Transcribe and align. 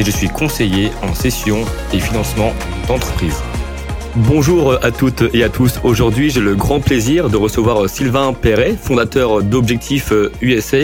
et 0.00 0.02
je 0.02 0.10
suis 0.10 0.28
conseiller 0.28 0.90
en 1.02 1.14
session 1.14 1.58
et 1.92 2.00
financement 2.00 2.54
d'entreprise. 2.88 3.36
Bonjour 4.16 4.72
à 4.82 4.90
toutes 4.90 5.22
et 5.34 5.44
à 5.44 5.50
tous. 5.50 5.78
Aujourd'hui, 5.84 6.30
j'ai 6.30 6.40
le 6.40 6.56
grand 6.56 6.80
plaisir 6.80 7.28
de 7.28 7.36
recevoir 7.36 7.88
Sylvain 7.88 8.32
Perret, 8.32 8.74
fondateur 8.80 9.42
d'Objectif 9.42 10.10
USA, 10.40 10.78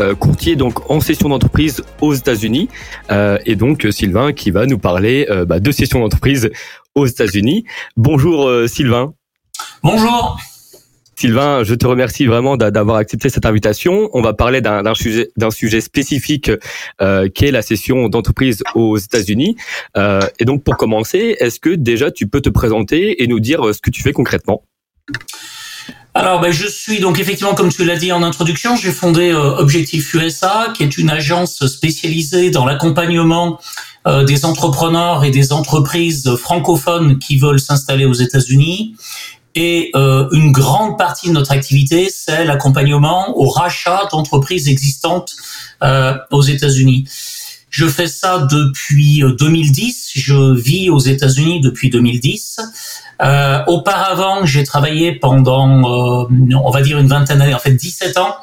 euh, 0.00 0.14
courtier 0.14 0.56
donc 0.56 0.90
en 0.90 1.00
session 1.00 1.28
d'entreprise 1.28 1.84
aux 2.00 2.14
États-Unis, 2.14 2.70
euh, 3.10 3.36
et 3.44 3.56
donc 3.56 3.86
Sylvain 3.90 4.32
qui 4.32 4.50
va 4.50 4.64
nous 4.64 4.78
parler 4.78 5.26
euh, 5.28 5.44
bah, 5.44 5.60
de 5.60 5.70
session 5.70 6.00
d'entreprise 6.00 6.50
aux 6.94 7.06
États-Unis. 7.06 7.64
Bonjour 7.96 8.50
Sylvain. 8.68 9.12
Bonjour. 9.82 10.38
Sylvain, 11.22 11.62
je 11.62 11.76
te 11.76 11.86
remercie 11.86 12.26
vraiment 12.26 12.56
d'avoir 12.56 12.96
accepté 12.96 13.28
cette 13.28 13.46
invitation. 13.46 14.10
On 14.12 14.22
va 14.22 14.32
parler 14.32 14.60
d'un 14.60 14.92
sujet, 14.92 15.80
spécifique 15.80 16.50
euh, 17.00 17.28
qui 17.28 17.44
est 17.44 17.52
la 17.52 17.62
session 17.62 18.08
d'entreprise 18.08 18.64
aux 18.74 18.98
États-Unis. 18.98 19.54
Euh, 19.96 20.18
et 20.40 20.44
donc, 20.44 20.64
pour 20.64 20.76
commencer, 20.76 21.36
est-ce 21.38 21.60
que 21.60 21.70
déjà 21.70 22.10
tu 22.10 22.26
peux 22.26 22.40
te 22.40 22.48
présenter 22.48 23.22
et 23.22 23.28
nous 23.28 23.38
dire 23.38 23.64
euh, 23.64 23.72
ce 23.72 23.80
que 23.80 23.90
tu 23.90 24.02
fais 24.02 24.10
concrètement? 24.10 24.64
Alors, 26.12 26.40
ben, 26.40 26.50
je 26.50 26.66
suis 26.66 26.98
donc 26.98 27.20
effectivement, 27.20 27.54
comme 27.54 27.70
tu 27.70 27.84
l'as 27.84 27.98
dit 27.98 28.10
en 28.10 28.24
introduction, 28.24 28.74
j'ai 28.74 28.90
fondé 28.90 29.32
Objectif 29.32 30.12
USA, 30.14 30.72
qui 30.76 30.82
est 30.82 30.98
une 30.98 31.08
agence 31.08 31.64
spécialisée 31.66 32.50
dans 32.50 32.66
l'accompagnement 32.66 33.60
des 34.26 34.44
entrepreneurs 34.44 35.24
et 35.24 35.30
des 35.30 35.52
entreprises 35.52 36.34
francophones 36.34 37.20
qui 37.20 37.36
veulent 37.36 37.60
s'installer 37.60 38.06
aux 38.06 38.12
États-Unis. 38.12 38.96
Et 39.54 39.90
euh, 39.94 40.28
une 40.32 40.50
grande 40.50 40.96
partie 40.96 41.28
de 41.28 41.32
notre 41.32 41.52
activité, 41.52 42.08
c'est 42.10 42.44
l'accompagnement 42.44 43.36
au 43.38 43.48
rachat 43.48 44.08
d'entreprises 44.10 44.68
existantes 44.68 45.34
euh, 45.82 46.14
aux 46.30 46.42
États-Unis. 46.42 47.04
Je 47.68 47.86
fais 47.86 48.06
ça 48.06 48.46
depuis 48.50 49.22
2010. 49.38 50.12
Euh, 50.16 50.20
je 50.20 50.54
vis 50.54 50.90
aux 50.90 50.98
États-Unis 50.98 51.60
depuis 51.60 51.90
2010. 51.90 52.60
Euh, 53.22 53.62
auparavant, 53.66 54.44
j'ai 54.44 54.64
travaillé 54.64 55.12
pendant, 55.12 56.22
euh, 56.22 56.26
on 56.54 56.70
va 56.70 56.82
dire 56.82 56.98
une 56.98 57.06
vingtaine 57.06 57.38
d'années, 57.38 57.54
en 57.54 57.58
fait 57.58 57.72
17 57.72 58.18
ans. 58.18 58.36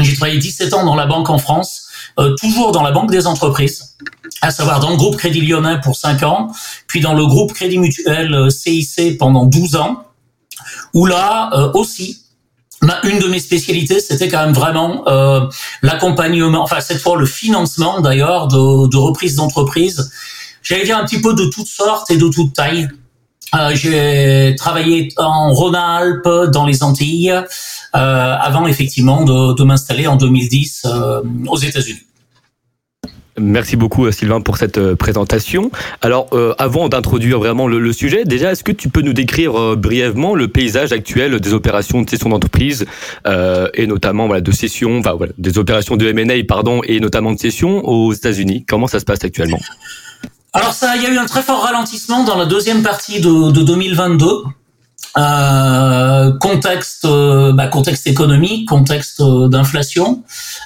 J'ai 0.00 0.14
travaillé 0.16 0.38
17 0.38 0.74
ans 0.74 0.84
dans 0.84 0.96
la 0.96 1.06
banque 1.06 1.30
en 1.30 1.38
France, 1.38 1.86
euh, 2.18 2.34
toujours 2.40 2.72
dans 2.72 2.82
la 2.82 2.90
banque 2.90 3.10
des 3.10 3.28
entreprises, 3.28 3.96
à 4.42 4.50
savoir 4.50 4.80
dans 4.80 4.90
le 4.90 4.96
groupe 4.96 5.16
Crédit 5.16 5.40
Lyonnais 5.40 5.80
pour 5.82 5.94
5 5.94 6.22
ans, 6.24 6.50
puis 6.88 7.00
dans 7.00 7.14
le 7.14 7.24
groupe 7.26 7.52
Crédit 7.52 7.78
Mutuel 7.78 8.50
CIC 8.50 9.18
pendant 9.18 9.46
12 9.46 9.76
ans 9.76 10.02
où 10.92 11.06
là 11.06 11.50
euh, 11.54 11.72
aussi, 11.74 12.20
une 13.04 13.18
de 13.18 13.28
mes 13.28 13.38
spécialités, 13.38 14.00
c'était 14.00 14.28
quand 14.28 14.44
même 14.44 14.54
vraiment 14.54 15.04
euh, 15.08 15.40
l'accompagnement, 15.82 16.62
enfin 16.62 16.80
cette 16.80 17.00
fois 17.00 17.16
le 17.16 17.26
financement 17.26 18.00
d'ailleurs 18.00 18.48
de, 18.48 18.88
de 18.88 18.96
reprises 18.96 19.36
d'entreprise. 19.36 20.10
J'allais 20.62 20.84
dire 20.84 20.98
un 20.98 21.04
petit 21.04 21.20
peu 21.20 21.34
de 21.34 21.46
toutes 21.46 21.66
sortes 21.66 22.10
et 22.10 22.16
de 22.16 22.28
toutes 22.28 22.54
tailles. 22.54 22.88
Euh, 23.54 23.74
j'ai 23.74 24.54
travaillé 24.56 25.08
en 25.16 25.52
Rhône-Alpes, 25.52 26.50
dans 26.52 26.66
les 26.66 26.82
Antilles, 26.82 27.30
euh, 27.30 27.46
avant 27.92 28.66
effectivement 28.66 29.24
de, 29.24 29.54
de 29.54 29.64
m'installer 29.64 30.06
en 30.06 30.16
2010 30.16 30.82
euh, 30.86 31.22
aux 31.46 31.58
États-Unis. 31.58 32.06
Merci 33.38 33.76
beaucoup 33.76 34.06
euh, 34.06 34.12
Sylvain 34.12 34.40
pour 34.40 34.58
cette 34.58 34.78
euh, 34.78 34.94
présentation. 34.94 35.70
Alors 36.02 36.28
euh, 36.32 36.54
avant 36.58 36.88
d'introduire 36.88 37.38
vraiment 37.38 37.66
le, 37.66 37.92
sujet, 37.92 38.24
déjà 38.24 38.52
est-ce 38.52 38.62
que 38.62 38.72
tu 38.72 38.88
peux 38.88 39.00
nous 39.00 39.12
décrire 39.12 39.76
brièvement 39.76 40.34
le 40.34 40.48
paysage 40.48 40.92
actuel 40.92 41.40
des 41.40 41.52
opérations 41.52 42.02
de 42.02 42.10
cession 42.10 42.28
d'entreprise 42.28 42.86
et 43.74 43.86
notamment 43.86 44.26
voilà, 44.26 44.40
de 44.40 44.50
cession, 44.50 44.98
enfin, 44.98 45.12
voilà, 45.14 45.32
des 45.38 45.58
opérations 45.58 45.96
de 45.96 46.06
M&A 46.06 46.42
pardon 46.46 46.80
et 46.84 46.98
notamment 47.00 47.32
de 47.32 47.38
cession 47.38 47.84
aux 47.84 48.12
États-Unis? 48.12 48.64
Comment 48.68 48.86
ça 48.86 49.00
se 49.00 49.04
passe 49.04 49.22
actuellement? 49.22 49.60
Alors 50.52 50.72
ça, 50.72 50.96
il 50.96 51.02
y 51.02 51.06
a 51.06 51.10
eu 51.10 51.18
un 51.18 51.26
très 51.26 51.42
fort 51.42 51.62
ralentissement 51.62 52.24
dans 52.24 52.36
la 52.36 52.46
deuxième 52.46 52.82
partie 52.82 53.20
de, 53.20 53.50
de 53.50 53.62
2022. 53.62 54.26
Euh, 55.16 56.32
contexte, 56.38 57.06
bah, 57.06 57.68
contexte 57.68 58.06
économique, 58.06 58.68
contexte 58.68 59.22
d'inflation, 59.22 60.24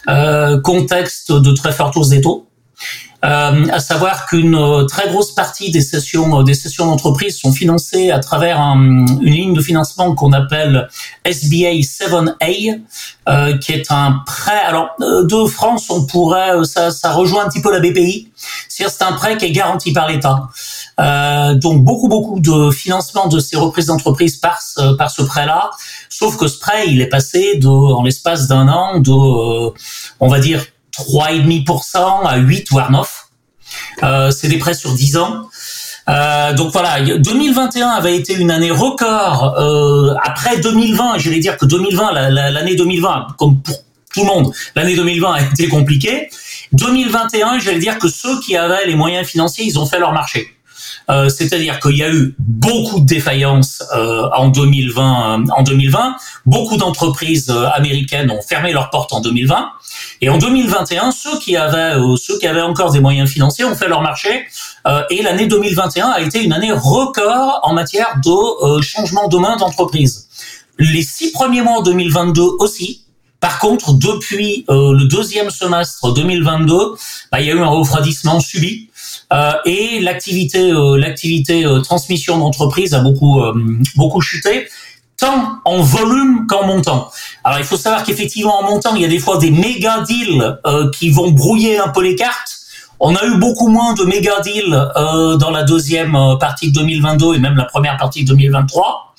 euh, 0.09 0.61
contexte 0.61 1.33
de 1.33 1.53
très 1.53 1.73
forte 1.73 1.97
hausse 1.97 2.09
des 2.09 2.21
taux. 2.21 2.48
Euh, 3.25 3.67
à 3.73 3.81
savoir 3.81 4.27
qu'une 4.27 4.55
euh, 4.55 4.85
très 4.85 5.09
grosse 5.09 5.35
partie 5.35 5.73
des 5.73 5.81
sessions 5.81 6.39
euh, 6.39 6.45
des 6.45 6.55
sessions 6.55 6.87
d'entreprise 6.87 7.37
sont 7.37 7.51
financées 7.51 8.13
à 8.13 8.21
travers 8.21 8.61
une 8.61 9.19
ligne 9.21 9.55
de 9.55 9.61
financement 9.61 10.15
qu'on 10.15 10.33
appelle 10.33 10.89
SBA 11.25 11.81
7A, 11.81 12.81
euh, 13.29 13.59
qui 13.59 13.73
est 13.73 13.91
un 13.91 14.23
prêt. 14.25 14.61
Alors 14.65 14.91
de 15.01 15.47
France, 15.47 15.91
on 15.91 16.07
pourrait 16.07 16.65
ça, 16.65 16.93
ça 16.93 17.11
rejoint 17.11 17.45
un 17.45 17.49
petit 17.49 17.61
peu 17.61 17.73
la 17.73 17.81
BPI. 17.81 18.31
C'est 18.69 19.03
un 19.03 19.13
prêt 19.13 19.37
qui 19.37 19.47
est 19.47 19.51
garanti 19.51 19.93
par 19.93 20.07
l'État. 20.07 20.49
Donc 21.57 21.83
beaucoup 21.83 22.07
beaucoup 22.07 22.39
de 22.39 22.71
financement 22.71 23.27
de 23.27 23.41
ces 23.41 23.57
reprises 23.57 23.87
d'entreprise 23.87 24.37
par 24.37 24.61
par 24.97 25.11
ce 25.11 25.23
prêt-là. 25.23 25.71
Sauf 26.09 26.37
que 26.37 26.47
ce 26.47 26.59
prêt, 26.59 26.85
il 26.87 27.01
est 27.01 27.09
passé 27.09 27.57
de 27.57 27.69
en 27.69 28.05
l'espace 28.05 28.47
d'un 28.47 28.69
an 28.69 29.01
de 29.01 29.11
on 30.21 30.29
va 30.29 30.39
dire 30.39 30.65
3,5% 30.99 32.27
à 32.27 32.37
8 32.37 32.71
voire 32.71 32.91
9. 32.91 33.29
Euh, 34.03 34.31
c'est 34.31 34.49
des 34.49 34.59
prêts 34.59 34.75
sur 34.75 34.95
10 34.95 35.17
ans. 35.17 35.49
Euh, 36.09 36.55
donc 36.55 36.73
voilà, 36.73 37.01
2021 37.01 37.89
avait 37.89 38.17
été 38.17 38.35
une 38.35 38.51
année 38.51 38.71
record. 38.71 39.57
Euh, 39.59 40.15
après 40.23 40.59
2020, 40.59 41.19
je 41.19 41.31
vais 41.31 41.39
dire 41.39 41.57
que 41.57 41.67
2020, 41.67 42.13
l'année 42.31 42.77
2020, 42.77 43.29
comme 43.39 43.61
pour 43.61 43.77
tout 44.15 44.21
le 44.21 44.27
monde, 44.27 44.53
l'année 44.75 44.97
2020 44.97 45.33
a 45.33 45.43
été 45.43 45.69
compliquée. 45.69 46.31
2021, 46.73 47.59
j'allais 47.59 47.79
dire 47.79 47.99
que 47.99 48.09
ceux 48.09 48.41
qui 48.41 48.57
avaient 48.57 48.87
les 48.87 48.95
moyens 48.95 49.27
financiers, 49.27 49.65
ils 49.67 49.79
ont 49.79 49.87
fait 49.87 49.99
leur 49.99 50.13
marché. 50.13 50.58
Euh, 51.11 51.29
c'est-à-dire 51.29 51.81
qu'il 51.81 51.97
y 51.97 52.03
a 52.03 52.11
eu 52.11 52.35
beaucoup 52.39 53.01
de 53.01 53.07
défaillances 53.07 53.83
euh, 53.97 54.29
en 54.37 54.49
2020. 54.49 55.45
en 55.57 55.63
2020, 55.63 56.17
beaucoup 56.45 56.77
d'entreprises 56.77 57.51
américaines 57.75 58.31
ont 58.31 58.43
fermé 58.43 58.73
leurs 58.73 58.91
portes 58.91 59.13
en 59.13 59.21
2020. 59.21 59.71
Et 60.21 60.29
en 60.29 60.39
2021, 60.39 61.13
ceux 61.13 61.39
qui 61.39 61.57
avaient 61.57 61.97
euh, 61.97 62.17
ceux 62.17 62.39
qui 62.39 62.47
avaient 62.47 62.63
encore 62.63 62.93
des 62.93 63.01
moyens 63.01 63.31
financiers 63.31 63.65
ont 63.65 63.75
fait 63.75 63.89
leur 63.89 64.03
marché. 64.03 64.47
Euh, 64.87 65.03
et 65.11 65.23
l'année 65.23 65.47
2021 65.47 66.09
a 66.09 66.21
été 66.21 66.43
une 66.43 66.53
année 66.53 66.73
record 66.73 67.61
en 67.63 67.73
matière 67.73 68.19
de 68.25 68.67
euh, 68.67 68.83
changement 68.83 69.29
de 69.29 69.39
main 69.39 69.57
d'entreprise. 69.57 70.29
Les 70.79 71.03
six 71.03 71.33
premiers 71.33 71.63
mois 71.63 71.79
en 71.79 71.83
2022 71.83 72.43
aussi. 72.59 73.05
Par 73.41 73.61
contre, 73.61 73.93
depuis 73.93 74.65
le 74.69 75.05
deuxième 75.05 75.51
semestre 75.51 76.13
2022, 76.13 76.75
bah, 77.31 77.41
il 77.41 77.47
y 77.47 77.51
a 77.53 77.55
eu 77.55 77.61
un 77.61 77.69
refroidissement 77.69 78.41
subi 78.41 78.88
et 79.65 80.01
l'activité 80.01 80.73
l'activité 80.97 81.65
transmission 81.85 82.39
d'entreprise 82.39 82.95
a 82.95 83.01
beaucoup 83.01 83.41
beaucoup 83.97 84.21
chuté 84.21 84.69
tant 85.19 85.59
en 85.65 85.83
volume 85.83 86.47
qu'en 86.47 86.67
montant. 86.67 87.11
Alors 87.45 87.59
il 87.59 87.65
faut 87.65 87.77
savoir 87.77 88.05
qu'effectivement 88.05 88.61
en 88.61 88.63
montant, 88.63 88.95
il 88.95 89.03
y 89.03 89.05
a 89.05 89.09
des 89.09 89.19
fois 89.19 89.39
des 89.39 89.51
méga 89.51 90.03
deals 90.03 90.59
euh, 90.67 90.91
qui 90.91 91.11
vont 91.11 91.31
brouiller 91.31 91.79
un 91.79 91.89
peu 91.89 92.03
les 92.03 92.15
cartes. 92.15 92.57
On 93.01 93.15
a 93.15 93.25
eu 93.27 93.37
beaucoup 93.37 93.69
moins 93.69 93.95
de 93.95 94.05
méga 94.05 94.41
deals 94.41 94.91
euh, 94.97 95.37
dans 95.37 95.51
la 95.51 95.65
deuxième 95.65 96.15
euh, 96.15 96.37
partie 96.37 96.71
de 96.71 96.81
2022 96.81 97.35
et 97.35 97.39
même 97.39 97.57
la 97.57 97.65
première 97.65 97.97
partie 97.97 98.23
de 98.23 98.29
2023. 98.29 99.15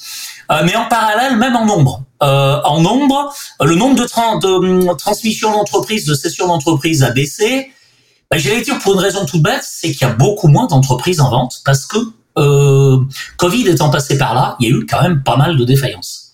mais 0.64 0.76
en 0.76 0.86
parallèle, 0.86 1.38
même 1.38 1.56
en 1.56 1.66
nombre. 1.66 2.02
en 2.22 2.82
nombre, 2.82 3.34
le 3.62 3.76
nombre 3.76 3.96
de, 3.96 4.04
de 4.04 4.98
transmissions 4.98 5.52
d'entreprises, 5.52 6.06
de 6.06 6.14
sessions 6.14 6.48
d'entreprises 6.48 7.04
a 7.04 7.12
baissé. 7.12 7.72
Ben, 8.32 8.38
J'allais 8.38 8.62
dire 8.62 8.78
pour 8.80 8.94
une 8.94 9.00
raison 9.00 9.26
toute 9.26 9.42
bête, 9.42 9.64
c'est 9.64 9.92
qu'il 9.92 10.08
y 10.08 10.10
a 10.10 10.14
beaucoup 10.14 10.48
moins 10.48 10.68
d'entreprises 10.68 11.20
en 11.20 11.30
vente 11.30 11.62
parce 11.66 11.86
que 11.86 11.98
euh, 12.38 12.98
Covid 13.38 13.68
étant 13.68 13.90
passé 13.90 14.18
par 14.18 14.34
là, 14.34 14.56
il 14.60 14.70
y 14.70 14.72
a 14.72 14.78
eu 14.78 14.86
quand 14.86 15.02
même 15.02 15.24
pas 15.24 15.36
mal 15.36 15.58
de 15.58 15.66
défaillances. 15.66 16.29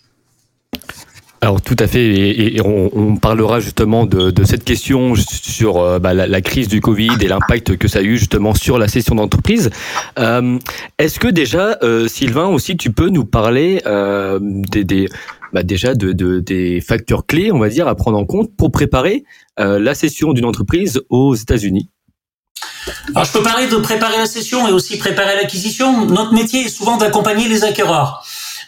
Alors 1.46 1.62
tout 1.62 1.76
à 1.78 1.86
fait, 1.86 2.04
et, 2.04 2.60
on, 2.66 3.18
parlera 3.18 3.60
justement 3.60 4.08
de, 4.08 4.44
cette 4.46 4.64
question 4.64 5.14
sur 5.16 5.78
euh, 5.78 6.00
bah, 6.00 6.16
la, 6.16 6.42
crise 6.42 6.68
du 6.68 6.82
Covid 6.82 7.18
et 7.22 7.28
l'impact 7.28 7.78
que 7.78 7.88
ça 7.88 8.00
a 8.00 8.02
eu 8.02 8.18
justement 8.18 8.56
sur 8.56 8.80
la 8.80 8.88
session 8.88 9.14
d'entreprise. 9.14 9.70
Euh, 10.18 10.58
est-ce 10.98 11.20
que 11.20 11.28
déjà, 11.28 11.78
Sylvain, 12.08 12.48
aussi, 12.48 12.78
tu 12.78 12.92
peux 12.92 13.10
nous 13.10 13.26
parler 13.26 13.84
des, 14.42 15.08
bah, 15.54 15.62
déjà 15.62 15.94
de, 15.94 16.40
des 16.40 16.82
facteurs 16.82 17.28
clés, 17.28 17.52
on 17.52 17.60
va 17.60 17.70
dire, 17.70 17.88
à 17.88 17.94
prendre 17.94 18.18
en 18.18 18.26
compte 18.26 18.50
pour 18.58 18.72
préparer 18.72 19.24
la 19.60 19.94
session 19.94 20.34
d'une 20.34 20.46
entreprise 20.46 21.04
aux 21.10 21.36
États-Unis? 21.36 21.92
Alors, 23.14 23.26
je 23.26 23.32
peux 23.32 23.44
parler 23.44 23.68
de 23.68 23.76
préparer 23.78 24.18
la 24.18 24.26
session 24.26 24.68
et 24.68 24.72
aussi 24.72 24.98
préparer 24.98 25.36
l'acquisition. 25.36 26.08
Notre 26.08 26.34
métier 26.34 26.62
est 26.62 26.70
souvent 26.70 26.98
d'accompagner 26.98 27.48
les 27.48 27.64
acquéreurs. 27.64 28.26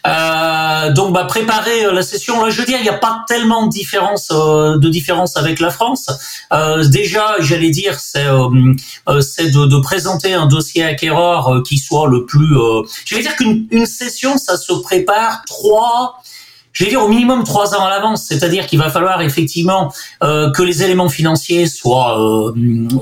Euh, 0.08 0.92
donc, 0.92 1.12
bah, 1.12 1.24
préparer 1.24 1.84
euh, 1.84 1.92
la 1.92 2.02
session, 2.02 2.42
là, 2.42 2.50
je 2.50 2.60
veux 2.60 2.66
dire, 2.66 2.78
il 2.78 2.82
n'y 2.82 2.88
a 2.88 2.98
pas 2.98 3.24
tellement 3.28 3.66
de 3.66 3.70
différence, 3.70 4.30
euh, 4.32 4.78
de 4.78 4.88
différence 4.88 5.36
avec 5.36 5.60
la 5.60 5.70
France. 5.70 6.06
Déjà, 6.90 7.36
j'allais 7.40 7.70
dire, 7.70 8.00
c'est 8.00 8.26
c'est 9.20 9.50
de, 9.50 9.66
de, 9.66 9.80
présenter 9.80 10.34
un 10.34 10.46
dossier 10.46 10.84
acquéreur 10.84 11.62
qui 11.62 11.78
soit 11.78 12.08
le 12.08 12.24
plus. 12.24 12.54
je 13.04 13.14
vais 13.14 13.22
dire 13.22 13.36
qu'une 13.36 13.86
session, 13.86 14.38
ça 14.38 14.56
se 14.56 14.72
prépare 14.72 15.42
trois 15.46 16.20
je 16.78 16.84
vais 16.84 16.90
dire 16.90 17.02
au 17.02 17.08
minimum 17.08 17.42
trois 17.42 17.74
ans 17.74 17.84
à 17.84 17.90
l'avance, 17.90 18.24
c'est-à-dire 18.28 18.66
qu'il 18.68 18.78
va 18.78 18.88
falloir 18.88 19.20
effectivement 19.20 19.92
euh, 20.22 20.52
que 20.52 20.62
les 20.62 20.84
éléments 20.84 21.08
financiers 21.08 21.66
soient 21.66 22.20
euh, 22.20 22.52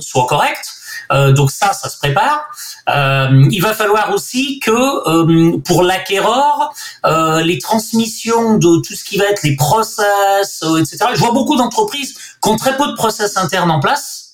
soient 0.01 0.25
corrects. 0.27 0.67
Euh, 1.13 1.33
donc 1.33 1.51
ça, 1.51 1.73
ça 1.73 1.89
se 1.89 1.99
prépare. 1.99 2.49
Euh, 2.89 3.47
il 3.51 3.61
va 3.61 3.75
falloir 3.75 4.13
aussi 4.13 4.61
que 4.61 4.71
euh, 4.71 5.59
pour 5.65 5.83
l'acquéreur, 5.83 6.73
euh, 7.05 7.43
les 7.43 7.59
transmissions 7.59 8.59
de 8.59 8.81
tout 8.83 8.95
ce 8.95 9.05
qui 9.05 9.19
va 9.19 9.25
être 9.27 9.43
les 9.43 9.57
process, 9.57 10.63
etc. 10.79 10.99
Je 11.15 11.21
vois 11.21 11.33
beaucoup 11.33 11.57
d'entreprises 11.57 12.15
qui 12.43 12.49
ont 12.49 12.57
très 12.57 12.77
peu 12.77 12.87
de 12.87 12.95
process 12.95 13.37
internes 13.37 13.71
en 13.71 13.81
place. 13.81 14.26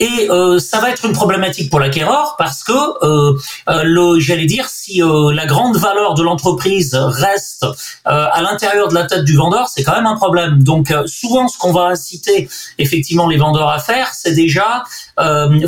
Et 0.00 0.28
euh, 0.30 0.58
ça 0.58 0.80
va 0.80 0.90
être 0.90 1.04
une 1.04 1.12
problématique 1.12 1.70
pour 1.70 1.80
l'acquéreur 1.80 2.34
parce 2.38 2.62
que, 2.62 2.72
euh, 2.72 3.38
euh 3.68 3.82
le, 3.84 4.20
j'allais 4.20 4.46
dire, 4.46 4.68
si 4.68 5.02
euh, 5.02 5.32
la 5.32 5.46
grande 5.46 5.76
valeur 5.76 6.14
de 6.14 6.22
l'entreprise 6.22 6.94
reste 6.94 7.64
euh, 7.64 8.26
à 8.32 8.42
l'intérieur 8.42 8.88
de 8.88 8.94
la 8.94 9.06
tête 9.06 9.24
du 9.24 9.36
vendeur, 9.36 9.68
c'est 9.68 9.82
quand 9.82 9.94
même 9.94 10.06
un 10.06 10.16
problème. 10.16 10.62
Donc 10.62 10.92
souvent, 11.06 11.48
ce 11.48 11.58
qu'on 11.58 11.72
va 11.72 11.86
inciter 11.86 12.48
effectivement 12.78 13.28
les 13.28 13.36
vendeurs 13.36 13.68
à 13.68 13.78
faire, 13.78 14.12
c'est 14.14 14.34
déjà 14.34 14.84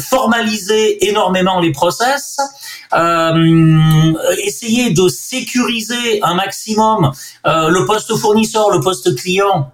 formaliser 0.01 1.09
énormément 1.09 1.61
les 1.61 1.73
process, 1.73 2.39
essayer 4.45 4.91
de 4.91 5.09
sécuriser 5.09 6.21
un 6.23 6.35
maximum 6.35 7.13
le 7.45 7.85
poste 7.87 8.15
fournisseur, 8.17 8.71
le 8.71 8.81
poste 8.81 9.17
client, 9.17 9.73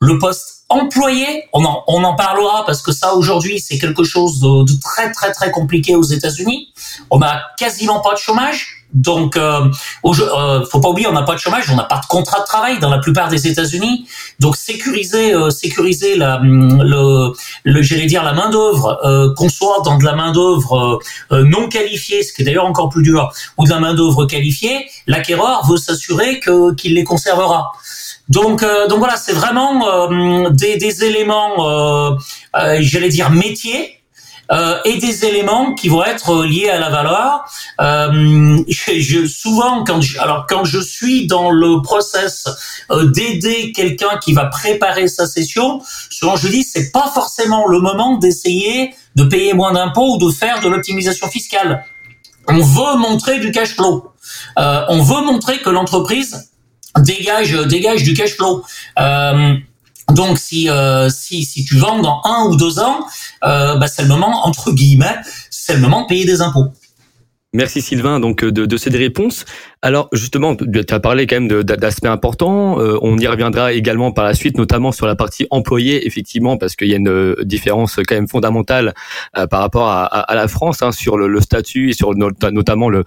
le 0.00 0.18
poste 0.18 0.61
employés, 0.72 1.44
on 1.52 1.64
en, 1.64 1.84
on 1.86 2.02
en 2.04 2.14
parlera 2.14 2.64
parce 2.66 2.82
que 2.82 2.92
ça 2.92 3.14
aujourd'hui 3.14 3.60
c'est 3.60 3.78
quelque 3.78 4.04
chose 4.04 4.40
de, 4.40 4.64
de, 4.64 4.80
très 4.80 5.12
très 5.12 5.32
très 5.32 5.50
compliqué 5.50 5.94
aux 5.94 6.02
États-Unis. 6.02 6.72
On 7.10 7.20
a 7.22 7.40
quasiment 7.58 8.00
pas 8.00 8.14
de 8.14 8.18
chômage. 8.18 8.78
Donc, 8.92 9.38
euh, 9.38 9.70
euh, 10.04 10.66
faut 10.70 10.80
pas 10.80 10.90
oublier, 10.90 11.08
on 11.08 11.12
n'a 11.12 11.22
pas 11.22 11.32
de 11.32 11.38
chômage, 11.38 11.70
on 11.70 11.76
n'a 11.76 11.84
pas 11.84 11.98
de 11.98 12.06
contrat 12.06 12.40
de 12.40 12.44
travail 12.44 12.78
dans 12.78 12.90
la 12.90 12.98
plupart 12.98 13.28
des 13.28 13.46
États-Unis. 13.46 14.06
Donc, 14.38 14.54
sécuriser, 14.54 15.32
euh, 15.32 15.48
sécuriser 15.48 16.14
la, 16.14 16.38
le, 16.42 17.32
le 17.64 17.82
j'allais 17.82 18.04
dire 18.04 18.22
la 18.22 18.34
main 18.34 18.50
d'œuvre, 18.50 19.00
euh, 19.02 19.32
qu'on 19.34 19.48
soit 19.48 19.80
dans 19.82 19.96
de 19.96 20.04
la 20.04 20.14
main 20.14 20.30
d'œuvre 20.32 21.00
euh, 21.32 21.42
non 21.42 21.70
qualifiée, 21.70 22.22
ce 22.22 22.34
qui 22.34 22.42
est 22.42 22.44
d'ailleurs 22.44 22.66
encore 22.66 22.90
plus 22.90 23.02
dur, 23.02 23.32
ou 23.56 23.64
de 23.64 23.70
la 23.70 23.80
main 23.80 23.94
d'œuvre 23.94 24.26
qualifiée, 24.26 24.86
l'acquéreur 25.06 25.66
veut 25.66 25.78
s'assurer 25.78 26.38
que 26.38 26.74
qu'il 26.74 26.92
les 26.94 27.04
conservera. 27.04 27.72
Donc, 28.28 28.62
euh, 28.62 28.86
donc 28.88 28.98
voilà, 28.98 29.16
c'est 29.16 29.32
vraiment 29.32 29.88
euh, 29.88 30.50
des, 30.50 30.76
des, 30.76 31.04
éléments, 31.04 31.68
euh, 31.68 32.10
euh 32.56 32.78
j'allais 32.80 33.08
dire 33.08 33.30
métiers, 33.30 33.98
et 34.84 34.98
des 34.98 35.24
éléments 35.24 35.72
qui 35.72 35.88
vont 35.88 36.04
être 36.04 36.44
liés 36.44 36.68
à 36.68 36.78
la 36.78 36.90
valeur. 36.90 37.42
Je, 37.80 39.00
je, 39.00 39.24
souvent, 39.24 39.82
quand 39.82 40.02
je, 40.02 40.18
alors 40.18 40.44
quand 40.46 40.64
je 40.64 40.78
suis 40.78 41.26
dans 41.26 41.50
le 41.50 41.80
process 41.80 42.46
d'aider 42.90 43.72
quelqu'un 43.72 44.18
qui 44.22 44.34
va 44.34 44.44
préparer 44.44 45.08
sa 45.08 45.26
session, 45.26 45.80
souvent 46.10 46.36
je 46.36 46.48
dis 46.48 46.64
c'est 46.64 46.92
pas 46.92 47.10
forcément 47.14 47.66
le 47.66 47.80
moment 47.80 48.18
d'essayer 48.18 48.92
de 49.16 49.24
payer 49.24 49.54
moins 49.54 49.72
d'impôts 49.72 50.16
ou 50.16 50.18
de 50.18 50.30
faire 50.30 50.60
de 50.60 50.68
l'optimisation 50.68 51.28
fiscale. 51.28 51.86
On 52.46 52.60
veut 52.60 52.98
montrer 52.98 53.38
du 53.38 53.52
cash 53.52 53.74
flow. 53.74 54.12
on 54.58 55.02
veut 55.02 55.24
montrer 55.24 55.62
que 55.62 55.70
l'entreprise 55.70 56.51
dégage 56.98 57.52
dégage 57.52 58.02
du 58.02 58.14
cash 58.14 58.34
flow. 58.36 58.64
Euh, 58.98 59.56
donc 60.10 60.38
si, 60.38 60.68
euh, 60.68 61.08
si 61.08 61.44
si 61.44 61.64
tu 61.64 61.76
vends 61.76 62.00
dans 62.00 62.20
un 62.24 62.46
ou 62.46 62.56
deux 62.56 62.78
ans, 62.78 63.06
euh, 63.44 63.76
bah, 63.76 63.86
c'est 63.86 64.02
le 64.02 64.08
moment 64.08 64.46
entre 64.46 64.72
guillemets, 64.72 65.16
c'est 65.50 65.74
le 65.74 65.80
moment 65.80 66.02
de 66.02 66.06
payer 66.06 66.24
des 66.24 66.42
impôts. 66.42 66.72
Merci 67.54 67.82
Sylvain 67.82 68.18
donc 68.18 68.42
de, 68.42 68.64
de 68.64 68.76
ces 68.78 68.88
réponses. 68.88 69.44
Alors 69.82 70.08
justement, 70.14 70.56
tu 70.56 70.66
as 70.88 71.00
parlé 71.00 71.26
quand 71.26 71.38
même 71.38 71.62
d'aspects 71.62 72.06
importants. 72.06 72.80
Euh, 72.80 72.96
on 73.02 73.18
y 73.18 73.26
reviendra 73.26 73.74
également 73.74 74.10
par 74.10 74.24
la 74.24 74.32
suite, 74.32 74.56
notamment 74.56 74.90
sur 74.90 75.06
la 75.06 75.16
partie 75.16 75.46
employé, 75.50 76.06
effectivement, 76.06 76.56
parce 76.56 76.76
qu'il 76.76 76.88
y 76.88 76.94
a 76.94 76.96
une 76.96 77.10
euh, 77.10 77.44
différence 77.44 77.96
quand 78.08 78.14
même 78.14 78.26
fondamentale 78.26 78.94
euh, 79.36 79.46
par 79.46 79.60
rapport 79.60 79.88
à, 79.88 80.34
la 80.34 80.48
France 80.48 80.80
hein, 80.80 80.92
sur 80.92 81.18
le, 81.18 81.40
statut 81.42 81.90
et 81.90 81.92
sur 81.92 82.14
notamment 82.14 82.88
le, 82.88 83.04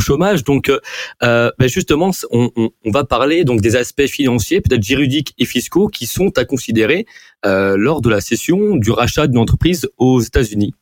chômage. 0.00 0.42
Donc 0.42 0.68
euh, 0.68 1.50
ben 1.58 1.68
justement, 1.68 2.10
on, 2.32 2.50
on, 2.56 2.70
on, 2.84 2.90
va 2.90 3.04
parler 3.04 3.44
donc 3.44 3.60
des 3.60 3.76
aspects 3.76 4.06
financiers, 4.06 4.60
peut-être 4.60 4.82
juridiques 4.82 5.32
et 5.38 5.44
fiscaux, 5.44 5.86
qui 5.86 6.06
sont 6.06 6.36
à 6.38 6.44
considérer 6.44 7.06
lors 7.44 8.00
de 8.00 8.08
la 8.08 8.20
cession 8.20 8.74
du 8.74 8.90
rachat 8.90 9.28
d'une 9.28 9.38
entreprise 9.38 9.88
aux 9.96 10.20
États-Unis. 10.20 10.74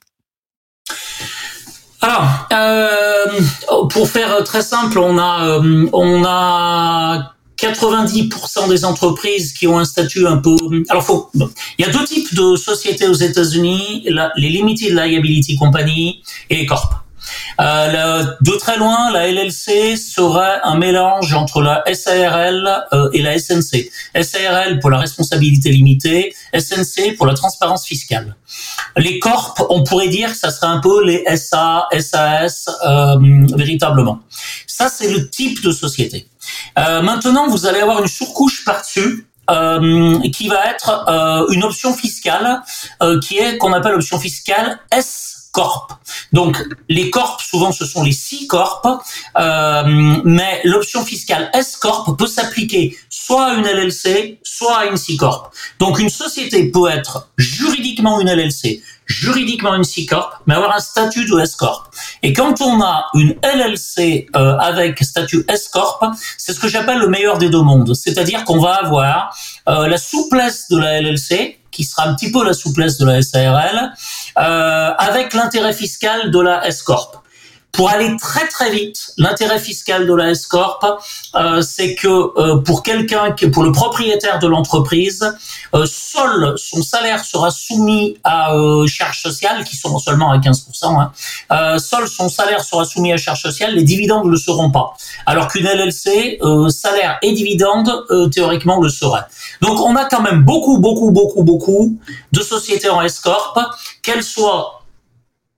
Alors, 2.02 2.48
euh, 2.52 3.86
pour 3.90 4.08
faire 4.08 4.42
très 4.44 4.62
simple, 4.62 4.98
on 4.98 5.18
a, 5.18 5.58
euh, 5.58 5.86
on 5.92 6.24
a 6.24 7.34
90% 7.58 8.68
des 8.68 8.84
entreprises 8.84 9.52
qui 9.52 9.66
ont 9.66 9.78
un 9.78 9.84
statut 9.84 10.26
un 10.26 10.38
peu. 10.38 10.56
Alors, 10.88 11.04
faut, 11.04 11.30
il 11.34 11.84
y 11.84 11.88
a 11.88 11.92
deux 11.92 12.04
types 12.04 12.34
de 12.34 12.56
sociétés 12.56 13.06
aux 13.06 13.12
États-Unis 13.14 14.06
les 14.36 14.48
limited 14.48 14.94
liability 14.94 15.56
company 15.56 16.22
et 16.48 16.56
les 16.56 16.66
corps. 16.66 17.04
Euh, 17.60 18.24
de 18.40 18.52
très 18.52 18.76
loin, 18.76 19.10
la 19.12 19.26
LLC 19.30 19.96
serait 19.96 20.60
un 20.62 20.76
mélange 20.76 21.34
entre 21.34 21.62
la 21.62 21.82
SARL 21.92 22.86
euh, 22.92 23.10
et 23.12 23.22
la 23.22 23.38
SNC. 23.38 23.90
SARL 24.20 24.78
pour 24.80 24.90
la 24.90 24.98
responsabilité 24.98 25.70
limitée, 25.70 26.34
SNC 26.58 27.16
pour 27.16 27.26
la 27.26 27.34
transparence 27.34 27.86
fiscale. 27.86 28.36
Les 28.96 29.18
corps, 29.18 29.54
on 29.70 29.84
pourrait 29.84 30.08
dire 30.08 30.32
que 30.32 30.38
ça 30.38 30.50
serait 30.50 30.68
un 30.68 30.80
peu 30.80 31.04
les 31.04 31.24
SA, 31.36 31.88
SAS 31.98 32.68
euh, 32.86 33.16
véritablement. 33.54 34.20
Ça, 34.66 34.88
c'est 34.88 35.10
le 35.10 35.28
type 35.28 35.62
de 35.62 35.72
société. 35.72 36.26
Maintenant, 36.76 37.48
vous 37.48 37.66
allez 37.66 37.80
avoir 37.80 38.00
une 38.00 38.08
surcouche 38.08 38.64
par-dessus 38.64 39.26
qui 40.32 40.48
va 40.48 40.70
être 40.70 41.46
une 41.50 41.64
option 41.64 41.92
fiscale 41.92 42.62
qui 43.22 43.38
est 43.38 43.58
qu'on 43.58 43.72
appelle 43.72 43.94
option 43.94 44.18
fiscale 44.18 44.78
S 44.90 45.29
corp. 45.52 45.92
Donc 46.32 46.62
les 46.88 47.10
corps 47.10 47.40
souvent 47.40 47.72
ce 47.72 47.84
sont 47.84 48.02
les 48.02 48.12
six 48.12 48.46
corps, 48.46 48.82
euh, 49.38 49.82
mais 50.24 50.60
l'option 50.64 51.04
fiscale 51.04 51.50
S 51.54 51.76
corp 51.76 52.16
peut 52.16 52.26
s'appliquer 52.26 52.96
soit 53.08 53.46
à 53.46 53.54
une 53.54 53.66
LLC, 53.66 54.40
soit 54.42 54.78
à 54.78 54.86
une 54.86 54.96
C 54.96 55.16
corp. 55.16 55.52
Donc 55.78 55.98
une 55.98 56.10
société 56.10 56.70
peut 56.70 56.88
être 56.88 57.28
juridiquement 57.36 58.20
une 58.20 58.28
LLC, 58.28 58.82
juridiquement 59.06 59.74
une 59.74 59.84
C 59.84 60.06
corp, 60.06 60.34
mais 60.46 60.54
avoir 60.54 60.74
un 60.74 60.80
statut 60.80 61.26
de 61.26 61.38
S 61.40 61.56
corp. 61.56 61.92
Et 62.22 62.32
quand 62.32 62.60
on 62.60 62.80
a 62.82 63.06
une 63.14 63.36
LLC 63.42 64.26
euh, 64.36 64.56
avec 64.58 65.02
statut 65.02 65.44
S 65.48 65.68
corp, 65.68 66.04
c'est 66.38 66.52
ce 66.52 66.60
que 66.60 66.68
j'appelle 66.68 66.98
le 66.98 67.08
meilleur 67.08 67.38
des 67.38 67.50
deux 67.50 67.62
mondes, 67.62 67.94
c'est-à-dire 67.94 68.44
qu'on 68.44 68.60
va 68.60 68.74
avoir 68.74 69.36
euh, 69.68 69.88
la 69.88 69.98
souplesse 69.98 70.68
de 70.70 70.78
la 70.78 71.00
LLC 71.00 71.60
qui 71.70 71.84
sera 71.84 72.08
un 72.08 72.14
petit 72.14 72.30
peu 72.30 72.44
la 72.44 72.52
souplesse 72.52 72.98
de 72.98 73.06
la 73.06 73.22
SARL, 73.22 73.92
avec 74.36 75.34
l'intérêt 75.34 75.72
fiscal 75.72 76.30
de 76.30 76.40
la 76.40 76.66
S-Corp. 76.66 77.19
Pour 77.72 77.88
aller 77.90 78.16
très 78.20 78.46
très 78.48 78.70
vite, 78.70 79.12
l'intérêt 79.16 79.58
fiscal 79.58 80.06
de 80.06 80.14
la 80.14 80.30
S-Corp, 80.30 80.84
euh, 81.34 81.62
c'est 81.62 81.94
que 81.94 82.08
euh, 82.08 82.56
pour 82.58 82.82
quelqu'un, 82.82 83.34
pour 83.52 83.62
le 83.62 83.72
propriétaire 83.72 84.38
de 84.38 84.46
l'entreprise, 84.46 85.32
euh, 85.74 85.86
seul 85.86 86.54
son 86.56 86.82
salaire 86.82 87.24
sera 87.24 87.50
soumis 87.50 88.18
à 88.24 88.54
euh, 88.54 88.86
charges 88.86 89.22
sociales, 89.22 89.64
qui 89.64 89.76
sont 89.76 89.98
seulement 89.98 90.32
à 90.32 90.38
15%, 90.38 91.00
hein, 91.00 91.12
euh, 91.52 91.78
seul 91.78 92.08
son 92.08 92.28
salaire 92.28 92.64
sera 92.64 92.84
soumis 92.84 93.12
à 93.12 93.16
charges 93.16 93.42
sociales, 93.42 93.74
les 93.74 93.84
dividendes 93.84 94.26
ne 94.26 94.30
le 94.30 94.36
seront 94.36 94.70
pas. 94.70 94.94
Alors 95.26 95.48
qu'une 95.48 95.66
LLC, 95.66 96.38
salaire 96.68 97.18
et 97.22 97.32
dividendes, 97.32 98.04
théoriquement, 98.32 98.80
le 98.80 98.88
seraient. 98.88 99.24
Donc 99.60 99.80
on 99.80 99.94
a 99.96 100.04
quand 100.06 100.22
même 100.22 100.42
beaucoup, 100.42 100.78
beaucoup, 100.78 101.10
beaucoup, 101.10 101.44
beaucoup 101.44 101.98
de 102.32 102.40
sociétés 102.40 102.90
en 102.90 103.00
S-Corp, 103.00 103.58
qu'elles 104.02 104.24
soient 104.24 104.79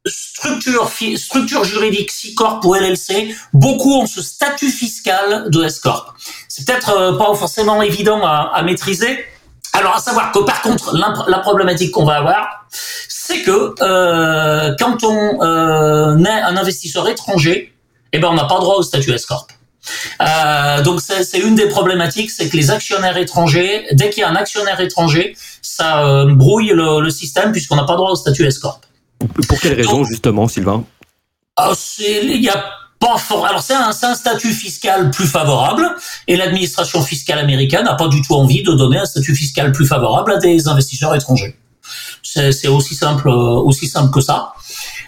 structure, 0.07 0.91
structure 1.17 1.65
juridique 1.65 2.11
C-Corp 2.11 2.65
ou 2.65 2.75
LLC, 2.75 3.35
beaucoup 3.53 3.95
ont 3.95 4.07
ce 4.07 4.23
statut 4.23 4.71
fiscal 4.71 5.51
de 5.51 5.65
S-Corp. 5.65 6.15
C'est 6.49 6.67
peut-être 6.67 6.91
euh, 6.91 7.17
pas 7.17 7.35
forcément 7.35 7.83
évident 7.83 8.25
à, 8.25 8.51
à, 8.55 8.63
maîtriser. 8.63 9.25
Alors 9.73 9.97
à 9.97 10.01
savoir 10.01 10.33
que 10.33 10.41
par 10.41 10.61
contre, 10.63 10.97
la 10.97 11.39
problématique 11.39 11.93
qu'on 11.93 12.05
va 12.05 12.17
avoir, 12.17 12.63
c'est 13.09 13.43
que 13.43 13.75
euh, 13.81 14.75
quand 14.79 15.05
on 15.05 15.43
euh, 15.43 16.25
est 16.25 16.29
un 16.29 16.57
investisseur 16.57 17.09
étranger, 17.09 17.73
eh 18.13 18.19
ben 18.19 18.29
on 18.29 18.35
n'a 18.35 18.45
pas 18.45 18.59
droit 18.59 18.77
au 18.77 18.83
statut 18.83 19.13
S-Corp. 19.13 19.51
Euh, 20.21 20.83
donc 20.83 21.01
c'est 21.01 21.39
une 21.39 21.55
des 21.55 21.69
problématiques, 21.69 22.31
c'est 22.31 22.49
que 22.49 22.57
les 22.57 22.71
actionnaires 22.71 23.17
étrangers, 23.17 23.87
dès 23.93 24.11
qu'il 24.11 24.21
y 24.21 24.25
a 24.25 24.29
un 24.29 24.37
actionnaire 24.37 24.81
étranger, 24.81 25.37
ça 25.61 26.05
euh, 26.05 26.35
brouille 26.35 26.73
le, 26.75 27.01
le 27.01 27.11
système 27.11 27.53
puisqu'on 27.53 27.77
n'a 27.77 27.85
pas 27.85 27.97
droit 27.97 28.11
au 28.11 28.17
statut 28.17 28.45
S-Corp. 28.45 28.85
Pour 29.49 29.61
quelle 29.61 29.75
raison, 29.75 30.05
justement, 30.05 30.49
Sylvain 30.49 30.85
Il 31.99 32.43
y 32.43 32.49
a 32.49 32.65
pas 33.03 33.19
fort. 33.19 33.47
Alors 33.47 33.63
c'est 33.63 33.75
un, 33.75 33.91
un, 33.91 34.15
statut 34.15 34.53
fiscal 34.53 35.11
plus 35.11 35.27
favorable 35.27 35.85
et 36.29 36.37
l'administration 36.37 37.03
fiscale 37.03 37.41
américaine 37.41 37.85
n'a 37.85 37.95
pas 37.95 38.09
du 38.09 38.23
tout 38.23 38.35
envie 38.35 38.63
de 38.63 38.73
donner 38.73 38.99
un 38.99 39.05
statut 39.05 39.35
fiscal 39.35 39.73
plus 39.73 39.87
favorable 39.87 40.33
à 40.33 40.37
des 40.39 40.69
investisseurs 40.69 41.15
étrangers. 41.15 41.57
C'est 42.23 42.69
aussi 42.69 42.95
simple, 42.95 43.29
aussi 43.29 43.89
simple 43.89 44.13
que 44.13 44.21
ça. 44.21 44.53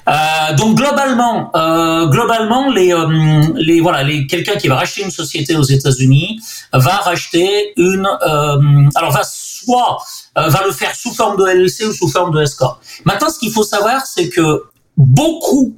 Euh, 0.09 0.54
donc 0.56 0.76
globalement, 0.76 1.50
euh, 1.56 2.06
globalement, 2.06 2.71
les, 2.71 2.92
euh, 2.92 3.42
les 3.54 3.80
voilà, 3.80 4.02
les 4.02 4.26
quelqu'un 4.26 4.56
qui 4.56 4.68
va 4.68 4.76
racheter 4.76 5.02
une 5.02 5.11
société 5.11 5.56
aux 5.56 5.62
États-Unis 5.62 6.40
va 6.73 6.97
racheter 6.97 7.73
une, 7.76 8.06
euh, 8.06 8.90
alors 8.94 9.12
va 9.12 9.23
soit 9.64 9.99
euh, 10.38 10.49
va 10.49 10.64
le 10.64 10.73
faire 10.73 10.94
sous 10.94 11.12
forme 11.12 11.37
de 11.37 11.44
LLC 11.44 11.87
ou 11.87 11.92
sous 11.92 12.09
forme 12.09 12.33
de 12.33 12.42
S 12.42 12.54
corp. 12.54 12.80
Maintenant, 13.04 13.30
ce 13.30 13.38
qu'il 13.38 13.52
faut 13.52 13.64
savoir, 13.64 14.06
c'est 14.06 14.28
que 14.28 14.64
beaucoup, 14.97 15.76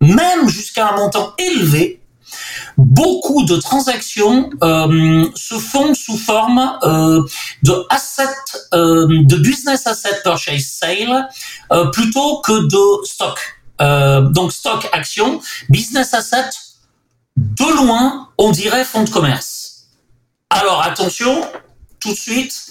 même 0.00 0.48
jusqu'à 0.48 0.88
un 0.88 0.96
montant 0.96 1.32
élevé, 1.38 2.00
beaucoup 2.76 3.44
de 3.44 3.56
transactions 3.56 4.50
euh, 4.62 5.26
se 5.34 5.54
font 5.54 5.94
sous 5.94 6.16
forme 6.16 6.78
euh, 6.82 7.22
de 7.62 7.86
de 8.72 9.36
business 9.36 9.86
asset 9.86 10.20
purchase 10.22 10.64
sale, 10.64 11.28
plutôt 11.92 12.40
que 12.40 12.66
de 12.66 13.04
stock. 13.04 13.38
donc 14.32 14.52
stock 14.52 14.88
action, 14.92 15.40
business 15.68 16.14
asset, 16.14 16.50
de 17.36 17.76
loin, 17.76 18.28
on 18.38 18.50
dirait 18.50 18.84
fonds 18.84 19.04
de 19.04 19.10
commerce. 19.10 19.64
Alors 20.50 20.82
attention, 20.82 21.44
tout 22.00 22.12
de 22.12 22.18
suite, 22.18 22.66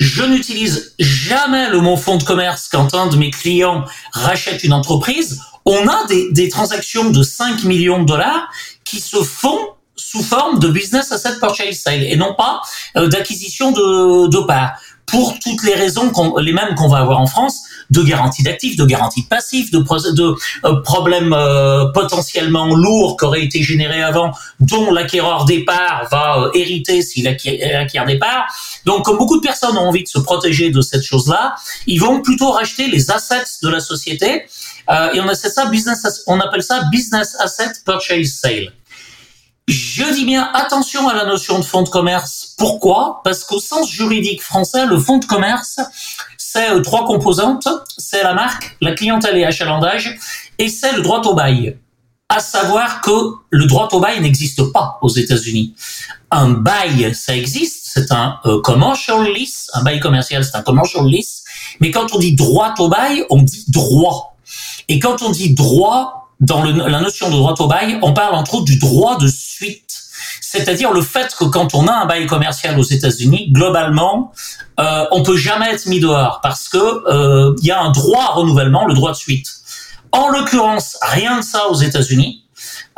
je 0.00 0.24
n'utilise 0.24 0.94
jamais 0.98 1.68
le 1.68 1.80
mot 1.80 1.96
fonds 1.96 2.16
de 2.16 2.24
commerce 2.24 2.68
quand 2.72 2.94
un 2.94 3.06
de 3.06 3.16
mes 3.16 3.30
clients 3.30 3.84
rachète 4.12 4.64
une 4.64 4.72
entreprise. 4.72 5.42
On 5.66 5.86
a 5.86 6.06
des, 6.06 6.48
transactions 6.48 7.10
de 7.10 7.22
5 7.22 7.64
millions 7.64 8.00
de 8.00 8.06
dollars 8.06 8.50
qui 8.84 8.98
se 8.98 9.22
font 9.22 9.58
sous 9.94 10.22
forme 10.22 10.58
de 10.58 10.68
business 10.68 11.12
asset 11.12 11.38
purchase 11.38 11.76
sale 11.76 12.02
et 12.02 12.16
non 12.16 12.34
pas 12.34 12.62
euh, 12.96 13.08
d'acquisition 13.08 13.70
de, 13.70 14.28
de 14.28 14.38
parts 14.38 14.80
pour 15.10 15.38
toutes 15.38 15.62
les 15.64 15.74
raisons 15.74 16.12
les 16.38 16.52
mêmes 16.52 16.74
qu'on 16.74 16.88
va 16.88 16.98
avoir 16.98 17.20
en 17.20 17.26
France, 17.26 17.62
de 17.90 18.02
garantie 18.02 18.42
d'actifs, 18.42 18.76
de 18.76 18.84
garantie 18.84 19.22
de 19.22 19.28
passifs, 19.28 19.70
de, 19.70 19.78
de 19.78 20.34
euh, 20.64 20.80
problèmes 20.82 21.32
euh, 21.32 21.86
potentiellement 21.92 22.74
lourds 22.74 23.16
qui 23.16 23.24
auraient 23.24 23.42
été 23.42 23.62
générés 23.62 24.02
avant, 24.02 24.32
dont 24.60 24.92
l'acquéreur 24.92 25.44
des 25.44 25.64
parts 25.64 26.08
va 26.10 26.50
hériter 26.54 27.02
s'il 27.02 27.26
acquiert, 27.26 28.06
parts. 28.18 28.46
Donc, 28.84 29.04
comme 29.04 29.18
beaucoup 29.18 29.36
de 29.36 29.46
personnes 29.46 29.76
ont 29.76 29.88
envie 29.88 30.04
de 30.04 30.08
se 30.08 30.18
protéger 30.18 30.70
de 30.70 30.80
cette 30.80 31.02
chose-là, 31.02 31.54
ils 31.86 32.00
vont 32.00 32.20
plutôt 32.22 32.50
racheter 32.50 32.88
les 32.88 33.10
assets 33.10 33.44
de 33.62 33.68
la 33.68 33.80
société 33.80 34.46
et 35.14 35.20
on, 35.20 35.34
ça 35.34 35.66
business, 35.66 36.24
on 36.26 36.40
appelle 36.40 36.62
ça 36.62 36.82
business 36.90 37.36
asset 37.38 37.72
purchase 37.84 38.32
sale. 38.40 38.72
Je 39.70 40.12
dis 40.14 40.24
bien 40.24 40.50
attention 40.52 41.08
à 41.08 41.14
la 41.14 41.24
notion 41.24 41.60
de 41.60 41.64
fonds 41.64 41.82
de 41.82 41.88
commerce. 41.88 42.54
Pourquoi? 42.58 43.20
Parce 43.22 43.44
qu'au 43.44 43.60
sens 43.60 43.88
juridique 43.88 44.42
français, 44.42 44.84
le 44.84 44.98
fonds 44.98 45.18
de 45.18 45.26
commerce, 45.26 45.78
c'est 46.36 46.72
euh, 46.72 46.80
trois 46.80 47.06
composantes. 47.06 47.68
C'est 47.96 48.24
la 48.24 48.34
marque, 48.34 48.76
la 48.80 48.94
clientèle 48.94 49.36
et 49.36 49.44
achalandage, 49.44 50.18
et 50.58 50.68
c'est 50.68 50.90
le 50.96 51.02
droit 51.02 51.20
au 51.20 51.34
bail. 51.34 51.78
À 52.28 52.40
savoir 52.40 53.00
que 53.00 53.12
le 53.50 53.66
droit 53.66 53.86
au 53.92 54.00
bail 54.00 54.20
n'existe 54.20 54.60
pas 54.72 54.98
aux 55.02 55.08
États-Unis. 55.08 55.76
Un 56.32 56.48
bail, 56.50 57.14
ça 57.14 57.36
existe, 57.36 57.90
c'est 57.94 58.10
un 58.10 58.40
euh, 58.46 58.60
commercial 58.62 59.22
lease, 59.32 59.68
un 59.74 59.84
bail 59.84 60.00
commercial, 60.00 60.44
c'est 60.44 60.56
un 60.56 60.62
commercial 60.62 61.06
lease. 61.06 61.44
Mais 61.78 61.92
quand 61.92 62.12
on 62.12 62.18
dit 62.18 62.34
droit 62.34 62.74
au 62.80 62.88
bail, 62.88 63.24
on 63.30 63.40
dit 63.40 63.66
droit. 63.68 64.36
Et 64.88 64.98
quand 64.98 65.22
on 65.22 65.30
dit 65.30 65.54
droit, 65.54 66.19
dans 66.40 66.62
la 66.62 67.00
notion 67.00 67.28
de 67.28 67.34
droit 67.34 67.54
au 67.58 67.66
bail, 67.68 67.98
on 68.02 68.12
parle 68.12 68.34
entre 68.34 68.54
autres 68.54 68.64
du 68.64 68.78
droit 68.78 69.18
de 69.18 69.28
suite. 69.28 70.00
C'est-à-dire 70.40 70.92
le 70.92 71.02
fait 71.02 71.34
que 71.38 71.44
quand 71.44 71.74
on 71.74 71.86
a 71.86 71.92
un 71.92 72.06
bail 72.06 72.26
commercial 72.26 72.78
aux 72.78 72.84
États-Unis, 72.84 73.52
globalement, 73.52 74.32
euh, 74.80 75.04
on 75.12 75.22
peut 75.22 75.36
jamais 75.36 75.70
être 75.70 75.86
mis 75.86 76.00
dehors 76.00 76.40
parce 76.42 76.68
que 76.68 76.78
euh, 76.78 77.54
il 77.60 77.66
y 77.66 77.70
a 77.70 77.80
un 77.80 77.90
droit 77.90 78.24
à 78.24 78.32
renouvellement, 78.32 78.86
le 78.86 78.94
droit 78.94 79.12
de 79.12 79.16
suite. 79.16 79.48
En 80.12 80.28
l'occurrence, 80.28 80.98
rien 81.02 81.38
de 81.38 81.44
ça 81.44 81.68
aux 81.68 81.74
États-Unis. 81.74 82.44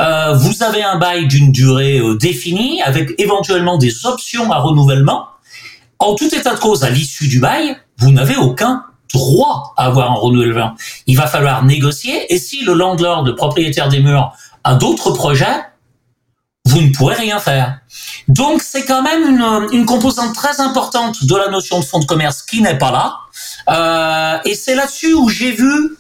Euh, 0.00 0.34
vous 0.34 0.62
avez 0.62 0.82
un 0.82 0.98
bail 0.98 1.26
d'une 1.26 1.52
durée 1.52 1.98
euh, 1.98 2.16
définie 2.16 2.80
avec 2.82 3.12
éventuellement 3.18 3.76
des 3.76 4.06
options 4.06 4.50
à 4.50 4.58
renouvellement. 4.58 5.26
En 5.98 6.14
tout 6.14 6.34
état 6.34 6.54
de 6.54 6.58
cause, 6.58 6.82
à 6.84 6.90
l'issue 6.90 7.28
du 7.28 7.38
bail, 7.38 7.76
vous 7.98 8.10
n'avez 8.10 8.36
aucun 8.36 8.84
droit 9.12 9.74
à 9.76 9.86
avoir 9.86 10.10
un 10.10 10.14
renouvellement. 10.14 10.74
Il 11.06 11.16
va 11.16 11.26
falloir 11.26 11.64
négocier 11.64 12.32
et 12.32 12.38
si 12.38 12.62
le 12.64 12.74
landlord, 12.74 13.24
le 13.24 13.34
propriétaire 13.34 13.88
des 13.88 14.00
murs, 14.00 14.32
a 14.64 14.74
d'autres 14.74 15.10
projets, 15.10 15.64
vous 16.64 16.80
ne 16.80 16.92
pourrez 16.92 17.16
rien 17.16 17.38
faire. 17.38 17.78
Donc 18.28 18.62
c'est 18.62 18.84
quand 18.84 19.02
même 19.02 19.28
une, 19.28 19.68
une, 19.72 19.84
composante 19.84 20.34
très 20.34 20.60
importante 20.60 21.24
de 21.24 21.36
la 21.36 21.48
notion 21.48 21.80
de 21.80 21.84
fonds 21.84 21.98
de 21.98 22.06
commerce 22.06 22.42
qui 22.42 22.62
n'est 22.62 22.78
pas 22.78 22.92
là. 22.92 23.18
Euh, 23.68 24.38
et 24.44 24.54
c'est 24.54 24.74
là-dessus 24.74 25.12
où 25.12 25.28
j'ai 25.28 25.50
vu 25.50 25.96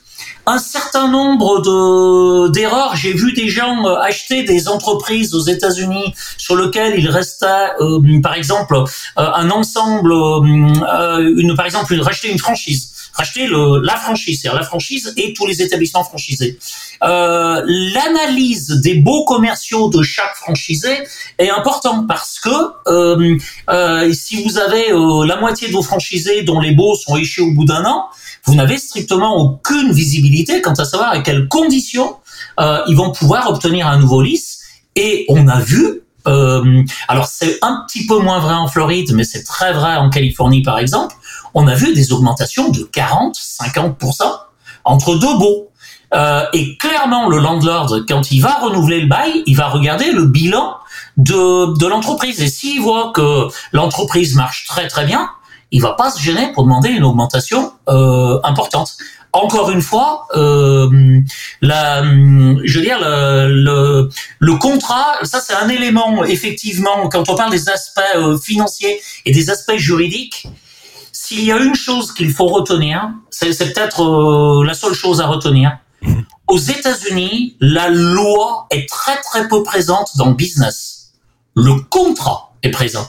un 0.46 0.58
certain 0.58 1.08
nombre 1.08 1.60
de 1.60 2.48
d'erreurs. 2.50 2.96
J'ai 2.96 3.12
vu 3.12 3.32
des 3.32 3.48
gens 3.48 3.86
euh, 3.86 3.96
acheter 4.00 4.42
des 4.42 4.68
entreprises 4.68 5.34
aux 5.34 5.40
États-Unis 5.40 6.14
sur 6.36 6.56
lesquelles 6.56 6.98
il 6.98 7.08
restait, 7.08 7.46
euh, 7.80 8.20
par 8.22 8.34
exemple, 8.34 8.74
euh, 8.74 8.82
un 9.16 9.50
ensemble, 9.50 10.12
une, 10.12 11.54
par 11.56 11.66
exemple, 11.66 11.98
racheter 12.00 12.30
une 12.30 12.38
franchise 12.38 12.91
racheter 13.12 13.46
le, 13.46 13.80
la 13.82 13.96
franchise, 13.96 14.40
c'est-à-dire 14.40 14.60
la 14.60 14.66
franchise 14.66 15.12
et 15.16 15.32
tous 15.32 15.46
les 15.46 15.62
établissements 15.62 16.04
franchisés. 16.04 16.58
Euh, 17.02 17.62
L'analyse 17.66 18.68
des 18.82 18.94
beaux 18.94 19.24
commerciaux 19.24 19.88
de 19.88 20.02
chaque 20.02 20.34
franchisé 20.36 20.90
est 21.38 21.50
important 21.50 22.06
parce 22.06 22.40
que 22.40 22.48
euh, 22.88 23.36
euh, 23.70 24.12
si 24.12 24.42
vous 24.42 24.58
avez 24.58 24.92
euh, 24.92 25.26
la 25.26 25.36
moitié 25.36 25.68
de 25.68 25.72
vos 25.72 25.82
franchisés 25.82 26.42
dont 26.42 26.60
les 26.60 26.72
beaux 26.72 26.94
sont 26.94 27.16
échus 27.16 27.42
au 27.42 27.52
bout 27.52 27.64
d'un 27.64 27.84
an, 27.84 28.06
vous 28.44 28.54
n'avez 28.54 28.78
strictement 28.78 29.36
aucune 29.36 29.92
visibilité 29.92 30.62
quant 30.62 30.72
à 30.72 30.84
savoir 30.84 31.10
à 31.10 31.20
quelles 31.20 31.48
conditions 31.48 32.16
euh, 32.60 32.80
ils 32.88 32.96
vont 32.96 33.12
pouvoir 33.12 33.50
obtenir 33.50 33.86
un 33.86 33.98
nouveau 33.98 34.22
lice. 34.22 34.60
Et 34.96 35.24
on 35.28 35.48
a 35.48 35.60
vu 35.60 36.02
euh, 36.28 36.84
alors 37.08 37.26
c'est 37.26 37.58
un 37.62 37.84
petit 37.86 38.06
peu 38.06 38.18
moins 38.18 38.38
vrai 38.38 38.54
en 38.54 38.68
Floride, 38.68 39.12
mais 39.14 39.24
c'est 39.24 39.42
très 39.42 39.72
vrai 39.72 39.96
en 39.96 40.08
Californie 40.08 40.62
par 40.62 40.78
exemple 40.78 41.14
on 41.54 41.66
a 41.66 41.74
vu 41.74 41.94
des 41.94 42.12
augmentations 42.12 42.70
de 42.70 42.82
40, 42.82 43.36
50% 43.36 44.22
entre 44.84 45.16
deux 45.16 45.38
baux. 45.38 45.68
Euh, 46.14 46.44
et 46.52 46.76
clairement, 46.76 47.28
le 47.28 47.38
landlord, 47.38 48.00
quand 48.06 48.30
il 48.30 48.40
va 48.40 48.58
renouveler 48.58 49.00
le 49.00 49.06
bail, 49.06 49.42
il 49.46 49.56
va 49.56 49.68
regarder 49.68 50.12
le 50.12 50.26
bilan 50.26 50.76
de, 51.16 51.78
de 51.78 51.86
l'entreprise. 51.86 52.40
Et 52.42 52.48
s'il 52.48 52.80
voit 52.80 53.12
que 53.14 53.48
l'entreprise 53.72 54.34
marche 54.34 54.66
très 54.66 54.88
très 54.88 55.06
bien, 55.06 55.30
il 55.70 55.80
va 55.80 55.94
pas 55.94 56.10
se 56.10 56.20
gêner 56.20 56.52
pour 56.52 56.64
demander 56.64 56.90
une 56.90 57.04
augmentation 57.04 57.72
euh, 57.88 58.38
importante. 58.44 58.96
Encore 59.32 59.70
une 59.70 59.80
fois, 59.80 60.26
euh, 60.36 60.90
je 61.62 62.78
veux 62.78 62.84
dire, 62.84 62.98
le, 63.00 63.48
le, 63.48 64.08
le 64.38 64.54
contrat, 64.56 65.14
ça 65.22 65.40
c'est 65.40 65.54
un 65.54 65.70
élément, 65.70 66.22
effectivement, 66.24 67.08
quand 67.08 67.30
on 67.30 67.34
parle 67.34 67.50
des 67.50 67.70
aspects 67.70 68.00
euh, 68.16 68.38
financiers 68.38 69.00
et 69.24 69.32
des 69.32 69.48
aspects 69.48 69.76
juridiques, 69.76 70.46
s'il 71.32 71.44
y 71.44 71.52
a 71.52 71.56
une 71.56 71.74
chose 71.74 72.12
qu'il 72.12 72.30
faut 72.30 72.46
retenir, 72.46 73.08
c'est 73.30 73.56
peut-être 73.72 74.02
euh, 74.02 74.64
la 74.66 74.74
seule 74.74 74.92
chose 74.92 75.22
à 75.22 75.26
retenir. 75.26 75.78
Aux 76.46 76.58
États-Unis, 76.58 77.56
la 77.58 77.88
loi 77.88 78.66
est 78.70 78.86
très 78.86 79.16
très 79.22 79.48
peu 79.48 79.62
présente 79.62 80.10
dans 80.18 80.28
le 80.28 80.34
business. 80.34 81.12
Le 81.54 81.74
contrat 81.88 82.52
est 82.62 82.70
présent. 82.70 83.08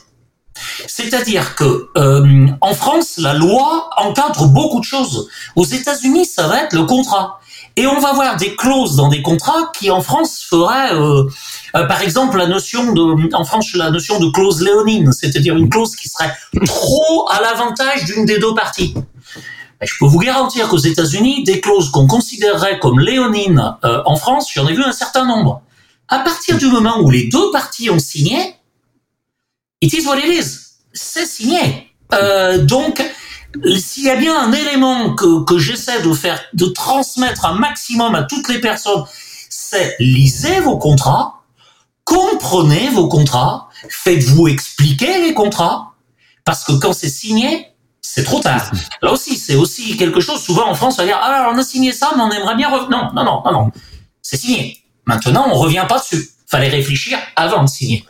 C'est-à-dire 0.87 1.55
que 1.55 1.89
euh, 1.97 2.47
en 2.61 2.73
France, 2.73 3.17
la 3.17 3.33
loi 3.33 3.89
encadre 3.97 4.47
beaucoup 4.47 4.79
de 4.79 4.85
choses. 4.85 5.27
Aux 5.57 5.65
États-Unis, 5.65 6.25
ça 6.25 6.47
va 6.47 6.63
être 6.63 6.73
le 6.73 6.85
contrat. 6.85 7.41
Et 7.75 7.87
on 7.87 7.99
va 7.99 8.13
voir 8.13 8.37
des 8.37 8.55
clauses 8.55 8.95
dans 8.95 9.09
des 9.09 9.21
contrats 9.21 9.71
qui 9.77 9.91
en 9.91 10.01
France 10.01 10.45
feraient, 10.47 10.93
euh, 10.93 11.23
euh, 11.75 11.85
par 11.85 12.01
exemple, 12.01 12.37
la 12.37 12.47
notion 12.47 12.93
de, 12.93 13.35
en 13.35 13.43
France, 13.45 13.73
la 13.73 13.89
notion 13.89 14.19
de 14.19 14.29
clause 14.29 14.61
léonine, 14.61 15.11
c'est-à-dire 15.11 15.57
une 15.57 15.69
clause 15.69 15.95
qui 15.95 16.07
serait 16.07 16.31
trop 16.65 17.27
à 17.29 17.41
l'avantage 17.41 18.05
d'une 18.05 18.25
des 18.25 18.37
deux 18.37 18.53
parties. 18.53 18.93
je 19.81 19.93
peux 19.99 20.05
vous 20.05 20.19
garantir 20.19 20.67
qu'aux 20.69 20.77
États-Unis, 20.77 21.43
des 21.43 21.61
clauses 21.61 21.89
qu'on 21.89 22.07
considérerait 22.07 22.79
comme 22.79 22.99
léonines 22.99 23.75
euh, 23.83 24.03
en 24.05 24.15
France, 24.15 24.49
j'en 24.53 24.67
ai 24.67 24.73
vu 24.73 24.83
un 24.83 24.91
certain 24.91 25.25
nombre. 25.25 25.61
À 26.09 26.19
partir 26.19 26.57
du 26.57 26.67
moment 26.67 26.99
où 27.01 27.09
les 27.09 27.27
deux 27.27 27.49
parties 27.51 27.89
ont 27.89 27.99
signé, 27.99 28.55
it 29.81 29.91
is 29.93 30.05
what 30.05 30.19
it 30.19 30.25
is. 30.25 30.59
C'est 30.93 31.25
signé. 31.25 31.89
donc, 32.61 33.01
s'il 33.77 34.03
y 34.03 34.09
a 34.11 34.15
bien 34.15 34.37
un 34.37 34.51
élément 34.51 35.15
que, 35.15 35.43
que 35.43 35.57
j'essaie 35.57 36.01
de 36.03 36.13
faire, 36.13 36.39
de 36.53 36.65
transmettre 36.65 37.45
un 37.45 37.53
maximum 37.53 38.13
à 38.13 38.23
toutes 38.23 38.47
les 38.49 38.59
personnes, 38.59 39.05
c'est 39.49 39.95
lisez 39.99 40.59
vos 40.59 40.77
contrats, 40.77 41.42
comprenez 42.03 42.89
vos 42.89 43.07
contrats, 43.07 43.69
faites-vous 43.89 44.47
expliquer 44.47 45.21
les 45.21 45.33
contrats, 45.33 45.93
parce 46.45 46.63
que 46.63 46.73
quand 46.73 46.93
c'est 46.93 47.09
signé, 47.09 47.67
c'est 48.01 48.23
trop 48.23 48.39
tard. 48.39 48.69
Là 49.01 49.11
aussi, 49.11 49.37
c'est 49.37 49.55
aussi 49.55 49.97
quelque 49.97 50.19
chose. 50.19 50.41
Souvent 50.41 50.69
en 50.69 50.75
France, 50.75 50.95
on 50.99 51.03
va 51.03 51.07
dire 51.07 51.19
ah 51.21 51.49
on 51.53 51.57
a 51.57 51.63
signé 51.63 51.91
ça, 51.91 52.11
mais 52.15 52.21
on 52.21 52.31
aimerait 52.31 52.55
bien 52.55 52.69
revenir. 52.69 52.89
Non, 52.89 53.13
non, 53.13 53.23
non, 53.23 53.41
non, 53.45 53.51
non. 53.51 53.71
C'est 54.21 54.37
signé. 54.37 54.77
Maintenant, 55.05 55.47
on 55.49 55.55
revient 55.55 55.85
pas 55.87 55.99
dessus. 55.99 56.29
Fallait 56.47 56.69
réfléchir 56.69 57.17
avant 57.35 57.63
de 57.63 57.69
signer. 57.69 58.05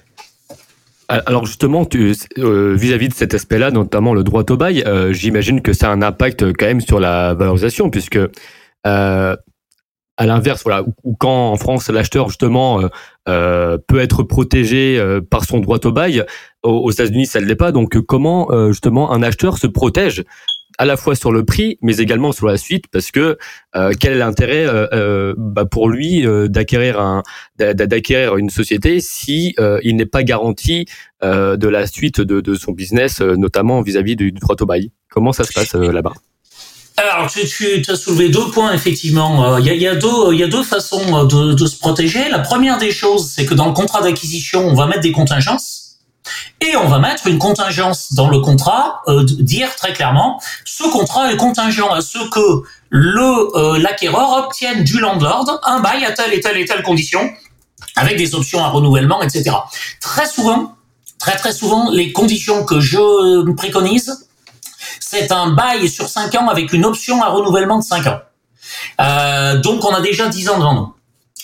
Alors 1.10 1.46
justement, 1.46 1.88
euh, 1.96 2.76
vis-à-vis 2.76 3.10
de 3.10 3.14
cet 3.14 3.34
aspect-là, 3.34 3.72
notamment 3.72 4.14
le 4.14 4.24
droit 4.24 4.44
au 4.50 4.58
bail, 4.58 4.84
euh, 4.88 5.14
j'imagine 5.14 5.62
que 5.62 5.74
ça 5.74 5.90
a 5.90 5.92
un 5.92 6.02
impact 6.02 6.54
quand 6.54 6.66
même 6.66 6.82
sur 6.82 7.00
la 7.00 7.34
valorisation, 7.34 7.90
puisque 7.90 8.20
euh, 8.88 9.36
à 10.18 10.26
l'inverse, 10.26 10.62
voilà, 10.64 10.84
ou 11.04 11.16
quand 11.16 11.52
en 11.52 11.56
France 11.58 11.90
l'acheteur 11.90 12.30
justement 12.30 12.82
peut 13.26 14.00
être 14.00 14.24
protégé 14.24 15.04
par 15.32 15.44
son 15.44 15.60
droit 15.60 15.80
au 15.84 15.92
bail, 15.92 16.24
aux, 16.62 16.92
États-Unis 16.92 17.26
ça 17.26 17.42
ne 17.42 17.46
l'est 17.46 17.56
pas. 17.56 17.72
Donc 17.72 18.00
comment 18.02 18.48
justement 18.68 19.12
un 19.12 19.24
acheteur 19.24 19.58
se 19.58 19.66
protège 19.66 20.24
à 20.78 20.86
la 20.86 20.98
fois 20.98 21.16
sur 21.16 21.32
le 21.32 21.44
prix, 21.44 21.78
mais 21.82 21.98
également 21.98 22.32
sur 22.32 22.48
la 22.48 22.58
suite, 22.58 22.86
parce 22.92 23.12
que 23.12 23.38
euh, 23.76 23.92
quel 24.00 24.14
est 24.14 24.18
l'intérêt 24.18 24.66
euh, 24.66 24.88
euh 24.94 25.34
bah 25.38 25.66
pour 25.66 25.90
lui 25.90 26.26
euh, 26.26 26.48
d'acquérir 26.48 27.00
un 27.00 27.24
d'acquérir 27.58 28.38
une 28.38 28.50
société 28.50 29.00
si 29.00 29.56
il 29.84 29.96
n'est 29.96 30.06
pas 30.06 30.24
garanti 30.24 30.86
de 31.22 31.68
la 31.68 31.88
suite 31.88 32.20
de, 32.20 32.42
de 32.42 32.56
son 32.56 32.74
business, 32.74 33.22
notamment 33.22 33.82
vis-à-vis 33.82 34.16
du, 34.16 34.32
du 34.32 34.40
droit 34.40 34.56
au 34.60 34.66
bail? 34.66 34.92
Comment 35.10 35.32
ça 35.32 35.44
se 35.44 35.54
passe 35.54 35.74
là-bas? 35.76 36.14
Alors, 36.96 37.28
tu, 37.30 37.42
tu 37.82 37.92
as 37.92 37.96
soulevé 37.96 38.30
deux 38.30 38.52
points, 38.52 38.72
effectivement. 38.72 39.58
Il 39.58 39.66
y, 39.66 39.70
a, 39.72 39.74
y, 39.74 39.88
a 39.88 39.96
deux, 39.96 40.34
y 40.34 40.44
a 40.44 40.48
deux 40.48 40.64
façons 40.64 41.26
de, 41.26 41.54
de 41.54 41.66
se 41.66 41.78
protéger. 41.78 42.30
La 42.30 42.40
première 42.40 42.78
des 42.78 42.92
choses, 42.92 43.32
c'est 43.36 43.46
que 43.46 43.56
dans 43.56 43.66
le 43.66 43.74
contrat 43.74 44.02
d'acquisition, 44.02 44.68
on 44.68 44.76
va 44.76 44.86
mettre 44.86 45.02
des 45.02 45.12
contingences. 45.12 45.84
Et 46.62 46.76
on 46.78 46.88
va 46.88 47.00
mettre 47.00 47.28
une 47.28 47.38
contingence 47.38 48.14
dans 48.14 48.30
le 48.30 48.40
contrat, 48.40 49.02
euh, 49.08 49.24
dire 49.24 49.76
très 49.76 49.94
clairement, 49.94 50.42
ce 50.66 50.84
contrat 50.84 51.32
est 51.32 51.38
contingent 51.38 51.90
à 51.92 52.02
ce 52.02 52.30
que 52.30 52.64
le 52.90 53.58
euh, 53.58 53.80
l'acquéreur 53.80 54.46
obtienne 54.46 54.84
du 54.84 55.00
landlord 55.00 55.60
un 55.64 55.82
bail 55.82 56.06
à 56.06 56.12
telle 56.12 56.34
et 56.34 56.40
telle 56.40 56.58
et 56.58 56.66
telle 56.66 56.84
condition, 56.84 57.30
avec 57.96 58.18
des 58.18 58.36
options 58.36 58.64
à 58.64 58.70
renouvellement, 58.70 59.22
etc. 59.22 59.52
Très 60.00 60.28
souvent, 60.28 60.76
très 61.20 61.36
très 61.36 61.52
souvent, 61.52 61.92
les 61.92 62.14
conditions 62.14 62.64
que 62.64 62.80
je 62.80 63.52
préconise, 63.54 64.28
c'est 65.14 65.32
un 65.32 65.52
bail 65.52 65.88
sur 65.88 66.10
5 66.10 66.34
ans 66.36 66.50
avec 66.50 66.74
une 66.74 66.86
option 66.86 67.22
à 67.22 67.30
renouvellement 67.30 67.78
de 67.78 67.84
5 67.84 68.08
ans. 68.08 68.20
Euh, 69.02 69.60
donc 69.60 69.86
on 69.86 69.94
a 69.94 70.02
déjà 70.02 70.28
10 70.28 70.50
ans 70.50 70.58
devant 70.58 70.74
nous. 70.74 70.94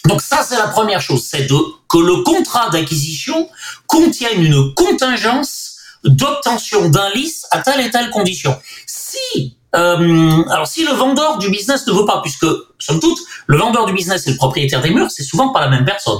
Donc 0.05 0.21
ça, 0.21 0.43
c'est 0.47 0.57
la 0.57 0.67
première 0.67 1.01
chose, 1.01 1.23
c'est 1.29 1.45
que 1.47 1.97
le 1.97 2.23
contrat 2.23 2.69
d'acquisition 2.69 3.49
contienne 3.85 4.43
une 4.43 4.73
contingence 4.73 5.75
d'obtention 6.03 6.89
d'un 6.89 7.09
lice 7.11 7.45
à 7.51 7.59
telle 7.59 7.81
et 7.81 7.91
telle 7.91 8.09
condition. 8.09 8.57
Si 8.87 9.57
euh, 9.75 10.43
alors 10.49 10.65
si 10.65 10.83
le 10.83 10.93
vendeur 10.93 11.37
du 11.37 11.49
business 11.49 11.85
ne 11.85 11.93
veut 11.93 12.05
pas, 12.05 12.21
puisque 12.23 12.47
somme 12.79 12.99
toute, 12.99 13.19
le 13.45 13.57
vendeur 13.57 13.85
du 13.85 13.93
business 13.93 14.25
et 14.25 14.31
le 14.31 14.37
propriétaire 14.37 14.81
des 14.81 14.89
murs, 14.89 15.11
c'est 15.11 15.23
souvent 15.23 15.49
pas 15.49 15.61
la 15.61 15.67
même 15.67 15.85
personne. 15.85 16.19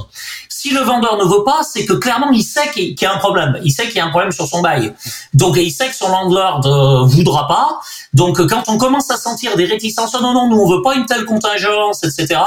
Si 0.62 0.72
le 0.72 0.82
vendeur 0.82 1.16
ne 1.16 1.24
veut 1.24 1.46
pas, 1.46 1.62
c'est 1.63 1.86
que 1.86 1.94
clairement 1.94 2.32
il 2.32 2.44
sait 2.44 2.70
qu'il 2.72 3.01
y 3.01 3.06
a 3.06 3.13
un 3.13 3.18
problème. 3.18 3.58
Il 3.63 3.72
sait 3.72 3.86
qu'il 3.86 3.96
y 3.96 4.01
a 4.01 4.06
un 4.06 4.10
problème 4.10 4.34
sur 4.34 4.46
son 4.46 4.62
bail. 4.62 4.94
Donc 5.34 5.56
il 5.56 5.72
sait 5.72 5.88
que 5.88 5.96
son 5.96 6.10
landlord 6.10 6.66
euh, 6.66 7.06
voudra 7.06 7.48
pas. 7.48 7.80
Donc 8.13 8.46
quand 8.46 8.63
on 8.68 8.78
commence 8.78 9.10
à 9.10 9.16
sentir 9.16 9.56
des 9.56 9.63
réticences, 9.63 10.13
oh 10.18 10.22
non 10.22 10.34
non, 10.34 10.50
nous 10.50 10.58
on 10.58 10.70
veut 10.70 10.82
pas 10.82 10.96
une 10.96 11.06
telle 11.06 11.24
contingence, 11.24 12.04
etc. 12.04 12.42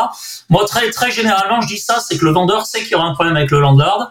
Moi 0.51 0.67
très 0.67 0.91
très 0.91 1.11
généralement 1.11 1.63
je 1.63 1.69
dis 1.69 1.79
ça, 1.79 2.05
c'est 2.07 2.19
que 2.19 2.27
le 2.27 2.33
vendeur 2.33 2.67
sait 2.67 2.81
qu'il 2.81 2.93
y 2.93 2.95
aura 2.97 3.07
un 3.07 3.15
problème 3.15 3.35
avec 3.35 3.51
le 3.51 3.61
landlord. 3.61 4.11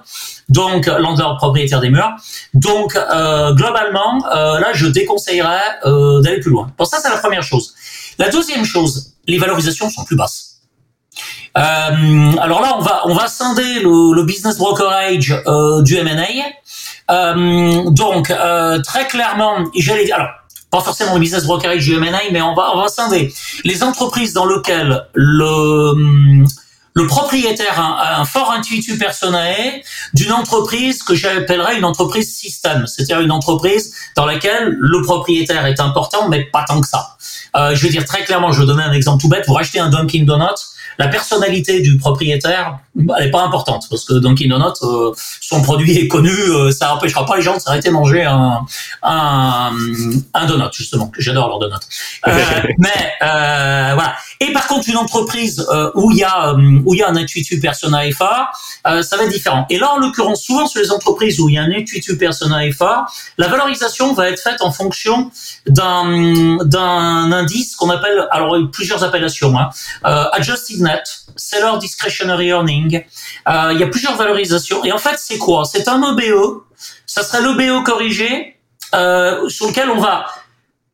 Donc 0.50 0.88
landlord 0.88 1.38
propriétaire 1.38 1.79
des 1.79 1.91
murs. 1.91 2.15
Donc 2.55 2.96
euh, 2.96 3.53
globalement, 3.53 4.25
euh, 4.34 4.60
là 4.60 4.74
je 4.74 4.88
déconseillerais 4.88 5.62
euh, 5.86 6.22
d'aller 6.22 6.39
plus 6.39 6.50
loin. 6.50 6.72
Bon 6.75 6.86
ça 6.86 6.98
c'est 7.03 7.10
la 7.10 7.17
première 7.17 7.43
chose. 7.43 7.75
La 8.17 8.29
deuxième 8.29 8.65
chose, 8.65 9.13
les 9.27 9.38
valorisations 9.38 9.91
sont 9.91 10.03
plus 10.05 10.15
basses. 10.15 10.50
Euh, 11.58 12.31
alors 12.39 12.62
là, 12.62 12.75
on 12.77 12.81
va 12.81 13.01
on 13.05 13.13
va 13.13 13.27
scinder 13.27 13.81
le, 13.81 14.24
business 14.24 14.58
brokerage 14.58 15.36
euh, 15.48 15.81
du 15.81 15.98
M&A. 15.98 17.13
Euh, 17.13 17.89
donc 17.89 18.34
très 18.84 19.08
clairement, 19.08 19.58
j'allais 19.75 20.06
dire 20.06 20.15
alors 20.15 20.30
pas 20.69 20.80
forcément 20.80 21.15
le 21.15 21.19
business 21.19 21.43
brokerage 21.43 21.84
du 21.84 21.95
M&A, 21.95 22.19
mais 22.32 22.41
on 22.41 22.56
va 22.56 22.71
on 22.73 22.82
va 22.82 22.88
scinder 22.88 23.34
les 23.65 23.84
entreprises 23.84 24.34
dans 24.34 24.45
lesquelles 24.45 25.06
le 25.13 26.45
le 26.93 27.08
propriétaire 27.08 27.80
a 27.80 28.19
un, 28.19 28.25
fort 28.25 28.52
intuitu 28.52 28.97
personnel 28.97 29.82
d'une 30.13 30.34
entreprise 30.34 31.04
que 31.04 31.15
j'appellerais 31.15 31.78
une 31.78 31.86
entreprise 31.86 32.36
système, 32.36 32.86
c'est-à-dire 32.86 33.21
une 33.21 33.32
entreprise 33.32 33.93
dans 34.17 34.25
laquelle 34.25 34.75
le 34.78 35.02
propriétaire 35.02 35.65
est 35.67 35.80
important, 35.80 36.28
mais 36.28 36.43
pas 36.43 36.65
tant 36.67 36.82
que 36.82 36.88
ça. 36.88 37.15
Je 37.56 37.82
vais 37.82 37.89
dire 37.89 38.04
très 38.04 38.25
clairement, 38.25 38.52
je 38.52 38.60
vais 38.60 38.67
donner 38.67 38.84
un 38.84 38.91
exemple 38.91 39.21
tout 39.21 39.30
bête. 39.30 39.45
Vous 39.47 39.54
rachetez 39.54 39.80
un 39.80 39.89
Dunkin' 39.89 40.25
Donuts, 40.25 40.70
la 40.97 41.08
personnalité 41.08 41.82
du 41.82 41.97
propriétaire, 41.97 42.80
elle 43.17 43.27
est 43.27 43.32
pas 43.32 43.43
importante 43.43 43.88
parce 43.89 44.06
que 44.06 44.13
Dunkin' 44.13 44.49
Donuts, 44.49 44.84
euh, 44.84 45.12
son 45.39 45.62
produit 45.62 45.97
est 45.97 46.08
connu, 46.08 46.30
euh, 46.30 46.71
ça 46.71 46.95
empêchera 46.95 47.25
pas 47.25 47.36
les 47.36 47.41
gens 47.41 47.56
de 47.56 47.60
s'arrêter 47.60 47.89
manger 47.89 48.23
un, 48.23 48.65
un, 49.04 49.71
un 50.34 50.45
donut 50.45 50.71
justement, 50.73 51.08
que 51.08 51.21
j'adore 51.21 51.47
leur 51.47 51.60
donut. 51.60 51.82
Euh, 52.27 52.32
mais 52.77 53.13
euh, 53.23 53.91
voilà. 53.93 54.15
Et 54.41 54.51
par 54.51 54.67
contre, 54.67 54.89
une 54.89 54.97
entreprise 54.97 55.65
où 55.95 56.12
il 56.12 56.17
y 56.17 56.23
a 56.23 56.54
où 56.54 56.93
il 56.93 56.97
y 56.97 57.04
a 57.04 57.10
un 57.10 57.15
intuitu 57.15 57.60
persona 57.60 57.99
fort, 58.12 58.47
ça 58.84 59.15
va 59.15 59.23
être 59.23 59.32
différent. 59.32 59.65
Et 59.69 59.77
là, 59.77 59.91
en 59.93 59.99
l'occurrence, 59.99 60.41
souvent 60.41 60.67
sur 60.67 60.82
les 60.82 60.91
entreprises 60.91 61.39
où 61.39 61.47
il 61.47 61.56
y 61.56 61.58
a 61.58 61.62
un 61.62 61.71
intuitu 61.71 62.17
persona 62.17 62.60
fort, 62.71 63.06
la 63.38 63.47
valorisation 63.47 64.13
va 64.13 64.30
être 64.30 64.41
faite 64.41 64.62
en 64.62 64.71
fonction 64.71 65.32
d'un 65.67 66.58
d'un 66.65 67.32
indice 67.32 67.75
qu'on 67.75 67.89
appelle, 67.89 68.27
alors 68.32 68.58
plusieurs 68.71 69.04
appellations, 69.04 69.58
hein, 69.58 69.69
adjusted 70.04 70.82
net, 70.82 71.04
seller 71.36 71.77
discretionary 71.80 72.47
earning. 72.47 73.04
Euh, 73.47 73.71
il 73.73 73.80
y 73.80 73.84
a 73.84 73.88
plusieurs 73.88 74.15
valorisations. 74.15 74.84
Et 74.86 74.91
en 74.91 74.97
fait, 74.97 75.17
c'est 75.17 75.38
quoi? 75.38 75.65
C'est 75.65 75.88
un 75.88 76.01
OBE. 76.04 76.63
Ça 77.06 77.23
serait 77.23 77.41
l'OBE 77.41 77.84
corrigé 77.84 78.58
euh, 78.93 79.47
sur 79.49 79.67
lequel 79.67 79.89
on 79.89 79.99
va 79.99 80.25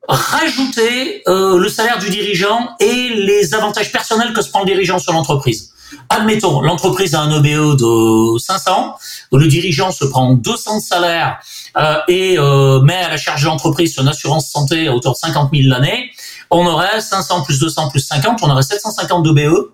rajouter 0.08 1.24
euh, 1.28 1.58
le 1.58 1.70
salaire 1.70 2.00
du 2.00 2.10
dirigeant 2.10 2.70
et 2.80 3.10
les 3.10 3.54
avantages 3.54 3.92
personnels 3.92 4.34
que 4.34 4.42
se 4.42 4.50
prend 4.50 4.62
le 4.62 4.66
dirigeant 4.66 5.00
sur 5.00 5.14
l'entreprise. 5.14 5.72
Admettons, 6.10 6.62
l'entreprise 6.62 7.16
a 7.16 7.22
un 7.22 7.32
OBE 7.32 7.78
de 7.78 8.38
500, 8.38 8.96
le 9.32 9.48
dirigeant 9.48 9.92
se 9.92 10.06
prend 10.06 10.34
200 10.34 10.78
de 10.78 10.82
salaire 10.82 11.40
euh, 11.78 11.98
et 12.08 12.38
euh, 12.38 12.82
met 12.82 12.96
à 12.98 13.10
la 13.10 13.18
charge 13.18 13.44
de 13.44 13.48
l'entreprise 13.48 13.96
son 13.96 14.06
assurance 14.08 14.50
santé 14.50 14.88
à 14.88 14.94
hauteur 14.94 15.14
de 15.14 15.18
50 15.18 15.52
000 15.54 15.70
l'année, 15.70 16.12
on 16.50 16.66
aurait 16.66 17.00
500 17.00 17.44
plus 17.44 17.60
200 17.60 17.90
plus 17.90 18.02
50, 18.02 18.40
on 18.42 18.50
aurait 18.50 18.64
750 18.64 19.24
d'OBE. 19.24 19.72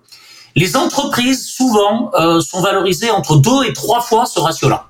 Les 0.56 0.76
entreprises, 0.76 1.46
souvent, 1.46 2.12
euh, 2.14 2.40
sont 2.40 2.60
valorisées 2.60 3.10
entre 3.10 3.36
deux 3.36 3.64
et 3.64 3.72
trois 3.72 4.00
fois 4.00 4.24
ce 4.24 4.38
ratio-là. 4.38 4.86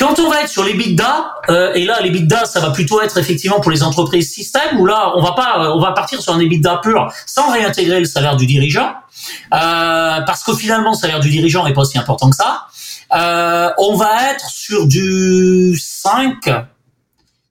Quand 0.00 0.18
on 0.18 0.30
va 0.30 0.40
être 0.40 0.48
sur 0.48 0.64
les 0.64 0.72
bidda, 0.72 1.34
euh, 1.50 1.74
et 1.74 1.84
là 1.84 2.00
les 2.00 2.08
bidda, 2.08 2.46
ça 2.46 2.58
va 2.60 2.70
plutôt 2.70 3.02
être 3.02 3.18
effectivement 3.18 3.60
pour 3.60 3.70
les 3.70 3.82
entreprises 3.82 4.32
système, 4.32 4.80
où 4.80 4.86
là 4.86 5.12
on 5.14 5.20
va 5.20 5.32
pas, 5.32 5.58
euh, 5.58 5.74
on 5.74 5.78
va 5.78 5.92
partir 5.92 6.22
sur 6.22 6.32
un 6.32 6.40
EBITDA 6.40 6.80
pur 6.82 7.12
sans 7.26 7.52
réintégrer 7.52 8.00
le 8.00 8.06
salaire 8.06 8.34
du 8.36 8.46
dirigeant, 8.46 8.94
euh, 9.52 10.20
parce 10.22 10.42
que 10.42 10.54
finalement 10.54 10.92
le 10.92 10.96
salaire 10.96 11.20
du 11.20 11.28
dirigeant 11.28 11.66
est 11.66 11.74
pas 11.74 11.82
aussi 11.82 11.98
important 11.98 12.30
que 12.30 12.36
ça. 12.36 12.66
On 13.76 13.94
va 13.96 14.30
être 14.30 14.48
sur 14.48 14.86
du 14.86 15.78
5, 15.78 16.48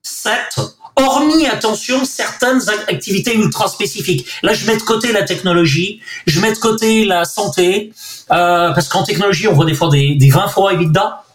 7, 0.01 0.59
hormis, 0.95 1.45
attention, 1.45 2.03
certaines 2.03 2.67
activités 2.87 3.35
ultra 3.35 3.67
spécifiques. 3.67 4.25
Là, 4.41 4.53
je 4.53 4.65
mets 4.65 4.77
de 4.77 4.81
côté 4.81 5.11
la 5.11 5.21
technologie, 5.21 6.01
je 6.25 6.39
mets 6.39 6.51
de 6.53 6.57
côté 6.57 7.05
la 7.05 7.25
santé, 7.25 7.93
parce 8.27 8.87
qu'en 8.87 9.03
technologie, 9.03 9.47
on 9.47 9.53
voit 9.53 9.65
des 9.65 9.75
fois 9.75 9.89
des, 9.89 10.15
des 10.15 10.29
20 10.31 10.47
fois 10.47 10.73
EBITDA. 10.73 11.25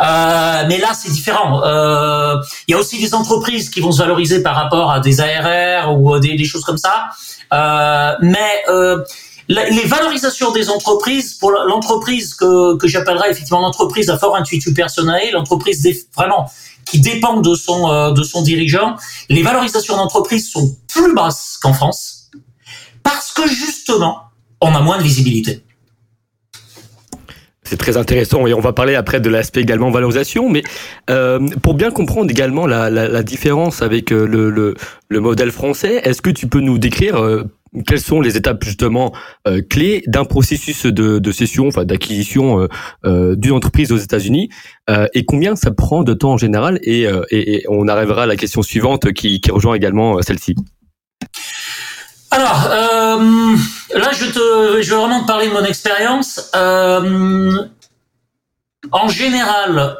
Euh, 0.00 0.64
mais 0.68 0.78
là, 0.78 0.92
c'est 0.94 1.10
différent. 1.10 1.62
Euh, 1.64 2.36
il 2.66 2.72
y 2.72 2.74
a 2.74 2.78
aussi 2.78 2.98
des 2.98 3.14
entreprises 3.14 3.70
qui 3.70 3.80
vont 3.80 3.92
se 3.92 3.98
valoriser 3.98 4.42
par 4.42 4.54
rapport 4.54 4.90
à 4.90 5.00
des 5.00 5.20
ARR 5.20 5.94
ou 5.98 6.18
des, 6.18 6.44
choses 6.44 6.64
comme 6.64 6.78
ça. 6.78 7.06
Euh, 7.52 8.14
mais 8.20 8.64
euh, 8.68 9.02
les 9.48 9.84
valorisations 9.84 10.52
des 10.52 10.70
entreprises, 10.70 11.34
pour 11.34 11.50
l'entreprise 11.50 12.34
que, 12.34 12.76
que 12.76 12.88
j'appellerais 12.88 13.30
effectivement 13.30 13.60
l'entreprise 13.60 14.08
à 14.08 14.18
fort 14.18 14.36
intuitu 14.36 14.72
personnel, 14.72 15.32
l'entreprise 15.32 15.86
vraiment 16.16 16.50
qui 16.84 17.00
dépend 17.00 17.40
de 17.40 17.54
son, 17.54 17.90
euh, 17.90 18.12
de 18.12 18.22
son 18.22 18.42
dirigeant, 18.42 18.96
les 19.28 19.42
valorisations 19.42 19.96
d'entreprise 19.96 20.50
sont 20.50 20.76
plus 20.88 21.14
basses 21.14 21.58
qu'en 21.60 21.72
France 21.72 22.30
parce 23.02 23.32
que 23.32 23.48
justement, 23.48 24.22
on 24.60 24.74
a 24.74 24.80
moins 24.80 24.98
de 24.98 25.02
visibilité. 25.02 25.64
C'est 27.72 27.78
très 27.78 27.96
intéressant 27.96 28.46
et 28.46 28.52
on 28.52 28.60
va 28.60 28.74
parler 28.74 28.96
après 28.96 29.18
de 29.18 29.30
l'aspect 29.30 29.62
également 29.62 29.90
valorisation, 29.90 30.50
mais 30.50 30.62
euh, 31.08 31.38
pour 31.62 31.72
bien 31.72 31.90
comprendre 31.90 32.30
également 32.30 32.66
la, 32.66 33.22
différence 33.22 33.80
avec 33.80 34.12
euh, 34.12 34.26
le, 34.26 34.50
le, 34.50 34.74
le, 35.08 35.20
modèle 35.20 35.50
français, 35.50 36.02
est-ce 36.04 36.20
que 36.20 36.28
tu 36.28 36.48
peux 36.48 36.60
nous 36.60 36.76
décrire 36.76 37.16
euh, 37.16 37.44
quelles 37.86 38.02
sont 38.02 38.20
les 38.20 38.36
étapes 38.36 38.62
justement 38.62 39.14
clés 39.70 40.02
d'un 40.06 40.26
processus 40.26 40.84
de, 40.84 41.18
de 41.18 41.32
cession, 41.32 41.68
enfin 41.68 41.86
d'acquisition 41.86 42.68
d'une 43.04 43.52
entreprise 43.52 43.90
aux 43.90 43.96
États-Unis, 43.96 44.50
et 45.14 45.24
combien 45.24 45.56
ça 45.56 45.70
prend 45.70 46.02
de 46.02 46.12
temps 46.12 46.32
en 46.32 46.36
général 46.36 46.78
et, 46.82 47.08
on 47.70 47.88
arrivera 47.88 48.24
à 48.24 48.26
la 48.26 48.36
question 48.36 48.60
suivante 48.60 49.14
qui 49.14 49.40
rejoint 49.50 49.74
également 49.74 50.20
celle-ci? 50.20 50.54
Alors 52.32 52.68
là, 52.68 54.10
je 54.12 54.26
te, 54.26 54.76
vais 54.76 54.82
vraiment 54.82 55.20
te 55.22 55.26
parler 55.26 55.48
de 55.48 55.52
mon 55.52 55.64
expérience. 55.64 56.50
en 58.90 59.08
général, 59.08 59.96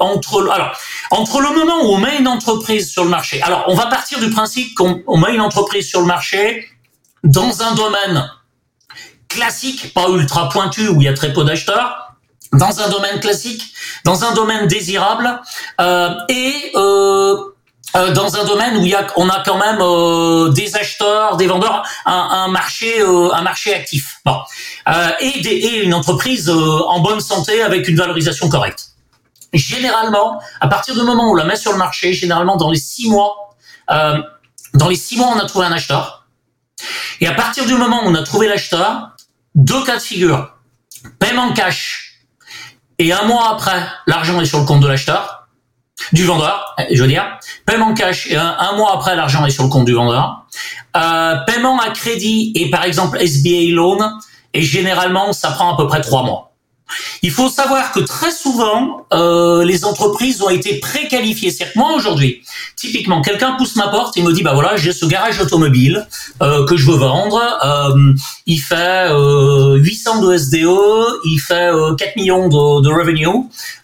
entre 0.00 0.50
alors 0.50 0.76
entre 1.10 1.40
le 1.40 1.50
moment 1.50 1.84
où 1.84 1.94
on 1.94 1.98
met 1.98 2.18
une 2.18 2.28
entreprise 2.28 2.90
sur 2.90 3.04
le 3.04 3.10
marché, 3.10 3.40
alors 3.42 3.64
on 3.68 3.74
va 3.74 3.86
partir 3.86 4.18
du 4.18 4.30
principe 4.30 4.74
qu'on 4.74 5.18
met 5.18 5.34
une 5.34 5.40
entreprise 5.40 5.88
sur 5.88 6.00
le 6.00 6.06
marché 6.06 6.68
dans 7.22 7.62
un 7.62 7.74
domaine 7.74 8.30
classique, 9.28 9.92
pas 9.92 10.08
ultra 10.08 10.48
pointu 10.48 10.88
où 10.88 11.00
il 11.00 11.04
y 11.04 11.08
a 11.08 11.14
très 11.14 11.32
peu 11.32 11.44
d'acheteurs, 11.44 12.14
dans 12.52 12.80
un 12.80 12.88
domaine 12.88 13.20
classique, 13.20 13.62
dans 14.04 14.24
un 14.24 14.32
domaine 14.32 14.66
désirable 14.66 15.40
euh, 15.80 16.14
et 16.28 16.72
euh, 17.94 17.98
euh, 17.98 18.12
dans 18.12 18.36
un 18.36 18.44
domaine 18.44 18.76
où 18.78 18.84
il 18.84 18.90
y 18.90 18.94
a, 18.94 19.06
on 19.16 19.28
a 19.28 19.42
quand 19.44 19.58
même 19.58 19.78
euh, 19.80 20.48
des 20.50 20.76
acheteurs, 20.76 21.36
des 21.36 21.46
vendeurs, 21.46 21.86
un, 22.04 22.12
un 22.12 22.48
marché, 22.48 23.00
euh, 23.00 23.32
un 23.32 23.42
marché 23.42 23.74
actif. 23.74 24.18
Bon, 24.24 24.36
euh, 24.88 25.10
et, 25.20 25.40
des, 25.40 25.50
et, 25.50 25.82
une 25.84 25.94
entreprise 25.94 26.50
en 26.50 27.00
bonne 27.00 27.20
santé 27.20 27.62
avec 27.62 27.88
une 27.88 27.96
valorisation 27.96 28.48
correcte. 28.48 28.90
Généralement, 29.52 30.40
à 30.60 30.68
partir 30.68 30.94
du 30.94 31.02
moment 31.02 31.28
où 31.28 31.32
on 31.32 31.34
la 31.34 31.44
met 31.44 31.56
sur 31.56 31.72
le 31.72 31.78
marché, 31.78 32.12
généralement 32.12 32.56
dans 32.56 32.70
les 32.70 32.78
six 32.78 33.08
mois, 33.08 33.56
dans 33.88 34.88
les 34.88 34.96
six 34.96 35.16
mois, 35.16 35.28
on 35.34 35.38
a 35.38 35.46
trouvé 35.46 35.66
un 35.66 35.72
acheteur. 35.72 36.26
Et 37.20 37.26
à 37.26 37.32
partir 37.32 37.64
du 37.64 37.74
moment 37.74 38.02
où 38.04 38.08
on 38.08 38.14
a 38.14 38.22
trouvé 38.22 38.48
l'acheteur, 38.48 39.12
deux 39.54 39.82
cas 39.84 39.96
de 39.96 40.02
figure. 40.02 40.52
Paiement 41.18 41.52
cash. 41.52 42.20
Et 42.98 43.12
un 43.12 43.22
mois 43.22 43.50
après, 43.50 43.86
l'argent 44.06 44.40
est 44.40 44.46
sur 44.46 44.58
le 44.58 44.66
compte 44.66 44.80
de 44.80 44.88
l'acheteur, 44.88 45.45
du 46.12 46.24
vendeur, 46.24 46.76
je 46.90 47.00
veux 47.00 47.08
dire. 47.08 47.24
Paiement 47.64 47.94
cash 47.94 48.28
un, 48.32 48.76
mois 48.76 48.94
après, 48.94 49.16
l'argent 49.16 49.44
est 49.46 49.50
sur 49.50 49.64
le 49.64 49.68
compte 49.68 49.84
du 49.84 49.94
vendeur. 49.94 50.46
Euh, 50.96 51.36
paiement 51.46 51.80
à 51.80 51.90
crédit 51.90 52.52
et 52.54 52.70
par 52.70 52.84
exemple 52.84 53.18
SBA 53.18 53.72
loan. 53.74 54.18
Et 54.54 54.62
généralement, 54.62 55.32
ça 55.32 55.50
prend 55.50 55.74
à 55.74 55.76
peu 55.76 55.86
près 55.86 56.00
trois 56.00 56.22
mois. 56.22 56.45
Il 57.22 57.30
faut 57.32 57.48
savoir 57.48 57.92
que 57.92 58.00
très 58.00 58.30
souvent, 58.30 59.06
euh, 59.12 59.64
les 59.64 59.84
entreprises 59.84 60.40
ont 60.42 60.48
été 60.48 60.78
préqualifiées. 60.78 61.50
C'est-à-dire 61.50 61.74
que 61.74 61.78
moi 61.78 61.94
aujourd'hui, 61.94 62.42
typiquement, 62.76 63.22
quelqu'un 63.22 63.52
pousse 63.52 63.74
ma 63.76 63.88
porte 63.88 64.16
et 64.16 64.22
me 64.22 64.32
dit, 64.32 64.42
bah 64.42 64.54
voilà, 64.54 64.76
j'ai 64.76 64.92
ce 64.92 65.06
garage 65.06 65.40
automobile 65.40 66.06
euh, 66.42 66.64
que 66.66 66.76
je 66.76 66.90
veux 66.90 66.96
vendre. 66.96 67.40
Euh, 67.64 68.14
il 68.46 68.58
fait 68.58 69.10
800 69.10 70.22
de 70.22 70.36
SDE, 70.36 70.66
il 71.24 71.38
fait 71.38 71.70
4 71.98 72.16
millions 72.16 72.48
de, 72.48 72.82
de 72.82 72.88
revenue, 72.88 73.26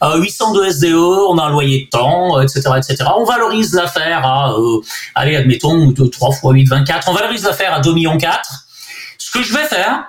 800 0.03 0.53
de 0.53 0.71
SDE, 0.71 0.95
on 0.95 1.37
a 1.39 1.45
un 1.45 1.51
loyer 1.51 1.85
de 1.87 1.91
temps, 1.91 2.41
etc., 2.41 2.61
etc. 2.77 3.11
On 3.17 3.25
valorise 3.25 3.75
l'affaire 3.75 4.25
à, 4.25 4.55
allez, 5.17 5.35
admettons, 5.35 5.93
3 5.93 6.33
fois 6.33 6.53
8, 6.53 6.67
24. 6.67 7.09
On 7.09 7.15
valorise 7.15 7.43
l'affaire 7.43 7.75
à 7.75 7.81
2 7.81 7.93
millions 7.93 8.19
4. 8.19 8.49
Ce 9.19 9.31
que 9.33 9.43
je 9.43 9.53
vais 9.53 9.65
faire, 9.65 10.05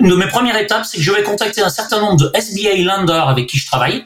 une 0.00 0.08
de 0.08 0.14
mes 0.14 0.28
premières 0.28 0.56
étapes, 0.56 0.84
c'est 0.84 0.98
que 0.98 1.02
je 1.02 1.12
vais 1.12 1.22
contacter 1.22 1.62
un 1.62 1.68
certain 1.68 2.00
nombre 2.00 2.16
de 2.16 2.30
SBA 2.34 2.76
lenders 2.84 3.28
avec 3.28 3.46
qui 3.46 3.58
je 3.58 3.66
travaille, 3.66 4.04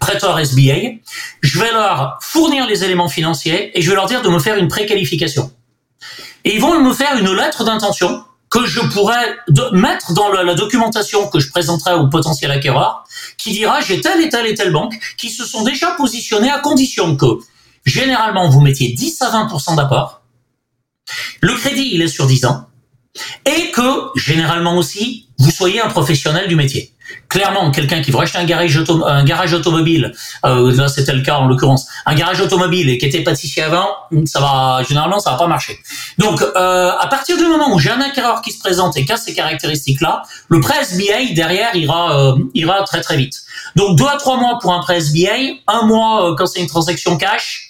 prêteurs 0.00 0.38
SBA. 0.38 0.98
Je 1.42 1.60
vais 1.60 1.72
leur 1.72 2.18
fournir 2.22 2.66
les 2.66 2.84
éléments 2.84 3.08
financiers 3.08 3.76
et 3.78 3.82
je 3.82 3.90
vais 3.90 3.96
leur 3.96 4.06
dire 4.06 4.22
de 4.22 4.28
me 4.28 4.38
faire 4.38 4.56
une 4.56 4.68
préqualification. 4.68 5.50
Et 6.44 6.54
ils 6.54 6.60
vont 6.60 6.80
me 6.80 6.92
faire 6.92 7.16
une 7.18 7.32
lettre 7.34 7.64
d'intention 7.64 8.24
que 8.48 8.64
je 8.64 8.80
pourrais 8.80 9.36
mettre 9.72 10.12
dans 10.12 10.30
la, 10.30 10.54
documentation 10.54 11.28
que 11.28 11.40
je 11.40 11.50
présenterai 11.50 11.94
au 11.94 12.08
potentiel 12.08 12.50
acquéreur, 12.50 13.04
qui 13.36 13.52
dira 13.52 13.80
j'ai 13.80 14.00
telle 14.00 14.20
et 14.22 14.28
telle 14.28 14.46
et 14.46 14.54
telle 14.54 14.72
banque 14.72 14.94
qui 15.18 15.30
se 15.30 15.44
sont 15.44 15.64
déjà 15.64 15.90
positionnées 15.92 16.50
à 16.50 16.60
condition 16.60 17.16
que 17.16 17.26
généralement 17.84 18.48
vous 18.48 18.60
mettiez 18.60 18.92
10 18.92 19.22
à 19.22 19.30
20% 19.30 19.76
d'apport. 19.76 20.22
Le 21.40 21.54
crédit, 21.54 21.90
il 21.92 22.02
est 22.02 22.08
sur 22.08 22.26
10 22.26 22.46
ans 22.46 22.66
et 23.44 23.70
que 23.70 24.18
généralement 24.18 24.76
aussi 24.76 25.26
vous 25.38 25.50
soyez 25.50 25.80
un 25.80 25.88
professionnel 25.88 26.48
du 26.48 26.56
métier. 26.56 26.92
Clairement, 27.28 27.70
quelqu'un 27.70 28.02
qui 28.02 28.10
veut 28.10 28.18
acheter 28.18 28.38
un 28.38 28.44
garage, 28.44 29.54
automobile, 29.54 30.12
euh, 30.44 30.74
là 30.74 30.88
c'était 30.88 31.12
le 31.12 31.22
cas 31.22 31.36
en 31.36 31.46
l'occurrence, 31.46 31.86
un 32.04 32.14
garage 32.14 32.40
automobile 32.40 32.88
et 32.90 32.98
qui 32.98 33.06
était 33.06 33.22
pâtissier 33.22 33.62
avant, 33.62 33.88
ça 34.24 34.40
va 34.40 34.82
généralement 34.88 35.20
ça 35.20 35.32
va 35.32 35.36
pas 35.36 35.46
marcher. 35.46 35.78
Donc 36.18 36.42
euh, 36.42 36.90
à 36.98 37.06
partir 37.06 37.36
du 37.36 37.44
moment 37.44 37.72
où 37.72 37.78
j'ai 37.78 37.90
un 37.90 38.00
acquéreur 38.00 38.42
qui 38.42 38.50
se 38.50 38.58
présente 38.58 38.96
et 38.96 39.04
qui 39.04 39.12
a 39.12 39.16
ces 39.16 39.34
caractéristiques-là, 39.34 40.22
le 40.48 40.60
prêt 40.60 40.82
SBA 40.82 41.34
derrière 41.34 41.76
ira 41.76 42.18
euh, 42.18 42.38
ira 42.54 42.82
très 42.82 43.00
très 43.00 43.16
vite. 43.16 43.34
Donc 43.76 43.96
deux 43.96 44.06
à 44.06 44.16
trois 44.16 44.38
mois 44.38 44.58
pour 44.60 44.72
un 44.72 44.80
prêt 44.80 44.98
SBA, 45.00 45.60
un 45.68 45.86
mois 45.86 46.30
euh, 46.30 46.34
quand 46.36 46.46
c'est 46.46 46.60
une 46.60 46.66
transaction 46.66 47.16
cash, 47.18 47.65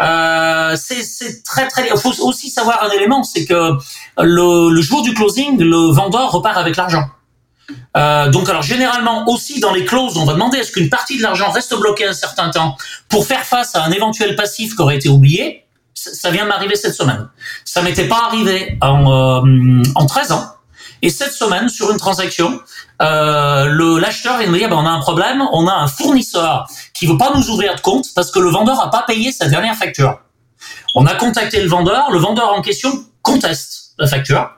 euh, 0.00 0.76
c'est 0.76 1.42
très 1.42 1.68
très. 1.68 1.88
Il 1.88 1.98
faut 1.98 2.12
aussi 2.22 2.50
savoir 2.50 2.82
un 2.84 2.90
élément, 2.90 3.24
c'est 3.24 3.44
que 3.44 3.72
le, 4.18 4.70
le, 4.70 4.82
jour 4.82 5.02
du 5.02 5.14
closing, 5.14 5.60
le 5.60 5.92
vendeur 5.92 6.30
repart 6.30 6.56
avec 6.56 6.76
l'argent. 6.76 7.04
Euh, 7.96 8.30
donc 8.30 8.48
alors 8.48 8.62
généralement 8.62 9.28
aussi 9.28 9.60
dans 9.60 9.72
les 9.72 9.84
clauses, 9.84 10.16
on 10.16 10.24
va 10.24 10.32
demander 10.32 10.58
est-ce 10.58 10.72
qu'une 10.72 10.88
partie 10.88 11.18
de 11.18 11.22
l'argent 11.22 11.50
reste 11.50 11.74
bloquée 11.78 12.06
un 12.06 12.14
certain 12.14 12.48
temps 12.50 12.76
pour 13.08 13.26
faire 13.26 13.44
face 13.44 13.74
à 13.74 13.84
un 13.84 13.90
éventuel 13.90 14.36
passif 14.36 14.74
qui 14.74 14.82
aurait 14.82 14.96
été 14.96 15.08
oublié. 15.08 15.64
Ça 15.94 16.30
vient 16.30 16.44
de 16.44 16.48
m'arriver 16.48 16.76
cette 16.76 16.94
semaine. 16.94 17.28
Ça 17.64 17.82
m'était 17.82 18.06
pas 18.06 18.22
arrivé 18.26 18.78
en, 18.80 19.42
euh, 19.44 19.82
en 19.96 20.06
13 20.06 20.32
ans. 20.32 20.44
Et 21.02 21.10
cette 21.10 21.32
semaine, 21.32 21.68
sur 21.68 21.90
une 21.90 21.98
transaction, 21.98 22.60
euh, 23.02 23.66
le 23.66 23.98
l'acheteur 23.98 24.38
vient 24.38 24.48
me 24.48 24.58
dire, 24.58 24.68
ben, 24.68 24.76
on 24.76 24.86
a 24.86 24.90
un 24.90 25.00
problème, 25.00 25.42
on 25.52 25.66
a 25.66 25.74
un 25.74 25.86
fournisseur 25.86 26.66
qui 26.94 27.06
veut 27.06 27.16
pas 27.16 27.32
nous 27.34 27.50
ouvrir 27.50 27.74
de 27.74 27.80
compte 27.80 28.06
parce 28.14 28.30
que 28.30 28.38
le 28.38 28.50
vendeur 28.50 28.80
a 28.80 28.90
pas 28.90 29.04
payé 29.06 29.32
sa 29.32 29.48
dernière 29.48 29.76
facture. 29.76 30.18
On 30.94 31.06
a 31.06 31.14
contacté 31.14 31.62
le 31.62 31.68
vendeur, 31.68 32.10
le 32.10 32.18
vendeur 32.18 32.52
en 32.52 32.62
question 32.62 32.90
conteste 33.22 33.92
la 33.98 34.06
facture. 34.06 34.50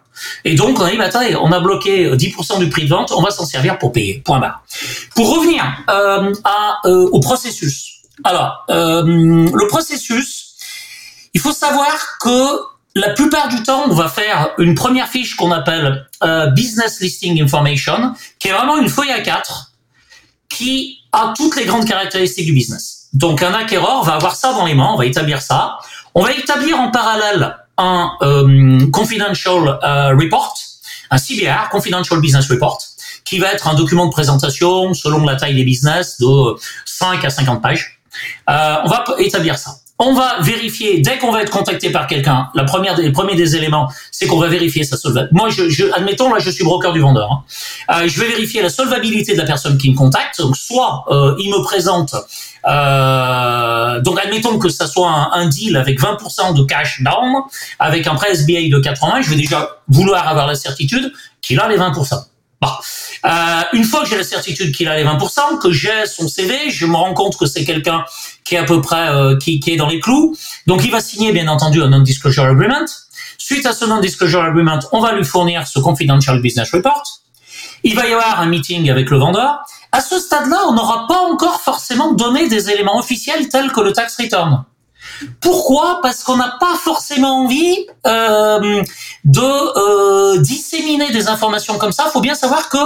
Et 0.44 0.55
donc, 0.55 0.79
on 0.79 0.85
a 0.85 0.90
dit, 0.90 0.96
bah, 0.96 1.05
attendez, 1.05 1.37
on 1.37 1.53
a 1.53 1.61
bloqué 1.61 2.11
10% 2.11 2.59
du 2.59 2.68
prix 2.68 2.85
de 2.85 2.90
vente, 2.90 3.12
on 3.12 3.22
va 3.22 3.31
s'en 3.31 3.44
servir 3.44 3.79
pour 3.79 3.92
payer. 3.92 4.22
Point 4.24 4.38
barre. 4.38 4.62
Pour 5.14 5.35
revenir 5.37 5.64
euh, 5.88 6.33
à, 6.44 6.81
euh, 6.87 7.09
au 7.12 7.20
processus. 7.20 8.00
Alors, 8.24 8.64
euh, 8.70 9.03
le 9.03 9.66
processus, 9.68 10.57
il 11.33 11.40
faut 11.40 11.53
savoir 11.53 12.18
que 12.20 12.59
la 12.94 13.11
plupart 13.11 13.48
du 13.48 13.62
temps, 13.62 13.85
on 13.88 13.94
va 13.94 14.09
faire 14.09 14.50
une 14.59 14.74
première 14.74 15.09
fiche 15.09 15.37
qu'on 15.37 15.53
appelle 15.53 16.07
euh, 16.22 16.46
Business 16.50 17.00
Listing 17.00 17.40
Information, 17.42 18.14
qui 18.38 18.48
est 18.48 18.53
vraiment 18.53 18.79
une 18.79 18.88
feuille 18.88 19.12
à 19.12 19.20
4 19.20 19.70
qui 20.48 20.98
a 21.12 21.33
toutes 21.37 21.57
les 21.57 21.64
grandes 21.64 21.87
caractéristiques 21.87 22.46
du 22.46 22.53
business. 22.53 23.09
Donc 23.12 23.42
un 23.42 23.55
acquéreur 23.55 24.03
va 24.03 24.14
avoir 24.14 24.35
ça 24.35 24.53
dans 24.53 24.66
les 24.66 24.74
mains, 24.74 24.90
on 24.92 24.96
va 24.96 25.07
établir 25.07 25.40
ça. 25.40 25.79
On 26.14 26.22
va 26.22 26.33
établir 26.33 26.79
en 26.79 26.90
parallèle 26.90 27.57
un 27.79 28.12
euh, 28.22 28.90
confidential 28.90 29.79
euh, 29.83 30.16
report, 30.16 30.55
un 31.11 31.18
CBR, 31.18 31.68
confidential 31.70 32.20
business 32.20 32.48
report, 32.50 32.79
qui 33.24 33.38
va 33.38 33.53
être 33.53 33.68
un 33.68 33.74
document 33.74 34.07
de 34.07 34.12
présentation 34.12 34.92
selon 34.94 35.24
la 35.24 35.37
taille 35.37 35.55
des 35.55 35.64
business 35.64 36.18
de 36.18 36.57
5 36.85 37.24
à 37.24 37.31
50 37.31 37.62
pages. 37.62 38.00
Euh, 38.48 38.76
on 38.85 38.88
va 38.88 39.05
établir 39.18 39.57
ça. 39.57 39.76
On 40.03 40.15
va 40.15 40.41
vérifier 40.41 41.01
dès 41.01 41.19
qu'on 41.19 41.31
va 41.31 41.43
être 41.43 41.51
contacté 41.51 41.91
par 41.91 42.07
quelqu'un. 42.07 42.49
La 42.55 42.65
première, 42.65 42.97
des, 42.97 43.13
premier 43.13 43.37
des 43.37 43.55
éléments, 43.55 43.93
c'est 44.11 44.27
qu'on 44.27 44.39
va 44.39 44.49
vérifier 44.49 44.83
sa 44.83 44.97
solvabilité. 44.97 45.37
Moi, 45.37 45.51
je, 45.51 45.69
je, 45.69 45.85
admettons 45.93 46.33
là, 46.33 46.39
je 46.39 46.49
suis 46.49 46.65
broker 46.65 46.95
du 46.95 47.01
vendeur. 47.01 47.31
Hein. 47.31 47.45
Euh, 47.91 48.09
je 48.09 48.19
vais 48.19 48.29
vérifier 48.29 48.63
la 48.63 48.71
solvabilité 48.71 49.35
de 49.35 49.39
la 49.39 49.45
personne 49.45 49.77
qui 49.77 49.91
me 49.91 49.95
contacte. 49.95 50.41
Donc, 50.41 50.57
soit 50.57 51.05
euh, 51.11 51.37
il 51.39 51.51
me 51.51 51.63
présente. 51.63 52.15
Euh, 52.67 54.01
donc, 54.01 54.19
admettons 54.19 54.59
que 54.59 54.71
ça 54.71 54.87
soit 54.87 55.11
un, 55.11 55.33
un 55.33 55.47
deal 55.49 55.77
avec 55.77 56.01
20% 56.01 56.55
de 56.55 56.65
cash 56.65 57.03
down, 57.03 57.43
avec 57.79 58.07
un 58.07 58.15
prêt 58.15 58.33
SBA 58.33 58.71
de 58.73 58.79
80. 58.79 59.21
Je 59.21 59.29
vais 59.29 59.37
déjà 59.37 59.69
vouloir 59.89 60.27
avoir 60.27 60.47
la 60.47 60.55
certitude 60.55 61.13
qu'il 61.43 61.61
a 61.61 61.69
les 61.69 61.77
20%. 61.77 62.30
Bon. 62.61 62.68
Euh, 63.25 63.62
une 63.73 63.85
fois 63.85 64.03
que 64.03 64.09
j'ai 64.09 64.16
la 64.16 64.25
certitude 64.25 64.75
qu'il 64.75 64.88
a 64.88 64.96
les 64.96 65.05
20%, 65.05 65.59
que 65.59 65.73
j'ai 65.73 66.07
son 66.07 66.29
CV, 66.29 66.70
je 66.70 66.87
me 66.87 66.94
rends 66.94 67.14
compte 67.14 67.38
que 67.38 67.46
c'est 67.46 67.64
quelqu'un 67.64 68.05
qui 68.44 68.55
est 68.55 68.59
à 68.59 68.64
peu 68.64 68.83
près 68.83 69.09
euh, 69.09 69.38
qui, 69.38 69.61
qui, 69.61 69.73
est 69.73 69.77
dans 69.77 69.88
les 69.88 70.01
clous. 70.01 70.37
Donc 70.66 70.85
il 70.85 70.90
va 70.90 71.01
signer 71.01 71.33
bien 71.33 71.49
entendu 71.49 71.83
un 71.83 71.88
non-disclosure 71.88 72.44
agreement. 72.44 72.85
Suite 73.38 73.64
à 73.64 73.73
ce 73.73 73.87
non-disclosure 73.87 74.42
agreement, 74.42 74.79
on 74.92 75.01
va 75.01 75.12
lui 75.14 75.25
fournir 75.25 75.66
ce 75.66 75.79
confidential 75.79 76.40
business 76.42 76.70
report. 76.70 77.03
Il 77.83 77.94
va 77.94 78.07
y 78.07 78.12
avoir 78.12 78.40
un 78.40 78.46
meeting 78.46 78.90
avec 78.90 79.09
le 79.09 79.16
vendeur. 79.16 79.61
À 79.92 80.03
ce 80.03 80.18
stade-là, 80.18 80.59
on 80.68 80.75
n'aura 80.75 81.07
pas 81.09 81.20
encore 81.20 81.61
forcément 81.61 82.12
donné 82.12 82.49
des 82.49 82.70
éléments 82.70 82.99
officiels 82.99 83.49
tels 83.49 83.73
que 83.73 83.81
le 83.81 83.92
tax 83.92 84.16
return. 84.18 84.64
Pourquoi? 85.40 86.01
Parce 86.03 86.23
qu'on 86.23 86.37
n'a 86.37 86.57
pas 86.61 86.75
forcément 86.77 87.44
envie 87.44 87.87
euh, 88.07 88.83
de 89.25 89.40
euh, 89.42 90.38
disséminer 90.38 91.11
des 91.11 91.29
informations 91.29 91.79
comme 91.79 91.92
ça. 91.92 92.05
Il 92.09 92.11
faut 92.12 92.20
bien 92.20 92.35
savoir 92.35 92.68
que 92.68 92.79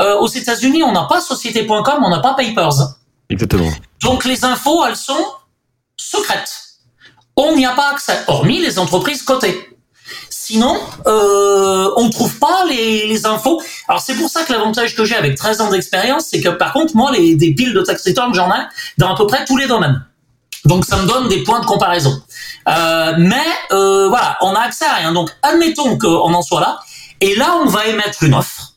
euh, 0.00 0.16
aux 0.18 0.28
États-Unis, 0.28 0.82
on 0.82 0.92
n'a 0.92 1.04
pas 1.04 1.20
société.com, 1.20 2.02
on 2.02 2.10
n'a 2.10 2.20
pas 2.20 2.34
Papers. 2.34 2.96
Exactement. 3.30 3.70
Donc 4.02 4.24
les 4.24 4.44
infos, 4.44 4.84
elles 4.86 4.96
sont 4.96 5.26
secrètes. 5.96 6.52
On 7.36 7.54
n'y 7.56 7.66
a 7.66 7.72
pas 7.72 7.90
accès, 7.92 8.18
hormis 8.26 8.60
les 8.60 8.78
entreprises 8.78 9.22
cotées. 9.22 9.68
Sinon, 10.30 10.80
euh, 11.06 11.90
on 11.96 12.08
trouve 12.08 12.38
pas 12.38 12.64
les, 12.68 13.06
les 13.06 13.26
infos. 13.26 13.62
Alors 13.86 14.00
c'est 14.00 14.14
pour 14.14 14.30
ça 14.30 14.44
que 14.44 14.52
l'avantage 14.52 14.96
que 14.96 15.04
j'ai 15.04 15.14
avec 15.14 15.36
13 15.36 15.60
ans 15.60 15.70
d'expérience, 15.70 16.26
c'est 16.30 16.40
que 16.40 16.48
par 16.48 16.72
contre, 16.72 16.96
moi, 16.96 17.12
les, 17.12 17.34
des 17.34 17.52
piles 17.54 17.74
de 17.74 17.82
tax 17.82 18.02
return, 18.06 18.32
j'en 18.32 18.48
ai 18.48 18.62
dans 18.96 19.12
à 19.12 19.16
peu 19.16 19.26
près 19.26 19.44
tous 19.44 19.58
les 19.58 19.66
domaines. 19.66 20.02
Donc 20.68 20.84
ça 20.84 20.98
me 20.98 21.06
donne 21.06 21.28
des 21.28 21.42
points 21.42 21.60
de 21.60 21.66
comparaison. 21.66 22.22
Euh, 22.68 23.14
mais 23.18 23.46
euh, 23.72 24.08
voilà, 24.08 24.36
on 24.42 24.54
a 24.54 24.60
accès 24.60 24.84
à 24.84 24.94
rien. 24.94 25.12
Donc 25.12 25.30
admettons 25.42 25.98
qu'on 25.98 26.32
en 26.34 26.42
soit 26.42 26.60
là, 26.60 26.78
et 27.20 27.34
là 27.34 27.56
on 27.62 27.66
va 27.66 27.86
émettre 27.86 28.22
une 28.22 28.34
offre. 28.34 28.74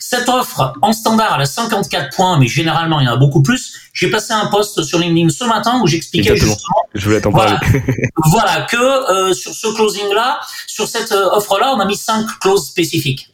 Cette 0.00 0.28
offre 0.28 0.72
en 0.80 0.92
standard 0.92 1.34
elle 1.36 1.42
a 1.42 1.46
54 1.46 2.16
points, 2.16 2.38
mais 2.38 2.46
généralement 2.46 3.00
il 3.00 3.06
y 3.06 3.08
en 3.08 3.12
a 3.12 3.16
beaucoup 3.16 3.42
plus. 3.42 3.74
J'ai 3.92 4.10
passé 4.10 4.32
un 4.32 4.46
post 4.46 4.82
sur 4.82 4.98
LinkedIn 4.98 5.28
ce 5.28 5.44
matin 5.44 5.80
où 5.82 5.86
j'expliquais 5.86 6.36
justement. 6.36 6.76
Je 6.94 7.04
voulais 7.04 7.20
t'en 7.20 7.30
Voilà, 7.30 7.58
parler. 7.58 7.82
voilà 8.30 8.62
que 8.62 8.76
euh, 8.76 9.34
sur 9.34 9.52
ce 9.52 9.68
closing 9.74 10.12
là, 10.14 10.40
sur 10.66 10.88
cette 10.88 11.12
euh, 11.12 11.30
offre 11.32 11.58
là, 11.58 11.74
on 11.76 11.80
a 11.80 11.84
mis 11.84 11.96
cinq 11.96 12.26
clauses 12.40 12.66
spécifiques. 12.66 13.30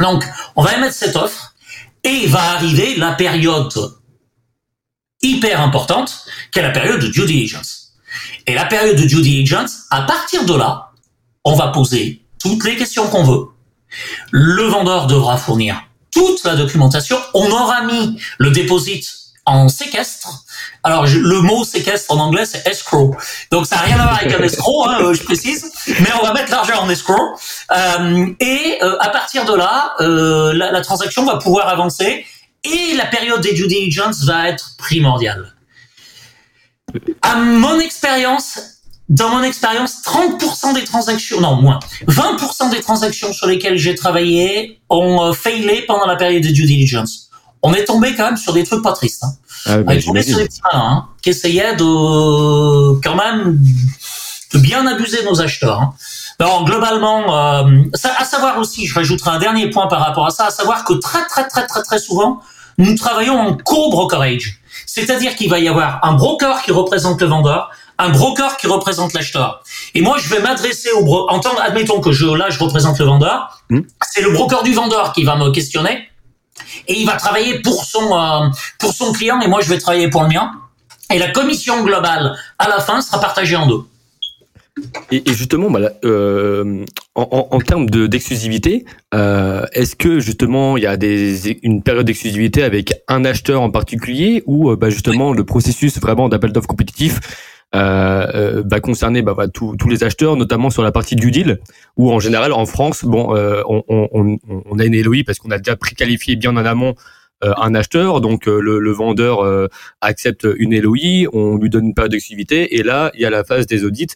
Donc 0.00 0.24
on 0.56 0.62
va 0.62 0.74
émettre 0.74 0.94
cette 0.94 1.16
offre 1.16 1.54
et 2.02 2.26
va 2.26 2.42
arriver 2.52 2.96
la 2.96 3.12
période 3.12 3.72
hyper 5.26 5.60
importante, 5.60 6.24
qui 6.52 6.58
est 6.58 6.62
la 6.62 6.70
période 6.70 7.00
de 7.00 7.08
due 7.08 7.26
diligence. 7.26 7.92
Et 8.46 8.54
la 8.54 8.64
période 8.64 8.96
de 8.96 9.04
due 9.04 9.22
diligence, 9.22 9.82
à 9.90 10.02
partir 10.02 10.44
de 10.44 10.54
là, 10.54 10.90
on 11.44 11.54
va 11.54 11.68
poser 11.68 12.22
toutes 12.40 12.64
les 12.64 12.76
questions 12.76 13.08
qu'on 13.08 13.24
veut. 13.24 13.46
Le 14.30 14.64
vendeur 14.64 15.06
devra 15.06 15.36
fournir 15.36 15.82
toute 16.12 16.44
la 16.44 16.56
documentation. 16.56 17.18
On 17.34 17.50
aura 17.50 17.82
mis 17.82 18.18
le 18.38 18.50
deposit 18.50 19.06
en 19.44 19.68
séquestre. 19.68 20.44
Alors 20.82 21.06
le 21.06 21.40
mot 21.40 21.64
séquestre 21.64 22.12
en 22.12 22.18
anglais 22.18 22.44
c'est 22.46 22.66
escrow. 22.66 23.14
Donc 23.52 23.66
ça 23.66 23.76
n'a 23.76 23.82
rien 23.82 24.00
à 24.00 24.02
voir 24.02 24.18
avec 24.20 24.34
un 24.34 24.42
escroc, 24.42 24.86
hein, 24.88 24.98
euh, 25.02 25.14
je 25.14 25.22
précise. 25.22 25.70
Mais 26.00 26.08
on 26.20 26.26
va 26.26 26.32
mettre 26.32 26.50
l'argent 26.50 26.82
en 26.82 26.90
escrow. 26.90 27.36
Euh, 27.70 28.26
et 28.40 28.78
euh, 28.82 28.96
à 29.00 29.10
partir 29.10 29.44
de 29.44 29.54
là, 29.54 29.94
la 30.00 30.80
transaction 30.80 31.24
va 31.24 31.36
pouvoir 31.36 31.68
avancer 31.68 32.26
et 32.72 32.94
la 32.96 33.06
période 33.06 33.40
des 33.40 33.52
due 33.52 33.66
diligence 33.66 34.24
va 34.24 34.48
être 34.48 34.76
primordiale. 34.78 35.54
À 37.22 37.36
mon 37.36 37.78
expérience, 37.80 38.58
dans 39.08 39.28
mon 39.30 39.42
expérience, 39.42 40.02
30% 40.04 40.74
des 40.74 40.84
transactions, 40.84 41.40
non 41.40 41.56
moins, 41.56 41.78
20% 42.08 42.70
des 42.70 42.80
transactions 42.80 43.32
sur 43.32 43.46
lesquelles 43.46 43.78
j'ai 43.78 43.94
travaillé 43.94 44.80
ont 44.88 45.22
euh, 45.22 45.32
failé 45.32 45.84
pendant 45.86 46.06
la 46.06 46.16
période 46.16 46.42
de 46.42 46.50
due 46.50 46.66
diligence. 46.66 47.30
On 47.62 47.72
est 47.74 47.84
tombé 47.84 48.14
quand 48.14 48.24
même 48.24 48.36
sur 48.36 48.52
des 48.52 48.64
trucs 48.64 48.82
pas 48.82 48.92
tristes. 48.92 49.24
Hein. 49.24 49.32
Ah, 49.66 49.78
On 49.86 49.90
est 49.90 50.02
tombé 50.02 50.22
sur 50.22 50.38
des 50.38 50.44
petits 50.46 50.60
malins 50.72 50.84
hein, 50.84 51.08
qui 51.22 51.30
essayaient 51.30 51.74
de 51.76 53.00
quand 53.00 53.16
même 53.16 53.58
de 54.52 54.58
bien 54.58 54.86
abuser 54.86 55.24
nos 55.24 55.40
acheteurs. 55.40 55.80
Hein. 55.80 55.94
Alors 56.38 56.64
globalement, 56.64 57.62
euh, 57.62 57.82
à 58.18 58.24
savoir 58.24 58.58
aussi, 58.58 58.86
je 58.86 58.94
rajouterai 58.94 59.30
un 59.30 59.38
dernier 59.38 59.70
point 59.70 59.86
par 59.86 60.00
rapport 60.00 60.26
à 60.26 60.30
ça, 60.30 60.46
à 60.46 60.50
savoir 60.50 60.84
que 60.84 60.94
très 60.94 61.26
très 61.26 61.48
très 61.48 61.66
très 61.66 61.82
très 61.82 61.98
souvent, 61.98 62.40
nous 62.78 62.94
travaillons 62.94 63.38
en 63.38 63.56
co-brokerage. 63.56 64.60
C'est-à-dire 64.86 65.36
qu'il 65.36 65.50
va 65.50 65.58
y 65.58 65.68
avoir 65.68 66.00
un 66.02 66.14
broker 66.14 66.62
qui 66.62 66.72
représente 66.72 67.20
le 67.20 67.26
vendeur, 67.26 67.70
un 67.98 68.10
broker 68.10 68.56
qui 68.56 68.66
représente 68.66 69.14
l'acheteur. 69.14 69.62
Et 69.94 70.02
moi, 70.02 70.18
je 70.18 70.28
vais 70.28 70.40
m'adresser 70.40 70.90
au 70.92 71.04
broker. 71.04 71.34
En 71.34 71.40
tant, 71.40 71.56
admettons 71.58 72.00
que 72.00 72.12
je, 72.12 72.26
là, 72.26 72.50
je 72.50 72.58
représente 72.58 72.98
le 72.98 73.06
vendeur. 73.06 73.62
Hmm. 73.70 73.80
C'est 74.10 74.20
le 74.20 74.30
broker 74.30 74.62
du 74.62 74.74
vendeur 74.74 75.12
qui 75.12 75.24
va 75.24 75.36
me 75.36 75.50
questionner 75.50 76.08
et 76.88 76.98
il 76.98 77.06
va 77.06 77.16
travailler 77.16 77.60
pour 77.60 77.84
son 77.84 78.16
euh, 78.16 78.48
pour 78.78 78.92
son 78.92 79.12
client 79.12 79.40
et 79.40 79.48
moi 79.48 79.60
je 79.60 79.68
vais 79.68 79.78
travailler 79.78 80.08
pour 80.08 80.22
le 80.22 80.28
mien. 80.28 80.52
Et 81.10 81.18
la 81.18 81.30
commission 81.30 81.82
globale 81.84 82.36
à 82.58 82.68
la 82.68 82.80
fin 82.80 83.00
sera 83.00 83.20
partagée 83.20 83.56
en 83.56 83.66
deux. 83.66 83.84
Et, 85.10 85.28
et 85.30 85.34
justement, 85.34 85.70
bah, 85.70 85.90
euh, 86.04 86.84
en, 87.14 87.22
en, 87.30 87.56
en 87.56 87.60
termes 87.60 87.88
de- 87.88 88.06
d'exclusivité, 88.06 88.84
euh, 89.14 89.64
est-ce 89.72 89.96
que 89.96 90.20
justement 90.20 90.76
il 90.76 90.82
y 90.82 90.86
a 90.86 90.96
des, 90.96 91.58
une 91.62 91.82
période 91.82 92.06
d'exclusivité 92.06 92.62
avec 92.62 92.92
un 93.08 93.24
acheteur 93.24 93.62
en 93.62 93.70
particulier 93.70 94.42
ou 94.46 94.70
euh, 94.70 94.76
bah, 94.76 94.90
justement 94.90 95.32
le 95.32 95.44
processus 95.44 95.98
vraiment 95.98 96.28
d'appel 96.28 96.52
d'offres 96.52 96.68
compétitif 96.68 97.20
euh, 97.74 98.26
euh, 98.34 98.62
va 98.70 98.80
concerner 98.80 99.22
bah, 99.22 99.34
bah, 99.36 99.48
tous 99.48 99.88
les 99.88 100.04
acheteurs, 100.04 100.36
notamment 100.36 100.70
sur 100.70 100.82
la 100.82 100.92
partie 100.92 101.16
du 101.16 101.30
deal, 101.30 101.58
où 101.96 102.12
en 102.12 102.20
général 102.20 102.52
en 102.52 102.64
France, 102.66 103.04
bon, 103.04 103.34
euh, 103.34 103.62
on, 103.68 103.82
on, 103.88 104.38
on, 104.70 104.78
a 104.78 104.84
une 104.84 105.00
LOI 105.02 105.18
parce 105.26 105.38
qu'on 105.38 105.50
a 105.50 105.58
déjà 105.58 105.76
préqualifié 105.76 106.36
bien 106.36 106.56
en 106.56 106.64
amont 106.64 106.94
un 107.42 107.74
acheteur, 107.74 108.20
donc 108.20 108.48
euh, 108.48 108.60
le, 108.60 108.78
le 108.78 108.92
vendeur 108.92 109.44
euh, 109.44 109.68
accepte 110.00 110.46
une 110.58 110.78
LOI, 110.80 111.28
on 111.32 111.56
lui 111.56 111.68
donne 111.70 111.86
une 111.86 111.94
période 111.94 112.12
d'exclusivité, 112.12 112.76
et 112.76 112.82
là 112.82 113.10
il 113.14 113.20
y 113.20 113.24
a 113.26 113.30
la 113.30 113.44
phase 113.44 113.66
des 113.66 113.84
audits. 113.84 114.06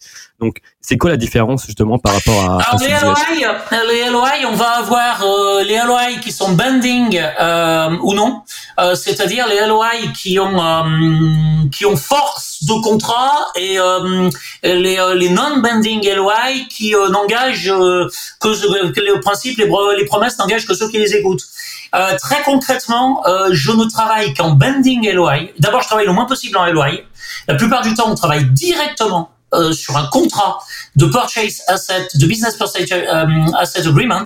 Donc 0.40 0.58
c'est 0.80 0.96
quoi 0.96 1.10
la 1.10 1.18
différence 1.18 1.66
justement 1.66 1.98
par 1.98 2.14
rapport 2.14 2.42
à, 2.44 2.62
à 2.62 2.76
Alors 2.76 2.80
les 2.80 2.88
LOI, 2.88 3.52
euh, 3.72 3.92
les 3.92 4.10
LOI, 4.10 4.50
on 4.50 4.54
va 4.56 4.70
avoir 4.78 5.22
euh, 5.22 5.62
les 5.64 5.76
LOI 5.86 6.18
qui 6.22 6.32
sont 6.32 6.52
bending 6.52 7.20
euh, 7.40 7.90
ou 8.02 8.14
non, 8.14 8.42
Euh, 8.78 8.94
c'est-à-dire 8.94 9.46
les 9.48 9.66
LOI 9.66 9.90
qui 10.18 10.38
ont 10.38 10.58
euh, 10.58 11.68
qui 11.70 11.84
ont 11.84 11.96
force 11.96 12.64
de 12.64 12.80
contrat 12.82 13.48
et 13.56 13.78
euh, 13.78 14.30
les, 14.64 14.98
euh, 14.98 15.14
les 15.14 15.28
non-bending 15.28 16.02
LOI 16.16 16.52
qui 16.70 16.94
euh, 16.94 17.08
n'engagent 17.10 17.70
euh, 17.70 18.08
que, 18.40 18.92
que 18.92 19.00
les 19.00 19.20
principes, 19.20 19.58
les, 19.58 19.68
les 19.98 20.04
promesses 20.06 20.38
n'engagent 20.38 20.66
que 20.66 20.74
ceux 20.74 20.88
qui 20.88 20.98
les 20.98 21.14
écoutent. 21.14 21.44
Euh, 21.94 22.16
très 22.18 22.42
concrètement, 22.42 23.26
euh, 23.26 23.48
je 23.52 23.72
ne 23.72 23.84
travaille 23.84 24.34
qu'en 24.34 24.52
bending 24.52 25.10
LOI. 25.12 25.50
D'abord, 25.58 25.82
je 25.82 25.86
travaille 25.88 26.06
le 26.06 26.12
moins 26.12 26.26
possible 26.26 26.56
en 26.56 26.66
LOI. 26.66 27.00
La 27.48 27.54
plupart 27.54 27.82
du 27.82 27.94
temps, 27.94 28.10
on 28.10 28.14
travaille 28.14 28.44
directement 28.50 29.30
euh, 29.52 29.72
sur 29.72 29.96
un 29.96 30.06
contrat 30.06 30.60
de 30.94 31.06
purchase 31.06 31.62
asset, 31.66 32.06
de 32.14 32.26
business 32.26 32.56
purchase 32.56 32.86
euh, 32.92 33.26
asset 33.58 33.86
agreement, 33.86 34.22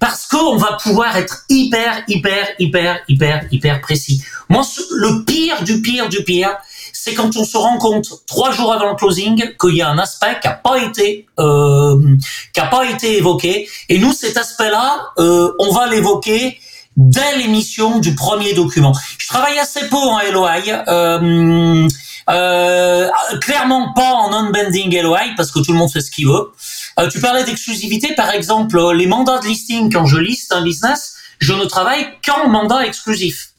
parce 0.00 0.26
qu'on 0.26 0.56
va 0.56 0.72
pouvoir 0.82 1.16
être 1.16 1.44
hyper, 1.48 2.02
hyper, 2.08 2.48
hyper, 2.58 2.98
hyper, 3.08 3.44
hyper 3.52 3.80
précis. 3.80 4.24
Moi, 4.48 4.62
le 4.90 5.24
pire 5.24 5.62
du 5.62 5.80
pire 5.82 6.08
du 6.08 6.24
pire, 6.24 6.56
c'est 6.92 7.14
quand 7.14 7.36
on 7.36 7.44
se 7.44 7.56
rend 7.56 7.78
compte 7.78 8.08
trois 8.26 8.50
jours 8.50 8.72
avant 8.72 8.90
le 8.90 8.96
closing 8.96 9.54
qu'il 9.60 9.76
y 9.76 9.82
a 9.82 9.88
un 9.88 9.98
aspect 9.98 10.38
qui 10.42 10.48
n'a 10.48 10.54
pas 10.54 10.78
été 10.78 11.26
euh, 11.38 12.16
qui 12.52 12.58
a 12.58 12.66
pas 12.66 12.84
été 12.86 13.18
évoqué. 13.18 13.68
Et 13.88 13.98
nous, 13.98 14.12
cet 14.12 14.36
aspect-là, 14.36 15.12
euh, 15.18 15.52
on 15.60 15.72
va 15.72 15.86
l'évoquer 15.86 16.58
dès 16.96 17.36
l'émission 17.38 17.98
du 17.98 18.14
premier 18.14 18.54
document. 18.54 18.92
Je 19.18 19.28
travaille 19.28 19.58
assez 19.58 19.88
peu 19.88 19.96
en 19.96 20.18
LOI. 20.32 20.62
Euh, 20.88 21.88
euh, 22.28 23.08
clairement 23.40 23.92
pas 23.92 24.10
en 24.10 24.30
non-bending 24.30 25.00
LOI 25.00 25.20
parce 25.36 25.52
que 25.52 25.60
tout 25.60 25.72
le 25.72 25.78
monde 25.78 25.90
fait 25.90 26.00
ce 26.00 26.10
qu'il 26.10 26.26
veut. 26.26 26.50
Euh, 26.98 27.08
tu 27.08 27.20
parlais 27.20 27.44
d'exclusivité, 27.44 28.14
par 28.14 28.30
exemple, 28.30 28.92
les 28.92 29.06
mandats 29.06 29.38
de 29.38 29.46
listing, 29.46 29.92
quand 29.92 30.06
je 30.06 30.18
liste 30.18 30.52
un 30.52 30.62
business, 30.62 31.16
je 31.38 31.52
ne 31.52 31.64
travaille 31.64 32.06
qu'en 32.24 32.48
mandat 32.48 32.86
exclusif. 32.86 33.50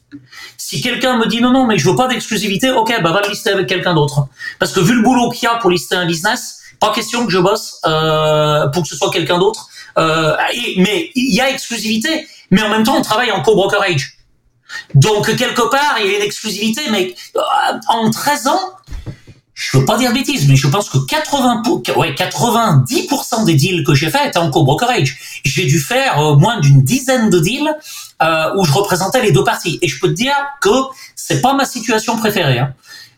Si 0.56 0.80
quelqu'un 0.80 1.16
me 1.18 1.26
dit 1.26 1.40
non, 1.40 1.50
non, 1.50 1.66
mais 1.66 1.78
je 1.78 1.88
veux 1.88 1.96
pas 1.96 2.08
d'exclusivité, 2.08 2.70
ok, 2.70 3.02
bah 3.02 3.12
va 3.12 3.22
le 3.22 3.30
lister 3.30 3.50
avec 3.50 3.66
quelqu'un 3.66 3.94
d'autre. 3.94 4.26
Parce 4.58 4.72
que 4.72 4.80
vu 4.80 4.94
le 4.94 5.02
boulot 5.02 5.30
qu'il 5.30 5.44
y 5.44 5.46
a 5.46 5.56
pour 5.56 5.70
lister 5.70 5.96
un 5.96 6.06
business, 6.06 6.58
pas 6.80 6.92
question 6.92 7.26
que 7.26 7.32
je 7.32 7.38
bosse 7.38 7.80
euh, 7.86 8.68
pour 8.68 8.82
que 8.82 8.88
ce 8.88 8.96
soit 8.96 9.10
quelqu'un 9.10 9.38
d'autre. 9.38 9.68
Euh, 9.98 10.36
mais 10.78 11.10
il 11.14 11.34
y 11.34 11.40
a 11.40 11.50
exclusivité, 11.50 12.26
mais 12.50 12.62
en 12.62 12.68
même 12.68 12.82
temps, 12.84 12.96
on 12.96 13.02
travaille 13.02 13.30
en 13.32 13.42
co-brokerage. 13.42 14.18
Donc, 14.94 15.34
quelque 15.36 15.62
part, 15.70 15.96
il 16.00 16.10
y 16.10 16.14
a 16.14 16.18
une 16.18 16.22
exclusivité, 16.24 16.82
mais 16.90 17.14
euh, 17.36 17.40
en 17.88 18.10
13 18.10 18.48
ans, 18.48 18.60
je 19.54 19.76
veux 19.76 19.84
pas 19.84 19.98
dire 19.98 20.12
bêtises, 20.12 20.46
mais 20.48 20.54
je 20.56 20.68
pense 20.68 20.88
que 20.88 20.98
80, 20.98 21.62
pour- 21.64 21.82
ouais, 21.96 22.14
90% 22.14 23.44
des 23.44 23.54
deals 23.54 23.82
que 23.84 23.94
j'ai 23.94 24.08
faits 24.10 24.28
étaient 24.28 24.38
en 24.38 24.50
co-brokerage. 24.50 25.18
J'ai 25.44 25.64
dû 25.66 25.80
faire 25.80 26.20
euh, 26.20 26.36
moins 26.36 26.60
d'une 26.60 26.82
dizaine 26.82 27.28
de 27.30 27.40
deals 27.40 27.74
euh, 28.22 28.50
où 28.56 28.64
je 28.64 28.72
représentais 28.72 29.20
les 29.22 29.32
deux 29.32 29.42
parties. 29.44 29.78
Et 29.82 29.88
je 29.88 29.98
peux 29.98 30.08
te 30.08 30.12
dire 30.14 30.34
que 30.60 30.70
c'est 31.16 31.40
pas 31.40 31.54
ma 31.54 31.64
situation 31.64 32.16
préférée. 32.18 32.58
hein. 32.60 32.72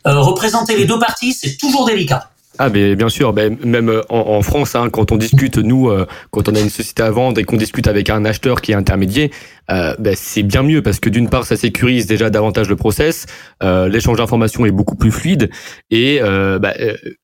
Euh, 0.07 0.19
représenter 0.19 0.75
les 0.77 0.85
deux 0.85 0.97
parties, 0.97 1.33
c'est 1.33 1.57
toujours 1.57 1.85
délicat. 1.85 2.30
Ah, 2.63 2.69
mais 2.69 2.95
bien 2.95 3.09
sûr, 3.09 3.33
ben, 3.33 3.57
même 3.65 3.89
euh, 3.89 4.01
en, 4.09 4.19
en 4.37 4.41
France, 4.43 4.75
hein, 4.75 4.89
quand 4.91 5.11
on 5.11 5.17
discute, 5.17 5.57
nous, 5.57 5.89
euh, 5.89 6.05
quand 6.29 6.47
on 6.47 6.53
a 6.53 6.59
une 6.59 6.69
société 6.69 7.01
à 7.01 7.09
vendre 7.09 7.39
et 7.39 7.43
qu'on 7.43 7.57
discute 7.57 7.87
avec 7.87 8.11
un 8.11 8.23
acheteur 8.23 8.61
qui 8.61 8.71
est 8.71 8.75
intermédiaire, 8.75 9.29
euh, 9.71 9.95
ben, 9.97 10.13
c'est 10.15 10.43
bien 10.43 10.61
mieux 10.61 10.83
parce 10.83 10.99
que 10.99 11.09
d'une 11.09 11.27
part, 11.27 11.45
ça 11.45 11.57
sécurise 11.57 12.05
déjà 12.05 12.29
davantage 12.29 12.69
le 12.69 12.75
process, 12.75 13.25
euh, 13.63 13.89
l'échange 13.89 14.17
d'informations 14.17 14.63
est 14.67 14.71
beaucoup 14.71 14.95
plus 14.95 15.09
fluide 15.09 15.49
et 15.89 16.19
euh, 16.21 16.59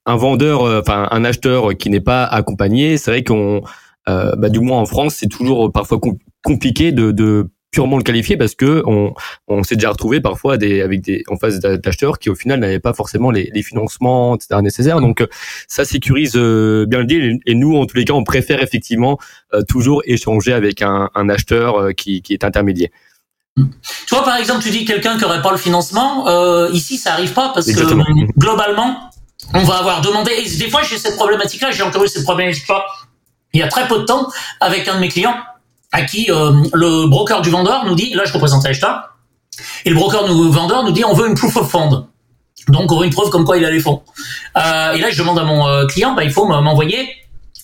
un 0.08 0.15
vendeur, 0.15 0.63
enfin 0.63 1.08
un 1.12 1.23
acheteur 1.23 1.78
qui 1.78 1.91
n'est 1.91 2.02
pas 2.02 2.23
accompagné, 2.23 2.97
c'est 2.97 3.12
vrai 3.12 3.23
qu'on, 3.23 3.62
ben, 4.08 4.50
du 4.50 4.60
moins 4.60 4.80
en 4.80 4.88
France, 4.88 5.17
c'est 5.19 5.30
toujours 5.30 5.71
parfois 5.71 6.00
com- 6.00 6.17
compliqué 6.43 6.91
de, 6.91 7.12
de 7.12 7.47
purement 7.78 7.98
le 7.98 8.04
qualifier 8.04 8.38
parce 8.38 8.56
que 8.56 8.82
on, 8.88 9.13
on 9.48 9.62
s'est 9.62 9.76
déjà 9.76 9.92
retrouvé 9.92 10.20
parfois 10.20 10.58
des, 10.58 10.82
avec 10.82 11.02
des, 11.02 11.24
en 11.28 11.38
face 11.38 11.60
d'a- 11.60 11.78
d'acheteurs 11.78 12.18
qui 12.18 12.32
au 12.32 12.34
final 12.34 12.60
n'avaient 12.60 12.80
pas 12.80 12.94
forcément 12.94 13.30
les, 13.30 13.52
les 13.54 13.62
financements 13.62 14.36
etc., 14.36 14.62
nécessaires. 14.63 15.00
Donc 15.00 15.22
euh, 15.22 15.28
ça 15.68 15.86
sécurise 15.86 16.34
euh, 16.38 16.88
bien 16.88 16.98
le 16.98 17.06
deal 17.06 17.40
et, 17.46 17.54
nous 17.54 17.78
en 17.78 17.86
tous 17.86 17.96
les 17.98 18.04
cas 18.04 18.13
on 18.13 18.24
préfère 18.24 18.63
effectivement 18.63 19.20
euh, 19.54 19.62
toujours 19.68 20.02
échanger 20.06 20.54
avec 20.54 20.82
un, 20.82 21.12
un 21.13 21.30
acheteur 21.30 21.94
qui, 21.96 22.24
qui 22.24 22.34
est 22.34 22.44
intermédiaire. 22.44 22.90
Tu 23.56 24.16
vois, 24.16 24.24
par 24.24 24.38
exemple, 24.38 24.63
tu 24.63 24.72
dis 24.72 24.84
quelqu'un 24.84 25.18
qui 25.20 25.26
aurait 25.26 25.42
pas 25.44 25.52
le 25.52 25.58
financement. 25.58 26.28
Euh, 26.30 26.70
ici, 26.74 26.98
ça 26.98 27.13
arrive 27.13 27.34
pas 27.34 27.52
parce 27.54 27.68
Exactement. 27.68 28.06
que 28.06 28.40
globalement, 28.40 29.12
on 29.54 29.63
va 29.63 29.76
avoir 29.76 30.02
demandé. 30.02 30.32
Et 30.32 30.58
des 30.58 30.70
fois, 30.70 30.82
j'ai 30.84 30.98
cette 30.98 31.16
problématique-là. 31.16 31.72
J'ai 31.72 31.82
encore 31.84 32.04
eu 32.04 32.08
cette 32.08 32.24
problématique-là 32.24 32.86
il 33.54 33.60
y 33.60 33.63
a 33.63 33.68
très 33.68 33.88
peu 33.88 34.00
de 34.00 34.04
temps 34.04 34.28
avec 34.60 34.88
un 34.88 34.96
de 34.96 35.00
mes 35.00 35.10
clients 35.10 35.36
à 35.91 36.04
qui 36.04 36.30
euh, 36.30 36.52
le 36.73 37.08
broker 37.08 37.41
du 37.41 37.50
vendeur 37.50 37.86
nous 37.86 37.95
dit, 37.95 38.13
là 38.13 38.23
je 38.26 38.34
représente 38.34 38.63
l'acheteur, 38.63 39.15
et 39.86 39.89
le 39.89 39.95
broker 39.95 40.26
du 40.26 40.50
vendeur 40.50 40.84
nous 40.84 40.91
dit 40.91 41.04
on 41.06 41.13
veut 41.13 41.28
une 41.28 41.36
proof 41.36 41.56
of 41.58 41.69
fund. 41.69 42.06
Donc 42.69 42.91
on 42.91 43.00
veut 43.00 43.06
une 43.06 43.13
preuve 43.13 43.30
comme 43.30 43.45
quoi 43.45 43.58
il 43.58 43.65
a 43.65 43.71
les 43.71 43.80
fonds. 43.80 44.04
Euh, 44.58 44.91
et 44.93 45.00
là 45.00 45.10
je 45.10 45.17
demande 45.17 45.39
à 45.39 45.43
mon 45.43 45.67
euh, 45.67 45.86
client, 45.86 46.13
bah, 46.13 46.23
il 46.23 46.32
faut 46.32 46.45
m'envoyer 46.45 47.08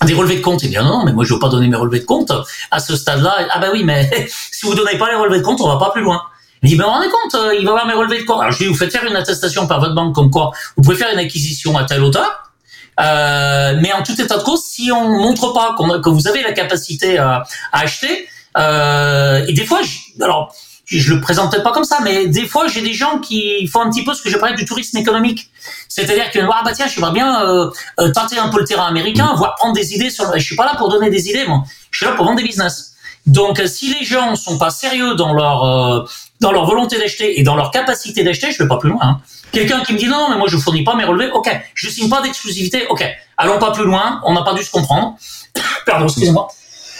des 0.05 0.13
relevés 0.13 0.37
de 0.37 0.41
compte. 0.41 0.63
Il 0.63 0.69
dit 0.69 0.77
ah 0.77 0.83
non, 0.83 1.03
mais 1.05 1.13
moi 1.13 1.25
je 1.25 1.33
veux 1.33 1.39
pas 1.39 1.49
donner 1.49 1.67
mes 1.67 1.75
relevés 1.75 1.99
de 1.99 2.05
compte 2.05 2.31
à 2.71 2.79
ce 2.79 2.95
stade-là. 2.95 3.35
Ah 3.51 3.59
bah 3.59 3.67
oui, 3.73 3.83
mais 3.83 4.09
si 4.51 4.65
vous 4.65 4.75
donnez 4.75 4.97
pas 4.97 5.09
les 5.09 5.17
relevés 5.17 5.39
de 5.39 5.43
compte, 5.43 5.59
on 5.61 5.67
va 5.67 5.77
pas 5.77 5.91
plus 5.91 6.01
loin. 6.01 6.21
Il 6.61 6.69
dit, 6.69 6.75
ben, 6.77 6.85
rendez 6.85 7.09
compte, 7.09 7.37
il 7.59 7.65
va 7.65 7.71
avoir 7.71 7.85
mes 7.85 7.93
relevés 7.93 8.19
de 8.19 8.23
compte. 8.23 8.39
Alors, 8.39 8.53
je 8.53 8.59
dis, 8.59 8.67
vous 8.67 8.73
faites 8.73 8.89
faire 8.89 9.03
une 9.03 9.17
attestation 9.17 9.67
par 9.67 9.81
votre 9.81 9.95
banque 9.95 10.15
comme 10.15 10.31
quoi 10.31 10.51
vous 10.77 10.83
pouvez 10.83 10.95
faire 10.95 11.11
une 11.11 11.19
acquisition 11.19 11.77
à 11.77 11.83
telle 11.83 12.01
hauteur. 12.01 12.52
Euh, 12.99 13.75
mais 13.81 13.91
en 13.93 14.03
tout 14.03 14.19
état 14.19 14.37
de 14.37 14.43
cause, 14.43 14.63
si 14.63 14.91
on 14.91 15.09
montre 15.09 15.53
pas 15.53 15.75
que 15.99 16.09
vous 16.09 16.27
avez 16.27 16.41
la 16.41 16.53
capacité 16.53 17.17
à, 17.17 17.43
acheter, 17.71 18.27
euh, 18.57 19.45
et 19.47 19.53
des 19.53 19.65
fois, 19.65 19.81
je, 19.81 20.23
alors 20.23 20.53
je 20.85 21.13
le 21.13 21.21
présente 21.21 21.51
peut-être 21.51 21.63
pas 21.63 21.71
comme 21.71 21.85
ça, 21.85 21.99
mais 22.03 22.27
des 22.27 22.45
fois 22.45 22.67
j'ai 22.67 22.81
des 22.81 22.93
gens 22.93 23.19
qui 23.19 23.65
font 23.67 23.81
un 23.81 23.89
petit 23.89 24.03
peu 24.03 24.13
ce 24.13 24.21
que 24.21 24.29
je 24.29 24.37
parlais 24.37 24.55
du 24.55 24.65
tourisme 24.65 24.97
économique, 24.97 25.49
c'est-à-dire 25.87 26.29
que 26.31 26.39
ah 26.39 26.61
bah 26.63 26.71
tiens, 26.73 26.87
je 26.87 26.95
voudrais 26.95 27.13
bien 27.13 27.41
euh, 27.43 27.69
euh, 27.99 28.11
tenter 28.11 28.37
un 28.37 28.49
peu 28.49 28.59
le 28.59 28.65
terrain 28.65 28.87
américain, 28.87 29.33
voire 29.35 29.55
prendre 29.55 29.73
des 29.73 29.93
idées 29.93 30.09
sur. 30.09 30.31
Je 30.37 30.43
suis 30.43 30.55
pas 30.55 30.65
là 30.65 30.75
pour 30.77 30.89
donner 30.89 31.09
des 31.09 31.29
idées, 31.29 31.45
moi, 31.47 31.63
je 31.91 31.97
suis 31.97 32.05
là 32.05 32.13
pour 32.13 32.25
vendre 32.25 32.37
des 32.37 32.43
business. 32.43 32.91
Donc, 33.25 33.61
si 33.65 33.93
les 33.93 34.03
gens 34.03 34.35
sont 34.35 34.57
pas 34.57 34.69
sérieux 34.69 35.15
dans 35.15 35.33
leur 35.33 35.63
euh, 35.63 36.05
dans 36.41 36.51
leur 36.51 36.65
volonté 36.65 36.97
d'acheter 36.97 37.39
et 37.39 37.43
dans 37.43 37.55
leur 37.55 37.71
capacité 37.71 38.23
d'acheter, 38.23 38.51
je 38.51 38.61
vais 38.61 38.67
pas 38.67 38.77
plus 38.77 38.89
loin. 38.89 39.01
Hein. 39.01 39.21
Quelqu'un 39.53 39.81
qui 39.83 39.93
me 39.93 39.99
dit 39.99 40.07
non, 40.07 40.17
non, 40.17 40.29
mais 40.31 40.37
moi 40.37 40.47
je 40.49 40.57
fournis 40.57 40.83
pas 40.83 40.95
mes 40.95 41.05
relevés, 41.05 41.31
ok, 41.31 41.47
je 41.75 41.87
signe 41.87 42.09
pas 42.09 42.21
d'exclusivité, 42.21 42.87
ok, 42.89 43.05
allons 43.37 43.59
pas 43.59 43.71
plus 43.71 43.85
loin, 43.85 44.19
on 44.25 44.33
n'a 44.33 44.41
pas 44.41 44.55
dû 44.55 44.63
se 44.63 44.71
comprendre. 44.71 45.15
Pardon, 45.85 46.05
excusez-moi. 46.05 46.47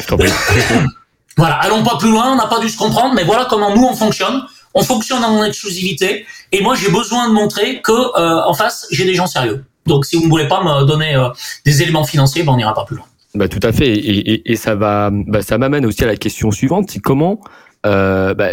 voilà, 1.38 1.56
allons 1.56 1.84
pas 1.84 1.98
plus 1.98 2.12
loin, 2.12 2.32
on 2.32 2.36
n'a 2.36 2.46
pas 2.46 2.60
dû 2.60 2.70
se 2.70 2.78
comprendre, 2.78 3.16
mais 3.16 3.24
voilà 3.24 3.46
comment 3.50 3.76
nous 3.76 3.84
on 3.84 3.96
fonctionne. 3.96 4.44
On 4.76 4.84
fonctionne 4.84 5.24
en 5.24 5.44
exclusivité, 5.44 6.26
et 6.52 6.62
moi 6.62 6.76
j'ai 6.76 6.90
besoin 6.90 7.28
de 7.28 7.34
montrer 7.34 7.82
que 7.82 7.92
euh, 7.92 8.44
en 8.46 8.54
face 8.54 8.88
j'ai 8.92 9.06
des 9.06 9.16
gens 9.16 9.28
sérieux. 9.28 9.66
Donc 9.88 10.06
si 10.06 10.16
vous 10.16 10.24
ne 10.26 10.30
voulez 10.30 10.48
pas 10.48 10.64
me 10.64 10.86
donner 10.86 11.16
euh, 11.16 11.30
des 11.66 11.82
éléments 11.82 12.04
financiers, 12.04 12.44
ben, 12.44 12.54
on 12.54 12.58
n'ira 12.58 12.74
pas 12.74 12.86
plus 12.86 12.96
loin. 12.96 13.06
Bah, 13.36 13.48
tout 13.48 13.60
à 13.64 13.72
fait, 13.72 13.88
et, 13.88 14.32
et, 14.32 14.52
et 14.52 14.56
ça 14.56 14.76
va, 14.76 15.10
bah, 15.12 15.42
ça 15.42 15.58
m'amène 15.58 15.88
aussi 15.88 16.04
à 16.04 16.08
la 16.08 16.16
question 16.16 16.52
suivante, 16.52 16.92
c'est 16.92 17.00
comment 17.00 17.40
euh, 17.86 18.34
bah, 18.34 18.50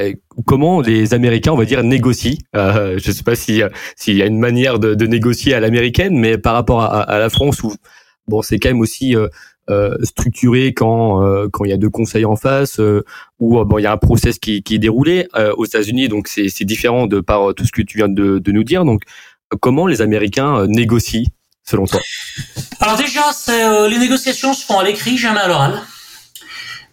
comment 0.47 0.81
les 0.81 1.15
Américains, 1.15 1.53
on 1.53 1.57
va 1.57 1.65
dire, 1.65 1.83
négocient. 1.85 2.37
Euh, 2.57 2.99
je 2.99 3.09
ne 3.09 3.15
sais 3.15 3.23
pas 3.23 3.37
si 3.37 3.63
s'il 3.97 4.17
y 4.17 4.23
a 4.23 4.27
une 4.27 4.39
manière 4.39 4.79
de, 4.79 4.95
de 4.95 5.07
négocier 5.07 5.55
à 5.55 5.61
l'américaine, 5.61 6.19
mais 6.19 6.39
par 6.39 6.55
rapport 6.55 6.83
à, 6.83 7.03
à, 7.03 7.19
la 7.19 7.31
France, 7.31 7.63
où 7.63 7.73
bon, 8.27 8.43
c'est 8.43 8.59
quand 8.59 8.71
même 8.71 8.81
aussi 8.81 9.17
euh, 9.17 9.29
euh 9.69 9.97
structuré 10.03 10.73
quand 10.73 11.25
euh, 11.25 11.49
quand 11.53 11.65
il 11.65 11.71
y 11.71 11.75
a 11.75 11.77
deux 11.77 11.91
conseils 11.91 12.25
en 12.25 12.37
face, 12.37 12.81
euh, 12.81 13.05
ou 13.39 13.65
bon, 13.65 13.79
il 13.79 13.83
y 13.83 13.87
a 13.87 13.93
un 13.93 13.99
process 13.99 14.39
qui, 14.39 14.63
qui 14.63 14.75
est 14.75 14.79
déroulé. 14.79 15.29
aux 15.57 15.65
États-Unis, 15.65 16.09
donc 16.09 16.29
c'est 16.29 16.65
différent 16.65 17.07
de 17.07 17.21
par 17.21 17.55
tout 17.55 17.65
ce 17.65 17.73
que 17.73 17.83
tu 17.83 17.99
viens 17.99 18.09
de, 18.09 18.39
de 18.39 18.53
nous 18.53 18.65
dire. 18.65 18.85
Donc, 18.85 19.03
comment 19.61 19.87
les 19.87 20.03
Américains 20.03 20.67
négocient 20.67 21.25
selon 21.65 21.87
toi? 21.87 22.01
Alors 22.81 22.97
déjà, 22.97 23.23
les 23.89 23.99
négociations 23.99 24.55
se 24.55 24.65
font 24.65 24.79
à 24.79 24.85
l'écrit, 24.85 25.17
jamais 25.17 25.41
à 25.41 25.49
l'oral. 25.49 25.81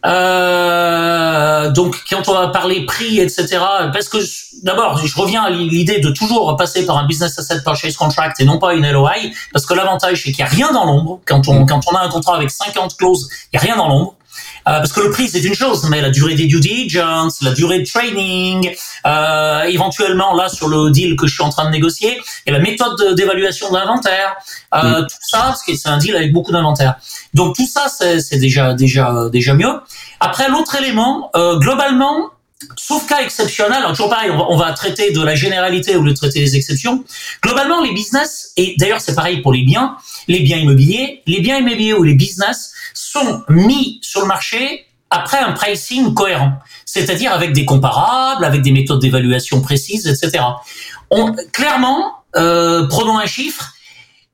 Euh, 0.06 1.72
donc 1.72 1.96
quand 2.10 2.28
on 2.30 2.34
va 2.34 2.50
parler 2.50 2.86
prix, 2.86 3.20
etc. 3.20 3.60
Parce 3.92 4.10
que 4.10 4.18
d'abord, 4.64 4.98
je 5.06 5.20
reviens 5.20 5.44
à 5.44 5.50
l'idée 5.50 6.00
de 6.00 6.10
toujours 6.10 6.56
passer 6.56 6.86
par 6.86 6.98
un 6.98 7.06
business 7.06 7.38
asset 7.40 7.62
purchase 7.64 7.98
contract 7.98 8.40
et 8.40 8.46
non 8.46 8.60
pas 8.60 8.76
une 8.76 8.90
LOI, 8.90 9.14
parce 9.52 9.66
que 9.66 9.74
l'avantage 9.74 10.24
c'est 10.24 10.32
qu'il 10.32 10.44
n'y 10.44 10.50
a 10.50 10.54
rien 10.54 10.72
dans 10.72 10.86
l'ombre. 10.86 11.20
Quand 11.26 11.48
on 11.48 11.66
quand 11.66 11.82
on 11.92 11.96
a 11.96 12.02
un 12.02 12.10
contrat 12.10 12.36
avec 12.36 12.52
50 12.52 12.96
clauses, 12.98 13.28
il 13.52 13.58
n'y 13.58 13.60
a 13.60 13.62
rien 13.62 13.78
dans 13.78 13.88
l'ombre. 13.88 14.17
Euh, 14.68 14.80
parce 14.80 14.92
que 14.92 15.02
le 15.02 15.10
prix 15.12 15.30
c'est 15.30 15.42
une 15.42 15.54
chose, 15.54 15.88
mais 15.90 16.02
la 16.02 16.10
durée 16.10 16.36
des 16.36 16.46
due 16.46 16.60
diligence, 16.60 17.42
la 17.42 17.52
durée 17.52 17.80
de 17.80 17.86
training, 17.86 18.76
euh, 19.06 19.64
éventuellement 19.64 20.34
là 20.36 20.50
sur 20.50 20.68
le 20.68 20.92
deal 20.92 21.16
que 21.16 21.28
je 21.28 21.34
suis 21.34 21.44
en 21.44 21.50
train 21.50 21.66
de 21.66 21.72
négocier, 21.72 22.20
et 22.46 22.52
la 22.52 22.60
méthode 22.60 23.16
d'évaluation 23.16 23.70
de 23.70 23.76
l'inventaire, 23.76 24.36
euh, 24.76 25.02
tout 25.02 25.18
ça, 25.22 25.40
parce 25.40 25.64
que 25.64 25.76
c'est 25.76 25.90
un 25.90 25.98
deal 25.98 26.16
avec 26.16 26.34
beaucoup 26.34 26.52
d'inventaire. 26.52 26.96
Donc 27.34 27.56
tout 27.56 27.68
ça 27.68 27.88
c'est 27.90 28.40
déjà 28.40 28.74
déjà 28.74 29.30
déjà 29.32 29.54
mieux. 29.54 29.80
Après 30.20 30.50
l'autre 30.50 30.76
élément, 30.76 31.30
euh, 31.36 31.58
globalement, 31.58 32.32
Sauf 32.76 33.06
cas 33.06 33.22
exceptionnel, 33.22 33.78
alors 33.78 33.92
toujours 33.92 34.10
pareil, 34.10 34.32
on 34.32 34.38
va, 34.38 34.46
on 34.50 34.58
va, 34.58 34.74
traiter 34.74 35.12
de 35.12 35.22
la 35.22 35.36
généralité 35.36 35.96
au 35.96 36.02
lieu 36.02 36.12
de 36.12 36.18
traiter 36.18 36.40
les 36.40 36.56
exceptions. 36.56 37.04
Globalement, 37.44 37.84
les 37.84 37.94
business, 37.94 38.52
et 38.58 38.74
d'ailleurs 38.80 39.00
c'est 39.00 39.14
pareil 39.14 39.42
pour 39.42 39.54
les 39.54 39.62
biens, 39.62 39.96
les 40.28 40.40
biens 40.40 40.58
immobiliers, 40.58 41.22
les 41.28 41.40
biens 41.40 41.58
immobiliers 41.58 41.94
ou 41.94 42.02
les 42.02 42.16
business 42.16 42.74
sont 43.12 43.44
mis 43.50 44.00
sur 44.02 44.22
le 44.22 44.28
marché 44.28 44.86
après 45.10 45.40
un 45.40 45.54
pricing 45.54 46.14
cohérent, 46.14 46.54
c'est-à-dire 46.86 47.32
avec 47.32 47.54
des 47.54 47.66
comparables, 47.66 48.44
avec 48.44 48.62
des 48.62 48.72
méthodes 48.72 49.00
d'évaluation 49.00 49.62
précises, 49.62 50.08
etc. 50.08 50.44
Clairement, 51.54 52.24
euh, 52.36 52.88
prenons 52.88 53.18
un 53.18 53.26
chiffre, 53.26 53.74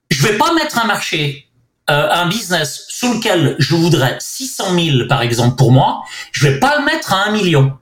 je 0.10 0.26
vais 0.28 0.38
pas 0.38 0.54
mettre 0.54 0.80
un 0.80 0.86
marché 0.86 1.48
euh, 1.90 2.10
un 2.10 2.28
business 2.28 2.86
sur 2.88 3.14
lequel 3.14 3.58
je 3.60 3.76
voudrais 3.76 4.18
600 4.18 4.74
000 4.74 5.08
par 5.10 5.22
exemple 5.22 5.58
pour 5.58 5.74
moi, 5.74 6.02
je 6.32 6.48
vais 6.48 6.58
pas 6.58 6.80
le 6.80 6.86
mettre 6.86 7.14
à 7.14 7.28
un 7.28 7.32
million. 7.32 7.78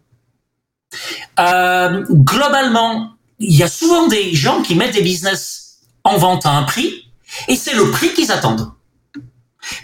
Euh, 1.40 2.04
globalement, 2.10 3.12
il 3.38 3.56
y 3.56 3.62
a 3.62 3.68
souvent 3.68 4.08
des 4.08 4.34
gens 4.34 4.64
qui 4.64 4.74
mettent 4.74 4.96
des 4.96 5.04
business 5.04 5.82
en 6.04 6.18
vente 6.18 6.48
à 6.48 6.50
un 6.50 6.64
prix 6.64 7.12
et 7.48 7.56
c'est 7.56 7.76
le 7.76 7.92
prix 7.92 8.12
qu'ils 8.14 8.32
attendent. 8.32 8.72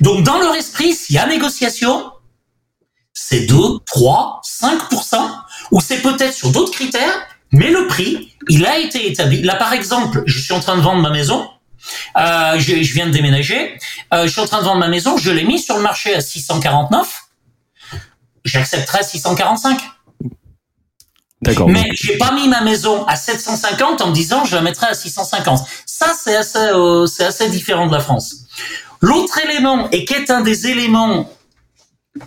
Donc 0.02 0.24
dans 0.24 0.40
leur 0.40 0.56
esprit, 0.56 0.94
s'il 0.94 1.16
y 1.16 1.20
a 1.20 1.26
négociation, 1.26 2.12
c'est 3.14 3.42
2, 3.42 3.56
3, 3.86 4.42
5%, 4.46 5.16
ou 5.72 5.82
c'est 5.82 6.02
peut-être 6.02 6.34
sur 6.34 6.52
d'autres 6.52 6.72
critères, 6.72 7.28
mais 7.52 7.70
le 7.70 7.88
prix, 7.88 8.34
il 8.50 8.66
a 8.66 8.78
été 8.78 9.10
établi. 9.10 9.42
Là, 9.42 9.56
par 9.56 9.74
exemple, 9.74 10.24
je 10.26 10.40
suis 10.40 10.54
en 10.54 10.60
train 10.60 10.76
de 10.76 10.82
vendre 10.82 11.02
ma 11.02 11.10
maison, 11.10 11.50
euh, 12.18 12.60
je, 12.60 12.84
je, 12.84 12.94
viens 12.94 13.08
de 13.08 13.12
déménager, 13.12 13.78
euh, 14.14 14.28
je 14.28 14.32
suis 14.32 14.42
en 14.42 14.46
train 14.46 14.60
de 14.60 14.66
vendre 14.66 14.80
ma 14.80 14.88
maison, 14.88 15.18
je 15.18 15.32
l'ai 15.32 15.46
mis 15.46 15.60
sur 15.60 15.76
le 15.76 15.82
marché 15.82 16.14
à 16.14 16.22
649, 16.22 17.24
j'accepterai 18.46 19.04
645. 19.04 19.80
D'accord. 21.42 21.70
Mais 21.70 21.88
j'ai 21.94 22.18
pas 22.18 22.32
mis 22.32 22.48
ma 22.48 22.62
maison 22.62 23.06
à 23.06 23.16
750 23.16 24.02
en 24.02 24.08
me 24.08 24.14
disant 24.14 24.44
je 24.44 24.56
la 24.56 24.62
mettrai 24.62 24.88
à 24.88 24.96
650. 24.96 25.60
Ça 25.86 26.14
c'est 26.20 26.36
assez 26.36 26.58
euh, 26.58 27.06
c'est 27.06 27.26
assez 27.26 27.48
différent 27.50 27.86
de 27.86 27.94
la 27.94 28.00
France. 28.00 28.48
L'autre 29.02 29.40
élément 29.46 29.90
et 29.92 30.06
qui 30.06 30.14
est 30.14 30.30
un 30.30 30.42
des 30.42 30.68
éléments 30.68 31.30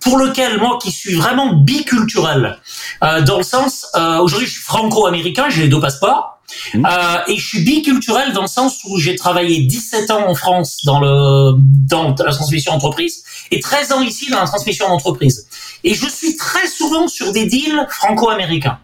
pour 0.00 0.16
lequel 0.18 0.59
moi 0.59 0.78
qui 0.80 0.92
suis 0.92 1.14
vraiment 1.14 1.54
biculturel 1.54 2.59
euh, 3.02 3.22
dans 3.22 3.38
le 3.38 3.42
sens 3.42 3.87
euh, 3.96 4.18
aujourd'hui 4.18 4.46
je 4.46 4.52
suis 4.52 4.62
franco-américain 4.62 5.46
j'ai 5.48 5.62
les 5.62 5.68
deux 5.68 5.80
passeports 5.80 6.40
mmh. 6.74 6.87
euh, 6.87 7.18
et 7.26 7.37
je 7.37 7.46
suis 7.46 7.62
biculturel 7.62 8.33
dans 8.33 8.42
le 8.42 8.48
sens 8.48 8.78
où 8.85 8.98
j'ai 8.98 9.16
travaillé 9.16 9.62
17 9.62 10.11
ans 10.12 10.28
en 10.28 10.35
France 10.35 10.78
dans 10.85 11.00
le 11.00 11.54
dans 11.59 12.14
la 12.24 12.33
transmission 12.33 12.72
d'entreprise 12.72 13.24
et 13.50 13.61
13 13.61 13.92
ans 13.92 14.02
ici 14.02 14.30
dans 14.30 14.40
la 14.40 14.46
transmission 14.46 14.88
d'entreprise. 14.88 15.48
Et 15.83 15.94
je 15.94 16.09
suis 16.09 16.37
très 16.37 16.68
souvent 16.68 17.09
sur 17.09 17.33
des 17.33 17.46
deals 17.46 17.87
franco-américains. 17.88 18.78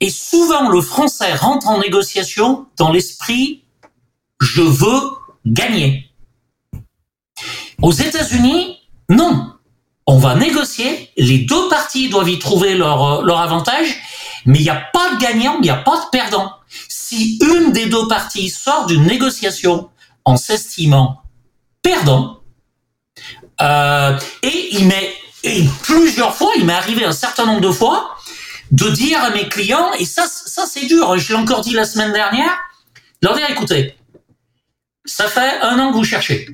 Et 0.00 0.10
souvent 0.10 0.68
le 0.68 0.82
français 0.82 1.32
rentre 1.34 1.68
en 1.68 1.78
négociation 1.78 2.66
dans 2.76 2.92
l'esprit 2.92 3.62
je 4.40 4.60
veux 4.60 5.00
gagner 5.46 6.10
aux 7.84 7.92
États-Unis 7.92 8.78
non 9.10 9.50
on 10.06 10.18
va 10.18 10.34
négocier, 10.34 11.10
les 11.16 11.38
deux 11.38 11.68
parties 11.70 12.10
doivent 12.10 12.28
y 12.28 12.38
trouver 12.38 12.74
leur, 12.74 13.26
euh, 13.26 13.36
avantage, 13.36 13.96
mais 14.44 14.58
il 14.58 14.62
n'y 14.62 14.70
a 14.70 14.82
pas 14.92 15.14
de 15.14 15.18
gagnant, 15.18 15.56
il 15.56 15.62
n'y 15.62 15.70
a 15.70 15.76
pas 15.76 15.96
de 15.96 16.10
perdant. 16.10 16.52
Si 16.88 17.38
une 17.40 17.72
des 17.72 17.86
deux 17.86 18.06
parties 18.06 18.50
sort 18.50 18.84
d'une 18.84 19.04
négociation 19.04 19.88
en 20.26 20.36
s'estimant 20.36 21.22
perdant, 21.80 22.40
euh, 23.62 24.18
et 24.42 24.68
il 24.72 24.88
m'est 24.88 25.14
et 25.42 25.64
plusieurs 25.82 26.34
fois, 26.34 26.52
il 26.56 26.66
m'est 26.66 26.74
arrivé 26.74 27.04
un 27.04 27.12
certain 27.12 27.46
nombre 27.46 27.62
de 27.62 27.70
fois 27.70 28.16
de 28.72 28.88
dire 28.90 29.22
à 29.22 29.30
mes 29.30 29.48
clients, 29.48 29.92
et 29.98 30.04
ça, 30.04 30.26
ça 30.26 30.64
c'est 30.66 30.84
dur, 30.86 31.16
je 31.16 31.32
l'ai 31.32 31.38
encore 31.38 31.62
dit 31.62 31.72
la 31.72 31.86
semaine 31.86 32.12
dernière, 32.12 32.58
leur 33.22 33.34
dire 33.34 33.48
écoutez, 33.48 33.96
ça 35.06 35.28
fait 35.28 35.60
un 35.62 35.78
an 35.78 35.92
que 35.92 35.96
vous 35.96 36.04
cherchez. 36.04 36.48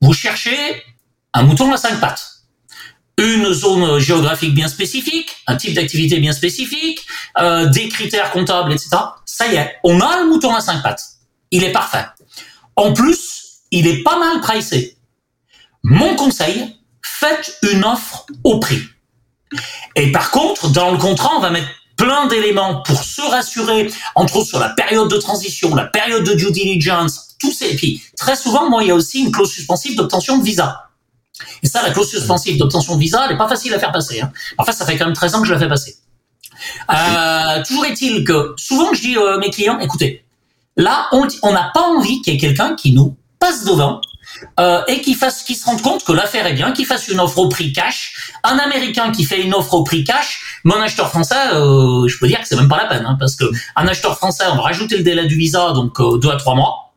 Vous 0.00 0.12
cherchez 0.12 0.82
un 1.34 1.42
mouton 1.42 1.72
à 1.72 1.76
cinq 1.76 2.00
pattes 2.00 2.38
une 3.18 3.52
zone 3.52 3.98
géographique 3.98 4.54
bien 4.54 4.68
spécifique, 4.68 5.36
un 5.46 5.56
type 5.56 5.74
d'activité 5.74 6.20
bien 6.20 6.32
spécifique, 6.32 7.04
euh, 7.38 7.66
des 7.66 7.88
critères 7.88 8.30
comptables, 8.30 8.72
etc. 8.72 8.90
Ça 9.26 9.48
y 9.48 9.56
est, 9.56 9.76
on 9.82 10.00
a 10.00 10.20
le 10.20 10.28
mouton 10.28 10.54
à 10.54 10.60
cinq 10.60 10.82
pattes. 10.82 11.02
Il 11.50 11.64
est 11.64 11.72
parfait. 11.72 12.04
En 12.76 12.92
plus, 12.92 13.62
il 13.72 13.86
est 13.88 14.02
pas 14.04 14.18
mal 14.18 14.40
pricé. 14.40 14.96
Mon 15.82 16.14
conseil, 16.14 16.76
faites 17.02 17.58
une 17.72 17.84
offre 17.84 18.26
au 18.44 18.60
prix. 18.60 18.82
Et 19.96 20.12
par 20.12 20.30
contre, 20.30 20.68
dans 20.70 20.92
le 20.92 20.98
contrat, 20.98 21.30
on 21.36 21.40
va 21.40 21.50
mettre 21.50 21.68
plein 21.98 22.26
d'éléments 22.28 22.82
pour 22.82 23.04
se 23.04 23.20
rassurer, 23.20 23.92
entre 24.14 24.36
autres 24.36 24.48
sur 24.48 24.58
la 24.58 24.70
période 24.70 25.10
de 25.10 25.16
transition, 25.18 25.74
la 25.74 25.84
période 25.84 26.24
de 26.24 26.32
due 26.32 26.50
diligence, 26.50 27.36
tout 27.38 27.52
ces. 27.52 27.72
Et 27.72 27.76
puis, 27.76 28.02
très 28.16 28.36
souvent, 28.36 28.70
moi, 28.70 28.82
il 28.82 28.88
y 28.88 28.90
a 28.90 28.94
aussi 28.94 29.20
une 29.20 29.30
clause 29.30 29.50
suspensive 29.50 29.96
d'obtention 29.96 30.38
de 30.38 30.44
visa. 30.44 30.88
Et 31.62 31.66
ça, 31.66 31.82
la 31.82 31.90
clause 31.90 32.08
suspensive 32.08 32.56
d'obtention 32.56 32.94
de 32.94 33.00
visa, 33.00 33.24
elle 33.24 33.32
n'est 33.32 33.38
pas 33.38 33.48
facile 33.48 33.74
à 33.74 33.78
faire 33.78 33.92
passer. 33.92 34.20
Hein. 34.20 34.32
En 34.56 34.64
fait, 34.64 34.72
ça 34.72 34.86
fait 34.86 34.96
quand 34.96 35.04
même 35.04 35.14
13 35.14 35.34
ans 35.34 35.40
que 35.42 35.48
je 35.48 35.52
la 35.52 35.58
fais 35.58 35.68
passer. 35.68 35.96
Euh, 36.90 37.62
toujours 37.64 37.84
est-il 37.84 38.24
que 38.24 38.54
souvent 38.56 38.92
je 38.92 39.00
dis 39.00 39.16
à 39.16 39.38
mes 39.38 39.50
clients, 39.50 39.78
écoutez, 39.78 40.24
là, 40.76 41.08
on 41.12 41.52
n'a 41.52 41.70
pas 41.72 41.82
envie 41.82 42.20
qu'il 42.22 42.32
y 42.32 42.36
ait 42.36 42.40
quelqu'un 42.40 42.74
qui 42.74 42.92
nous 42.92 43.16
passe 43.38 43.64
devant 43.64 44.00
euh, 44.60 44.82
et 44.88 45.00
qui 45.00 45.14
fasse, 45.14 45.42
qui 45.42 45.54
se 45.54 45.64
rende 45.64 45.82
compte 45.82 46.04
que 46.04 46.12
l'affaire 46.12 46.46
est 46.46 46.54
bien, 46.54 46.72
qui 46.72 46.84
fasse 46.84 47.08
une 47.08 47.20
offre 47.20 47.38
au 47.38 47.48
prix 47.48 47.72
cash. 47.72 48.32
Un 48.44 48.58
Américain 48.58 49.10
qui 49.12 49.24
fait 49.24 49.42
une 49.42 49.54
offre 49.54 49.74
au 49.74 49.84
prix 49.84 50.04
cash, 50.04 50.60
mon 50.64 50.80
acheteur 50.80 51.08
français, 51.08 51.34
euh, 51.52 52.06
je 52.08 52.18
peux 52.18 52.28
dire 52.28 52.40
que 52.40 52.48
c'est 52.48 52.56
même 52.56 52.68
pas 52.68 52.78
la 52.78 52.86
peine, 52.86 53.04
hein, 53.06 53.16
parce 53.18 53.36
que 53.36 53.44
un 53.76 53.86
acheteur 53.86 54.16
français, 54.16 54.44
on 54.50 54.56
va 54.56 54.62
rajouter 54.62 54.96
le 54.96 55.02
délai 55.02 55.26
du 55.26 55.36
visa, 55.36 55.72
donc 55.72 56.00
euh, 56.00 56.18
deux 56.18 56.30
à 56.30 56.36
trois 56.36 56.54
mois. 56.54 56.88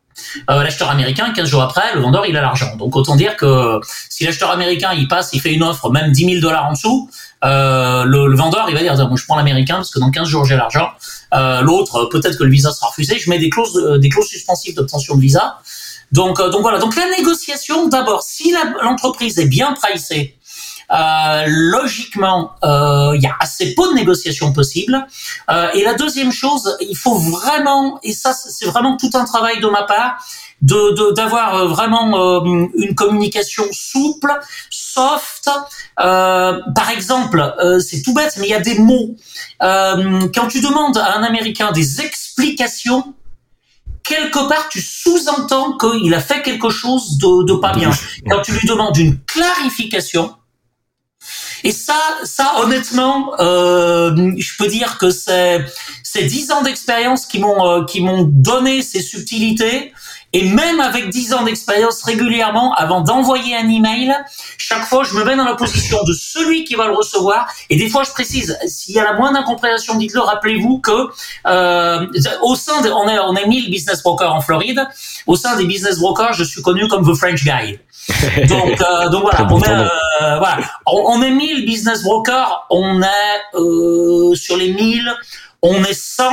Euh, 0.49 0.63
l'acheteur 0.63 0.89
américain, 0.89 1.31
15 1.33 1.47
jours 1.47 1.61
après, 1.61 1.93
le 1.95 2.01
vendeur, 2.01 2.25
il 2.25 2.35
a 2.37 2.41
l'argent. 2.41 2.75
Donc 2.77 2.95
autant 2.95 3.15
dire 3.15 3.35
que 3.37 3.79
si 4.09 4.25
l'acheteur 4.25 4.51
américain, 4.51 4.91
il 4.93 5.07
passe, 5.07 5.29
il 5.33 5.41
fait 5.41 5.53
une 5.53 5.63
offre, 5.63 5.89
même 5.89 6.11
10 6.11 6.25
000 6.25 6.41
dollars 6.41 6.67
en 6.67 6.73
dessous, 6.73 7.09
euh, 7.43 8.03
le, 8.05 8.27
le, 8.27 8.35
vendeur, 8.35 8.65
il 8.69 8.75
va 8.75 8.81
dire, 8.81 8.95
moi 9.07 9.17
je 9.17 9.25
prends 9.25 9.35
l'américain 9.35 9.75
parce 9.75 9.89
que 9.89 9.99
dans 9.99 10.11
15 10.11 10.27
jours 10.27 10.45
j'ai 10.45 10.55
l'argent. 10.55 10.89
Euh, 11.33 11.61
L'autre, 11.61 12.05
peut-être 12.11 12.37
que 12.37 12.43
le 12.43 12.51
visa 12.51 12.71
sera 12.71 12.87
refusé. 12.87 13.17
Je 13.19 13.29
mets 13.29 13.39
des 13.39 13.49
clauses, 13.49 13.99
des 13.99 14.09
clauses 14.09 14.27
suspensives 14.27 14.75
d'obtention 14.75 15.15
de 15.15 15.21
visa. 15.21 15.59
Donc, 16.11 16.39
euh, 16.39 16.49
donc 16.49 16.61
voilà. 16.61 16.79
Donc 16.79 16.95
la 16.95 17.09
négociation, 17.09 17.87
d'abord, 17.87 18.23
si 18.23 18.53
l'entreprise 18.81 19.39
est 19.39 19.45
bien 19.45 19.73
pricée, 19.73 20.37
euh, 20.91 21.43
logiquement, 21.47 22.51
euh, 22.63 23.13
il 23.15 23.21
y 23.21 23.27
a 23.27 23.35
assez 23.39 23.73
peu 23.75 23.89
de 23.89 23.93
négociations 23.93 24.51
possibles. 24.51 25.05
Euh, 25.49 25.69
et 25.73 25.83
la 25.83 25.93
deuxième 25.93 26.31
chose, 26.31 26.75
il 26.81 26.97
faut 26.97 27.15
vraiment, 27.15 27.99
et 28.03 28.11
ça 28.11 28.33
c'est 28.33 28.65
vraiment 28.65 28.97
tout 28.97 29.09
un 29.13 29.23
travail 29.23 29.61
de 29.61 29.67
ma 29.67 29.83
part, 29.83 30.17
de 30.61 31.13
d'avoir 31.13 31.55
euh, 31.55 31.67
vraiment 31.67 32.43
une 32.75 32.93
communication 32.93 33.63
souple, 33.71 34.31
soft. 34.69 35.49
par 35.95 36.89
exemple, 36.93 37.55
c'est 37.79 38.01
tout 38.01 38.13
bête, 38.13 38.35
mais 38.37 38.47
il 38.47 38.51
y 38.51 38.53
a 38.53 38.59
des 38.59 38.77
mots. 38.77 39.15
quand 39.59 40.47
tu 40.49 40.59
demandes 40.61 40.97
à 40.97 41.17
un 41.17 41.23
Américain 41.23 41.71
des 41.71 42.01
explications 42.01 43.13
quelque 44.03 44.47
part, 44.47 44.69
tu 44.69 44.81
sous-entends 44.81 45.77
qu'il 45.77 46.13
a 46.13 46.19
fait 46.19 46.41
quelque 46.41 46.69
chose 46.69 47.17
de, 47.17 47.45
de 47.45 47.53
pas 47.53 47.73
bien. 47.73 47.91
Quand 48.29 48.41
tu 48.41 48.53
lui 48.53 48.67
demandes 48.67 48.97
une 48.97 49.19
clarification, 49.25 50.35
et 51.63 51.71
ça, 51.71 51.99
ça 52.23 52.55
honnêtement, 52.63 53.39
euh, 53.39 54.33
je 54.37 54.57
peux 54.57 54.67
dire 54.67 54.97
que 54.97 55.11
c'est 55.11 55.63
c'est 56.03 56.23
dix 56.23 56.51
ans 56.51 56.63
d'expérience 56.63 57.25
qui 57.25 57.39
m'ont 57.39 57.65
euh, 57.65 57.85
qui 57.85 58.01
m'ont 58.01 58.23
donné 58.23 58.81
ces 58.81 59.01
subtilités. 59.01 59.93
Et 60.33 60.49
même 60.49 60.79
avec 60.79 61.09
dix 61.09 61.33
ans 61.33 61.43
d'expérience 61.43 62.03
régulièrement, 62.03 62.73
avant 62.73 63.01
d'envoyer 63.01 63.55
un 63.55 63.67
email, 63.69 64.15
chaque 64.57 64.85
fois 64.85 65.03
je 65.03 65.13
me 65.15 65.23
mets 65.23 65.35
dans 65.35 65.45
la 65.45 65.55
position 65.55 65.97
de 66.03 66.13
celui 66.13 66.63
qui 66.63 66.75
va 66.75 66.87
le 66.87 66.93
recevoir. 66.93 67.47
Et 67.69 67.75
des 67.75 67.89
fois 67.89 68.03
je 68.03 68.11
précise, 68.11 68.57
s'il 68.65 68.95
y 68.95 68.99
a 68.99 69.03
la 69.03 69.13
moindre 69.13 69.39
incompréhension, 69.39 69.95
dites-le. 69.95 70.21
Rappelez-vous 70.21 70.79
que 70.79 71.09
euh, 71.47 72.07
au 72.43 72.55
sein 72.55 72.81
de, 72.81 72.89
on 72.89 73.07
est 73.07 73.19
on 73.19 73.35
est 73.35 73.47
1000 73.47 73.69
business 73.69 74.01
brokers 74.03 74.33
en 74.33 74.41
Floride. 74.41 74.85
Au 75.27 75.35
sein 75.35 75.55
des 75.57 75.65
business 75.65 75.99
brokers, 75.99 76.33
je 76.33 76.43
suis 76.43 76.61
connu 76.61 76.87
comme 76.87 77.05
the 77.05 77.15
French 77.15 77.43
guy. 77.43 77.79
donc, 78.47 78.81
euh, 78.81 79.09
donc 79.09 79.23
voilà, 79.23 79.47
on 79.49 79.61
est, 79.61 79.69
euh, 79.69 80.37
voilà, 80.39 80.57
on, 80.87 81.03
on, 81.07 81.21
est 81.21 81.29
1000 81.29 81.65
business 81.65 82.03
brokers, 82.03 82.65
on 82.69 83.01
est 83.01 83.55
euh, 83.55 84.33
sur 84.33 84.57
les 84.57 84.73
1000, 84.73 85.13
on 85.61 85.83
est 85.83 85.93
100 85.93 86.23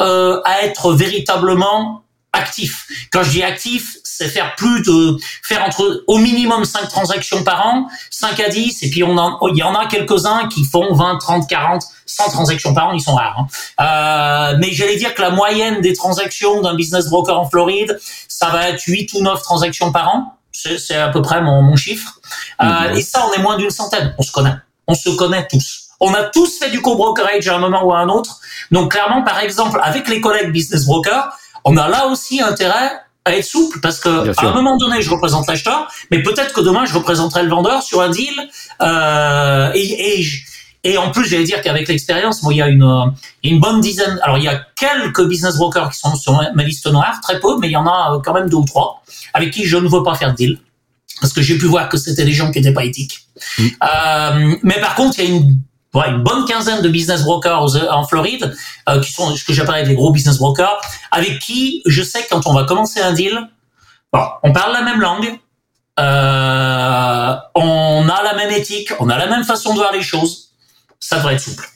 euh, 0.00 0.40
à 0.44 0.62
être 0.62 0.94
véritablement 0.94 2.02
actif. 2.32 2.86
Quand 3.10 3.22
je 3.22 3.30
dis 3.30 3.42
actif, 3.42 3.96
c'est 4.04 4.28
faire 4.28 4.54
plus 4.56 4.82
de 4.82 5.16
faire 5.42 5.64
entre 5.64 6.04
au 6.06 6.18
minimum 6.18 6.64
5 6.64 6.88
transactions 6.88 7.44
par 7.44 7.66
an, 7.66 7.88
5 8.10 8.40
à 8.40 8.48
10 8.48 8.82
et 8.82 8.90
puis 8.90 9.04
on 9.04 9.16
en, 9.18 9.38
il 9.48 9.58
y 9.58 9.62
en 9.62 9.74
a 9.74 9.86
quelques-uns 9.86 10.48
qui 10.48 10.64
font 10.64 10.94
20, 10.94 11.18
30, 11.18 11.48
40, 11.48 11.82
100 12.06 12.30
transactions 12.30 12.74
par 12.74 12.88
an, 12.88 12.92
ils 12.92 13.00
sont 13.00 13.14
rares. 13.14 13.46
Hein. 13.78 14.52
Euh, 14.52 14.56
mais 14.58 14.72
j'allais 14.72 14.96
dire 14.96 15.14
que 15.14 15.22
la 15.22 15.30
moyenne 15.30 15.80
des 15.80 15.92
transactions 15.92 16.62
d'un 16.62 16.74
business 16.74 17.08
broker 17.08 17.38
en 17.38 17.48
Floride, 17.48 17.98
ça 18.28 18.48
va 18.48 18.70
être 18.70 18.82
8 18.86 19.12
ou 19.14 19.22
9 19.22 19.42
transactions 19.42 19.92
par 19.92 20.08
an 20.08 20.38
c'est 20.52 20.96
à 20.96 21.08
peu 21.08 21.22
près 21.22 21.40
mon, 21.40 21.62
mon 21.62 21.76
chiffre. 21.76 22.20
Euh, 22.62 22.94
et 22.94 23.02
ça, 23.02 23.26
on 23.26 23.32
est 23.32 23.42
moins 23.42 23.56
d'une 23.56 23.70
centaine. 23.70 24.14
On 24.18 24.22
se 24.22 24.32
connaît. 24.32 24.54
On 24.86 24.94
se 24.94 25.10
connaît 25.10 25.46
tous. 25.48 25.88
On 26.00 26.12
a 26.14 26.24
tous 26.24 26.58
fait 26.58 26.70
du 26.70 26.82
co-brokerage 26.82 27.46
à 27.48 27.54
un 27.54 27.58
moment 27.58 27.84
ou 27.84 27.92
à 27.92 27.98
un 27.98 28.08
autre. 28.08 28.40
Donc 28.70 28.92
clairement, 28.92 29.22
par 29.22 29.38
exemple, 29.38 29.80
avec 29.82 30.08
les 30.08 30.20
collègues 30.20 30.50
business 30.50 30.84
brokers, 30.84 31.28
on 31.64 31.76
a 31.76 31.88
là 31.88 32.06
aussi 32.06 32.40
intérêt 32.40 32.92
à 33.24 33.36
être 33.36 33.44
souple 33.44 33.78
parce 33.80 34.00
que 34.00 34.08
à 34.36 34.48
un 34.48 34.54
moment 34.54 34.76
donné, 34.76 35.00
je 35.00 35.10
représente 35.10 35.46
l'acheteur, 35.46 35.88
mais 36.10 36.22
peut-être 36.22 36.52
que 36.52 36.60
demain, 36.60 36.84
je 36.86 36.94
représenterai 36.94 37.44
le 37.44 37.50
vendeur 37.50 37.82
sur 37.82 38.00
un 38.00 38.10
deal. 38.10 38.34
Euh, 38.80 39.70
et, 39.74 40.20
et 40.20 40.26
et 40.84 40.98
en 40.98 41.12
plus, 41.12 41.24
j'allais 41.26 41.44
dire 41.44 41.62
qu'avec 41.62 41.86
l'expérience, 41.86 42.42
moi, 42.42 42.52
il 42.52 42.56
y 42.56 42.62
a 42.62 42.66
une, 42.66 43.14
une 43.44 43.60
bonne 43.60 43.80
dizaine. 43.80 44.18
Alors, 44.22 44.38
il 44.38 44.44
y 44.44 44.48
a 44.48 44.66
quelques 44.76 45.24
business 45.28 45.56
brokers 45.56 45.90
qui 45.90 45.98
sont 45.98 46.16
sur 46.16 46.32
ma 46.54 46.62
liste 46.64 46.90
noire, 46.90 47.20
très 47.22 47.38
peu, 47.38 47.56
mais 47.60 47.68
il 47.68 47.72
y 47.72 47.76
en 47.76 47.86
a 47.86 48.20
quand 48.24 48.34
même 48.34 48.48
deux 48.48 48.56
ou 48.56 48.64
trois 48.64 49.00
avec 49.32 49.52
qui 49.52 49.64
je 49.64 49.76
ne 49.76 49.88
veux 49.88 50.02
pas 50.02 50.16
faire 50.16 50.32
de 50.32 50.36
deal 50.36 50.58
parce 51.20 51.32
que 51.32 51.40
j'ai 51.40 51.56
pu 51.56 51.66
voir 51.66 51.88
que 51.88 51.96
c'était 51.96 52.24
des 52.24 52.32
gens 52.32 52.50
qui 52.50 52.58
n'étaient 52.58 52.74
pas 52.74 52.84
éthiques. 52.84 53.20
Mm. 53.58 53.66
Euh, 53.66 54.56
mais 54.62 54.80
par 54.80 54.96
contre, 54.96 55.20
il 55.20 55.24
y 55.24 55.28
a 55.28 55.30
une, 55.30 55.56
une 55.94 56.22
bonne 56.22 56.44
quinzaine 56.46 56.82
de 56.82 56.88
business 56.88 57.24
brokers 57.24 57.76
en 57.90 58.04
Floride 58.06 58.54
euh, 58.88 59.00
qui 59.00 59.12
sont 59.12 59.34
ce 59.36 59.44
que 59.44 59.52
j'appelle 59.52 59.86
des 59.86 59.94
gros 59.94 60.10
business 60.10 60.38
brokers, 60.38 60.80
avec 61.10 61.38
qui 61.38 61.82
je 61.86 62.02
sais 62.02 62.22
que 62.22 62.28
quand 62.30 62.46
on 62.46 62.54
va 62.54 62.64
commencer 62.64 63.00
un 63.00 63.12
deal, 63.12 63.38
bon, 64.12 64.24
on 64.42 64.52
parle 64.52 64.72
la 64.72 64.82
même 64.82 65.00
langue, 65.00 65.38
euh, 66.00 67.36
on 67.54 68.08
a 68.08 68.22
la 68.22 68.34
même 68.36 68.50
éthique, 68.50 68.92
on 68.98 69.10
a 69.10 69.18
la 69.18 69.26
même 69.26 69.44
façon 69.44 69.74
de 69.74 69.78
voir 69.78 69.92
les 69.92 70.02
choses 70.02 70.52
ça 71.02 71.16
devrait 71.16 71.34
être 71.34 71.40
souple. 71.40 71.68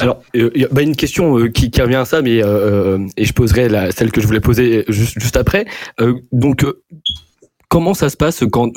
Alors, 0.00 0.22
euh, 0.36 0.50
y 0.54 0.64
a, 0.64 0.68
bah, 0.70 0.82
une 0.82 0.96
question 0.96 1.38
euh, 1.38 1.48
qui, 1.48 1.70
qui, 1.70 1.82
revient 1.82 1.96
à 1.96 2.04
ça, 2.04 2.22
mais 2.22 2.42
euh, 2.42 2.98
et 3.16 3.24
je 3.24 3.32
poserai 3.32 3.68
la, 3.68 3.90
celle 3.90 4.12
que 4.12 4.20
je 4.20 4.26
voulais 4.26 4.40
poser 4.40 4.84
juste 4.88 5.36
après. 5.36 5.66
donc, 6.32 6.64
comment 7.68 7.94
ça 7.94 8.08
se 8.08 8.16
passe 8.16 8.44
quand 8.50 8.70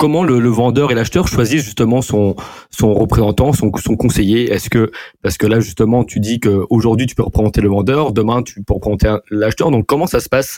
comment 0.00 0.24
le, 0.24 0.40
le, 0.40 0.48
vendeur 0.48 0.90
et 0.90 0.94
l'acheteur 0.94 1.28
choisissent 1.28 1.64
justement 1.64 2.00
son 2.00 2.34
son 2.70 2.94
représentant, 2.94 3.52
son, 3.52 3.70
conseiller? 3.70 4.50
Est-ce 4.50 4.70
que 4.70 4.90
parce 5.22 5.36
que 5.36 5.46
là 5.46 5.60
justement 5.60 6.04
tu 6.04 6.20
dis 6.20 6.40
que 6.40 6.64
aujourd'hui 6.70 7.06
tu 7.06 7.14
peux 7.14 7.22
représenter 7.22 7.60
le 7.60 7.68
vendeur, 7.68 8.12
demain 8.12 8.42
tu 8.42 8.62
peux 8.62 8.72
représenter 8.74 9.14
l'acheteur. 9.30 9.70
Donc 9.70 9.84
comment 9.84 10.06
ça 10.06 10.20
se 10.20 10.30
passe 10.30 10.56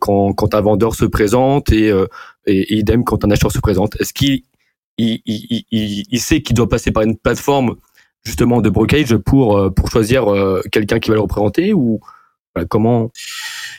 quand 0.00 0.32
quand 0.32 0.54
un 0.54 0.60
vendeur 0.62 0.94
se 0.94 1.04
présente 1.04 1.70
et, 1.70 1.92
et, 2.46 2.78
idem 2.78 3.04
quand 3.04 3.24
un 3.26 3.30
acheteur 3.30 3.52
se 3.52 3.60
présente? 3.60 4.00
Est-ce 4.00 4.14
qu'il 4.14 4.42
il, 4.98 5.20
il, 5.26 6.04
il, 6.10 6.20
sait 6.20 6.40
qu'il 6.40 6.56
doit 6.56 6.68
passer 6.68 6.90
par 6.90 7.02
une 7.02 7.16
plateforme 7.16 7.76
justement 8.26 8.60
de 8.60 8.70
brokerage 8.70 9.16
pour 9.18 9.56
euh, 9.56 9.70
pour 9.70 9.90
choisir 9.90 10.28
euh, 10.28 10.60
quelqu'un 10.72 10.98
qui 10.98 11.10
va 11.10 11.14
le 11.14 11.22
représenter 11.22 11.72
ou 11.72 12.00
comment 12.64 13.10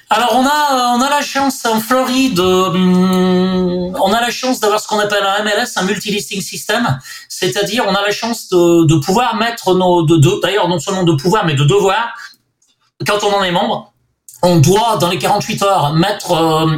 alors 0.09 0.35
on 0.35 0.45
a 0.45 0.95
on 0.95 1.01
a 1.01 1.09
la 1.09 1.21
chance 1.21 1.65
en 1.65 1.81
Floride, 1.81 2.39
hum, 2.39 3.93
on 4.01 4.13
a 4.13 4.21
la 4.21 4.29
chance 4.29 4.61
d'avoir 4.61 4.79
ce 4.79 4.87
qu'on 4.87 4.99
appelle 4.99 5.23
un 5.23 5.43
MLS, 5.43 5.73
un 5.75 5.83
multi-listing 5.83 6.41
system, 6.41 6.97
c'est-à-dire 7.27 7.83
on 7.85 7.93
a 7.93 8.01
la 8.01 8.11
chance 8.11 8.47
de, 8.49 8.99
pouvoir 8.99 9.35
mettre 9.35 9.73
nos 9.73 10.03
de, 10.03 10.41
d'ailleurs 10.41 10.69
non 10.69 10.79
seulement 10.79 11.03
de 11.03 11.13
pouvoir 11.13 11.45
mais 11.45 11.55
de 11.55 11.65
devoir 11.65 12.15
quand 13.05 13.21
on 13.23 13.33
en 13.33 13.43
est 13.43 13.51
membre, 13.51 13.93
on 14.43 14.57
doit 14.57 14.97
dans 14.97 15.09
les 15.09 15.19
48 15.19 15.63
heures 15.63 15.93
mettre 15.93 16.31
euh, 16.31 16.77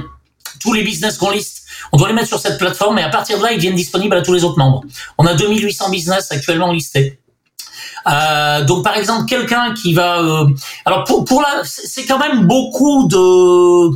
tous 0.59 0.73
les 0.73 0.81
business 0.81 1.17
qu'on 1.17 1.29
liste 1.29 1.59
on 1.91 1.97
doit 1.97 2.07
les 2.07 2.13
mettre 2.13 2.27
sur 2.27 2.39
cette 2.39 2.57
plateforme 2.57 2.99
et 2.99 3.03
à 3.03 3.09
partir 3.09 3.37
de 3.37 3.43
là, 3.43 3.51
ils 3.51 3.57
deviennent 3.57 3.75
disponibles 3.75 4.15
à 4.15 4.21
tous 4.21 4.33
les 4.33 4.43
autres 4.43 4.57
membres. 4.57 4.83
On 5.17 5.25
a 5.25 5.33
2800 5.33 5.89
business 5.89 6.31
actuellement 6.31 6.71
listés. 6.71 7.18
Euh, 8.07 8.63
donc 8.63 8.83
par 8.83 8.95
exemple 8.95 9.25
quelqu'un 9.25 9.73
qui 9.73 9.93
va 9.93 10.19
euh, 10.19 10.47
alors 10.85 11.03
pour 11.03 11.25
pour 11.25 11.41
la 11.41 11.63
c'est 11.65 12.05
quand 12.05 12.17
même 12.17 12.47
beaucoup 12.47 13.07
de 13.07 13.89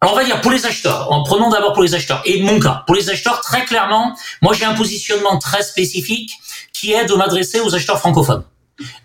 alors 0.00 0.14
on 0.14 0.16
va 0.16 0.24
dire 0.24 0.40
pour 0.40 0.50
les 0.50 0.66
acheteurs 0.66 1.10
en 1.12 1.22
prenant 1.22 1.48
d'abord 1.48 1.72
pour 1.72 1.84
les 1.84 1.94
acheteurs 1.94 2.20
et 2.24 2.42
mon 2.42 2.58
cas 2.58 2.82
pour 2.86 2.96
les 2.96 3.10
acheteurs 3.10 3.40
très 3.40 3.64
clairement 3.64 4.16
moi 4.40 4.54
j'ai 4.54 4.64
un 4.64 4.74
positionnement 4.74 5.38
très 5.38 5.62
spécifique 5.62 6.32
qui 6.72 6.92
est 6.92 7.04
de 7.04 7.14
m'adresser 7.14 7.60
aux 7.60 7.74
acheteurs 7.74 7.98
francophones 7.98 8.42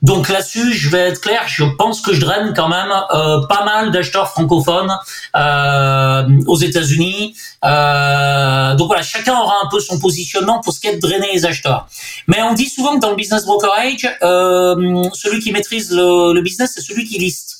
donc 0.01 0.29
là-dessus, 0.29 0.73
je 0.73 0.89
vais 0.89 1.09
être 1.09 1.21
clair, 1.21 1.43
je 1.47 1.63
pense 1.63 2.01
que 2.01 2.13
je 2.13 2.21
draine 2.21 2.53
quand 2.55 2.69
même 2.69 2.91
euh, 3.13 3.45
pas 3.47 3.65
mal 3.65 3.91
d'acheteurs 3.91 4.29
francophones 4.29 4.95
euh, 5.35 6.27
aux 6.47 6.57
États-Unis. 6.57 7.35
Euh, 7.63 8.75
donc 8.75 8.87
voilà, 8.87 9.03
chacun 9.03 9.37
aura 9.37 9.55
un 9.63 9.69
peu 9.69 9.79
son 9.79 9.99
positionnement 9.99 10.61
pour 10.61 10.73
ce 10.73 10.79
qui 10.79 10.87
est 10.87 10.95
de 10.95 11.01
drainer 11.01 11.29
les 11.33 11.45
acheteurs. 11.45 11.87
Mais 12.27 12.41
on 12.41 12.53
dit 12.53 12.69
souvent 12.69 12.95
que 12.95 13.01
dans 13.01 13.09
le 13.09 13.15
business 13.15 13.45
brokerage, 13.45 14.07
celui 14.21 15.39
qui 15.39 15.51
maîtrise 15.51 15.91
le, 15.91 16.33
le 16.33 16.41
business, 16.41 16.71
c'est 16.75 16.81
celui 16.81 17.05
qui 17.05 17.17
liste. 17.17 17.57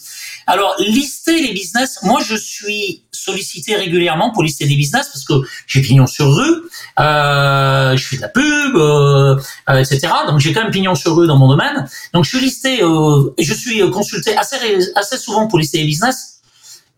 Alors, 0.50 0.76
lister 0.80 1.42
les 1.42 1.52
business, 1.52 2.00
moi 2.04 2.22
je 2.26 2.36
suis 2.36 3.04
sollicité 3.28 3.76
régulièrement 3.76 4.32
pour 4.32 4.44
lister 4.44 4.66
des 4.66 4.76
business 4.76 5.10
parce 5.12 5.26
que 5.26 5.34
j'ai 5.68 5.82
pignon 5.82 6.08
sur 6.08 6.34
rue, 6.34 6.56
euh, 7.00 7.98
je 7.98 8.06
fais 8.06 8.18
de 8.18 8.22
la 8.22 8.30
pub, 8.30 8.76
euh, 8.76 9.36
euh 9.70 9.78
etc. 9.78 10.08
Donc 10.28 10.40
j'ai 10.40 10.54
quand 10.54 10.64
même 10.64 10.72
pignon 10.72 10.96
sur 10.96 11.16
rue 11.16 11.28
dans 11.28 11.38
mon 11.38 11.50
domaine. 11.50 11.88
Donc 12.14 12.24
je 12.26 12.30
suis 12.30 12.40
listé 12.40 12.82
euh, 12.82 13.34
je 13.38 13.54
suis 13.54 13.80
consulté 13.92 14.38
assez 14.38 14.58
assez 14.96 15.18
souvent 15.18 15.48
pour 15.48 15.60
lister 15.60 15.80
les 15.80 15.86
business. 15.86 16.18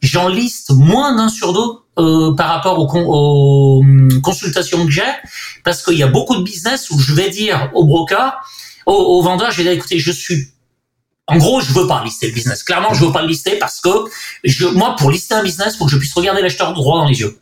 j'en 0.02 0.28
liste 0.28 0.72
moins 0.72 1.16
d'un 1.18 1.30
sur 1.30 1.52
deux 1.54 1.72
euh, 2.00 2.34
par 2.36 2.50
rapport 2.54 2.78
aux, 2.80 2.88
aux 2.96 3.80
hum, 3.82 4.22
consultations 4.22 4.86
que 4.86 4.92
j'ai, 4.92 5.12
parce 5.64 5.84
qu'il 5.84 5.98
y 5.98 6.04
a 6.04 6.08
beaucoup 6.08 6.36
de 6.36 6.44
business 6.44 6.90
où 6.92 7.00
je 7.00 7.14
vais 7.14 7.30
dire 7.30 7.70
au 7.74 7.84
broker, 7.86 8.28
au, 8.86 8.94
au 8.94 9.22
vendeur, 9.22 9.52
je 9.52 9.58
vais 9.58 9.64
dire 9.64 9.74
écoutez, 9.74 10.00
je 10.00 10.12
suis 10.12 10.48
en 11.30 11.38
gros, 11.38 11.62
je 11.62 11.74
veux 11.74 11.88
pas 11.88 12.04
lister 12.04 12.28
le 12.28 12.34
business. 12.34 12.64
Clairement, 12.64 12.94
je 12.94 13.06
veux 13.06 13.12
pas 13.12 13.22
le 13.22 13.28
lister 13.28 13.58
parce 13.58 13.80
que 13.80 13.90
je, 14.44 14.68
moi, 14.68 14.96
pour 14.98 15.12
lister 15.12 15.36
un 15.36 15.44
business, 15.44 15.78
faut 15.78 15.86
que 15.86 15.92
je 15.92 15.98
puisse 15.98 16.14
regarder 16.14 16.42
l'acheteur 16.42 16.74
droit 16.74 16.98
dans 16.98 17.08
les 17.08 17.20
yeux. 17.20 17.40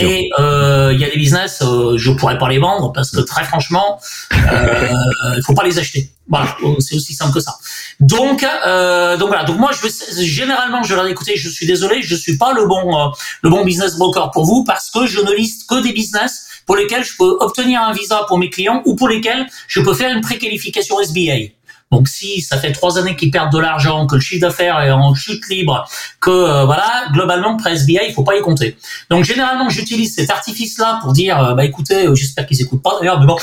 Et 0.00 0.30
euh, 0.38 0.90
il 0.92 1.00
y 1.00 1.04
a 1.04 1.10
des 1.10 1.16
business, 1.16 1.62
euh, 1.62 1.96
je 1.96 2.10
pourrais 2.12 2.38
pas 2.38 2.48
les 2.48 2.58
vendre 2.58 2.92
parce 2.92 3.10
que 3.10 3.20
très 3.20 3.44
franchement, 3.44 4.00
euh, 4.32 5.36
il 5.36 5.42
faut 5.44 5.54
pas 5.54 5.64
les 5.64 5.78
acheter. 5.78 6.10
Voilà, 6.28 6.56
c'est 6.78 6.94
aussi 6.94 7.12
simple 7.12 7.34
que 7.34 7.40
ça. 7.40 7.56
Donc, 7.98 8.44
euh, 8.44 9.16
donc 9.16 9.28
voilà. 9.28 9.42
Donc 9.42 9.58
moi, 9.58 9.70
je 9.72 9.82
veux, 9.82 10.24
généralement, 10.24 10.82
je 10.84 10.94
leur 10.94 11.04
dis 11.04 11.10
écoutez, 11.10 11.36
je 11.36 11.48
suis 11.48 11.66
désolé, 11.66 12.02
je 12.02 12.14
suis 12.14 12.38
pas 12.38 12.52
le 12.52 12.66
bon, 12.66 12.96
euh, 12.96 13.08
le 13.42 13.50
bon 13.50 13.64
business 13.64 13.96
broker 13.96 14.30
pour 14.30 14.44
vous 14.44 14.62
parce 14.62 14.90
que 14.90 15.06
je 15.06 15.20
ne 15.20 15.32
liste 15.32 15.68
que 15.68 15.82
des 15.82 15.92
business 15.92 16.46
pour 16.66 16.76
lesquels 16.76 17.02
je 17.02 17.16
peux 17.18 17.36
obtenir 17.40 17.82
un 17.82 17.92
visa 17.92 18.24
pour 18.28 18.38
mes 18.38 18.48
clients 18.48 18.80
ou 18.84 18.94
pour 18.94 19.08
lesquels 19.08 19.44
je 19.66 19.80
peux 19.80 19.92
faire 19.92 20.14
une 20.14 20.20
préqualification 20.20 21.00
SBA. 21.00 21.50
Donc 21.90 22.06
si 22.06 22.40
ça 22.40 22.56
fait 22.56 22.70
trois 22.70 22.98
années 22.98 23.16
qu'ils 23.16 23.32
perdent 23.32 23.52
de 23.52 23.58
l'argent, 23.58 24.06
que 24.06 24.14
le 24.14 24.20
chiffre 24.20 24.40
d'affaires 24.40 24.80
est 24.80 24.92
en 24.92 25.12
chute 25.14 25.48
libre, 25.48 25.88
que 26.20 26.30
euh, 26.30 26.64
voilà, 26.64 27.06
globalement 27.12 27.56
près 27.56 27.74
SBI, 27.74 27.98
il 28.08 28.14
faut 28.14 28.22
pas 28.22 28.36
y 28.36 28.40
compter. 28.42 28.76
Donc 29.10 29.24
généralement, 29.24 29.68
j'utilise 29.68 30.14
cet 30.14 30.30
artifice-là 30.30 31.00
pour 31.02 31.12
dire, 31.12 31.42
euh, 31.42 31.54
bah 31.54 31.64
écoutez, 31.64 32.06
euh, 32.06 32.14
j'espère 32.14 32.46
qu'ils 32.46 32.62
écoutent 32.62 32.82
pas 32.82 32.96
d'ailleurs, 33.00 33.18
mais 33.18 33.26
bon, 33.26 33.36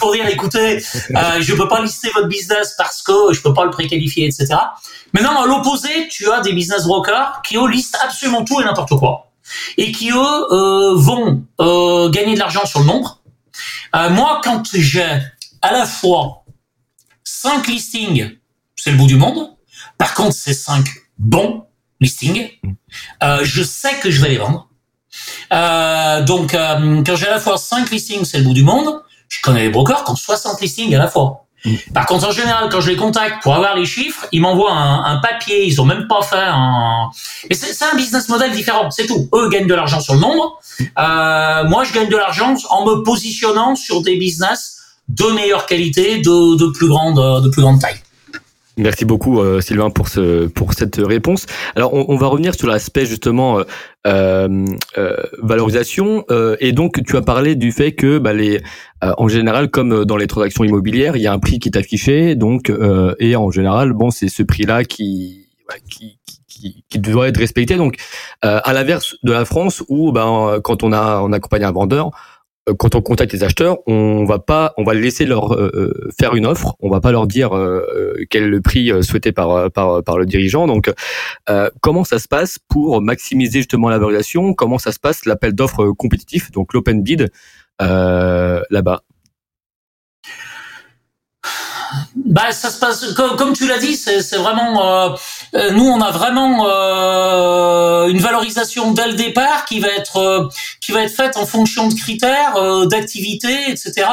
pour 0.00 0.12
dire, 0.12 0.26
écoutez, 0.26 0.80
je 0.80 1.54
peux 1.54 1.68
pas 1.68 1.80
lister 1.82 2.10
votre 2.14 2.26
business 2.26 2.74
parce 2.76 3.00
que 3.02 3.32
je 3.32 3.40
peux 3.40 3.54
pas 3.54 3.64
le 3.64 3.70
préqualifier, 3.70 4.26
etc. 4.26 4.56
Maintenant, 5.12 5.40
à 5.40 5.46
l'opposé, 5.46 6.08
tu 6.10 6.28
as 6.32 6.40
des 6.40 6.52
business 6.52 6.84
brokers 6.84 7.42
qui 7.44 7.56
eux 7.56 7.68
listent 7.68 7.98
absolument 8.02 8.44
tout 8.44 8.60
et 8.60 8.64
n'importe 8.64 8.98
quoi 8.98 9.30
et 9.76 9.92
qui 9.92 10.10
eux 10.10 10.94
vont 10.96 11.44
gagner 12.10 12.34
de 12.34 12.38
l'argent 12.38 12.64
sur 12.64 12.80
le 12.80 12.86
nombre. 12.86 13.20
moi, 13.92 14.40
quand 14.42 14.62
j'ai 14.72 15.20
à 15.62 15.72
la 15.72 15.86
fois 15.86 16.43
5 17.24 17.66
listings, 17.68 18.36
c'est 18.76 18.90
le 18.90 18.96
bout 18.96 19.06
du 19.06 19.16
monde. 19.16 19.50
Par 19.98 20.14
contre, 20.14 20.34
c'est 20.34 20.54
5 20.54 20.84
bons 21.18 21.66
listings. 22.00 22.50
Euh, 23.22 23.40
je 23.42 23.62
sais 23.62 23.98
que 24.00 24.10
je 24.10 24.20
vais 24.20 24.28
les 24.28 24.36
vendre. 24.36 24.68
Euh, 25.52 26.22
donc, 26.22 26.54
euh, 26.54 27.02
quand 27.04 27.16
j'ai 27.16 27.26
à 27.26 27.32
la 27.32 27.40
fois 27.40 27.56
5 27.56 27.90
listings, 27.90 28.24
c'est 28.24 28.38
le 28.38 28.44
bout 28.44 28.54
du 28.54 28.62
monde. 28.62 29.02
Je 29.28 29.40
connais 29.42 29.62
les 29.62 29.70
brokers 29.70 30.04
qui 30.04 30.10
ont 30.10 30.16
60 30.16 30.60
listings 30.60 30.94
à 30.94 30.98
la 30.98 31.08
fois. 31.08 31.40
Par 31.94 32.04
contre, 32.04 32.28
en 32.28 32.30
général, 32.30 32.68
quand 32.70 32.82
je 32.82 32.90
les 32.90 32.96
contacte 32.96 33.42
pour 33.42 33.54
avoir 33.54 33.74
les 33.74 33.86
chiffres, 33.86 34.26
ils 34.32 34.42
m'envoient 34.42 34.74
un, 34.74 35.16
papier. 35.20 35.66
Ils 35.66 35.80
ont 35.80 35.86
même 35.86 36.06
pas 36.08 36.20
fait 36.20 36.36
un. 36.36 37.08
Et 37.48 37.54
c'est 37.54 37.82
un 37.86 37.96
business 37.96 38.28
model 38.28 38.52
différent. 38.52 38.90
C'est 38.90 39.06
tout. 39.06 39.30
Eux 39.32 39.48
gagnent 39.48 39.66
de 39.66 39.74
l'argent 39.74 39.98
sur 39.98 40.12
le 40.12 40.20
nombre. 40.20 40.60
moi, 41.70 41.84
je 41.84 41.94
gagne 41.94 42.10
de 42.10 42.18
l'argent 42.18 42.54
en 42.68 42.84
me 42.84 43.02
positionnant 43.02 43.76
sur 43.76 44.02
des 44.02 44.16
business 44.16 44.73
de 45.08 45.34
meilleure 45.34 45.66
qualité, 45.66 46.18
de, 46.18 46.56
de 46.56 46.66
plus 46.72 46.88
grande, 46.88 47.44
de 47.44 47.48
plus 47.50 47.62
grande 47.62 47.80
taille. 47.80 48.00
Merci 48.76 49.04
beaucoup 49.04 49.40
euh, 49.40 49.60
Sylvain 49.60 49.90
pour 49.90 50.08
ce 50.08 50.46
pour 50.48 50.72
cette 50.72 50.96
réponse. 50.96 51.46
Alors 51.76 51.94
on, 51.94 52.06
on 52.08 52.16
va 52.16 52.26
revenir 52.26 52.56
sur 52.56 52.66
l'aspect 52.66 53.06
justement 53.06 53.60
euh, 53.60 53.64
euh, 54.06 54.66
euh 54.98 55.16
valorisation 55.40 56.24
et 56.58 56.72
donc 56.72 57.00
tu 57.04 57.16
as 57.16 57.22
parlé 57.22 57.54
du 57.54 57.70
fait 57.70 57.92
que 57.92 58.18
bah, 58.18 58.32
les 58.32 58.62
en 59.00 59.28
général 59.28 59.70
comme 59.70 60.04
dans 60.04 60.16
les 60.16 60.26
transactions 60.26 60.64
immobilières 60.64 61.16
il 61.16 61.22
y 61.22 61.26
a 61.26 61.32
un 61.32 61.38
prix 61.38 61.58
qui 61.60 61.68
est 61.68 61.78
affiché 61.78 62.34
donc 62.34 62.72
et 63.20 63.36
en 63.36 63.50
général 63.50 63.92
bon 63.92 64.10
c'est 64.10 64.28
ce 64.28 64.42
prix 64.42 64.64
là 64.64 64.84
qui, 64.84 65.46
qui 65.90 66.18
qui, 66.48 66.84
qui, 66.88 66.98
doit 67.00 67.26
être 67.28 67.38
respecté. 67.38 67.74
Donc, 67.74 67.96
à 68.40 68.72
l'inverse 68.72 69.16
de 69.24 69.32
la 69.32 69.44
France, 69.44 69.82
où 69.88 70.12
ben, 70.12 70.60
quand 70.62 70.84
on 70.84 70.92
a 70.92 71.20
on 71.20 71.32
accompagne 71.32 71.64
un 71.64 71.72
vendeur, 71.72 72.12
euh, 72.12 72.33
quand 72.78 72.94
on 72.94 73.02
contacte 73.02 73.32
les 73.32 73.44
acheteurs, 73.44 73.78
on 73.86 74.24
va 74.24 74.38
pas, 74.38 74.72
on 74.78 74.84
va 74.84 74.94
laisser 74.94 75.26
leur 75.26 75.52
euh, 75.52 75.70
euh, 75.74 76.10
faire 76.18 76.34
une 76.34 76.46
offre. 76.46 76.76
On 76.80 76.88
va 76.88 77.00
pas 77.00 77.12
leur 77.12 77.26
dire 77.26 77.50
quel 78.30 78.44
est 78.44 78.48
le 78.48 78.60
prix 78.60 78.90
souhaité 79.02 79.32
par 79.32 79.70
par 79.70 80.02
par 80.02 80.18
le 80.18 80.26
dirigeant. 80.26 80.66
Donc, 80.66 80.90
comment 81.80 82.04
ça 82.04 82.18
se 82.18 82.28
passe 82.28 82.58
pour 82.68 83.02
maximiser 83.02 83.58
justement 83.58 83.88
la 83.88 83.98
valorisation 83.98 84.54
Comment 84.54 84.78
ça 84.78 84.92
se 84.92 84.98
passe 84.98 85.26
l'appel 85.26 85.54
d'offres 85.54 85.90
compétitif, 85.92 86.50
donc 86.50 86.72
l'open 86.72 87.02
bid 87.02 87.30
là-bas? 87.80 89.02
Bah, 92.16 92.52
ça 92.52 92.70
se 92.70 92.78
passe 92.78 93.12
comme, 93.14 93.52
tu 93.54 93.66
l'as 93.66 93.78
dit, 93.78 93.96
c'est 93.96 94.36
vraiment 94.36 94.82
euh, 94.82 95.08
euh, 95.10 95.16
nous 95.54 95.84
on 95.84 96.00
a 96.00 96.10
vraiment 96.10 96.66
euh, 96.66 98.08
une 98.08 98.18
valorisation 98.18 98.92
dès 98.92 99.06
le 99.06 99.14
départ 99.14 99.64
qui 99.66 99.78
va 99.78 99.88
être 99.88 100.16
euh, 100.16 100.48
qui 100.80 100.92
va 100.92 101.02
être 101.02 101.14
faite 101.14 101.36
en 101.36 101.46
fonction 101.46 101.88
de 101.88 101.94
critères 101.94 102.56
euh, 102.56 102.86
d'activité, 102.86 103.70
etc. 103.70 104.06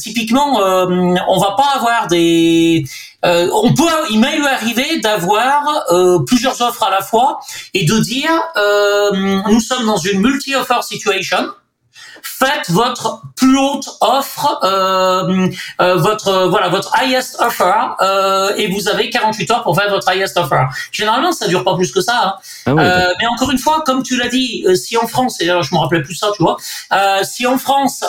typiquement, 0.00 0.58
on 0.58 1.38
va 1.38 1.54
pas 1.56 1.72
avoir 1.76 2.06
des 2.08 2.84
on 3.22 3.74
peut, 3.74 3.84
il 4.10 4.20
m'est 4.20 4.40
arrivé 4.46 5.00
d'avoir 5.00 5.84
plusieurs 6.26 6.60
offres 6.62 6.84
à 6.84 6.90
la 6.90 7.02
fois 7.02 7.40
et 7.74 7.84
de 7.84 7.98
dire 7.98 8.30
nous 9.48 9.60
sommes 9.60 9.86
dans 9.86 9.96
une 9.96 10.20
multi-offer 10.20 10.82
situation 10.82 11.48
faites 12.22 12.70
votre 12.70 13.22
plus 13.36 13.58
haute 13.58 13.88
offre, 14.00 14.58
euh, 14.62 15.48
euh, 15.80 15.96
votre 15.96 16.48
voilà 16.48 16.68
votre 16.68 16.94
highest 16.96 17.40
offer, 17.40 17.96
euh, 18.00 18.54
et 18.56 18.70
vous 18.70 18.88
avez 18.88 19.10
48 19.10 19.50
heures 19.50 19.62
pour 19.62 19.76
faire 19.76 19.90
votre 19.90 20.08
highest 20.08 20.36
offer. 20.36 20.64
Généralement, 20.92 21.32
ça 21.32 21.48
dure 21.48 21.64
pas 21.64 21.74
plus 21.74 21.92
que 21.92 22.00
ça. 22.00 22.12
Hein. 22.24 22.34
Ah 22.66 22.70
euh, 22.70 23.12
mais 23.20 23.26
encore 23.26 23.50
une 23.50 23.58
fois, 23.58 23.82
comme 23.84 24.02
tu 24.02 24.16
l'as 24.16 24.28
dit, 24.28 24.64
euh, 24.66 24.74
si 24.74 24.96
en 24.96 25.06
France, 25.06 25.40
et 25.40 25.46
je 25.46 25.74
me 25.74 25.78
rappelais 25.78 26.02
plus 26.02 26.14
ça, 26.14 26.28
tu 26.34 26.42
vois, 26.42 26.56
euh, 26.92 27.20
si 27.22 27.46
en 27.46 27.58
France 27.58 28.04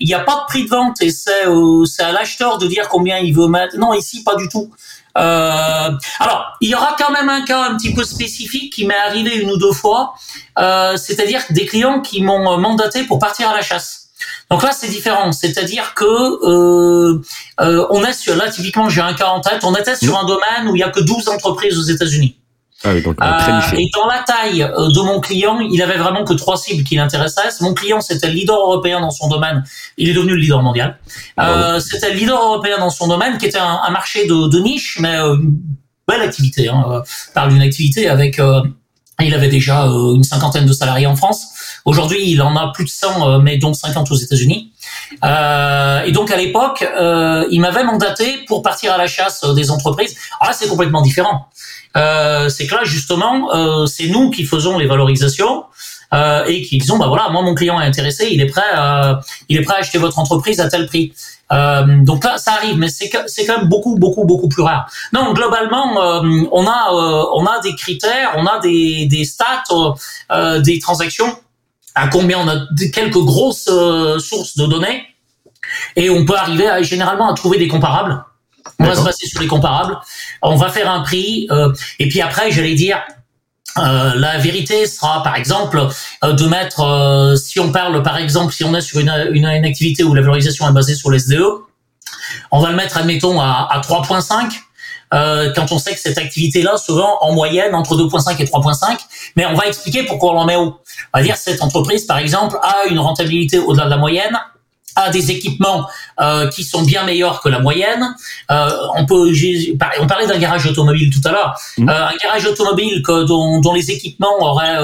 il 0.00 0.06
n'y 0.06 0.14
a 0.14 0.20
pas 0.20 0.36
de 0.36 0.46
prix 0.46 0.64
de 0.64 0.70
vente 0.70 1.00
et 1.00 1.10
c'est 1.10 1.44
c'est 1.86 2.02
à 2.02 2.12
l'acheteur 2.12 2.58
de 2.58 2.66
dire 2.66 2.88
combien 2.88 3.18
il 3.18 3.34
veut 3.34 3.48
mettre. 3.48 3.76
Non, 3.76 3.92
ici 3.92 4.22
pas 4.22 4.36
du 4.36 4.48
tout. 4.48 4.70
Euh, 5.16 5.90
alors, 6.18 6.56
il 6.60 6.70
y 6.70 6.74
aura 6.74 6.96
quand 6.98 7.12
même 7.12 7.28
un 7.28 7.44
cas 7.44 7.62
un 7.62 7.76
petit 7.76 7.94
peu 7.94 8.04
spécifique 8.04 8.72
qui 8.72 8.86
m'est 8.86 8.98
arrivé 8.98 9.36
une 9.36 9.50
ou 9.50 9.56
deux 9.56 9.72
fois, 9.72 10.14
euh, 10.58 10.96
c'est-à-dire 10.96 11.42
des 11.50 11.66
clients 11.66 12.00
qui 12.00 12.22
m'ont 12.22 12.58
mandaté 12.58 13.04
pour 13.04 13.18
partir 13.18 13.48
à 13.48 13.54
la 13.54 13.62
chasse. 13.62 14.04
Donc 14.50 14.62
là, 14.62 14.72
c'est 14.72 14.88
différent. 14.88 15.32
C'est-à-dire 15.32 15.94
que 15.94 16.04
euh, 16.04 17.22
euh, 17.60 17.86
on 17.90 18.04
est 18.04 18.12
sur 18.12 18.36
là 18.36 18.50
typiquement, 18.50 18.88
j'ai 18.88 19.00
un 19.00 19.14
cas 19.14 19.28
en 19.28 19.40
tête. 19.40 19.64
On 19.64 19.74
était 19.74 19.96
sur 19.96 20.18
un 20.18 20.24
domaine 20.24 20.68
où 20.68 20.76
il 20.76 20.80
y 20.80 20.82
a 20.82 20.90
que 20.90 21.00
12 21.00 21.28
entreprises 21.28 21.78
aux 21.78 21.82
États-Unis. 21.82 22.36
Ah 22.84 22.90
euh, 22.90 23.76
et 23.78 23.88
dans 23.94 24.06
la 24.06 24.22
taille 24.26 24.62
euh, 24.62 24.88
de 24.88 25.00
mon 25.00 25.18
client, 25.20 25.58
il 25.60 25.80
avait 25.80 25.96
vraiment 25.96 26.24
que 26.24 26.34
trois 26.34 26.58
cibles 26.58 26.84
qui 26.84 26.96
l'intéressaient. 26.96 27.40
Mon 27.60 27.72
client, 27.72 28.00
c'était 28.02 28.28
le 28.28 28.34
leader 28.34 28.58
européen 28.58 29.00
dans 29.00 29.10
son 29.10 29.28
domaine. 29.28 29.64
Il 29.96 30.08
est 30.08 30.12
devenu 30.12 30.32
le 30.32 30.40
leader 30.40 30.62
mondial. 30.62 30.98
Euh, 31.40 31.80
c'était 31.80 32.10
le 32.10 32.18
leader 32.18 32.42
européen 32.42 32.78
dans 32.78 32.90
son 32.90 33.08
domaine, 33.08 33.38
qui 33.38 33.46
était 33.46 33.58
un, 33.58 33.90
marché 33.90 34.26
de, 34.26 34.48
de, 34.48 34.58
niche, 34.58 34.98
mais 35.00 35.16
une 35.16 35.60
belle 36.06 36.20
activité. 36.20 36.68
Hein. 36.68 37.02
parle 37.32 37.52
d'une 37.52 37.62
activité 37.62 38.08
avec... 38.08 38.38
il 39.20 39.34
avait 39.34 39.48
déjà 39.48 39.84
une 39.84 40.24
cinquantaine 40.24 40.66
de 40.66 40.72
salariés 40.72 41.06
en 41.06 41.16
France. 41.16 41.53
Aujourd'hui, 41.84 42.30
il 42.30 42.40
en 42.42 42.56
a 42.56 42.72
plus 42.72 42.84
de 42.84 42.90
100, 42.90 43.40
mais 43.40 43.58
dont 43.58 43.74
50 43.74 44.10
aux 44.10 44.14
États-Unis. 44.14 44.72
Euh, 45.22 46.02
et 46.02 46.12
donc 46.12 46.30
à 46.30 46.36
l'époque, 46.36 46.82
euh, 46.82 47.46
il 47.50 47.60
m'avait 47.60 47.84
mandaté 47.84 48.44
pour 48.46 48.62
partir 48.62 48.92
à 48.92 48.98
la 48.98 49.06
chasse 49.06 49.44
des 49.54 49.70
entreprises. 49.70 50.16
Ah, 50.40 50.52
c'est 50.52 50.68
complètement 50.68 51.02
différent. 51.02 51.48
Euh, 51.96 52.48
c'est 52.48 52.66
que 52.66 52.74
là 52.74 52.80
justement, 52.84 53.54
euh, 53.54 53.86
c'est 53.86 54.08
nous 54.08 54.30
qui 54.30 54.44
faisons 54.44 54.78
les 54.78 54.86
valorisations 54.86 55.64
euh, 56.12 56.44
et 56.46 56.62
qui 56.62 56.78
disons 56.78 56.98
bah 56.98 57.06
voilà, 57.06 57.28
moi 57.28 57.42
mon 57.42 57.54
client 57.54 57.80
est 57.80 57.86
intéressé, 57.86 58.28
il 58.32 58.40
est 58.40 58.46
prêt, 58.46 58.62
à, 58.74 59.20
il 59.48 59.58
est 59.58 59.62
prêt 59.62 59.76
à 59.76 59.78
acheter 59.78 59.98
votre 59.98 60.18
entreprise 60.18 60.60
à 60.60 60.68
tel 60.68 60.86
prix. 60.86 61.12
donc 61.50 62.24
là, 62.24 62.36
ça 62.38 62.54
arrive, 62.54 62.76
mais 62.78 62.88
c'est 62.88 63.10
c'est 63.28 63.46
quand 63.46 63.58
même 63.58 63.68
beaucoup 63.68 63.96
beaucoup 63.96 64.24
beaucoup 64.24 64.48
plus 64.48 64.62
rare. 64.62 64.90
Non, 65.12 65.32
globalement, 65.34 65.94
on 66.52 66.66
a 66.66 66.90
on 67.34 67.46
a 67.46 67.60
des 67.60 67.76
critères, 67.76 68.32
on 68.36 68.46
a 68.46 68.58
des 68.58 69.06
des 69.06 69.24
stats, 69.24 69.62
des 70.60 70.78
transactions 70.80 71.38
à 71.94 72.08
combien 72.08 72.38
on 72.38 72.48
a 72.48 72.66
quelques 72.92 73.18
grosses 73.18 73.70
sources 74.18 74.56
de 74.56 74.66
données 74.66 75.04
et 75.96 76.10
on 76.10 76.24
peut 76.24 76.36
arriver 76.36 76.68
à, 76.68 76.82
généralement 76.82 77.30
à 77.30 77.34
trouver 77.34 77.58
des 77.58 77.68
comparables. 77.68 78.24
On 78.78 78.84
va 78.84 78.94
se 78.94 79.02
baser 79.02 79.26
sur 79.26 79.40
les 79.40 79.46
comparables. 79.46 79.98
On 80.42 80.56
va 80.56 80.68
faire 80.68 80.90
un 80.90 81.00
prix. 81.00 81.46
Euh, 81.50 81.72
et 81.98 82.08
puis 82.08 82.20
après, 82.20 82.50
j'allais 82.50 82.74
dire, 82.74 83.00
euh, 83.78 84.14
la 84.14 84.38
vérité 84.38 84.86
sera, 84.86 85.22
par 85.22 85.36
exemple, 85.36 85.88
euh, 86.22 86.32
de 86.32 86.46
mettre, 86.46 86.80
euh, 86.80 87.36
si 87.36 87.60
on 87.60 87.72
parle, 87.72 88.02
par 88.02 88.16
exemple, 88.16 88.52
si 88.52 88.64
on 88.64 88.74
est 88.74 88.80
sur 88.80 89.00
une, 89.00 89.10
une, 89.32 89.46
une, 89.46 89.64
activité 89.64 90.04
où 90.04 90.14
la 90.14 90.22
valorisation 90.22 90.68
est 90.68 90.72
basée 90.72 90.94
sur 90.94 91.10
l'SDE, 91.10 91.42
on 92.50 92.60
va 92.60 92.70
le 92.70 92.76
mettre, 92.76 92.96
admettons, 92.96 93.40
à, 93.40 93.68
à 93.70 93.80
3.5. 93.80 94.52
Euh, 95.12 95.52
quand 95.54 95.70
on 95.72 95.78
sait 95.78 95.94
que 95.94 96.00
cette 96.00 96.18
activité-là, 96.18 96.76
souvent 96.76 97.18
en 97.20 97.32
moyenne 97.32 97.74
entre 97.74 97.96
2.5 97.96 98.40
et 98.40 98.44
3.5, 98.44 98.98
mais 99.36 99.46
on 99.46 99.54
va 99.54 99.66
expliquer 99.66 100.04
pourquoi 100.04 100.32
on 100.32 100.34
l'en 100.34 100.46
met 100.46 100.56
haut. 100.56 100.80
On 101.12 101.18
va 101.18 101.22
dire 101.22 101.36
cette 101.36 101.62
entreprise, 101.62 102.04
par 102.04 102.18
exemple, 102.18 102.58
a 102.62 102.86
une 102.88 102.98
rentabilité 102.98 103.58
au-delà 103.58 103.84
de 103.84 103.90
la 103.90 103.96
moyenne 103.96 104.38
a 104.96 105.10
des 105.10 105.30
équipements 105.30 105.88
euh, 106.20 106.48
qui 106.48 106.64
sont 106.64 106.82
bien 106.82 107.04
meilleurs 107.04 107.40
que 107.40 107.48
la 107.48 107.58
moyenne. 107.58 108.14
Euh, 108.50 108.70
on 108.96 109.06
peut, 109.06 109.32
on 110.00 110.06
parlait 110.06 110.26
d'un 110.26 110.38
garage 110.38 110.66
automobile 110.66 111.10
tout 111.10 111.26
à 111.26 111.32
l'heure. 111.32 111.58
Mmh. 111.78 111.88
Euh, 111.88 112.06
un 112.08 112.16
garage 112.22 112.46
automobile 112.46 113.02
que, 113.02 113.24
dont, 113.24 113.60
dont, 113.60 113.72
les 113.72 113.90
équipements 113.90 114.36
auraient, 114.40 114.78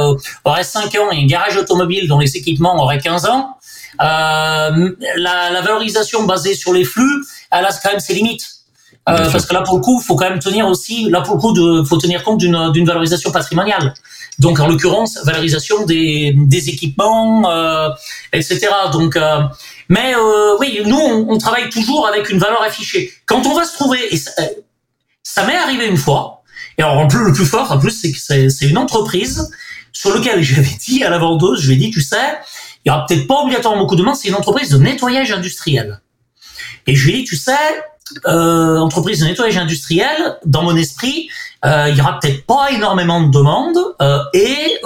auraient 0.45 0.65
5 0.65 0.95
ans 0.97 1.11
et 1.13 1.23
un 1.23 1.27
garage 1.27 1.57
automobile 1.57 2.09
dont 2.09 2.19
les 2.19 2.37
équipements 2.37 2.83
auraient 2.83 2.99
15 2.99 3.27
ans. 3.27 3.57
La, 3.99 4.71
la, 5.17 5.61
valorisation 5.61 6.25
basée 6.25 6.55
sur 6.55 6.73
les 6.73 6.85
flux, 6.85 7.25
elle 7.51 7.65
a 7.65 7.71
quand 7.83 7.91
même 7.91 8.01
ses 8.01 8.15
limites. 8.15 8.60
Euh, 9.09 9.31
parce 9.31 9.47
que 9.47 9.55
là, 9.55 9.63
pour 9.63 9.77
le 9.77 9.83
coup, 9.83 9.99
faut 9.99 10.15
quand 10.15 10.29
même 10.29 10.39
tenir 10.39 10.69
aussi, 10.69 11.09
là 11.09 11.23
pour 11.23 11.37
le 11.37 11.41
coup, 11.41 11.53
de, 11.53 11.83
faut 11.85 11.97
tenir 11.97 12.23
compte 12.23 12.39
d'une, 12.39 12.71
d'une 12.73 12.87
valorisation 12.87 13.31
patrimoniale. 13.33 13.95
Donc, 14.39 14.61
en 14.61 14.69
l'occurrence, 14.69 15.19
valorisation 15.25 15.85
des, 15.85 16.35
des 16.37 16.69
équipements, 16.69 17.51
euh, 17.51 17.89
etc. 18.33 18.69
Donc, 18.93 19.17
euh, 19.17 19.41
mais 19.89 20.15
euh, 20.15 20.57
oui, 20.61 20.81
nous, 20.87 20.97
on, 20.97 21.27
on, 21.31 21.39
travaille 21.39 21.69
toujours 21.69 22.07
avec 22.07 22.31
une 22.31 22.39
valeur 22.39 22.63
affichée. 22.63 23.13
Quand 23.27 23.47
on 23.47 23.55
va 23.55 23.65
se 23.65 23.75
trouver, 23.75 23.99
et 24.15 24.17
ça, 24.17 24.31
ça 25.23 25.45
m'est 25.47 25.57
arrivé 25.57 25.87
une 25.87 25.97
fois. 25.97 26.43
Et 26.79 26.83
alors, 26.83 26.99
en 26.99 27.07
plus, 27.09 27.25
le 27.25 27.33
plus 27.33 27.45
fort, 27.45 27.71
en 27.73 27.79
plus, 27.79 27.91
c'est 27.91 28.13
que 28.13 28.19
c'est, 28.19 28.49
c'est 28.49 28.67
une 28.67 28.79
entreprise 28.79 29.51
sur 29.93 30.15
laquelle 30.15 30.43
j'avais 30.43 30.77
dit 30.87 31.05
à 31.05 31.11
la 31.11 31.19
vendeuse, 31.19 31.61
je 31.61 31.69
lui 31.69 31.75
ai 31.75 31.79
dit, 31.79 31.91
tu 31.91 32.01
sais, 32.01 32.17
il 32.85 32.89
y 32.89 32.93
aura 32.93 33.05
peut-être 33.07 33.27
pas 33.27 33.43
obligatoirement 33.43 33.83
beaucoup 33.83 33.97
de 33.97 34.03
monde, 34.03 34.17
c'est 34.17 34.29
une 34.29 34.35
entreprise 34.35 34.71
de 34.71 34.79
nettoyage 34.79 35.33
industriel. 35.33 36.01
Et 36.87 36.95
je 36.95 37.07
lui 37.07 37.15
ai 37.15 37.17
dit, 37.19 37.25
tu 37.25 37.37
sais, 37.37 37.53
euh, 38.27 38.79
entreprise 38.79 39.21
de 39.21 39.27
nettoyage 39.27 39.57
industriel, 39.57 40.37
dans 40.45 40.63
mon 40.63 40.77
esprit, 40.77 41.29
euh, 41.65 41.89
il 41.91 41.97
y 41.97 42.01
aura 42.01 42.19
peut-être 42.19 42.45
pas 42.45 42.71
énormément 42.73 43.23
de 43.23 43.31
demandes 43.31 43.79
euh, 44.01 44.19
et 44.35 44.79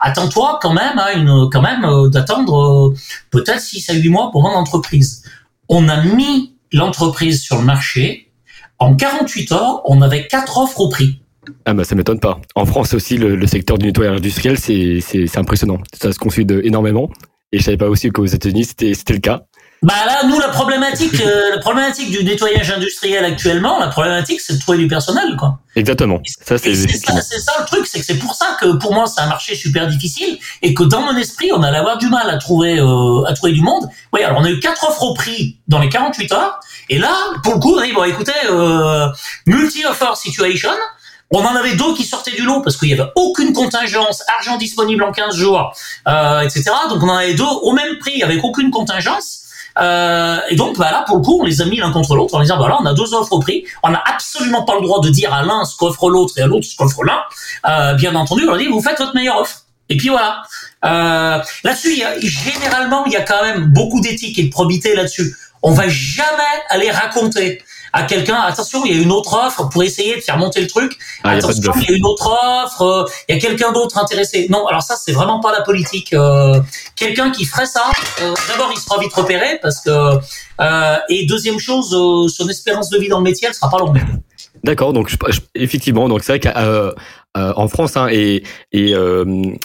attends-toi 0.00 0.58
quand 0.62 0.72
même 0.72 0.98
à 0.98 1.14
une 1.14 1.48
quand 1.50 1.62
même 1.62 2.10
d'attendre 2.10 2.94
peut-être 3.30 3.60
6 3.60 3.90
à 3.90 3.94
8 3.94 4.08
mois 4.08 4.30
pour 4.30 4.42
mon 4.42 4.50
entreprise. 4.50 5.24
On 5.68 5.88
a 5.88 6.02
mis 6.02 6.54
l'entreprise 6.72 7.42
sur 7.42 7.58
le 7.58 7.64
marché. 7.64 8.30
En 8.78 8.94
48 8.94 9.52
heures, 9.52 9.82
on 9.86 10.02
avait 10.02 10.26
quatre 10.26 10.58
offres 10.58 10.80
au 10.80 10.88
prix. 10.88 11.20
Ah 11.64 11.74
bah 11.74 11.84
ça 11.84 11.94
m'étonne 11.94 12.20
pas. 12.20 12.40
En 12.54 12.66
France 12.66 12.94
aussi, 12.94 13.16
le, 13.16 13.46
secteur 13.46 13.78
du 13.78 13.86
nettoyage 13.86 14.16
industriel, 14.16 14.58
c'est 14.58 15.36
impressionnant. 15.36 15.78
Ça 15.92 16.12
se 16.12 16.18
consulte 16.18 16.50
énormément. 16.50 17.10
Et 17.52 17.58
je 17.58 17.64
savais 17.64 17.76
pas 17.76 17.88
aussi 17.88 18.10
qu'aux 18.10 18.26
États-Unis, 18.26 18.64
c'était 18.64 19.12
le 19.12 19.20
cas. 19.20 19.46
Bah 19.84 20.06
là, 20.06 20.22
nous, 20.26 20.40
la 20.40 20.48
problématique, 20.48 21.20
euh, 21.20 21.50
la 21.50 21.58
problématique 21.58 22.10
du 22.10 22.24
nettoyage 22.24 22.70
industriel 22.70 23.22
actuellement, 23.22 23.78
la 23.78 23.88
problématique, 23.88 24.40
c'est 24.40 24.54
de 24.54 24.58
trouver 24.58 24.78
du 24.78 24.88
personnel, 24.88 25.36
quoi. 25.38 25.58
Exactement. 25.76 26.22
Ça, 26.40 26.56
c'est 26.56 26.74
ça, 26.74 27.20
ça, 27.20 27.52
le 27.60 27.66
truc, 27.66 27.86
c'est 27.86 28.00
que 28.00 28.06
c'est 28.06 28.18
pour 28.18 28.34
ça 28.34 28.56
que 28.58 28.76
pour 28.76 28.94
moi, 28.94 29.04
c'est 29.06 29.20
un 29.20 29.26
marché 29.26 29.54
super 29.54 29.86
difficile 29.86 30.38
et 30.62 30.72
que 30.72 30.84
dans 30.84 31.02
mon 31.02 31.14
esprit, 31.18 31.50
on 31.52 31.62
allait 31.62 31.76
avoir 31.76 31.98
du 31.98 32.08
mal 32.08 32.30
à 32.30 32.38
trouver, 32.38 32.78
euh, 32.78 33.24
à 33.26 33.34
trouver 33.34 33.52
du 33.52 33.60
monde. 33.60 33.86
Oui, 34.14 34.22
alors 34.22 34.40
on 34.40 34.44
a 34.44 34.50
eu 34.50 34.58
quatre 34.58 34.88
offres 34.88 35.02
au 35.02 35.12
prix 35.12 35.58
dans 35.68 35.80
les 35.80 35.90
48 35.90 36.32
heures. 36.32 36.60
Et 36.88 36.98
là, 36.98 37.14
pour 37.42 37.52
le 37.52 37.60
coup, 37.60 37.74
on 37.74 37.78
a 37.78 37.84
dit, 37.84 37.92
bon, 37.92 38.04
écoutez, 38.04 38.32
euh, 38.48 39.06
multi-offer 39.44 40.14
situation. 40.14 40.70
On 41.30 41.44
en 41.44 41.56
avait 41.56 41.74
deux 41.74 41.94
qui 41.94 42.04
sortaient 42.04 42.34
du 42.34 42.42
lot 42.42 42.62
parce 42.62 42.78
qu'il 42.78 42.88
y 42.88 42.94
avait 42.94 43.10
aucune 43.16 43.52
contingence, 43.52 44.22
argent 44.38 44.56
disponible 44.56 45.02
en 45.02 45.12
15 45.12 45.36
jours, 45.36 45.74
euh, 46.08 46.40
etc. 46.40 46.70
Donc 46.88 47.02
on 47.02 47.08
en 47.08 47.16
avait 47.16 47.34
deux 47.34 47.44
au 47.44 47.72
même 47.72 47.98
prix 47.98 48.22
avec 48.22 48.42
aucune 48.44 48.70
contingence. 48.70 49.43
Euh, 49.78 50.38
et 50.48 50.56
donc, 50.56 50.78
bah, 50.78 50.90
là, 50.90 51.04
pour 51.06 51.16
le 51.16 51.22
coup, 51.22 51.40
on 51.40 51.44
les 51.44 51.60
a 51.60 51.66
mis 51.66 51.78
l'un 51.78 51.90
contre 51.90 52.14
l'autre 52.14 52.34
en 52.34 52.40
disant, 52.40 52.56
voilà, 52.56 52.78
on 52.80 52.86
a 52.86 52.94
deux 52.94 53.14
offres 53.14 53.32
au 53.32 53.40
prix. 53.40 53.64
On 53.82 53.90
n'a 53.90 54.02
absolument 54.06 54.64
pas 54.64 54.74
le 54.76 54.82
droit 54.82 55.00
de 55.00 55.08
dire 55.08 55.32
à 55.32 55.42
l'un 55.42 55.64
ce 55.64 55.76
qu'offre 55.76 56.10
l'autre 56.10 56.34
et 56.36 56.42
à 56.42 56.46
l'autre 56.46 56.66
ce 56.66 56.76
qu'offre 56.76 57.04
l'un. 57.04 57.20
Euh, 57.68 57.94
bien 57.94 58.14
entendu, 58.14 58.42
on 58.44 58.48
leur 58.48 58.58
dit, 58.58 58.66
vous 58.66 58.82
faites 58.82 58.98
votre 58.98 59.14
meilleure 59.14 59.38
offre. 59.38 59.62
Et 59.88 59.96
puis 59.96 60.08
voilà. 60.08 60.42
Euh, 60.84 61.42
là-dessus, 61.62 62.02
généralement, 62.20 63.04
il 63.06 63.12
y 63.12 63.16
a 63.16 63.22
quand 63.22 63.42
même 63.42 63.66
beaucoup 63.66 64.00
d'éthique 64.00 64.38
et 64.38 64.44
de 64.44 64.50
probité 64.50 64.94
là-dessus. 64.94 65.34
On 65.62 65.72
va 65.72 65.88
jamais 65.88 66.42
aller 66.68 66.90
raconter 66.90 67.62
à 67.94 68.02
quelqu'un 68.02 68.40
attention, 68.40 68.84
il 68.84 68.92
y 68.92 68.98
a 68.98 69.00
une 69.00 69.12
autre 69.12 69.32
offre 69.34 69.68
pour 69.68 69.84
essayer 69.84 70.16
de 70.16 70.20
faire 70.20 70.36
monter 70.36 70.60
le 70.60 70.66
truc. 70.66 70.98
Ah, 71.22 71.30
attention, 71.30 71.72
il 71.76 71.90
y, 71.90 71.94
a 71.94 71.96
une 71.96 72.04
autre 72.04 72.28
offre, 72.28 72.82
euh, 72.82 73.04
il 73.28 73.36
y 73.36 73.38
a 73.38 73.40
quelqu'un 73.40 73.70
d'autre 73.70 73.98
intéressé. 73.98 74.48
Non, 74.50 74.66
alors 74.66 74.82
ça 74.82 74.96
c'est 74.96 75.12
vraiment 75.12 75.38
pas 75.38 75.52
la 75.52 75.62
politique. 75.62 76.12
Euh, 76.12 76.60
quelqu'un 76.96 77.30
qui 77.30 77.44
ferait 77.44 77.66
ça, 77.66 77.84
euh, 78.20 78.34
d'abord 78.48 78.72
il 78.74 78.80
sera 78.80 78.98
vite 78.98 79.12
repéré 79.12 79.60
parce 79.62 79.80
que 79.80 80.18
et 81.08 81.24
deuxième 81.26 81.60
chose, 81.60 81.90
son 82.36 82.48
espérance 82.48 82.90
de 82.90 82.98
vie 82.98 83.08
dans 83.08 83.18
le 83.18 83.24
métier, 83.24 83.46
elle 83.46 83.54
sera 83.54 83.70
pas 83.70 83.78
longue. 83.78 84.00
D'accord, 84.64 84.92
donc 84.92 85.14
effectivement, 85.54 86.08
donc 86.08 86.24
c'est 86.24 86.32
vrai 86.32 86.52
qu'en 87.34 87.68
France 87.68 87.96
hein, 87.96 88.08
et, 88.10 88.42
et, 88.72 88.94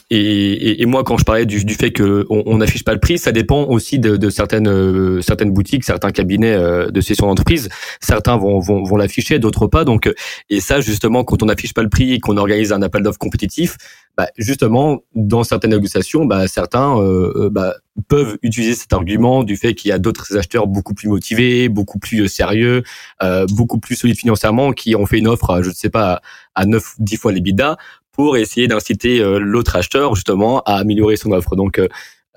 et, 0.09 0.82
et 0.82 0.86
moi 0.86 1.03
quand 1.03 1.17
je 1.17 1.24
parlais 1.24 1.45
du, 1.45 1.63
du 1.63 1.74
fait 1.76 1.91
que 1.91 2.26
on 2.30 2.57
n'affiche 2.57 2.84
pas 2.84 2.93
le 2.93 2.99
prix, 2.99 3.17
ça 3.17 3.32
dépend 3.32 3.63
aussi 3.65 3.99
de, 3.99 4.17
de 4.17 4.30
certaines 4.30 5.22
certaines 5.22 5.51
boutiques, 5.51 5.84
certains 5.84 6.11
cabinets 6.11 6.57
de 6.91 7.01
session 7.01 7.28
d'entreprise. 7.28 7.70
Certains 8.01 8.38
vont 8.38 8.59
vont, 8.59 8.84
vont 8.84 8.97
l'afficher, 8.97 9.39
d'autres 9.39 9.67
pas. 9.67 9.86
Donc 9.86 10.11
et 10.49 10.59
ça 10.59 10.82
justement 10.82 11.24
quand 11.24 11.43
on 11.43 11.45
n'affiche 11.45 11.74
pas 11.74 11.84
le 11.84 11.89
prix 11.89 12.13
et 12.13 12.20
qu'on 12.20 12.38
organise 12.38 12.72
un 12.72 12.82
appel 12.82 13.03
d'offres 13.03 13.20
compétitif, 13.20 13.78
bah, 14.20 14.28
justement, 14.38 14.99
dans 15.15 15.45
certaines 15.45 15.72
négociations, 15.72 16.26
bah, 16.26 16.45
certains 16.49 16.99
euh, 16.99 17.45
euh, 17.45 17.49
bah, 17.49 17.76
peuvent 18.09 18.38
utiliser 18.41 18.74
cet 18.74 18.91
argument 18.91 19.45
du 19.45 19.55
fait 19.55 19.76
qu'il 19.76 19.88
y 19.88 19.91
a 19.93 19.97
d'autres 19.97 20.36
acheteurs 20.38 20.67
beaucoup 20.67 20.93
plus 20.93 21.07
motivés, 21.07 21.70
beaucoup 21.70 21.99
plus 21.99 22.24
euh, 22.24 22.28
sérieux, 22.28 22.84
beaucoup 23.49 23.80
plus 23.80 23.95
solides 23.95 24.17
financièrement, 24.17 24.74
qui 24.74 24.93
ont 24.93 25.05
fait 25.05 25.20
une 25.20 25.30
offre, 25.30 25.61
je 25.63 25.70
ne 25.70 25.74
sais 25.74 25.89
pas, 25.89 26.22
à 26.53 26.65
9 26.65 26.95
10 26.99 27.15
fois 27.15 27.32
les 27.32 27.39
bidas 27.39 27.78
pour 28.11 28.36
essayer 28.36 28.67
d'inciter 28.67 29.20
l'autre 29.39 29.78
acheteur 29.78 30.15
justement 30.15 30.63
à 30.63 30.74
améliorer 30.74 31.15
son 31.15 31.32
offre. 31.32 31.55
Donc 31.55 31.80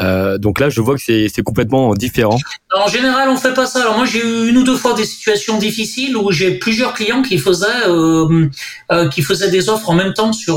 euh, 0.00 0.38
donc 0.38 0.58
là, 0.58 0.70
je 0.70 0.80
vois 0.80 0.96
que 0.96 1.02
c'est 1.02 1.42
complètement 1.42 1.94
différent. 1.94 2.38
En 2.74 2.88
général, 2.88 3.28
on 3.28 3.36
fait 3.36 3.52
pas 3.52 3.66
ça. 3.66 3.82
Alors 3.82 3.96
moi, 3.96 4.06
j'ai 4.06 4.20
eu 4.20 4.48
une 4.48 4.56
ou 4.56 4.64
deux 4.64 4.76
fois 4.76 4.94
des 4.94 5.04
situations 5.04 5.58
difficiles 5.58 6.16
où 6.16 6.32
j'ai 6.32 6.52
plusieurs 6.52 6.94
clients 6.94 7.22
qui 7.22 7.38
faisaient 7.38 7.66
euh, 7.86 8.48
euh, 8.90 9.08
qui 9.10 9.22
faisaient 9.22 9.50
des 9.50 9.68
offres 9.68 9.90
en 9.90 9.94
même 9.94 10.14
temps 10.14 10.32
sur 10.32 10.56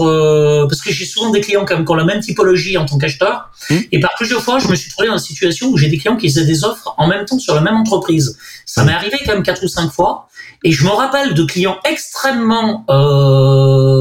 parce 0.70 0.82
que 0.82 0.92
j'ai 0.92 1.06
souvent 1.06 1.32
des 1.32 1.42
clients 1.42 1.66
quand 1.66 1.76
même 1.76 1.86
qui 1.86 1.92
ont 1.92 1.96
la 1.96 2.06
même 2.06 2.22
typologie 2.22 2.78
en 2.78 2.86
tant 2.86 2.98
qu'acheteur. 2.98 3.52
Mmh. 3.70 3.76
Et 3.92 4.00
par 4.00 4.12
plusieurs 4.16 4.42
fois, 4.42 4.60
je 4.60 4.68
me 4.68 4.76
suis 4.76 4.90
trouvé 4.90 5.08
dans 5.08 5.18
une 5.18 5.20
situation 5.20 5.70
où 5.70 5.78
j'ai 5.78 5.90
des 5.90 5.98
clients 5.98 6.18
qui 6.18 6.30
faisaient 6.30 6.46
des 6.46 6.64
offres 6.64 6.96
en 6.98 7.08
même 7.08 7.26
temps 7.26 7.40
sur 7.40 7.54
la 7.54 7.62
même 7.62 7.76
entreprise. 7.76 8.38
Ça 8.66 8.84
m'est 8.84 8.94
arrivé 8.94 9.18
quand 9.26 9.34
même 9.34 9.44
quatre 9.44 9.64
ou 9.64 9.68
cinq 9.68 9.92
fois. 9.92 10.28
Et 10.64 10.72
je 10.72 10.84
me 10.84 10.90
rappelle 10.90 11.36
de 11.36 11.44
clients 11.44 11.78
extrêmement 11.88 12.86
euh, 12.90 13.95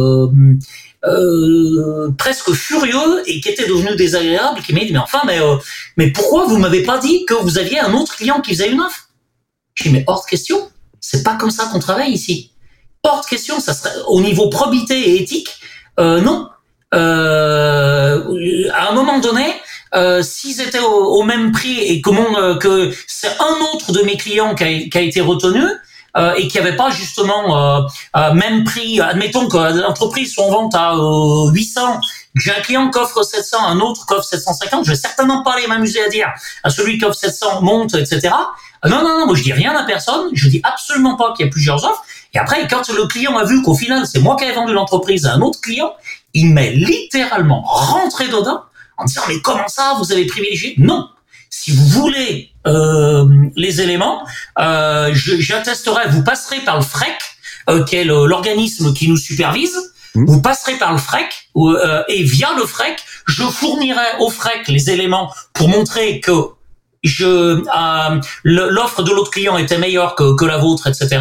euh, 1.04 2.10
presque 2.16 2.52
furieux 2.52 3.22
et 3.26 3.40
qui 3.40 3.48
était 3.48 3.66
devenu 3.66 3.94
désagréable, 3.96 4.60
qui 4.62 4.72
m'a 4.72 4.80
dit 4.80 4.92
mais 4.92 4.98
enfin 4.98 5.20
mais 5.26 5.40
euh, 5.40 5.56
mais 5.96 6.10
pourquoi 6.10 6.46
vous 6.46 6.58
m'avez 6.58 6.82
pas 6.82 6.98
dit 6.98 7.24
que 7.26 7.34
vous 7.34 7.58
aviez 7.58 7.78
un 7.80 7.92
autre 7.94 8.16
client 8.16 8.40
qui 8.40 8.52
faisait 8.52 8.70
une 8.70 8.80
offre? 8.80 9.08
Je 9.74 9.84
dis 9.84 9.90
mais 9.90 10.04
hors 10.06 10.22
de 10.24 10.30
question, 10.30 10.70
c'est 11.00 11.22
pas 11.22 11.34
comme 11.34 11.50
ça 11.50 11.66
qu'on 11.66 11.78
travaille 11.78 12.12
ici. 12.12 12.52
Hors 13.02 13.20
de 13.20 13.26
question, 13.26 13.60
ça 13.60 13.74
serait 13.74 13.94
au 14.08 14.20
niveau 14.20 14.48
probité 14.48 15.10
et 15.10 15.22
éthique, 15.22 15.50
euh, 16.00 16.20
non. 16.20 16.48
Euh, 16.94 18.70
à 18.72 18.90
un 18.90 18.94
moment 18.94 19.18
donné, 19.18 19.44
euh, 19.94 20.22
s'ils 20.22 20.60
étaient 20.60 20.80
au, 20.80 21.22
même 21.22 21.52
prix 21.52 21.80
et 21.80 22.00
que 22.00 22.92
c'est 23.06 23.28
un 23.40 23.74
autre 23.74 23.92
de 23.92 24.02
mes 24.02 24.16
clients 24.16 24.54
qui 24.54 24.64
a, 24.64 24.88
qui 24.88 24.98
a 24.98 25.00
été 25.00 25.20
retenu, 25.20 25.62
euh, 26.16 26.34
et 26.36 26.46
qui 26.48 26.58
avait 26.58 26.76
pas 26.76 26.90
justement 26.90 27.58
euh, 27.58 27.82
euh, 28.16 28.34
même 28.34 28.64
prix. 28.64 29.00
Admettons 29.00 29.48
que 29.48 29.80
l'entreprise 29.80 30.32
soit 30.32 30.44
en 30.44 30.50
vente 30.50 30.74
à 30.74 30.94
800 31.52 32.00
j'ai 32.34 32.50
un 32.50 32.60
client 32.60 32.90
qui 32.90 32.98
offre 32.98 33.22
700, 33.22 33.64
un 33.64 33.80
autre 33.80 34.06
qui 34.06 34.14
offre 34.14 34.24
750, 34.24 34.84
je 34.84 34.90
vais 34.90 34.96
certainement 34.96 35.42
pas 35.42 35.54
aller 35.54 35.66
m'amuser 35.68 36.02
à 36.02 36.08
dire 36.08 36.28
à 36.64 36.70
celui 36.70 36.98
qui 36.98 37.04
offre 37.04 37.16
700 37.16 37.62
monte, 37.62 37.94
etc. 37.94 38.34
Non, 38.84 39.02
non, 39.02 39.20
non, 39.20 39.26
moi 39.26 39.36
je 39.36 39.42
dis 39.42 39.52
rien 39.52 39.74
à 39.76 39.84
personne, 39.84 40.30
je 40.32 40.48
dis 40.48 40.60
absolument 40.64 41.16
pas 41.16 41.32
qu'il 41.32 41.46
y 41.46 41.48
a 41.48 41.52
plusieurs 41.52 41.84
offres. 41.84 42.02
Et 42.34 42.38
après, 42.38 42.66
quand 42.66 42.88
le 42.88 43.06
client 43.06 43.38
a 43.38 43.44
vu 43.44 43.62
qu'au 43.62 43.74
final 43.74 44.04
c'est 44.06 44.20
moi 44.20 44.36
qui 44.36 44.44
ai 44.44 44.52
vendu 44.52 44.72
l'entreprise 44.72 45.26
à 45.26 45.34
un 45.34 45.40
autre 45.42 45.60
client, 45.60 45.92
il 46.32 46.52
m'est 46.52 46.72
littéralement 46.72 47.62
rentré 47.62 48.26
dedans 48.26 48.62
en 48.96 49.04
disant 49.04 49.22
mais 49.28 49.40
comment 49.40 49.68
ça 49.68 49.94
vous 49.98 50.10
avez 50.10 50.26
privilégié? 50.26 50.74
Non, 50.78 51.08
si 51.56 51.70
vous 51.70 51.86
voulez 51.86 52.50
euh, 52.66 53.26
les 53.54 53.80
éléments, 53.80 54.26
euh, 54.58 55.10
j'attesterai, 55.14 56.08
vous 56.08 56.24
passerez 56.24 56.58
par 56.60 56.76
le 56.76 56.82
FREC, 56.82 57.16
euh, 57.70 57.84
qui 57.84 57.96
est 57.96 58.04
l'organisme 58.04 58.92
qui 58.92 59.08
nous 59.08 59.16
supervise, 59.16 59.76
mmh. 60.16 60.24
vous 60.26 60.42
passerez 60.42 60.76
par 60.78 60.92
le 60.92 60.98
FREC, 60.98 61.50
euh, 61.56 62.02
et 62.08 62.24
via 62.24 62.48
le 62.56 62.66
FREC, 62.66 62.98
je 63.26 63.44
fournirai 63.44 64.18
au 64.18 64.30
FREC 64.30 64.66
les 64.66 64.90
éléments 64.90 65.32
pour 65.52 65.68
montrer 65.68 66.20
que 66.20 66.32
je 67.04 67.26
euh, 67.26 68.20
l'offre 68.42 69.02
de 69.02 69.10
l'autre 69.12 69.30
client 69.30 69.56
était 69.56 69.78
meilleure 69.78 70.16
que, 70.16 70.34
que 70.34 70.44
la 70.44 70.58
vôtre, 70.58 70.88
etc. 70.88 71.20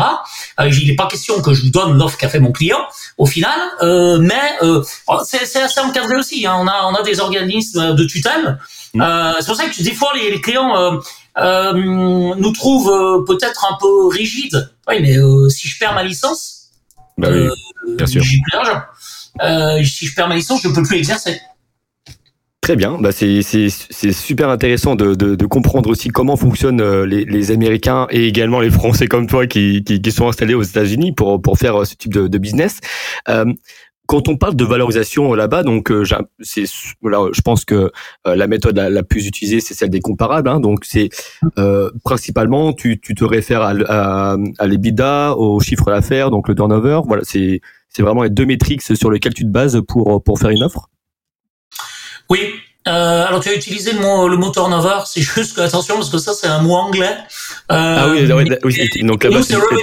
Euh, 0.59 0.69
il 0.69 0.87
n'est 0.87 0.95
pas 0.95 1.07
question 1.07 1.41
que 1.41 1.53
je 1.53 1.63
vous 1.63 1.69
donne 1.69 1.97
l'offre 1.97 2.17
qu'a 2.17 2.29
fait 2.29 2.39
mon 2.39 2.53
client 2.53 2.79
au 3.17 3.25
final, 3.25 3.59
euh, 3.81 4.17
mais 4.19 4.57
euh, 4.63 4.81
c'est 5.25 5.61
assez 5.61 5.79
encadré 5.81 6.15
aussi. 6.15 6.47
Hein. 6.47 6.55
On 6.57 6.67
a 6.67 6.85
on 6.85 6.95
a 6.95 7.03
des 7.03 7.19
organismes 7.19 7.93
de 7.93 8.05
tutelle. 8.05 8.57
Euh, 8.95 9.33
c'est 9.39 9.47
pour 9.47 9.55
ça 9.55 9.67
que 9.67 9.83
des 9.83 9.93
fois 9.93 10.11
les, 10.15 10.29
les 10.29 10.41
clients 10.41 11.01
euh, 11.37 11.73
nous 11.73 12.51
trouvent 12.51 13.25
peut-être 13.25 13.67
un 13.71 13.77
peu 13.79 14.07
rigides. 14.07 14.69
Oui, 14.87 14.95
mais 15.01 15.15
si 15.49 15.67
je 15.67 15.79
perds 15.79 15.93
ma 15.93 16.03
licence, 16.03 16.69
bah 17.17 17.29
oui, 17.31 17.47
bien 17.95 18.05
sûr. 18.05 18.21
j'ai 18.23 18.39
plus 18.39 18.51
d'argent. 18.51 18.81
si 19.83 20.05
je 20.05 20.15
perds 20.15 20.27
ma 20.27 20.35
licence, 20.35 20.61
je 20.63 20.69
peux 20.69 20.83
plus 20.83 20.97
exercer. 20.97 21.39
Très 22.63 22.77
bien, 22.77 22.97
bah 22.97 23.11
c'est 23.11 23.41
super 24.13 24.47
intéressant 24.47 24.95
de, 24.95 25.15
de, 25.15 25.35
de, 25.35 25.45
comprendre 25.45 25.89
aussi 25.89 26.07
comment 26.07 26.37
fonctionnent 26.37 26.79
euh, 26.79 27.05
les, 27.05 27.25
les, 27.25 27.51
Américains 27.51 28.07
et 28.09 28.25
également 28.25 28.61
les 28.61 28.71
Français 28.71 29.07
comme 29.07 29.27
toi 29.27 29.47
qui, 29.47 29.83
qui, 29.83 30.01
qui 30.01 30.11
sont 30.13 30.29
installés 30.29 30.53
aux 30.53 30.61
États-Unis 30.61 31.11
pour, 31.11 31.41
pour 31.41 31.57
faire 31.57 31.81
euh, 31.81 31.83
ce 31.83 31.95
type 31.95 32.13
de, 32.13 32.29
de 32.29 32.37
business. 32.37 32.79
Euh, 33.27 33.51
quand 34.13 34.27
on 34.27 34.37
parle 34.37 34.55
de 34.55 34.63
valorisation 34.63 35.33
là-bas, 35.33 35.63
donc 35.63 35.89
euh, 35.89 36.03
voilà, 37.01 37.29
je 37.33 37.41
pense 37.41 37.65
que 37.65 37.91
la 38.23 38.45
méthode 38.45 38.77
la, 38.77 39.01
plus 39.01 39.25
utilisée 39.25 39.59
c'est 39.59 39.73
celle 39.73 39.89
des 39.89 40.01
comparables. 40.01 40.49
Hein, 40.49 40.59
donc 40.59 40.85
c'est 40.85 41.09
euh, 41.57 41.89
principalement 42.03 42.73
tu, 42.73 42.99
tu 42.99 43.15
te 43.15 43.23
réfères 43.23 43.63
à, 43.63 43.73
à, 43.87 44.37
à 44.59 44.67
l'EBITDA, 44.67 45.35
au 45.35 45.59
chiffre 45.59 45.85
d'affaires, 45.85 46.29
donc 46.29 46.47
le 46.47 46.53
turnover. 46.53 47.01
Voilà, 47.07 47.23
c'est 47.25 47.61
c'est 47.89 48.03
vraiment 48.03 48.21
les 48.21 48.29
deux 48.29 48.45
métriques 48.45 48.83
sur 48.83 49.09
lesquelles 49.09 49.33
tu 49.33 49.45
te 49.45 49.49
bases 49.49 49.81
pour 49.87 50.23
pour 50.23 50.37
faire 50.37 50.51
une 50.51 50.61
offre. 50.61 50.91
Oui. 52.29 52.37
Euh, 52.87 53.25
alors 53.25 53.39
tu 53.39 53.49
as 53.49 53.53
utilisé 53.55 53.93
le 53.93 53.99
mot, 53.99 54.27
le 54.27 54.35
mot 54.35 54.51
turnover, 54.51 55.03
c'est 55.05 55.21
juste 55.21 55.55
que 55.55 55.61
attention 55.61 55.95
parce 55.95 56.09
que 56.09 56.17
ça 56.17 56.33
c'est 56.33 56.47
un 56.47 56.59
mot 56.59 56.75
anglais. 56.75 57.15
Euh, 57.71 57.97
ah 57.99 58.09
oui, 58.09 58.29
oui, 58.63 59.03
donc 59.03 59.23
là-bas 59.23 59.41
c'est 59.41 59.55
revenue. 59.55 59.81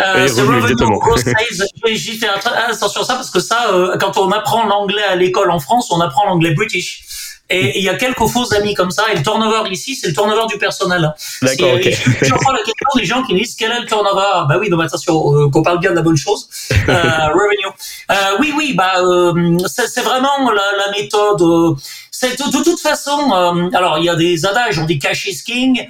Euh, 0.00 0.98
gross 0.98 1.20
sales. 1.22 1.68
J'ai 1.86 2.12
fait 2.12 2.28
attention 2.28 3.02
à 3.02 3.04
ça 3.04 3.14
parce 3.14 3.30
que 3.30 3.40
ça, 3.40 3.72
euh, 3.72 3.98
quand 3.98 4.16
on 4.16 4.30
apprend 4.32 4.64
l'anglais 4.66 5.02
à 5.02 5.16
l'école 5.16 5.50
en 5.50 5.58
France, 5.58 5.88
on 5.90 6.00
apprend 6.00 6.26
l'anglais 6.26 6.54
british. 6.54 7.04
Et 7.50 7.78
il 7.78 7.84
y 7.84 7.88
a 7.88 7.94
quelques 7.96 8.26
faux 8.26 8.54
amis 8.54 8.74
comme 8.74 8.92
ça. 8.92 9.02
Et 9.12 9.16
le 9.16 9.22
turnover 9.24 9.68
ici, 9.70 9.96
c'est 9.96 10.06
le 10.06 10.14
turnover 10.14 10.46
du 10.48 10.56
personnel. 10.56 11.12
D'accord, 11.42 11.74
ok. 11.74 11.90
Prends 12.40 12.52
la 12.52 12.58
question 12.58 12.88
des 12.96 13.04
gens 13.04 13.22
qui 13.24 13.34
disent 13.34 13.56
quel 13.56 13.72
est 13.72 13.80
le 13.80 13.86
turnover? 13.86 14.46
Bah 14.48 14.56
oui, 14.60 14.70
donc 14.70 14.80
attention, 14.82 15.34
euh, 15.34 15.50
qu'on 15.50 15.62
parle 15.62 15.80
bien 15.80 15.90
de 15.90 15.96
la 15.96 16.02
bonne 16.02 16.16
chose. 16.16 16.48
Euh, 16.70 16.76
revenue. 16.88 17.74
Euh, 18.10 18.14
oui, 18.38 18.52
oui, 18.56 18.74
bah 18.74 18.92
euh, 18.98 19.58
c'est 19.66 20.02
vraiment 20.02 20.50
la, 20.52 20.62
la 20.78 20.90
méthode. 20.92 21.76
Euh, 22.22 22.28
c'est 22.28 22.38
de, 22.38 22.58
de, 22.58 22.64
toute 22.64 22.80
façon. 22.80 23.32
alors 23.74 23.98
il 23.98 24.04
y 24.04 24.08
a 24.08 24.16
des 24.16 24.46
adages, 24.46 24.78
on 24.78 24.84
dit 24.84 24.98
cash 24.98 25.26
is 25.26 25.42
king. 25.44 25.88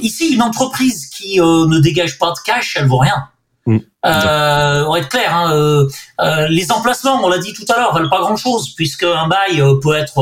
ici, 0.00 0.34
une 0.34 0.42
entreprise 0.42 1.06
qui 1.06 1.38
ne 1.38 1.78
dégage 1.78 2.18
pas 2.18 2.30
de 2.30 2.38
cash, 2.44 2.76
elle 2.76 2.86
vaut 2.86 2.98
rien. 2.98 3.28
Mm. 3.66 3.78
Euh, 4.04 4.84
on 4.88 4.92
va 4.92 4.98
être 4.98 5.08
clair, 5.08 5.34
hein, 5.34 5.52
euh, 5.52 5.88
euh, 6.20 6.48
les 6.48 6.72
emplacements, 6.72 7.20
on 7.22 7.28
l'a 7.28 7.38
dit 7.38 7.52
tout 7.52 7.64
à 7.72 7.76
l'heure, 7.76 7.94
valent 7.94 8.08
pas 8.08 8.18
grand-chose 8.18 8.74
puisque 8.74 9.04
un 9.04 9.28
bail 9.28 9.60
euh, 9.60 9.78
peut 9.80 9.94
être, 9.94 10.18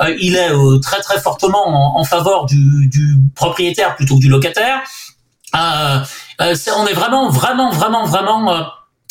euh, 0.00 0.16
il 0.20 0.36
est 0.36 0.52
très 0.80 1.00
très 1.00 1.20
fortement 1.20 1.98
en, 1.98 2.04
faveur 2.04 2.46
du, 2.46 2.88
du, 2.88 3.16
propriétaire 3.34 3.96
plutôt 3.96 4.14
que 4.16 4.20
du 4.20 4.28
locataire. 4.28 4.82
Est, 5.52 6.70
on 6.70 6.86
est 6.86 6.92
vraiment 6.92 7.28
vraiment 7.30 7.70
vraiment 7.70 8.04
vraiment 8.04 8.66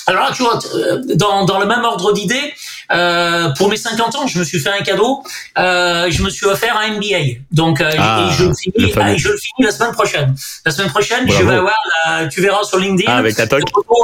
alors 0.10 0.24
là, 0.24 0.32
tu 0.36 0.42
vois, 0.42 0.60
euh, 0.74 1.02
dans, 1.16 1.46
dans 1.46 1.60
le 1.60 1.68
même 1.68 1.84
ordre 1.84 2.12
d'idée, 2.14 2.54
euh, 2.92 3.50
pour 3.50 3.70
mes 3.70 3.78
50 3.78 4.16
ans, 4.16 4.26
je 4.26 4.40
me 4.40 4.44
suis 4.44 4.60
fait 4.60 4.72
un 4.72 4.82
cadeau. 4.82 5.24
Euh, 5.60 6.08
je 6.10 6.24
me 6.24 6.32
suis 6.32 6.48
offert 6.48 6.76
un 6.78 6.96
MBA. 6.96 7.42
Donc, 7.52 7.80
euh, 7.80 7.92
ah, 8.00 8.28
je, 8.36 8.46
le 8.46 8.56
finis, 8.56 8.92
je 9.18 9.30
le 9.30 9.38
finis 9.38 9.66
la 9.66 9.72
semaine 9.72 9.92
prochaine. 9.92 10.36
La 10.66 10.72
semaine 10.72 10.90
prochaine, 10.90 11.30
je 11.30 11.44
vais 11.44 11.56
avoir, 11.56 11.78
la, 12.08 12.28
tu 12.28 12.42
verras 12.42 12.64
sur 12.64 12.80
LinkedIn, 12.80 13.12
ah, 13.12 13.18
avec 13.18 13.38
la 13.38 13.46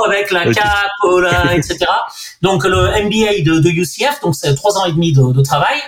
avec 0.08 0.32
la 0.32 0.54
cap, 0.54 0.92
la, 1.22 1.56
etc. 1.56 1.78
Donc, 2.44 2.64
le 2.66 3.04
MBA 3.06 3.42
de, 3.44 3.60
de 3.60 3.70
UCF, 3.70 4.22
donc 4.22 4.36
c'est 4.36 4.54
trois 4.54 4.78
ans 4.78 4.86
et 4.86 4.92
demi 4.92 5.12
de, 5.12 5.34
de 5.34 5.42
travail. 5.42 5.80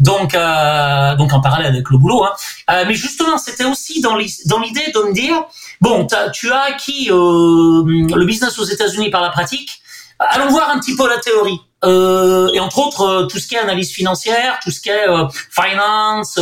Donc, 0.00 0.34
euh, 0.34 1.14
donc 1.16 1.32
en 1.32 1.40
parallèle 1.40 1.68
avec 1.68 1.90
le 1.90 1.98
boulot. 1.98 2.24
Hein. 2.24 2.32
Euh, 2.70 2.84
mais 2.86 2.94
justement, 2.94 3.38
c'était 3.38 3.64
aussi 3.64 4.00
dans 4.00 4.16
l'idée 4.16 4.92
de 4.94 5.08
me 5.08 5.12
dire, 5.12 5.44
bon, 5.80 6.06
tu 6.32 6.50
as 6.50 6.62
acquis 6.62 7.10
euh, 7.10 7.84
le 7.84 8.24
business 8.24 8.58
aux 8.58 8.64
États-Unis 8.64 9.10
par 9.10 9.22
la 9.22 9.30
pratique. 9.30 9.80
Allons 10.20 10.50
voir 10.50 10.70
un 10.70 10.78
petit 10.78 10.94
peu 10.94 11.08
la 11.08 11.18
théorie. 11.18 11.60
Euh, 11.82 12.50
et 12.52 12.60
entre 12.60 12.78
autres, 12.78 13.02
euh, 13.02 13.26
tout 13.26 13.38
ce 13.38 13.46
qui 13.46 13.54
est 13.54 13.58
analyse 13.58 13.90
financière, 13.90 14.60
tout 14.62 14.70
ce 14.70 14.80
qui 14.80 14.90
est 14.90 15.08
euh, 15.08 15.26
finance, 15.50 16.38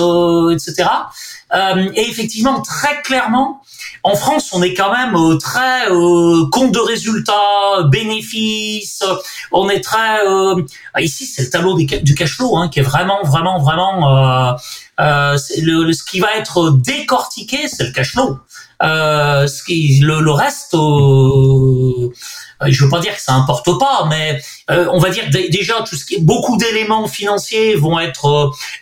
etc. 0.53 0.91
et 1.95 2.11
effectivement, 2.11 2.61
très 2.61 3.01
clairement, 3.03 3.62
en 4.05 4.14
France, 4.14 4.51
on 4.53 4.62
est 4.62 4.74
quand 4.74 4.93
même 4.93 5.14
euh, 5.16 5.37
très 5.37 5.91
euh, 5.91 6.49
compte 6.51 6.72
de 6.72 6.79
résultats, 6.79 7.83
bénéfices. 7.85 9.05
On 9.53 9.68
est 9.68 9.81
très 9.81 10.26
euh, 10.26 10.62
ici, 10.99 11.26
c'est 11.26 11.43
le 11.43 11.51
tableau 11.51 11.74
du 11.76 12.14
cash 12.14 12.37
flow 12.37 12.57
hein, 12.57 12.68
qui 12.68 12.81
est 12.81 12.83
vraiment, 12.83 13.22
vraiment, 13.24 13.59
vraiment. 13.59 14.57
Euh, 15.01 15.37
le, 15.62 15.93
ce 15.93 16.03
qui 16.05 16.20
va 16.20 16.35
être 16.37 16.70
décortiqué, 16.70 17.68
c'est 17.68 17.85
le 17.85 17.93
cash 17.93 18.12
flow. 18.12 18.39
ce 18.81 19.62
qui, 19.64 20.01
le, 20.01 20.20
le 20.20 20.31
reste 20.31 20.74
euh, 20.74 22.12
je 22.66 22.84
veux 22.84 22.90
pas 22.90 23.00
dire 23.00 23.14
que 23.14 23.22
ça 23.22 23.34
importe 23.34 23.78
pas, 23.78 24.06
mais 24.09 24.40
euh, 24.70 24.86
on 24.92 24.98
va 24.98 25.11
dire 25.11 25.24
déjà 25.30 25.82
tout 25.88 25.96
ce 25.96 26.04
qui 26.04 26.16
est 26.16 26.20
beaucoup 26.20 26.56
d'éléments 26.56 27.06
financiers 27.06 27.74
vont 27.76 27.98
être 28.00 28.26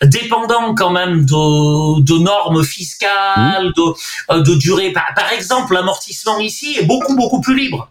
euh, 0.02 0.06
dépendants 0.06 0.74
quand 0.74 0.90
même 0.90 1.24
de, 1.26 2.00
de 2.00 2.18
normes 2.18 2.64
fiscales, 2.64 3.68
mmh. 3.68 4.34
de, 4.36 4.40
de 4.40 4.54
durée. 4.54 4.92
Par, 4.92 5.04
par 5.14 5.32
exemple, 5.32 5.74
l'amortissement 5.74 6.38
ici 6.38 6.76
est 6.78 6.84
beaucoup 6.84 7.14
beaucoup 7.16 7.40
plus 7.40 7.56
libre. 7.56 7.88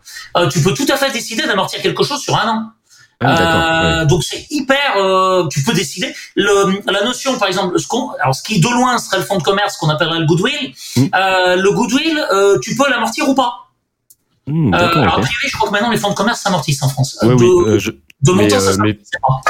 tu 0.52 0.62
peux 0.62 0.74
tout 0.74 0.88
à 0.90 0.98
fait 0.98 1.12
décider 1.12 1.46
d'amortir 1.46 1.82
quelque 1.82 2.04
chose 2.04 2.22
sur 2.22 2.36
un 2.36 2.50
an. 2.50 2.72
Ah, 3.22 4.02
euh, 4.02 4.06
donc 4.06 4.24
c'est 4.24 4.46
hyper. 4.50 4.98
Euh, 4.98 5.48
tu 5.48 5.64
peux 5.64 5.74
décider. 5.74 6.14
Le, 6.36 6.82
la 6.92 7.04
notion, 7.04 7.38
par 7.38 7.48
exemple, 7.48 7.80
ce, 7.80 7.88
qu'on, 7.88 8.12
alors 8.22 8.36
ce 8.36 8.44
qui 8.44 8.60
de 8.60 8.68
loin 8.68 8.98
serait 8.98 9.18
le 9.18 9.24
fonds 9.24 9.38
de 9.38 9.44
commerce 9.44 9.78
qu'on 9.78 9.90
appellerait 9.90 10.20
le 10.20 10.26
goodwill. 10.26 10.74
Mmh. 10.96 11.06
Euh, 11.16 11.56
le 11.56 11.72
goodwill, 11.72 12.28
tu 12.62 12.76
peux 12.76 12.90
l'amortir 12.90 13.30
ou 13.30 13.36
pas. 13.36 13.65
Mmh, 14.48 14.74
euh, 14.74 15.02
alors, 15.02 15.20
privé, 15.22 15.48
je 15.48 15.56
crois 15.56 15.68
que 15.68 15.74
maintenant 15.74 15.90
les 15.90 15.98
fonds 15.98 16.10
de 16.10 16.16
commerce 16.16 16.42
s'amortissent 16.42 16.84
en 16.84 16.90
France. 16.90 17.18
Oui, 17.24 17.30
de, 17.30 17.34
oui, 17.34 17.70
euh, 17.74 17.80
je... 17.80 17.92
de 17.92 18.32
montant, 18.32 18.60
ça 18.60 18.72
euh, 18.72 18.78
mais... 18.80 18.94
pas. 18.94 19.42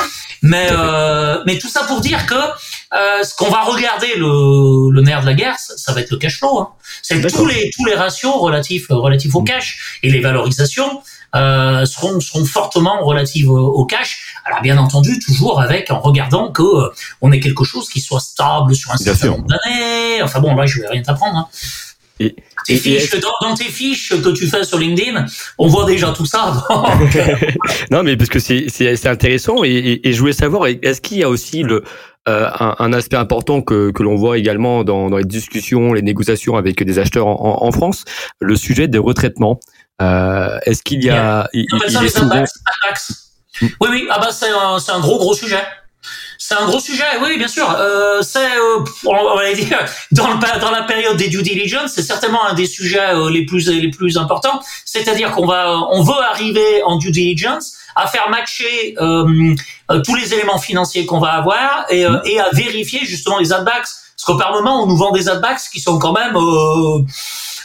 Mais, 0.42 0.68
euh, 0.72 1.42
mais 1.46 1.58
tout 1.58 1.70
ça 1.70 1.84
pour 1.86 2.02
dire 2.02 2.26
que 2.28 2.36
euh, 2.36 3.24
ce 3.24 3.36
qu'on 3.36 3.50
va 3.50 3.64
regarder 3.64 4.16
le, 4.16 4.92
le 4.92 5.02
nerf 5.02 5.22
de 5.22 5.26
la 5.26 5.34
guerre, 5.34 5.58
ça, 5.58 5.76
ça 5.76 5.92
va 5.92 6.02
être 6.02 6.12
le 6.12 6.18
cash 6.18 6.38
flow. 6.38 6.60
Hein. 6.60 6.70
C'est 7.02 7.20
tous 7.34 7.46
les 7.46 7.72
tous 7.76 7.86
les 7.86 7.96
ratios 7.96 8.36
relatifs 8.36 8.88
relatifs 8.90 9.34
au 9.36 9.42
mmh. 9.42 9.46
cash 9.46 10.00
et 10.04 10.12
les 10.12 10.20
valorisations 10.20 11.02
euh, 11.36 11.86
seront 11.86 12.20
seront 12.20 12.46
fortement 12.46 13.04
relatives 13.04 13.50
au, 13.50 13.58
au, 13.58 13.86
cash. 13.86 14.36
Alors 14.46 14.62
bien 14.62 14.78
entendu, 14.78 15.20
toujours 15.20 15.60
avec 15.60 15.92
en 15.92 16.00
regardant 16.00 16.52
que 16.52 16.62
euh, 16.62 16.94
on 17.22 17.32
ait 17.32 17.40
quelque 17.40 17.64
chose 17.64 17.90
qui 17.90 18.00
soit 18.00 18.20
stable 18.20 18.76
sur 18.76 18.92
un 18.92 18.98
certain 18.98 19.30
nombre 19.30 19.48
d'années. 19.48 20.22
Enfin 20.22 20.40
bon, 20.40 20.56
là 20.56 20.66
je 20.66 20.82
vais 20.82 20.88
rien 20.88 21.02
t'apprendre. 21.02 21.38
Hein. 21.38 21.48
Et, 22.20 22.36
tes 22.66 22.78
fiches, 22.78 23.12
dans, 23.42 23.56
tes 23.56 23.66
fiches 23.66 24.10
que 24.10 24.30
tu 24.30 24.48
fais 24.48 24.64
sur 24.64 24.78
LinkedIn, 24.80 25.26
on 25.58 25.68
voit 25.68 25.86
déjà 25.86 26.12
tout 26.12 26.26
ça. 26.26 26.66
non, 27.92 28.04
mais 28.04 28.16
parce 28.16 28.30
que 28.30 28.40
c'est 28.40 29.08
intéressant 29.08 29.64
et, 29.64 30.00
et, 30.04 30.14
je 30.14 30.20
voulais 30.20 30.34
savoir, 30.34 30.68
est-ce 30.68 31.02
qu'il 31.02 31.18
y 31.18 31.24
a 31.24 31.30
aussi 31.30 31.64
le 31.64 31.84
euh, 32.28 32.50
un, 32.60 32.76
un, 32.80 32.94
aspect 32.94 33.18
important 33.18 33.62
que, 33.62 33.92
que 33.92 34.02
l'on 34.02 34.16
voit 34.16 34.40
également 34.40 34.84
dans, 34.84 35.12
dans, 35.12 35.18
les 35.18 35.26
discussions, 35.26 35.94
les 35.94 36.02
négociations 36.02 36.56
avec 36.56 36.82
des 36.82 36.98
acheteurs 36.98 37.28
en, 37.28 37.64
en, 37.64 37.72
France, 37.72 38.04
le 38.40 38.56
sujet 38.56 38.88
des 38.88 38.98
retraitements? 38.98 39.60
Euh, 40.02 40.58
est-ce 40.66 40.82
qu'il 40.82 41.04
y 41.04 41.10
a, 41.10 41.48
il, 41.54 41.68
il, 41.72 42.04
est 42.04 42.10
souvent... 42.10 42.44
Oui, 43.62 43.90
oui, 43.92 44.08
ah 44.10 44.20
bah 44.20 44.30
c'est 44.32 44.50
un, 44.50 44.78
un 44.78 45.00
gros 45.00 45.18
gros 45.18 45.36
sujet. 45.36 45.62
C'est 46.48 46.54
un 46.54 46.68
gros 46.68 46.80
sujet, 46.80 47.06
oui, 47.24 47.40
bien 47.40 47.48
sûr. 47.48 47.68
Euh, 47.76 48.22
c'est, 48.22 48.38
euh, 48.38 48.84
on 49.08 49.36
va 49.36 49.52
dire, 49.52 49.84
dans, 50.12 50.28
le, 50.28 50.60
dans 50.62 50.70
la 50.70 50.84
période 50.84 51.18
des 51.18 51.28
due 51.28 51.42
diligence, 51.42 51.94
c'est 51.96 52.04
certainement 52.04 52.46
un 52.46 52.54
des 52.54 52.68
sujets 52.68 53.16
euh, 53.16 53.32
les 53.32 53.48
plus 53.48 53.68
les 53.68 53.90
plus 53.90 54.16
importants. 54.20 54.62
C'est-à-dire 54.86 55.32
qu'on 55.32 55.48
va, 55.48 55.76
on 55.90 56.04
veut 56.04 56.22
arriver 56.30 56.84
en 56.84 56.98
due 56.98 57.10
diligence 57.10 57.74
à 57.96 58.06
faire 58.06 58.30
matcher 58.30 58.94
euh, 59.02 59.56
euh 59.90 60.02
tous 60.06 60.14
les 60.14 60.36
éléments 60.36 60.60
financiers 60.60 61.08
qu'on 61.08 61.20
va 61.20 61.32
avoir 61.32 61.86
et, 61.90 62.06
euh, 62.06 62.20
et, 62.26 62.40
à 62.40 62.50
vérifier 62.54 63.06
justement 63.06 63.40
les 63.40 63.52
adbacks. 63.52 63.88
Parce 64.16 64.26
qu'au 64.26 64.38
Parlement, 64.38 64.84
on 64.84 64.86
nous 64.86 64.98
vend 64.98 65.14
des 65.14 65.28
adbacks 65.28 65.62
qui 65.74 65.80
sont 65.80 65.98
quand 65.98 66.14
même 66.14 66.36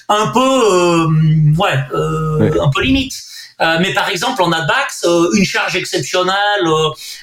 un 0.08 0.26
peu, 0.28 1.06
ouais, 1.58 1.78
ouais, 2.40 2.60
un 2.60 2.70
peu 2.70 2.80
limite. 2.80 3.12
Euh, 3.62 3.78
mais 3.80 3.92
par 3.92 4.08
exemple, 4.08 4.42
en 4.42 4.52
AdBax, 4.52 5.04
euh, 5.04 5.30
une 5.34 5.44
charge 5.44 5.76
exceptionnelle, 5.76 6.66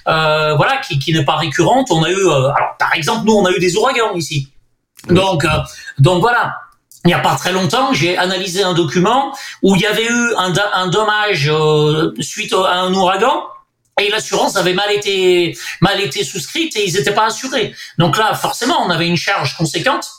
euh, 0.07 0.55
voilà, 0.55 0.77
qui, 0.77 0.99
qui 0.99 1.13
n'est 1.13 1.25
pas 1.25 1.35
récurrente. 1.35 1.88
On 1.91 2.03
a 2.03 2.11
eu, 2.11 2.29
alors 2.29 2.75
par 2.77 2.93
exemple, 2.93 3.25
nous, 3.25 3.33
on 3.33 3.45
a 3.45 3.51
eu 3.51 3.59
des 3.59 3.75
ouragans 3.75 4.13
ici. 4.15 4.49
Donc, 5.09 5.45
donc 5.99 6.21
voilà. 6.21 6.55
Il 7.05 7.09
n'y 7.09 7.13
a 7.13 7.19
pas 7.19 7.35
très 7.35 7.53
longtemps, 7.53 7.93
j'ai 7.93 8.17
analysé 8.17 8.63
un 8.63 8.73
document 8.73 9.33
où 9.61 9.75
il 9.75 9.81
y 9.81 9.85
avait 9.85 10.07
eu 10.07 10.33
un, 10.38 10.51
un 10.73 10.88
dommage 10.88 11.49
suite 12.19 12.53
à 12.53 12.79
un 12.79 12.93
ouragan 12.93 13.45
et 14.01 14.09
l'assurance 14.09 14.57
avait 14.57 14.73
mal 14.73 14.91
été 14.91 15.57
mal 15.79 16.01
été 16.01 16.25
souscrite 16.25 16.75
et 16.75 16.85
ils 16.85 16.93
n'étaient 16.95 17.13
pas 17.13 17.27
assurés. 17.27 17.73
Donc 17.97 18.17
là, 18.17 18.33
forcément, 18.33 18.85
on 18.85 18.89
avait 18.89 19.07
une 19.07 19.15
charge 19.15 19.55
conséquente 19.55 20.09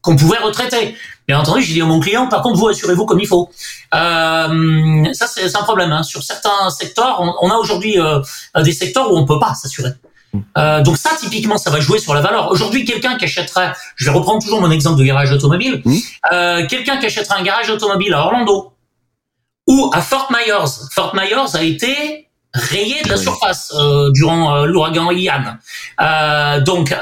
qu'on 0.00 0.16
pouvait 0.16 0.38
retraiter. 0.38 0.96
Bien 1.32 1.40
entendu, 1.40 1.62
j'ai 1.62 1.72
dit 1.72 1.80
à 1.80 1.86
mon 1.86 1.98
client, 1.98 2.26
par 2.28 2.42
contre, 2.42 2.58
vous 2.58 2.68
assurez-vous 2.68 3.06
comme 3.06 3.18
il 3.18 3.26
faut. 3.26 3.48
Euh, 3.94 5.04
ça, 5.14 5.26
c'est 5.26 5.56
un 5.56 5.62
problème. 5.62 5.90
Hein. 5.90 6.02
Sur 6.02 6.22
certains 6.22 6.68
secteurs, 6.68 7.22
on, 7.22 7.32
on 7.40 7.50
a 7.50 7.54
aujourd'hui 7.54 7.98
euh, 7.98 8.20
des 8.62 8.72
secteurs 8.72 9.10
où 9.10 9.16
on 9.16 9.24
peut 9.24 9.38
pas 9.38 9.54
s'assurer. 9.54 9.92
Euh, 10.58 10.82
donc 10.82 10.98
ça, 10.98 11.12
typiquement, 11.18 11.56
ça 11.56 11.70
va 11.70 11.80
jouer 11.80 11.98
sur 12.00 12.12
la 12.12 12.20
valeur. 12.20 12.50
Aujourd'hui, 12.50 12.84
quelqu'un 12.84 13.16
qui 13.16 13.24
achèterait, 13.24 13.72
je 13.96 14.04
vais 14.04 14.10
reprendre 14.10 14.42
toujours 14.42 14.60
mon 14.60 14.70
exemple 14.70 14.98
de 14.98 15.04
garage 15.04 15.32
automobile, 15.32 15.80
mmh. 15.86 16.66
quelqu'un 16.68 16.98
qui 16.98 17.06
achèterait 17.06 17.40
un 17.40 17.42
garage 17.42 17.70
automobile 17.70 18.12
à 18.12 18.26
Orlando 18.26 18.74
ou 19.66 19.90
à 19.94 20.02
Fort 20.02 20.30
Myers. 20.30 20.68
Fort 20.90 21.14
Myers 21.14 21.56
a 21.56 21.62
été 21.62 22.28
rayé 22.54 23.02
de 23.02 23.08
la 23.08 23.16
surface 23.16 23.72
durant 24.12 24.64
l'ouragan 24.64 25.10
Ian. 25.10 25.56
donc, 26.64 26.94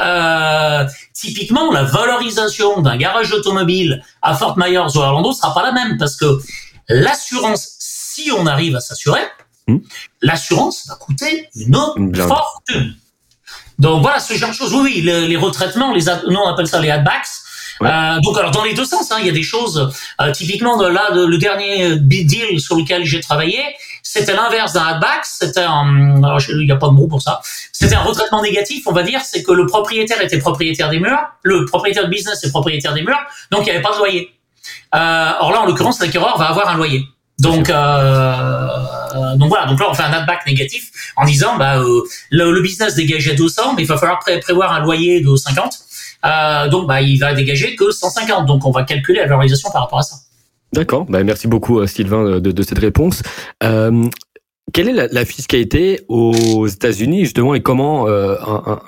typiquement, 1.12 1.72
la 1.72 1.82
valorisation 1.82 2.80
d'un 2.80 2.96
garage 2.96 3.32
automobile 3.32 4.02
à 4.22 4.34
Fort 4.34 4.56
Myers 4.58 4.96
ou 4.96 5.00
à 5.00 5.08
Orlando 5.08 5.32
sera 5.32 5.52
pas 5.54 5.62
la 5.62 5.72
même 5.72 5.98
parce 5.98 6.16
que 6.16 6.40
l'assurance, 6.88 7.76
si 7.78 8.30
on 8.32 8.46
arrive 8.46 8.76
à 8.76 8.80
s'assurer, 8.80 9.22
hmm. 9.66 9.78
l'assurance 10.22 10.86
va 10.88 10.96
coûter 10.96 11.48
une 11.56 12.14
fortune. 12.16 12.96
Donc 13.78 14.02
voilà 14.02 14.20
ce 14.20 14.34
genre 14.34 14.50
de 14.50 14.54
choses. 14.54 14.74
Oui, 14.74 14.80
oui, 14.82 15.00
les, 15.02 15.36
retraitements, 15.36 15.94
les 15.94 16.04
nous 16.28 16.36
on 16.36 16.48
appelle 16.48 16.68
ça 16.68 16.80
les 16.80 16.90
adbacks. 16.90 17.28
Euh, 17.82 18.20
donc 18.20 18.36
alors 18.36 18.50
dans 18.50 18.62
les 18.62 18.74
deux 18.74 18.84
sens, 18.84 19.10
hein, 19.10 19.16
il 19.20 19.26
y 19.26 19.30
a 19.30 19.32
des 19.32 19.42
choses. 19.42 19.90
Euh, 20.20 20.32
typiquement 20.32 20.76
de, 20.76 20.86
là, 20.86 21.10
le 21.14 21.38
dernier 21.38 21.96
big 21.96 22.26
deal 22.26 22.60
sur 22.60 22.76
lequel 22.76 23.06
j'ai 23.06 23.20
travaillé, 23.20 23.62
c'était 24.12 24.34
l'inverse 24.34 24.72
d'un 24.72 24.86
adback. 24.86 25.20
C'était 25.24 25.60
un, 25.60 26.20
alors, 26.24 26.40
il 26.48 26.66
n'y 26.66 26.72
a 26.72 26.76
pas 26.76 26.88
de 26.88 26.94
mot 26.94 27.06
pour 27.06 27.22
ça. 27.22 27.40
C'était 27.72 27.94
un 27.94 28.02
retraitement 28.02 28.42
négatif, 28.42 28.82
on 28.86 28.92
va 28.92 29.04
dire. 29.04 29.20
C'est 29.22 29.44
que 29.44 29.52
le 29.52 29.66
propriétaire 29.66 30.20
était 30.20 30.38
propriétaire 30.38 30.90
des 30.90 30.98
murs, 30.98 31.20
le 31.42 31.64
propriétaire 31.64 32.04
de 32.04 32.10
business 32.10 32.42
est 32.42 32.50
propriétaire 32.50 32.92
des 32.92 33.02
murs, 33.02 33.20
donc 33.52 33.60
il 33.60 33.64
n'y 33.66 33.70
avait 33.70 33.82
pas 33.82 33.92
de 33.92 33.98
loyer. 33.98 34.34
Euh, 34.96 35.32
or 35.40 35.52
là, 35.52 35.60
en 35.60 35.66
l'occurrence, 35.66 36.00
l'acquéreur 36.00 36.36
va 36.38 36.46
avoir 36.46 36.68
un 36.68 36.76
loyer. 36.76 37.04
Donc, 37.38 37.70
euh, 37.70 39.36
donc 39.36 39.48
voilà. 39.48 39.66
Donc 39.66 39.78
là, 39.78 39.86
on 39.88 39.94
fait 39.94 40.02
un 40.02 40.12
adback 40.12 40.44
négatif 40.44 40.90
en 41.16 41.24
disant, 41.24 41.56
bah, 41.56 41.78
euh, 41.78 42.02
le, 42.30 42.60
business 42.60 42.96
dégageait 42.96 43.36
200, 43.36 43.74
mais 43.76 43.82
il 43.82 43.86
va 43.86 43.96
falloir 43.96 44.18
prévoir 44.18 44.72
un 44.72 44.80
loyer 44.80 45.20
de 45.20 45.36
50. 45.36 45.78
Euh, 46.26 46.68
donc, 46.68 46.88
bah, 46.88 47.00
il 47.00 47.18
va 47.18 47.32
dégager 47.32 47.76
que 47.76 47.92
150. 47.92 48.44
Donc, 48.46 48.66
on 48.66 48.72
va 48.72 48.82
calculer 48.82 49.20
la 49.20 49.26
valorisation 49.26 49.70
par 49.70 49.82
rapport 49.82 50.00
à 50.00 50.02
ça. 50.02 50.16
D'accord. 50.72 51.06
Bah, 51.06 51.22
merci 51.24 51.48
beaucoup, 51.48 51.84
Sylvain, 51.86 52.40
de, 52.40 52.52
de 52.52 52.62
cette 52.62 52.78
réponse. 52.78 53.22
Euh, 53.62 54.08
quelle 54.72 54.88
est 54.88 55.08
la, 55.12 55.24
fiscalité 55.24 56.04
aux 56.08 56.66
États-Unis 56.68 57.24
justement 57.24 57.54
et 57.54 57.60
comment 57.60 58.06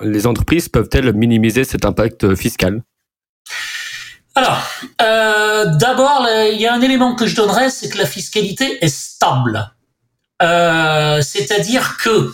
les 0.01 0.25
entreprises 0.27 0.69
peuvent-elles 0.69 1.11
minimiser 1.11 1.65
cet 1.65 1.83
impact 1.83 2.35
fiscal? 2.35 2.83
Alors, 4.35 4.63
euh, 5.01 5.65
d'abord, 5.75 6.27
il 6.51 6.59
y 6.59 6.65
a 6.65 6.73
un 6.73 6.81
élément 6.81 7.15
que 7.15 7.27
je 7.27 7.35
donnerais, 7.35 7.69
c'est 7.69 7.89
que 7.89 7.99
la 7.99 8.07
fiscalité 8.07 8.83
est 8.83 8.93
stable. 8.93 9.71
Euh, 10.41 11.21
c'est-à-dire 11.21 11.97
que 11.97 12.31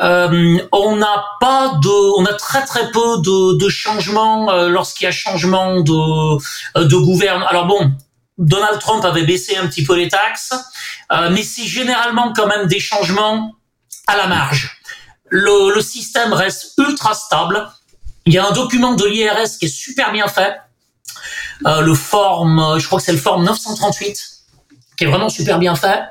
euh, 0.00 0.58
on 0.72 0.96
n'a 0.96 1.24
pas 1.40 1.78
de, 1.82 2.18
on 2.18 2.24
a 2.24 2.32
très 2.32 2.64
très 2.64 2.90
peu 2.90 3.18
de, 3.18 3.58
de 3.58 3.68
changements 3.68 4.66
lorsqu'il 4.66 5.04
y 5.04 5.08
a 5.08 5.12
changement 5.12 5.82
de, 5.82 6.82
de 6.82 6.96
gouvernement. 6.96 7.46
Alors 7.46 7.66
bon, 7.66 7.92
Donald 8.38 8.80
Trump 8.80 9.04
avait 9.04 9.24
baissé 9.24 9.56
un 9.56 9.66
petit 9.66 9.84
peu 9.84 9.94
les 9.94 10.08
taxes, 10.08 10.52
mais 11.30 11.42
c'est 11.42 11.66
généralement 11.66 12.32
quand 12.32 12.46
même 12.46 12.66
des 12.66 12.80
changements 12.80 13.52
à 14.06 14.16
la 14.16 14.26
marge. 14.26 14.80
Le, 15.28 15.74
le 15.74 15.80
système 15.80 16.32
reste 16.32 16.72
ultra 16.78 17.14
stable. 17.14 17.70
Il 18.26 18.32
y 18.32 18.38
a 18.38 18.46
un 18.46 18.52
document 18.52 18.94
de 18.94 19.04
l'IRS 19.06 19.58
qui 19.58 19.66
est 19.66 19.68
super 19.68 20.12
bien 20.12 20.26
fait 20.28 20.56
euh, 21.66 21.80
le 21.80 21.94
forme, 21.94 22.58
euh, 22.58 22.78
je 22.78 22.86
crois 22.86 22.98
que 22.98 23.04
c'est 23.04 23.12
le 23.12 23.18
forme 23.18 23.44
938 23.44 24.30
qui 24.96 25.04
est 25.04 25.06
vraiment 25.08 25.28
super 25.28 25.58
bien 25.58 25.74
fait. 25.74 26.02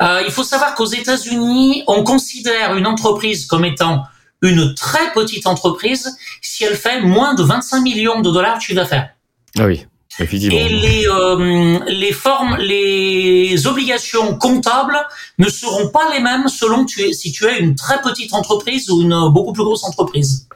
Euh, 0.00 0.22
il 0.24 0.30
faut 0.30 0.44
savoir 0.44 0.76
qu'aux 0.76 0.86
États-Unis, 0.86 1.82
on 1.88 2.04
considère 2.04 2.76
une 2.76 2.86
entreprise 2.86 3.46
comme 3.46 3.64
étant 3.64 4.04
une 4.42 4.74
très 4.76 5.12
petite 5.12 5.46
entreprise 5.48 6.16
si 6.40 6.62
elle 6.62 6.76
fait 6.76 7.00
moins 7.00 7.34
de 7.34 7.42
25 7.42 7.80
millions 7.80 8.20
de 8.20 8.30
dollars 8.30 8.58
de 8.58 8.62
chiffre 8.62 8.76
d'affaires. 8.76 9.10
Ah 9.58 9.64
oui. 9.64 9.86
Et 10.18 10.68
les, 10.68 11.08
euh, 11.08 11.78
les 11.86 12.12
formes, 12.12 12.56
les 12.56 13.66
obligations 13.66 14.36
comptables 14.36 14.98
ne 15.38 15.48
seront 15.48 15.88
pas 15.88 16.12
les 16.12 16.20
mêmes 16.20 16.48
selon 16.48 16.84
tu 16.84 17.00
es, 17.02 17.12
si 17.12 17.32
tu 17.32 17.46
es 17.46 17.58
une 17.58 17.74
très 17.74 18.00
petite 18.02 18.34
entreprise 18.34 18.90
ou 18.90 19.00
une 19.02 19.30
beaucoup 19.30 19.52
plus 19.52 19.64
grosse 19.64 19.84
entreprise. 19.84 20.48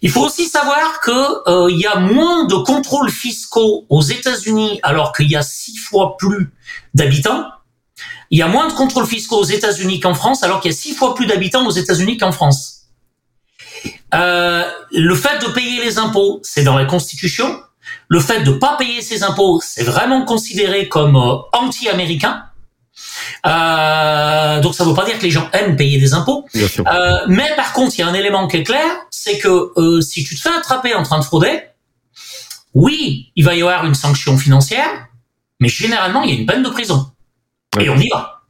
Il 0.00 0.10
faut 0.10 0.24
aussi 0.24 0.46
savoir 0.46 1.00
que 1.00 1.50
euh, 1.50 1.70
il 1.70 1.78
y 1.78 1.86
a 1.86 1.96
moins 1.96 2.46
de 2.46 2.54
contrôles 2.54 3.10
fiscaux 3.10 3.84
aux 3.88 4.02
États-Unis 4.02 4.78
alors 4.84 5.12
qu'il 5.12 5.28
y 5.28 5.36
a 5.36 5.42
six 5.42 5.76
fois 5.76 6.16
plus 6.16 6.52
d'habitants. 6.94 7.46
Il 8.30 8.38
y 8.38 8.42
a 8.42 8.48
moins 8.48 8.68
de 8.68 8.74
contrôles 8.74 9.06
fiscaux 9.06 9.38
aux 9.38 9.44
États-Unis 9.44 9.98
qu'en 9.98 10.14
France 10.14 10.44
alors 10.44 10.60
qu'il 10.60 10.70
y 10.70 10.74
a 10.74 10.76
six 10.76 10.94
fois 10.94 11.14
plus 11.14 11.26
d'habitants 11.26 11.66
aux 11.66 11.72
États-Unis 11.72 12.16
qu'en 12.16 12.30
France. 12.30 12.82
Euh, 14.14 14.64
le 14.92 15.14
fait 15.14 15.38
de 15.44 15.52
payer 15.52 15.84
les 15.84 15.98
impôts, 15.98 16.40
c'est 16.42 16.62
dans 16.62 16.76
la 16.76 16.84
Constitution. 16.84 17.60
Le 18.08 18.20
fait 18.20 18.42
de 18.42 18.52
pas 18.52 18.76
payer 18.76 19.02
ses 19.02 19.22
impôts, 19.22 19.60
c'est 19.62 19.84
vraiment 19.84 20.24
considéré 20.24 20.88
comme 20.88 21.16
euh, 21.16 21.36
anti-américain. 21.52 22.44
Euh, 23.46 24.60
donc 24.60 24.74
ça 24.74 24.84
ne 24.84 24.88
veut 24.90 24.94
pas 24.94 25.04
dire 25.04 25.18
que 25.18 25.22
les 25.22 25.30
gens 25.30 25.48
aiment 25.52 25.76
payer 25.76 25.98
des 25.98 26.14
impôts. 26.14 26.46
Euh, 26.54 27.18
mais 27.28 27.48
par 27.56 27.72
contre, 27.72 27.94
il 27.96 28.00
y 28.00 28.02
a 28.02 28.08
un 28.08 28.14
élément 28.14 28.48
qui 28.48 28.58
est 28.58 28.64
clair, 28.64 28.86
c'est 29.10 29.38
que 29.38 29.72
euh, 29.76 30.00
si 30.00 30.24
tu 30.24 30.34
te 30.34 30.40
fais 30.40 30.50
attraper 30.50 30.94
en 30.94 31.02
train 31.02 31.18
de 31.18 31.24
frauder, 31.24 31.62
oui, 32.74 33.32
il 33.36 33.44
va 33.44 33.54
y 33.54 33.62
avoir 33.62 33.84
une 33.84 33.94
sanction 33.94 34.36
financière, 34.38 34.88
mais 35.60 35.68
généralement, 35.68 36.22
il 36.22 36.30
y 36.30 36.36
a 36.36 36.40
une 36.40 36.46
peine 36.46 36.62
de 36.62 36.68
prison. 36.68 37.10
Et 37.78 37.88
on 37.88 37.96
y 37.96 38.08
va. 38.08 38.42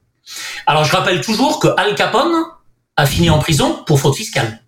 Alors 0.67 0.85
je 0.85 0.95
rappelle 0.95 1.21
toujours 1.21 1.59
que 1.59 1.69
Al 1.77 1.95
Capone 1.95 2.45
a 2.97 3.07
fini 3.07 3.31
en 3.31 3.39
prison 3.39 3.83
pour 3.87 3.99
fraude 3.99 4.15
fiscale. 4.15 4.63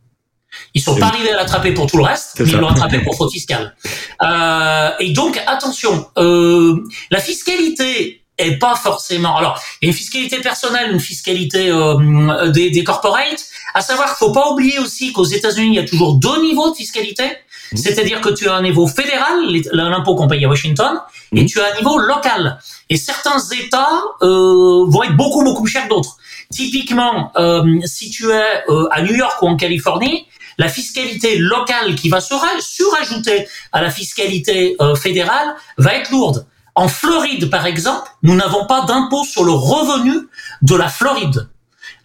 Ils 0.74 0.82
sont 0.82 0.96
pas 0.96 1.07
arrivés 1.07 1.32
à 1.32 1.36
l'attraper 1.36 1.72
pour 1.72 1.86
tout 1.86 1.96
le 1.96 2.05
reste, 2.05 2.40
mais 2.40 2.51
ils 2.51 2.57
l'ont 2.57 2.68
attrapé 2.68 2.98
pour 3.01 3.14
fraude 3.14 3.32
fiscale. 3.32 3.74
Euh, 4.22 4.90
et 5.01 5.11
donc 5.11 5.40
attention, 5.46 6.07
euh, 6.18 6.84
la 7.11 7.20
fiscalité 7.20 8.22
est 8.38 8.59
pas 8.59 8.74
forcément. 8.74 9.36
Alors, 9.36 9.61
il 9.80 9.86
y 9.86 9.88
a 9.88 9.92
une 9.92 9.96
fiscalité 9.96 10.38
personnelle, 10.38 10.90
une 10.92 11.01
fiscalité 11.01 11.70
euh, 11.70 12.48
des, 12.51 12.70
des 12.70 12.84
corporates. 12.84 13.44
À 13.74 13.82
savoir 13.82 14.09
qu'il 14.09 14.26
faut 14.26 14.32
pas 14.32 14.51
oublier 14.51 14.78
aussi 14.78 15.12
qu'aux 15.12 15.24
États-Unis, 15.24 15.68
il 15.68 15.74
y 15.74 15.78
a 15.78 15.84
toujours 15.84 16.14
deux 16.14 16.40
niveaux 16.40 16.70
de 16.70 16.76
fiscalité. 16.76 17.24
Mmh. 17.72 17.76
C'est-à-dire 17.76 18.20
que 18.20 18.30
tu 18.30 18.48
as 18.48 18.55
un 18.55 18.62
niveau 18.62 18.86
fédéral, 18.86 19.46
l'impôt 19.72 20.14
qu'on 20.14 20.26
paye 20.26 20.44
à 20.44 20.48
Washington, 20.48 21.01
et 21.34 21.42
mmh. 21.42 21.46
tu 21.46 21.61
as 21.61 21.72
un 21.72 21.76
niveau 21.76 21.98
local. 21.98 22.59
Et 22.88 22.96
certains 22.96 23.38
États 23.38 24.03
euh, 24.22 24.84
vont 24.88 25.03
être 25.05 25.16
beaucoup 25.16 25.44
beaucoup 25.44 25.62
plus 25.62 25.70
chers 25.70 25.84
que 25.84 25.90
d'autres. 25.90 26.16
Typiquement, 26.51 27.30
euh, 27.36 27.78
si 27.84 28.11
tu 28.11 28.30
es 28.30 28.64
euh, 28.68 28.88
à 28.90 29.03
New 29.03 29.14
York 29.14 29.40
ou 29.42 29.46
en 29.46 29.57
Californie, 29.57 30.26
la 30.61 30.68
fiscalité 30.68 31.38
locale 31.38 31.94
qui 31.94 32.11
va 32.11 32.20
se 32.20 32.34
surajouter 32.61 33.48
à 33.72 33.80
la 33.80 33.90
fiscalité 33.90 34.76
euh, 34.82 34.94
fédérale 34.94 35.54
va 35.78 35.94
être 35.94 36.11
lourde. 36.11 36.46
En 36.74 36.86
Floride, 36.86 37.48
par 37.48 37.64
exemple, 37.64 38.11
nous 38.22 38.34
n'avons 38.34 38.66
pas 38.66 38.82
d'impôt 38.82 39.24
sur 39.24 39.42
le 39.42 39.52
revenu 39.52 40.28
de 40.61 40.74
la 40.74 40.88
Floride. 40.88 41.48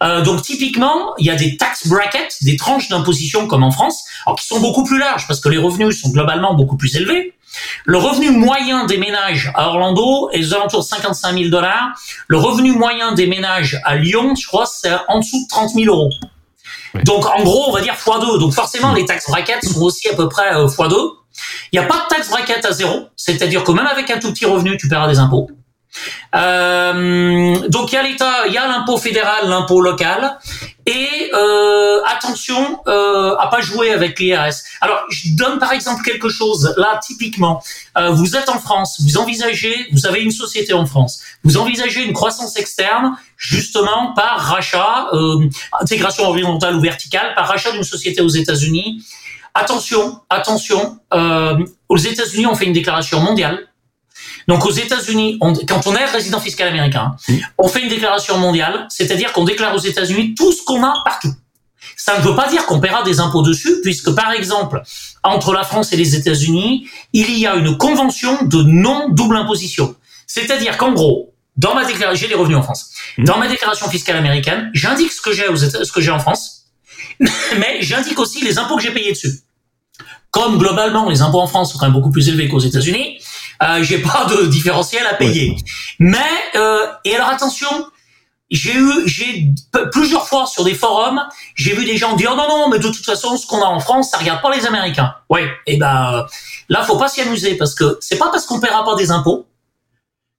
Euh, 0.02 0.22
donc 0.22 0.40
typiquement, 0.40 1.14
il 1.18 1.26
y 1.26 1.30
a 1.30 1.34
des 1.34 1.58
tax 1.58 1.86
brackets, 1.86 2.38
des 2.44 2.56
tranches 2.56 2.88
d'imposition 2.88 3.46
comme 3.46 3.62
en 3.62 3.70
France, 3.70 4.04
qui 4.38 4.46
sont 4.46 4.60
beaucoup 4.60 4.84
plus 4.84 4.98
larges 4.98 5.26
parce 5.26 5.40
que 5.40 5.50
les 5.50 5.58
revenus 5.58 6.00
sont 6.00 6.08
globalement 6.08 6.54
beaucoup 6.54 6.78
plus 6.78 6.96
élevés. 6.96 7.34
Le 7.84 7.98
revenu 7.98 8.30
moyen 8.30 8.86
des 8.86 8.96
ménages 8.96 9.52
à 9.54 9.68
Orlando 9.68 10.30
est 10.32 10.42
aux 10.46 10.54
alentours 10.54 10.80
de 10.80 10.86
55 10.86 11.36
000 11.36 11.50
dollars. 11.50 11.90
Le 12.26 12.38
revenu 12.38 12.72
moyen 12.72 13.12
des 13.12 13.26
ménages 13.26 13.78
à 13.84 13.96
Lyon, 13.96 14.34
je 14.34 14.46
crois, 14.46 14.64
c'est 14.64 14.92
en 15.08 15.18
dessous 15.18 15.42
de 15.42 15.48
30 15.48 15.74
000 15.74 15.94
euros. 15.94 16.10
Donc 17.04 17.26
en 17.26 17.42
gros, 17.42 17.68
on 17.68 17.72
va 17.72 17.80
dire 17.80 17.94
x2. 17.94 18.38
Donc 18.38 18.52
forcément, 18.52 18.92
les 18.92 19.04
tax 19.04 19.28
brackets 19.28 19.64
sont 19.64 19.82
aussi 19.82 20.08
à 20.08 20.14
peu 20.14 20.28
près 20.28 20.54
euh, 20.54 20.66
x2. 20.66 20.94
Il 21.72 21.78
n'y 21.78 21.84
a 21.84 21.88
pas 21.88 21.96
de 21.96 22.14
taxe 22.14 22.30
bracket 22.30 22.64
à 22.64 22.72
zéro, 22.72 23.08
c'est-à-dire 23.16 23.62
que 23.62 23.72
même 23.72 23.86
avec 23.86 24.10
un 24.10 24.18
tout 24.18 24.32
petit 24.32 24.46
revenu, 24.46 24.76
tu 24.78 24.88
paieras 24.88 25.08
des 25.08 25.18
impôts. 25.18 25.50
Euh, 26.34 27.68
donc 27.68 27.92
il 27.92 27.94
y 27.94 27.98
a 27.98 28.02
l'État, 28.02 28.46
il 28.46 28.52
y 28.52 28.58
a 28.58 28.66
l'impôt 28.66 28.98
fédéral, 28.98 29.48
l'impôt 29.48 29.80
local, 29.80 30.38
et 30.86 31.30
euh, 31.34 32.00
attention 32.06 32.80
euh, 32.86 33.34
à 33.38 33.48
pas 33.48 33.60
jouer 33.60 33.92
avec 33.92 34.18
l'IRS. 34.20 34.54
Alors 34.80 35.00
je 35.10 35.36
donne 35.36 35.58
par 35.58 35.72
exemple 35.72 36.02
quelque 36.04 36.28
chose 36.28 36.74
là 36.76 37.00
typiquement. 37.04 37.62
Euh, 37.96 38.10
vous 38.10 38.36
êtes 38.36 38.48
en 38.48 38.60
France, 38.60 39.00
vous 39.02 39.18
envisagez, 39.18 39.88
vous 39.92 40.06
avez 40.06 40.20
une 40.20 40.30
société 40.30 40.72
en 40.74 40.86
France, 40.86 41.20
vous 41.42 41.56
envisagez 41.56 42.04
une 42.04 42.12
croissance 42.12 42.56
externe 42.56 43.16
justement 43.36 44.12
par 44.14 44.38
rachat, 44.38 45.08
euh, 45.12 45.48
intégration 45.80 46.28
horizontale 46.28 46.76
ou 46.76 46.80
verticale, 46.80 47.34
par 47.34 47.48
rachat 47.48 47.72
d'une 47.72 47.84
société 47.84 48.20
aux 48.22 48.28
États-Unis. 48.28 49.02
Attention, 49.54 50.20
attention, 50.28 50.98
aux 51.88 51.96
États-Unis, 51.96 52.44
on 52.46 52.54
fait 52.54 52.66
une 52.66 52.74
déclaration 52.74 53.20
mondiale. 53.20 53.66
Donc 54.46 54.64
aux 54.64 54.70
États-Unis, 54.70 55.38
quand 55.66 55.86
on 55.86 55.94
est 55.94 56.04
résident 56.04 56.40
fiscal 56.40 56.68
américain, 56.68 57.16
mmh. 57.28 57.34
on 57.58 57.68
fait 57.68 57.82
une 57.82 57.88
déclaration 57.88 58.38
mondiale, 58.38 58.86
c'est-à-dire 58.88 59.32
qu'on 59.32 59.44
déclare 59.44 59.74
aux 59.74 59.80
États-Unis 59.80 60.34
tout 60.34 60.52
ce 60.52 60.62
qu'on 60.64 60.82
a 60.84 60.94
partout. 61.04 61.34
Ça 61.96 62.18
ne 62.18 62.22
veut 62.22 62.36
pas 62.36 62.48
dire 62.48 62.66
qu'on 62.66 62.78
paiera 62.78 63.02
des 63.02 63.20
impôts 63.20 63.42
dessus, 63.42 63.80
puisque 63.82 64.14
par 64.14 64.32
exemple, 64.32 64.82
entre 65.22 65.52
la 65.52 65.64
France 65.64 65.92
et 65.92 65.96
les 65.96 66.14
États-Unis, 66.14 66.88
il 67.12 67.38
y 67.38 67.46
a 67.46 67.56
une 67.56 67.76
convention 67.76 68.44
de 68.44 68.62
non 68.62 69.08
double 69.10 69.36
imposition. 69.36 69.96
C'est-à-dire 70.26 70.76
qu'en 70.76 70.92
gros, 70.92 71.32
dans 71.56 71.74
ma 71.74 71.84
déclaration, 71.84 72.20
j'ai 72.20 72.28
les 72.28 72.38
revenus 72.38 72.58
en 72.58 72.62
France. 72.62 72.90
Mmh. 73.18 73.24
Dans 73.24 73.38
ma 73.38 73.48
déclaration 73.48 73.88
fiscale 73.88 74.16
américaine, 74.16 74.70
j'indique 74.74 75.10
ce 75.10 75.22
que 75.22 75.32
j'ai 75.32 75.48
aux 75.48 75.56
ce 75.56 75.90
que 75.90 76.00
j'ai 76.00 76.10
en 76.10 76.20
France, 76.20 76.66
mais 77.20 77.78
j'indique 77.80 78.18
aussi 78.18 78.44
les 78.44 78.58
impôts 78.58 78.76
que 78.76 78.82
j'ai 78.82 78.92
payés 78.92 79.12
dessus 79.12 79.40
comme 80.36 80.58
globalement 80.58 81.08
les 81.08 81.22
impôts 81.22 81.40
en 81.40 81.46
France 81.46 81.72
sont 81.72 81.78
quand 81.78 81.86
même 81.86 81.94
beaucoup 81.94 82.10
plus 82.10 82.28
élevés 82.28 82.46
qu'aux 82.46 82.58
États-Unis, 82.58 83.18
euh, 83.62 83.82
j'ai 83.82 83.98
pas 83.98 84.26
de 84.26 84.46
différentiel 84.46 85.06
à 85.06 85.14
payer. 85.14 85.56
Mais 85.98 86.18
euh, 86.54 86.86
et 87.04 87.14
alors 87.14 87.28
attention, 87.28 87.68
j'ai 88.50 88.74
eu, 88.74 88.92
j'ai 89.06 89.48
plusieurs 89.92 90.28
fois 90.28 90.46
sur 90.46 90.64
des 90.64 90.74
forums, 90.74 91.22
j'ai 91.54 91.74
vu 91.74 91.84
des 91.84 91.96
gens 91.96 92.14
dire 92.16 92.36
non 92.36 92.48
non, 92.48 92.68
mais 92.68 92.78
de 92.78 92.88
toute 92.88 93.04
façon, 93.04 93.36
ce 93.36 93.46
qu'on 93.46 93.62
a 93.62 93.66
en 93.66 93.80
France, 93.80 94.10
ça 94.10 94.18
regarde 94.18 94.40
pas 94.40 94.54
les 94.54 94.66
Américains. 94.66 95.14
Ouais. 95.30 95.44
Et 95.66 95.74
eh 95.74 95.76
ben 95.78 96.26
là, 96.68 96.82
faut 96.84 96.98
pas 96.98 97.08
s'y 97.08 97.20
amuser 97.20 97.56
parce 97.56 97.74
que 97.74 97.98
c'est 98.00 98.18
pas 98.18 98.30
parce 98.30 98.46
qu'on 98.46 98.60
paiera 98.60 98.84
pas 98.84 98.94
des 98.94 99.10
impôts 99.10 99.46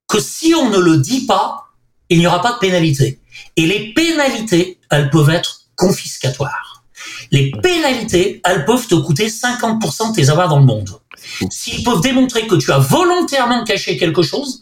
que 0.08 0.20
si 0.20 0.54
on 0.56 0.70
ne 0.70 0.78
le 0.78 0.98
dit 0.98 1.26
pas, 1.26 1.68
il 2.10 2.20
n'y 2.20 2.28
aura 2.28 2.42
pas 2.42 2.54
de 2.54 2.60
pénalité. 2.60 3.20
Et 3.56 3.66
les 3.66 3.94
pénalités, 3.94 4.80
elles 4.90 5.10
peuvent 5.10 5.30
être 5.30 5.62
confiscatoires. 5.76 6.84
Les 7.32 7.52
pénalités, 7.52 8.42
elles 8.44 8.66
peuvent 8.66 8.88
te 8.88 8.96
coûter 8.96 9.28
50% 9.28 10.12
de 10.12 10.16
tes 10.16 10.30
avoirs 10.30 10.50
dans 10.50 10.60
le 10.60 10.66
monde. 10.66 10.90
S'ils 11.50 11.84
peuvent 11.84 12.02
démontrer 12.02 12.48
que 12.48 12.56
tu 12.56 12.72
as 12.72 12.80
volontairement 12.80 13.64
caché 13.64 13.98
quelque 13.98 14.22
chose, 14.22 14.62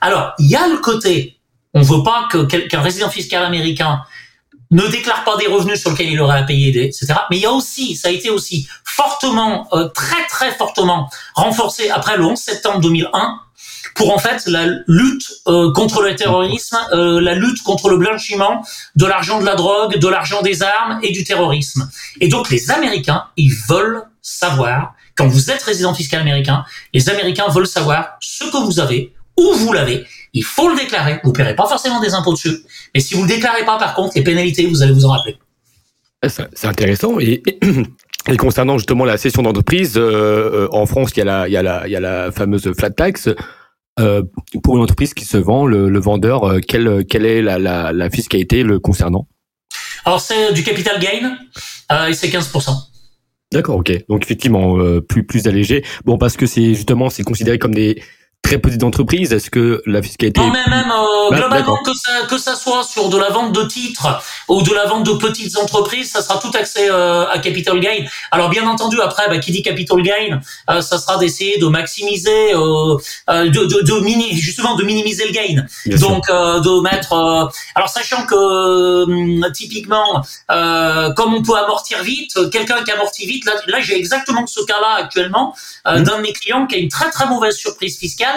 alors 0.00 0.32
il 0.38 0.46
y 0.46 0.56
a 0.56 0.66
le 0.68 0.78
côté 0.78 1.36
on 1.76 1.82
veut 1.82 2.02
pas 2.02 2.26
que 2.30 2.38
qu'un 2.44 2.80
résident 2.80 3.10
fiscal 3.10 3.44
américain 3.44 4.00
ne 4.70 4.86
déclare 4.88 5.24
pas 5.24 5.36
des 5.36 5.46
revenus 5.46 5.78
sur 5.78 5.90
lesquels 5.90 6.10
il 6.10 6.20
aurait 6.20 6.38
à 6.38 6.42
payer, 6.42 6.70
etc. 6.84 7.14
Mais 7.30 7.36
il 7.36 7.42
y 7.42 7.46
a 7.46 7.52
aussi, 7.52 7.94
ça 7.94 8.08
a 8.08 8.10
été 8.10 8.30
aussi 8.30 8.66
fortement, 8.82 9.68
euh, 9.74 9.88
très 9.88 10.26
très 10.26 10.52
fortement 10.52 11.10
renforcé 11.34 11.90
après 11.90 12.16
le 12.16 12.24
11 12.24 12.38
septembre 12.38 12.80
2001 12.80 13.40
pour 13.94 14.12
en 14.12 14.18
fait 14.18 14.42
la 14.46 14.66
lutte 14.86 15.30
euh, 15.46 15.70
contre 15.72 16.02
le 16.02 16.16
terrorisme, 16.16 16.78
euh, 16.92 17.20
la 17.20 17.34
lutte 17.34 17.62
contre 17.62 17.90
le 17.90 17.98
blanchiment 17.98 18.64
de 18.96 19.06
l'argent 19.06 19.38
de 19.38 19.44
la 19.44 19.54
drogue, 19.54 19.98
de 19.98 20.08
l'argent 20.08 20.40
des 20.40 20.62
armes 20.62 20.98
et 21.02 21.12
du 21.12 21.24
terrorisme. 21.24 21.88
Et 22.20 22.28
donc 22.28 22.50
les 22.50 22.70
Américains, 22.70 23.24
ils 23.36 23.54
veulent 23.68 24.02
savoir, 24.22 24.94
quand 25.16 25.26
vous 25.26 25.50
êtes 25.50 25.62
résident 25.62 25.94
fiscal 25.94 26.20
américain, 26.20 26.64
les 26.92 27.08
Américains 27.08 27.48
veulent 27.48 27.66
savoir 27.66 28.16
ce 28.20 28.44
que 28.44 28.64
vous 28.64 28.80
avez, 28.80 29.12
où 29.36 29.52
vous 29.54 29.72
l'avez, 29.72 30.04
il 30.32 30.44
faut 30.44 30.68
le 30.68 30.76
déclarer. 30.76 31.20
Vous 31.24 31.30
ne 31.30 31.34
paierez 31.34 31.56
pas 31.56 31.66
forcément 31.66 32.00
des 32.00 32.14
impôts 32.14 32.32
dessus. 32.32 32.58
Mais 32.94 33.00
si 33.00 33.14
vous 33.14 33.22
ne 33.22 33.28
le 33.28 33.34
déclarez 33.34 33.64
pas, 33.64 33.78
par 33.78 33.94
contre, 33.94 34.12
les 34.16 34.22
pénalités, 34.22 34.66
vous 34.66 34.82
allez 34.82 34.92
vous 34.92 35.04
en 35.06 35.10
rappeler. 35.10 35.38
C'est 36.28 36.66
intéressant. 36.66 37.18
Et, 37.18 37.42
et, 38.28 38.36
concernant 38.36 38.76
justement 38.78 39.04
la 39.04 39.16
cession 39.16 39.42
d'entreprise, 39.42 39.94
euh, 39.96 40.68
en 40.72 40.86
France, 40.86 41.10
il 41.16 41.18
y, 41.18 41.22
a 41.22 41.24
la, 41.24 41.48
il, 41.48 41.52
y 41.52 41.56
a 41.56 41.62
la, 41.62 41.86
il 41.86 41.92
y 41.92 41.96
a 41.96 42.00
la 42.00 42.32
fameuse 42.32 42.70
flat 42.76 42.90
tax. 42.90 43.30
Euh, 43.98 44.22
pour 44.62 44.76
une 44.76 44.82
entreprise 44.82 45.14
qui 45.14 45.24
se 45.24 45.38
vend, 45.38 45.64
le, 45.64 45.98
vendeur, 45.98 46.44
euh, 46.44 46.60
quelle, 46.60 47.06
quelle 47.08 47.24
est 47.24 47.40
la, 47.40 47.58
la, 47.58 47.94
la, 47.94 48.10
fiscalité 48.10 48.62
le 48.62 48.78
concernant? 48.78 49.26
Alors 50.04 50.20
c'est 50.20 50.52
du 50.52 50.62
capital 50.62 51.00
gain 51.00 51.38
et 52.08 52.12
c'est 52.12 52.28
15%. 52.28 52.95
D'accord, 53.52 53.76
ok. 53.76 53.92
Donc 54.08 54.24
effectivement, 54.24 54.76
plus 55.08 55.24
plus 55.24 55.46
allégé. 55.46 55.84
Bon, 56.04 56.18
parce 56.18 56.36
que 56.36 56.46
c'est 56.46 56.74
justement 56.74 57.10
c'est 57.10 57.22
considéré 57.22 57.58
comme 57.58 57.74
des 57.74 58.02
très 58.46 58.58
petites 58.58 58.84
entreprises 58.84 59.32
Est-ce 59.32 59.50
que 59.50 59.82
la 59.86 60.00
fiscalité 60.02 60.40
Non, 60.40 60.52
mais 60.52 60.64
même 60.70 60.90
euh, 60.90 61.30
bah, 61.30 61.36
globalement 61.36 61.78
que 61.84 61.92
ça 61.94 62.26
que 62.28 62.38
ça 62.38 62.54
soit 62.54 62.84
sur 62.84 63.08
de 63.08 63.18
la 63.18 63.30
vente 63.30 63.52
de 63.52 63.64
titres 63.64 64.22
ou 64.48 64.62
de 64.62 64.72
la 64.72 64.86
vente 64.86 65.04
de 65.04 65.14
petites 65.14 65.58
entreprises, 65.58 66.12
ça 66.12 66.22
sera 66.22 66.38
tout 66.38 66.52
accès 66.54 66.88
euh, 66.88 67.28
à 67.28 67.38
capital 67.40 67.80
gain. 67.80 68.04
Alors 68.30 68.48
bien 68.48 68.66
entendu, 68.68 69.00
après, 69.00 69.28
bah, 69.28 69.38
qui 69.38 69.50
dit 69.50 69.62
capital 69.62 70.00
gain, 70.02 70.40
euh, 70.70 70.80
ça 70.80 70.98
sera 70.98 71.18
d'essayer 71.18 71.58
de 71.58 71.66
maximiser, 71.66 72.52
de, 72.52 73.46
de, 73.48 73.82
de 73.82 74.00
mini, 74.00 74.36
justement 74.36 74.76
de 74.76 74.84
minimiser 74.84 75.26
le 75.26 75.32
gain. 75.32 75.66
Donc 75.98 76.28
de 76.28 76.80
mettre. 76.82 77.12
alors 77.74 77.88
sachant 77.88 78.26
que 78.26 79.04
hum, 79.04 79.46
typiquement, 79.52 80.22
comme 80.48 81.34
on 81.34 81.42
peut 81.42 81.56
amortir 81.56 82.02
vite, 82.02 82.38
quelqu'un 82.50 82.84
qui 82.84 82.92
amortit 82.92 83.26
vite, 83.26 83.44
là, 83.44 83.54
là 83.66 83.80
j'ai 83.80 83.96
exactement 83.96 84.46
ce 84.46 84.60
cas-là 84.64 85.02
actuellement 85.02 85.54
mmh. 85.84 86.02
d'un 86.02 86.18
de 86.18 86.22
mes 86.22 86.32
clients 86.32 86.66
qui 86.66 86.76
a 86.76 86.78
une 86.78 86.88
très 86.88 87.10
très 87.10 87.26
mauvaise 87.26 87.56
surprise 87.56 87.98
fiscale 87.98 88.35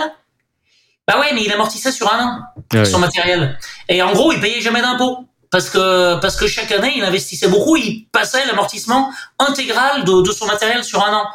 bah 1.07 1.19
ouais, 1.19 1.33
mais 1.33 1.43
il 1.43 1.51
amortissait 1.51 1.91
sur 1.91 2.13
un 2.13 2.23
an 2.23 2.39
ah 2.73 2.85
son 2.85 2.99
matériel. 2.99 3.57
Et 3.87 4.01
en 4.03 4.13
gros, 4.13 4.31
il 4.31 4.39
payait 4.39 4.61
jamais 4.61 4.81
d'impôts 4.81 5.25
parce 5.51 5.69
que 5.69 6.19
parce 6.19 6.35
que 6.35 6.45
chaque 6.45 6.71
année, 6.71 6.93
il 6.95 7.03
investissait 7.03 7.47
beaucoup, 7.47 7.77
il 7.77 8.05
passait 8.11 8.45
l'amortissement 8.45 9.11
intégral 9.39 10.03
de, 10.03 10.21
de, 10.21 10.31
son 10.31 10.45
matériel 10.45 10.83
sur 10.83 11.03
un 11.03 11.13
an. 11.13 11.25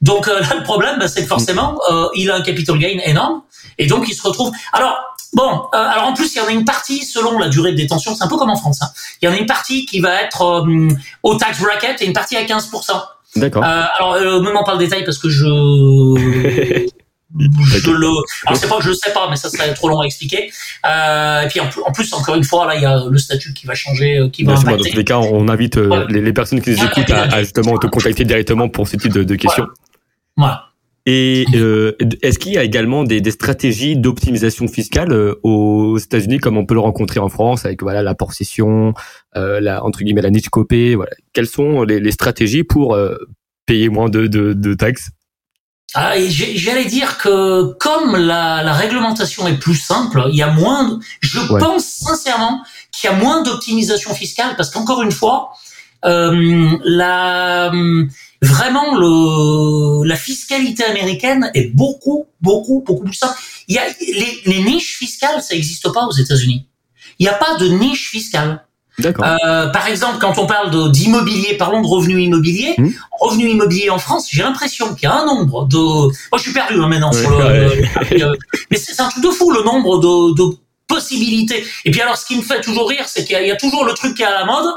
Donc 0.00 0.28
euh, 0.28 0.40
là, 0.40 0.54
le 0.56 0.62
problème, 0.62 0.98
bah, 1.00 1.08
c'est 1.08 1.22
que 1.22 1.28
forcément, 1.28 1.80
euh, 1.90 2.06
il 2.14 2.30
a 2.30 2.36
un 2.36 2.42
capital 2.42 2.78
gain 2.78 3.00
énorme 3.04 3.42
et 3.78 3.86
donc 3.86 4.08
il 4.08 4.14
se 4.14 4.22
retrouve. 4.22 4.52
Alors 4.72 4.96
bon, 5.32 5.64
euh, 5.74 5.78
alors 5.78 6.04
en 6.04 6.12
plus, 6.12 6.32
il 6.34 6.38
y 6.38 6.40
en 6.40 6.46
a 6.46 6.52
une 6.52 6.64
partie 6.64 7.04
selon 7.04 7.36
la 7.38 7.48
durée 7.48 7.72
de 7.72 7.76
détention. 7.76 8.14
C'est 8.14 8.22
un 8.22 8.28
peu 8.28 8.36
comme 8.36 8.50
en 8.50 8.56
France. 8.56 8.78
Hein. 8.82 8.88
Il 9.20 9.24
y 9.24 9.28
en 9.28 9.32
a 9.32 9.36
une 9.36 9.46
partie 9.46 9.84
qui 9.84 9.98
va 9.98 10.22
être 10.22 10.64
au 11.24 11.34
tax 11.34 11.60
bracket 11.60 12.00
et 12.02 12.06
une 12.06 12.12
partie 12.12 12.36
à 12.36 12.44
15%. 12.44 13.02
D'accord. 13.36 13.64
alors, 13.64 14.14
euh, 14.14 14.40
même 14.40 14.54
pas 14.64 14.72
le 14.72 14.78
détail 14.78 15.04
parce 15.04 15.18
que 15.18 15.28
je 15.28 15.44
je 17.38 17.90
le 17.90 18.06
alors 18.46 18.56
c'est 18.56 18.68
pas 18.68 18.76
que 18.76 18.84
je 18.84 18.90
le 18.90 18.94
sais 18.94 19.12
pas 19.12 19.28
mais 19.28 19.36
ça 19.36 19.50
serait 19.50 19.72
trop 19.74 19.88
long 19.88 20.00
à 20.00 20.04
expliquer. 20.04 20.50
Euh, 20.86 21.42
et 21.42 21.48
puis 21.48 21.60
en, 21.60 21.92
plus 21.92 22.12
encore 22.12 22.36
une 22.36 22.44
fois 22.44 22.66
là 22.66 22.76
il 22.76 22.82
y 22.82 22.86
a 22.86 23.04
le 23.08 23.18
statut 23.18 23.52
qui 23.52 23.66
va 23.66 23.74
changer 23.74 24.18
euh, 24.18 24.28
qui 24.28 24.44
va 24.44 24.52
impacter. 24.52 24.76
dans 24.76 24.90
tous 24.90 24.96
les 24.96 25.04
cas 25.04 25.18
on 25.18 25.48
invite 25.48 25.76
euh, 25.76 26.06
les, 26.08 26.32
personnes 26.32 26.60
qui 26.60 26.70
nous 26.70 26.84
écoutent 26.84 27.10
à, 27.10 27.40
justement 27.40 27.76
te 27.78 27.86
contacter 27.86 28.24
directement 28.24 28.68
pour 28.68 28.86
ce 28.86 28.96
type 28.96 29.12
de, 29.12 29.34
questions. 29.34 29.66
Voilà, 30.36 30.66
Et 31.06 31.44
est-ce 32.22 32.38
qu'il 32.38 32.52
y 32.52 32.58
a 32.58 32.62
également 32.62 33.04
des, 33.04 33.20
des 33.20 33.30
stratégies 33.30 33.96
d'optimisation 33.96 34.68
fiscale 34.68 35.34
aux 35.42 35.98
États-Unis 35.98 36.38
comme 36.38 36.56
on 36.56 36.66
peut 36.66 36.74
le 36.74 36.80
rencontrer 36.80 37.20
en 37.20 37.28
France 37.28 37.64
avec 37.64 37.82
voilà 37.82 38.02
la 38.02 38.14
porcession, 38.14 38.94
la 39.34 39.84
entre 39.84 40.00
guillemets 40.00 40.22
la 40.22 40.30
niche 40.30 40.48
copée, 40.50 40.94
voilà. 40.94 41.12
Quelles 41.32 41.48
sont 41.48 41.82
les, 41.82 41.98
les 41.98 42.12
stratégies 42.12 42.62
pour 42.64 42.96
payer 43.66 43.88
moins 43.88 44.08
de, 44.08 44.26
de, 44.26 44.52
de 44.52 44.74
taxes? 44.74 45.10
Ah, 45.94 46.14
J'allais 46.28 46.86
dire 46.86 47.18
que 47.18 47.72
comme 47.74 48.16
la, 48.16 48.62
la, 48.62 48.72
réglementation 48.72 49.46
est 49.46 49.58
plus 49.58 49.76
simple, 49.76 50.24
il 50.30 50.36
y 50.36 50.42
a 50.42 50.50
moins. 50.50 50.98
Je 51.20 51.40
pense 51.58 51.84
sincèrement 51.84 52.62
qu'il 52.92 53.10
y 53.10 53.12
a 53.12 53.16
moins 53.16 53.42
d'optimisation 53.42 54.14
fiscale 54.14 54.56
parce 54.56 54.70
qu'encore 54.70 55.02
une 55.02 55.12
fois, 55.12 55.52
euh, 56.04 56.78
la 56.84 57.70
vraiment 58.42 58.96
le 58.96 60.06
la 60.06 60.16
fiscalité 60.16 60.84
américaine 60.84 61.50
est 61.54 61.74
beaucoup 61.74 62.26
beaucoup 62.40 62.82
beaucoup 62.84 63.04
plus 63.04 63.14
simple. 63.14 63.38
Il 63.68 63.76
y 63.76 63.78
a 63.78 63.84
les, 64.00 64.42
les 64.46 64.62
niches 64.64 64.96
fiscales, 64.98 65.42
ça 65.42 65.54
n'existe 65.54 65.90
pas 65.92 66.06
aux 66.06 66.12
États-Unis. 66.12 66.66
Il 67.18 67.22
n'y 67.22 67.28
a 67.28 67.34
pas 67.34 67.56
de 67.56 67.68
niche 67.68 68.10
fiscale. 68.10 68.64
Euh, 69.02 69.66
par 69.68 69.88
exemple, 69.88 70.18
quand 70.20 70.38
on 70.38 70.46
parle 70.46 70.90
d'immobilier, 70.92 71.56
parlons 71.56 71.82
de 71.82 71.86
revenus 71.86 72.24
immobiliers. 72.24 72.74
Hmm. 72.78 72.90
Revenus 73.20 73.52
immobiliers 73.52 73.90
en 73.90 73.98
France, 73.98 74.28
j'ai 74.30 74.42
l'impression 74.42 74.94
qu'il 74.94 75.08
y 75.08 75.12
a 75.12 75.14
un 75.14 75.26
nombre 75.26 75.66
de. 75.66 75.78
Moi, 75.78 76.36
je 76.36 76.42
suis 76.42 76.52
perdu 76.52 76.80
hein, 76.80 76.88
maintenant 76.88 77.12
sur 77.12 77.30
le. 77.30 77.82
mais 78.70 78.76
c'est 78.76 79.00
un 79.00 79.08
truc 79.08 79.24
de 79.24 79.30
fou 79.30 79.50
le 79.50 79.62
nombre 79.62 79.98
de, 79.98 80.34
de, 80.34 80.56
possibilités. 80.86 81.64
Et 81.84 81.90
puis 81.90 82.00
alors, 82.00 82.16
ce 82.16 82.26
qui 82.26 82.36
me 82.36 82.42
fait 82.42 82.60
toujours 82.60 82.88
rire, 82.88 83.06
c'est 83.06 83.24
qu'il 83.24 83.36
y, 83.46 83.50
a 83.50 83.56
toujours 83.56 83.84
le 83.84 83.94
truc 83.94 84.14
qui 84.16 84.22
est 84.22 84.26
à 84.26 84.38
la 84.38 84.44
mode. 84.44 84.70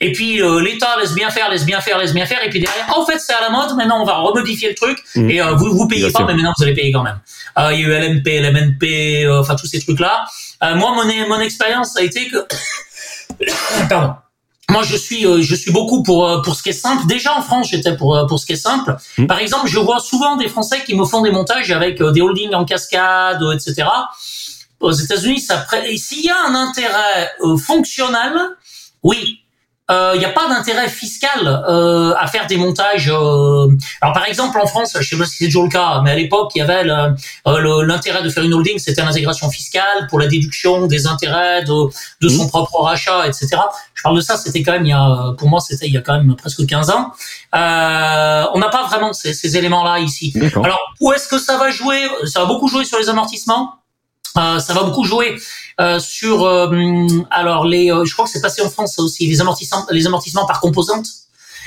Et 0.00 0.12
puis 0.12 0.40
euh, 0.40 0.60
l'État 0.60 0.96
laisse 1.00 1.14
bien 1.14 1.30
faire, 1.30 1.50
laisse 1.50 1.64
bien 1.64 1.80
faire, 1.80 1.98
laisse 1.98 2.14
bien 2.14 2.26
faire. 2.26 2.44
Et 2.44 2.50
puis 2.50 2.60
derrière, 2.60 2.96
en 2.96 3.04
fait, 3.04 3.18
c'est 3.18 3.32
à 3.32 3.40
la 3.40 3.50
mode. 3.50 3.76
Maintenant, 3.76 4.00
on 4.00 4.04
va 4.04 4.18
remodifier 4.18 4.68
le 4.68 4.74
truc. 4.76 4.98
Hmm. 5.14 5.28
Et 5.28 5.40
euh, 5.42 5.54
vous 5.54 5.76
vous 5.76 5.88
payez 5.88 6.10
pas, 6.10 6.24
mais 6.24 6.34
maintenant 6.34 6.52
vous 6.56 6.64
allez 6.64 6.74
payer 6.74 6.92
quand 6.92 7.02
même. 7.02 7.18
Euh, 7.58 7.72
il 7.72 7.80
y 7.80 7.84
a 7.84 7.88
eu 7.88 7.90
LMP, 7.90 8.40
LMNP, 8.40 9.28
enfin 9.40 9.56
tous 9.56 9.66
ces 9.66 9.80
trucs 9.80 10.00
là. 10.00 10.24
moi, 10.62 10.92
mon 10.94 11.28
mon 11.28 11.40
expérience 11.40 11.96
a 11.96 12.02
été 12.02 12.28
que 12.28 12.46
Pardon. 13.88 14.14
Moi, 14.70 14.82
je 14.82 14.96
suis, 14.96 15.26
euh, 15.26 15.40
je 15.40 15.54
suis 15.54 15.72
beaucoup 15.72 16.02
pour 16.02 16.28
euh, 16.28 16.42
pour 16.42 16.54
ce 16.54 16.62
qui 16.62 16.68
est 16.68 16.72
simple. 16.72 17.06
Déjà 17.06 17.34
en 17.34 17.40
France, 17.40 17.68
j'étais 17.70 17.96
pour 17.96 18.14
euh, 18.14 18.26
pour 18.26 18.38
ce 18.38 18.44
qui 18.44 18.52
est 18.52 18.56
simple. 18.56 18.96
Hmm. 19.16 19.26
Par 19.26 19.38
exemple, 19.38 19.66
je 19.66 19.78
vois 19.78 19.98
souvent 19.98 20.36
des 20.36 20.48
Français 20.48 20.84
qui 20.84 20.94
me 20.94 21.06
font 21.06 21.22
des 21.22 21.30
montages 21.30 21.70
avec 21.70 22.02
des 22.02 22.20
holdings 22.20 22.54
en 22.54 22.66
cascade, 22.66 23.42
etc. 23.54 23.88
Aux 24.80 24.92
États-Unis, 24.92 25.40
ça 25.40 25.66
s'il 25.96 26.24
y 26.24 26.28
a 26.28 26.36
un 26.46 26.54
intérêt 26.54 27.32
fonctionnel, 27.58 28.34
oui, 29.02 29.40
il 29.90 29.94
euh, 29.94 30.18
n'y 30.18 30.24
a 30.26 30.30
pas 30.30 30.46
d'intérêt 30.48 30.88
fiscal 30.90 31.46
euh, 31.46 32.12
à 32.18 32.26
faire 32.26 32.46
des 32.46 32.58
montages. 32.58 33.08
Euh... 33.08 33.74
Alors 34.02 34.12
par 34.12 34.26
exemple 34.26 34.58
en 34.58 34.66
France, 34.66 34.94
je 35.00 35.08
sais 35.08 35.16
pas 35.16 35.24
si 35.24 35.36
c'est 35.38 35.46
toujours 35.46 35.64
le 35.64 35.70
cas, 35.70 36.02
mais 36.04 36.10
à 36.10 36.14
l'époque 36.14 36.52
il 36.54 36.58
y 36.58 36.60
avait 36.60 36.86
euh, 36.86 37.84
l'intérêt 37.86 38.22
de 38.22 38.28
faire 38.28 38.44
une 38.44 38.52
holding, 38.52 38.78
c'était 38.78 39.02
l'intégration 39.02 39.48
fiscale 39.48 40.06
pour 40.10 40.18
la 40.18 40.26
déduction 40.26 40.86
des 40.88 41.06
intérêts 41.06 41.64
de, 41.64 41.88
de 42.20 42.28
son 42.28 42.44
mmh. 42.44 42.48
propre 42.48 42.82
rachat, 42.82 43.26
etc. 43.26 43.48
Je 43.94 44.02
parle 44.02 44.16
de 44.16 44.20
ça, 44.20 44.36
c'était 44.36 44.62
quand 44.62 44.72
même 44.72 44.84
il 44.84 44.90
y 44.90 44.92
a, 44.92 45.32
pour 45.38 45.48
moi 45.48 45.60
c'était 45.60 45.86
il 45.86 45.94
y 45.94 45.96
a 45.96 46.02
quand 46.02 46.18
même 46.18 46.36
presque 46.36 46.66
15 46.66 46.90
ans. 46.90 47.12
Euh, 47.54 48.44
on 48.52 48.58
n'a 48.58 48.68
pas 48.68 48.84
vraiment 48.88 49.14
ces, 49.14 49.32
ces 49.32 49.56
éléments-là 49.56 50.00
ici. 50.00 50.34
Alors 50.62 50.80
où 51.00 51.12
est-ce 51.14 51.28
que 51.28 51.38
ça 51.38 51.56
va 51.56 51.70
jouer? 51.70 52.06
Ça 52.26 52.40
va 52.40 52.46
beaucoup 52.46 52.68
jouer 52.68 52.84
sur 52.84 52.98
les 52.98 53.08
amortissements? 53.08 53.78
Euh, 54.36 54.58
ça 54.58 54.74
va 54.74 54.82
beaucoup 54.82 55.04
jouer 55.04 55.40
euh, 55.80 55.98
sur 55.98 56.44
euh, 56.44 57.06
alors 57.30 57.64
les 57.64 57.88
je 58.04 58.12
crois 58.12 58.26
que 58.26 58.30
c'est 58.30 58.40
passé 58.40 58.62
en 58.62 58.68
France 58.68 58.98
aussi 58.98 59.26
les 59.26 59.40
amortissements 59.40 59.86
les 59.90 60.06
amortissements 60.06 60.46
par 60.46 60.60
composante 60.60 61.06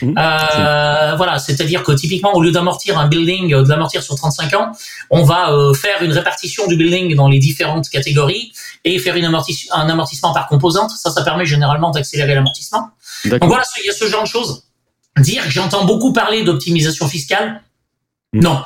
mmh. 0.01 0.13
voilà, 0.13 1.37
c'est-à-dire 1.37 1.83
que 1.83 1.91
typiquement, 1.91 2.33
au 2.33 2.41
lieu 2.41 2.51
d'amortir 2.51 2.97
un 2.97 3.07
building, 3.07 3.49
de 3.49 3.69
l'amortir 3.69 4.01
sur 4.01 4.15
35 4.15 4.53
ans, 4.55 4.71
on 5.11 5.23
va 5.23 5.51
faire 5.79 6.01
une 6.01 6.11
répartition 6.11 6.65
du 6.67 6.75
building 6.75 7.15
dans 7.15 7.27
les 7.27 7.39
différentes 7.39 7.87
catégories 7.89 8.51
et 8.83 8.97
faire 8.97 9.15
une 9.15 9.25
un 9.25 9.89
amortissement 9.89 10.33
par 10.33 10.47
composante. 10.47 10.89
Ça, 10.91 11.11
ça 11.11 11.23
permet 11.23 11.45
généralement 11.45 11.91
d'accélérer 11.91 12.33
l'amortissement. 12.33 12.89
Donc 13.25 13.43
voilà, 13.43 13.63
il 13.83 13.87
y 13.87 13.89
a 13.89 13.93
ce 13.93 14.05
genre 14.05 14.23
de 14.23 14.27
choses. 14.27 14.63
Dire 15.17 15.43
que 15.43 15.51
j'entends 15.51 15.85
beaucoup 15.85 16.13
parler 16.13 16.43
d'optimisation 16.43 17.07
fiscale, 17.07 17.61
mmh. 18.33 18.39
non, 18.39 18.63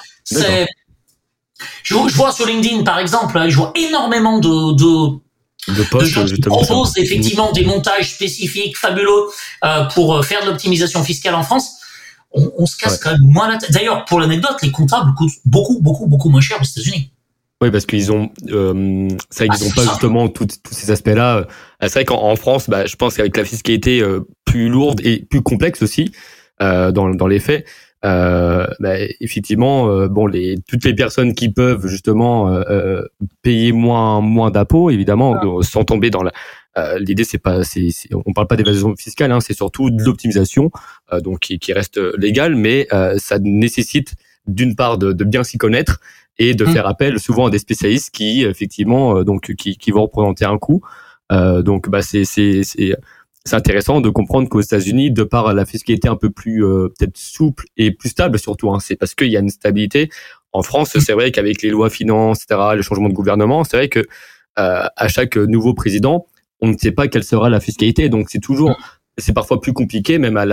je, 1.84 1.95
vois 1.95 2.32
sur 2.32 2.45
LinkedIn, 2.45 2.84
par 2.84 2.99
exemple, 2.99 3.38
hein, 3.38 3.49
je 3.49 3.55
vois 3.55 3.72
énormément 3.76 4.39
de, 4.39 4.74
de 4.74 5.20
de 5.68 5.74
de 5.74 6.36
qui 6.36 6.41
proposent 6.41 6.97
effectivement 6.97 7.51
des 7.51 7.66
montages 7.66 8.13
spécifiques 8.13 8.78
fabuleux 8.78 9.26
euh, 9.63 9.86
pour 9.86 10.24
faire 10.24 10.41
de 10.41 10.47
l'optimisation 10.47 11.03
fiscale 11.03 11.36
en 11.36 11.43
France. 11.43 11.72
On, 12.32 12.66
se 12.66 12.76
casse 12.76 12.99
quand 12.99 13.11
même 13.11 13.22
moins 13.24 13.49
la 13.49 13.57
tête. 13.57 13.72
D'ailleurs, 13.72 14.03
pour 14.03 14.20
l'anecdote, 14.20 14.57
les 14.61 14.70
comptables 14.70 15.13
coûtent 15.13 15.32
beaucoup, 15.45 15.80
beaucoup, 15.82 16.05
beaucoup 16.05 16.28
moins 16.28 16.41
cher 16.41 16.57
aux 16.61 16.66
États-Unis. 16.66 17.09
Oui, 17.61 17.72
parce 17.72 17.86
qu'ils 17.86 18.11
ont, 18.11 18.30
euh, 18.49 19.07
ça, 19.30 19.45
ils 19.45 19.47
n'ont 19.47 19.70
ah, 19.72 19.76
pas 19.76 19.84
justement 19.84 20.28
tous 20.28 20.49
ces 20.70 20.91
aspects-là. 20.91 21.47
C'est 21.82 21.93
vrai 21.93 22.05
qu'en 22.05 22.36
France, 22.36 22.70
bah, 22.70 22.86
je 22.86 22.97
pense 22.97 23.16
qu'avec 23.16 23.38
la 23.38 23.45
fiscalité 23.45 24.03
plus 24.43 24.68
lourde 24.68 24.99
et 25.05 25.20
plus 25.20 25.41
complexe 25.41 25.82
aussi, 25.82 26.11
dans, 26.59 26.91
dans 26.91 27.28
les 27.28 27.39
faits, 27.39 27.66
euh, 28.05 28.67
bah, 28.79 28.97
effectivement, 29.19 29.89
euh, 29.89 30.07
bon, 30.07 30.27
les, 30.27 30.57
toutes 30.67 30.85
les 30.85 30.93
personnes 30.93 31.33
qui 31.33 31.51
peuvent 31.51 31.87
justement 31.87 32.51
euh, 32.51 32.61
euh 32.69 33.07
payer 33.41 33.71
moins 33.71 34.21
moins 34.21 34.51
d'impôts, 34.51 34.91
évidemment, 34.91 35.61
sans 35.63 35.83
tomber 35.83 36.09
dans 36.09 36.23
la. 36.23 36.31
L'idée, 36.99 37.23
c'est 37.23 37.37
pas, 37.37 37.63
c'est, 37.63 37.87
on 38.13 38.33
parle 38.33 38.47
pas 38.47 38.57
d'évasion 38.57 38.95
fiscale, 38.97 39.31
hein, 39.31 39.39
c'est 39.39 39.53
surtout 39.53 39.91
de 39.91 40.03
l'optimisation, 40.03 40.71
donc 41.23 41.39
qui, 41.39 41.57
qui, 41.57 41.71
reste 41.71 41.97
légale, 42.17 42.55
mais 42.55 42.89
ça 43.17 43.39
nécessite 43.39 44.15
d'une 44.45 44.75
part 44.75 44.97
de, 44.97 45.13
de 45.13 45.23
bien 45.23 45.45
s'y 45.45 45.57
connaître 45.57 46.01
et 46.37 46.53
de 46.53 46.65
mmh. 46.65 46.73
faire 46.73 46.85
appel 46.85 47.19
souvent 47.19 47.45
à 47.45 47.49
des 47.49 47.59
spécialistes 47.59 48.13
qui 48.13 48.43
effectivement 48.43 49.23
donc 49.23 49.53
qui, 49.55 49.77
qui 49.77 49.91
vont 49.91 50.01
représenter 50.01 50.43
un 50.43 50.57
coût. 50.57 50.81
donc 51.31 51.87
bah 51.87 52.01
c'est 52.01 52.25
c'est 52.25 52.63
c'est 52.63 52.93
intéressant 53.53 54.01
de 54.01 54.09
comprendre 54.09 54.49
qu'aux 54.49 54.61
États-Unis, 54.61 55.11
de 55.11 55.23
par 55.23 55.53
la 55.53 55.65
fiscalité 55.65 56.07
un 56.07 56.15
peu 56.15 56.29
plus 56.29 56.65
euh, 56.65 56.89
peut-être 56.97 57.17
souple 57.17 57.65
et 57.77 57.91
plus 57.91 58.09
stable 58.09 58.39
surtout, 58.39 58.71
hein, 58.71 58.79
c'est 58.79 58.95
parce 58.95 59.13
qu'il 59.13 59.27
y 59.27 59.37
a 59.37 59.39
une 59.39 59.49
stabilité. 59.49 60.09
En 60.51 60.63
France, 60.63 60.97
c'est 60.97 61.13
vrai 61.13 61.31
qu'avec 61.31 61.61
les 61.61 61.69
lois 61.69 61.89
finances, 61.89 62.43
etc., 62.43 62.69
les 62.75 62.81
changements 62.81 63.09
de 63.09 63.13
gouvernement, 63.13 63.63
c'est 63.63 63.77
vrai 63.77 63.89
que 63.89 63.99
euh, 63.99 64.85
à 64.95 65.07
chaque 65.07 65.35
nouveau 65.35 65.73
président, 65.73 66.27
on 66.61 66.69
ne 66.69 66.77
sait 66.77 66.91
pas 66.91 67.07
quelle 67.07 67.23
sera 67.23 67.49
la 67.49 67.59
fiscalité. 67.59 68.09
Donc 68.09 68.29
c'est 68.29 68.39
toujours, 68.39 68.75
c'est 69.17 69.33
parfois 69.33 69.61
plus 69.61 69.73
compliqué, 69.73 70.17
même 70.17 70.37
à 70.37 70.45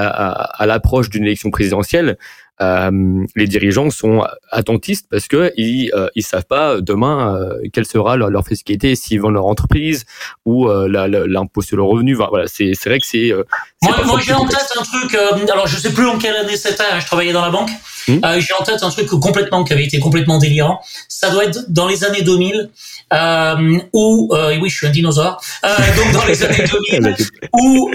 l'approche 0.67 1.09
d'une 1.09 1.25
élection 1.25 1.51
présidentielle, 1.51 2.19
euh, 2.61 3.25
les 3.35 3.47
dirigeants 3.47 3.91
sont 3.91 4.25
attentistes 4.51 5.07
parce 5.11 5.27
que 5.27 5.53
ils 5.57 5.91
euh, 5.95 6.09
ils 6.15 6.23
savent 6.23 6.45
pas 6.45 6.81
demain 6.81 7.37
euh, 7.37 7.59
quelle 7.73 7.87
sera 7.87 8.17
leur, 8.17 8.31
leur 8.31 8.47
fiscalité 8.47 8.95
s'ils 8.95 9.21
vendent 9.21 9.35
leur 9.35 9.47
entreprise 9.47 10.05
ou 10.45 10.69
euh, 10.69 10.87
l'impôt 11.27 11.63
sur 11.63 11.77
le 11.77 11.83
revenu. 11.83 12.15
Voilà, 12.15 12.45
c'est 12.47 12.75
vrai 12.85 13.01
que 13.01 13.07
c'est. 13.07 13.33
Euh, 13.33 13.45
moi, 13.83 13.97
moi 14.05 14.21
j'ai 14.23 14.35
en 14.35 14.47
tête 14.47 14.69
un 14.79 14.83
truc. 14.83 15.15
alors 15.51 15.67
je 15.67 15.77
sais 15.77 15.93
plus 15.93 16.07
en 16.07 16.19
quelle 16.19 16.37
année 16.37 16.57
c'était. 16.57 16.83
Hein, 16.93 17.01
je 17.01 17.07
travaillais 17.07 17.33
dans 17.33 17.43
la 17.43 17.51
banque. 17.51 17.71
Hmm. 18.09 18.21
j'ai 18.39 18.55
en 18.59 18.65
tête 18.65 18.83
un 18.83 18.91
truc 18.91 19.09
complètement 19.09 19.65
qui 19.65 19.73
avait 19.73 19.85
été 19.85 19.99
complètement 20.01 20.39
délirant. 20.39 20.81
Ça 21.09 21.31
doit 21.31 21.45
être 21.45 21.73
dans 21.73 21.87
les 21.87 22.05
années 22.05 22.23
2000 22.23 22.71
euh, 23.13 23.79
où 23.93 24.31
oui 24.61 24.69
je 24.69 24.77
suis 24.77 24.87
un 24.87 24.91
dinosaure. 24.91 25.41
donc 25.63 26.13
dans 26.13 26.25
les 26.25 26.43
années 26.43 26.65
2000 26.93 27.17
où 27.53 27.91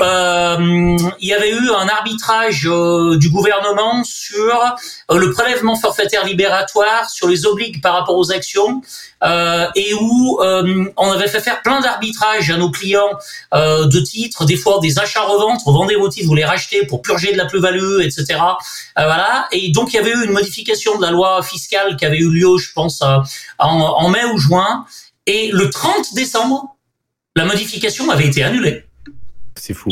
il 1.19 1.27
y 1.27 1.33
avait 1.33 1.51
eu 1.51 1.69
un 1.69 1.87
arbitrage 1.87 2.69
du 3.17 3.29
gouvernement 3.29 4.03
sur 4.03 4.75
euh, 5.11 5.17
le 5.17 5.31
prélèvement 5.31 5.75
forfaitaire 5.75 6.25
libératoire, 6.25 7.09
sur 7.09 7.27
les 7.27 7.45
obligues 7.45 7.81
par 7.81 7.93
rapport 7.93 8.17
aux 8.17 8.31
actions, 8.31 8.81
euh, 9.23 9.67
et 9.75 9.93
où 9.93 10.39
euh, 10.41 10.85
on 10.97 11.11
avait 11.11 11.27
fait 11.27 11.39
faire 11.39 11.61
plein 11.61 11.81
d'arbitrages 11.81 12.49
à 12.49 12.57
nos 12.57 12.69
clients 12.69 13.09
de 13.53 13.99
titres, 13.99 14.45
des 14.45 14.57
fois 14.57 14.79
des 14.81 14.99
achats-reventes, 14.99 15.61
revendez 15.65 15.95
vos 15.95 16.09
titres, 16.09 16.27
vous 16.27 16.35
les 16.35 16.45
rachetez 16.45 16.85
pour 16.85 17.01
purger 17.01 17.31
de 17.31 17.37
la 17.37 17.45
plus-value, 17.45 18.01
etc. 18.01 18.39
voilà. 18.95 19.47
Et 19.51 19.71
donc 19.71 19.93
il 19.93 19.96
y 19.97 19.99
avait 19.99 20.11
eu 20.11 20.25
une 20.25 20.31
modification 20.31 20.97
de 20.97 21.01
la 21.01 21.11
loi 21.11 21.43
fiscale 21.43 21.95
qui 21.97 22.05
avait 22.05 22.19
eu 22.19 22.29
lieu, 22.29 22.57
je 22.57 22.71
pense, 22.73 23.01
en, 23.01 23.23
en 23.59 24.09
mai 24.09 24.25
ou 24.25 24.37
juin. 24.37 24.85
Et 25.25 25.51
le 25.51 25.69
30 25.69 26.13
décembre, 26.15 26.77
la 27.35 27.45
modification 27.45 28.09
avait 28.09 28.27
été 28.27 28.43
annulée. 28.43 28.85
C'est 29.55 29.73
fou. 29.73 29.89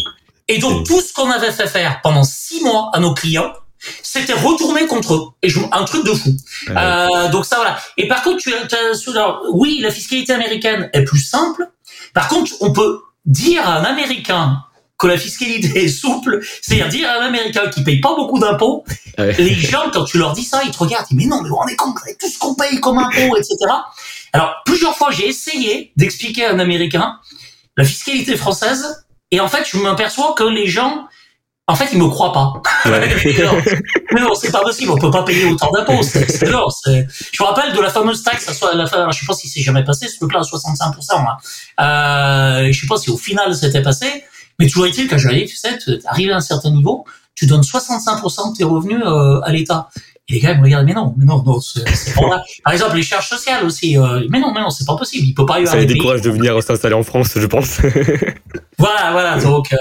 Et 0.47 0.60
donc 0.60 0.86
tout 0.86 1.01
ce 1.01 1.14
qu'on 1.14 1.30
avait 1.30 1.51
fait 1.51 1.68
faire 1.68 2.01
pendant 2.01 2.24
six 2.24 2.64
mois 2.64 2.91
à 2.93 2.99
nos 2.99 3.14
clients, 3.14 3.53
c'était 4.01 4.34
retourné 4.34 4.88
contre 4.88 5.14
eux. 5.16 5.22
Et 5.41 5.49
je, 5.49 5.60
un 5.72 5.84
truc 5.84 6.06
de 6.06 6.14
fou. 6.14 6.36
Euh, 6.70 7.30
donc 7.30 7.45
ça, 7.45 7.58
voilà. 7.58 7.78
Et 7.97 8.08
par 8.08 8.24
contre, 8.24 8.38
tu 8.38 8.53
as, 8.53 9.39
oui, 9.51 9.80
la 9.82 9.91
fiscalité 9.91 10.34
américaine 10.34 10.89
est 10.93 11.03
plus 11.03 11.20
simple. 11.20 11.70
Par 12.14 12.28
contre, 12.28 12.51
on 12.62 12.72
peut 12.72 13.01
dire 13.26 13.68
à 13.68 13.80
un 13.80 13.84
Américain 13.84 14.64
que 14.98 15.08
la 15.08 15.18
fiscalité 15.18 15.86
est 15.86 15.89
souple, 15.89 16.39
c'est-à-dire 16.62 16.88
dire 16.88 17.10
à 17.10 17.22
un 17.22 17.26
Américain 17.26 17.70
qui 17.70 17.84
paye 17.84 18.00
pas 18.00 18.16
beaucoup 18.16 18.39
d'impôts, 18.39 18.86
les 19.18 19.54
gens, 19.54 19.89
quand 19.93 20.06
tu 20.06 20.18
leur 20.18 20.34
dis 20.34 20.43
ça, 20.43 20.62
ils 20.64 20.72
te 20.72 20.78
regardent, 20.78 21.06
ils 21.12 21.18
disent, 21.18 21.28
mais 21.28 21.30
non, 21.30 21.41
mais 21.41 21.50
vous 21.50 21.56
rendez 21.56 21.76
compte, 21.76 21.96
tout 22.20 22.30
ce 22.30 22.38
qu'on 22.39 22.56
paye 22.56 22.80
comme 22.80 23.00
impôts, 23.00 23.36
etc. 23.36 23.56
Alors, 24.34 24.56
plusieurs 24.66 24.96
fois, 24.96 25.12
j'ai 25.12 25.28
essayé 25.28 25.91
d'expliquer 25.98 26.46
à 26.46 26.52
un 26.52 26.60
Américain 26.60 27.20
la 27.78 27.84
fiscalité 27.84 28.38
française, 28.38 29.06
et 29.32 29.39
en 29.39 29.48
fait, 29.48 29.68
je 29.70 29.78
m'aperçois 29.78 30.34
que 30.38 30.43
les 30.43 30.68
gens, 30.68 31.08
en 31.68 31.76
fait, 31.76 31.89
ils 31.91 32.00
me 32.00 32.08
croient 32.08 32.32
pas. 32.32 32.54
mais 32.86 34.22
non, 34.22 34.36
c'est 34.36 34.52
pas 34.52 34.62
possible. 34.62 34.91
On 34.91 34.98
peut 34.98 35.12
pas 35.12 35.24
payer 35.24 35.46
autant 35.46 35.72
d'impôts. 35.72 36.04
C'est 36.04 36.50
non. 36.50 36.68
Je 36.86 36.91
me 36.91 37.43
rappelle 37.43 37.74
de 37.74 37.82
la 37.82 37.89
fameuse 37.89 38.24
taxe. 38.24 38.48
À 38.64 38.76
la 38.76 38.86
fin, 38.86 39.10
je 39.12 39.20
sais 39.20 39.26
pas 39.26 39.34
si 39.34 39.50
c'est 39.50 39.62
jamais 39.62 39.84
passé 39.84 40.08
ce 40.08 40.18
truc-là 40.18 40.39
à 40.39 40.43
65%. 40.43 41.24
Là. 41.24 41.38
Euh, 41.80 42.72
je 42.72 42.80
sais 42.80 42.88
pas 42.88 42.98
si 42.98 43.10
au 43.10 43.18
final 43.18 43.56
c'était 43.56 43.82
passé. 43.82 44.24
Mais 44.60 44.68
toujours 44.68 44.86
est-il 44.86 45.08
que 45.08 45.18
j'arrive, 45.18 45.47
tu 45.47 45.56
sais, 45.56 45.78
arrivé 46.06 46.32
à 46.32 46.38
un 46.38 46.41
certain 46.41 46.72
niveau, 46.72 47.06
tu 47.36 47.45
donnes 47.45 47.62
65% 47.62 48.53
de 48.53 48.58
tes 48.58 48.64
revenus 48.64 49.01
euh, 49.06 49.41
à 49.41 49.51
l'État. 49.51 49.89
Et 50.28 50.34
les 50.34 50.39
gars 50.39 50.53
ils 50.53 50.58
me 50.58 50.64
regardent, 50.64 50.88
mais 50.88 50.93
non, 50.93 51.14
mais 51.18 51.26
non, 51.26 51.43
non, 51.43 51.60
c'est 51.60 52.16
pas 52.16 52.43
Par 52.64 52.74
exemple, 52.74 52.95
les 52.95 53.03
charges 53.03 53.30
sociales 53.30 53.64
aussi. 53.64 53.97
Euh, 53.97 54.26
mais 54.30 54.39
non, 54.39 54.51
mais 54.53 54.62
non, 54.62 54.72
c'est 54.72 54.86
pas 54.86 54.95
possible. 54.95 55.28
Il 55.28 55.34
peut 55.34 55.45
pas 55.45 55.56
y 55.60 55.64
avoir. 55.64 55.74
Ça 55.74 55.80
les 55.80 55.86
décourage 55.86 56.22
de 56.22 56.32
venir 56.32 56.62
s'installer 56.64 56.95
en 56.95 57.03
France, 57.03 57.34
je 57.36 57.45
pense. 57.45 57.80
voilà, 58.80 59.12
voilà. 59.12 59.38
Donc. 59.38 59.72
Euh, 59.74 59.78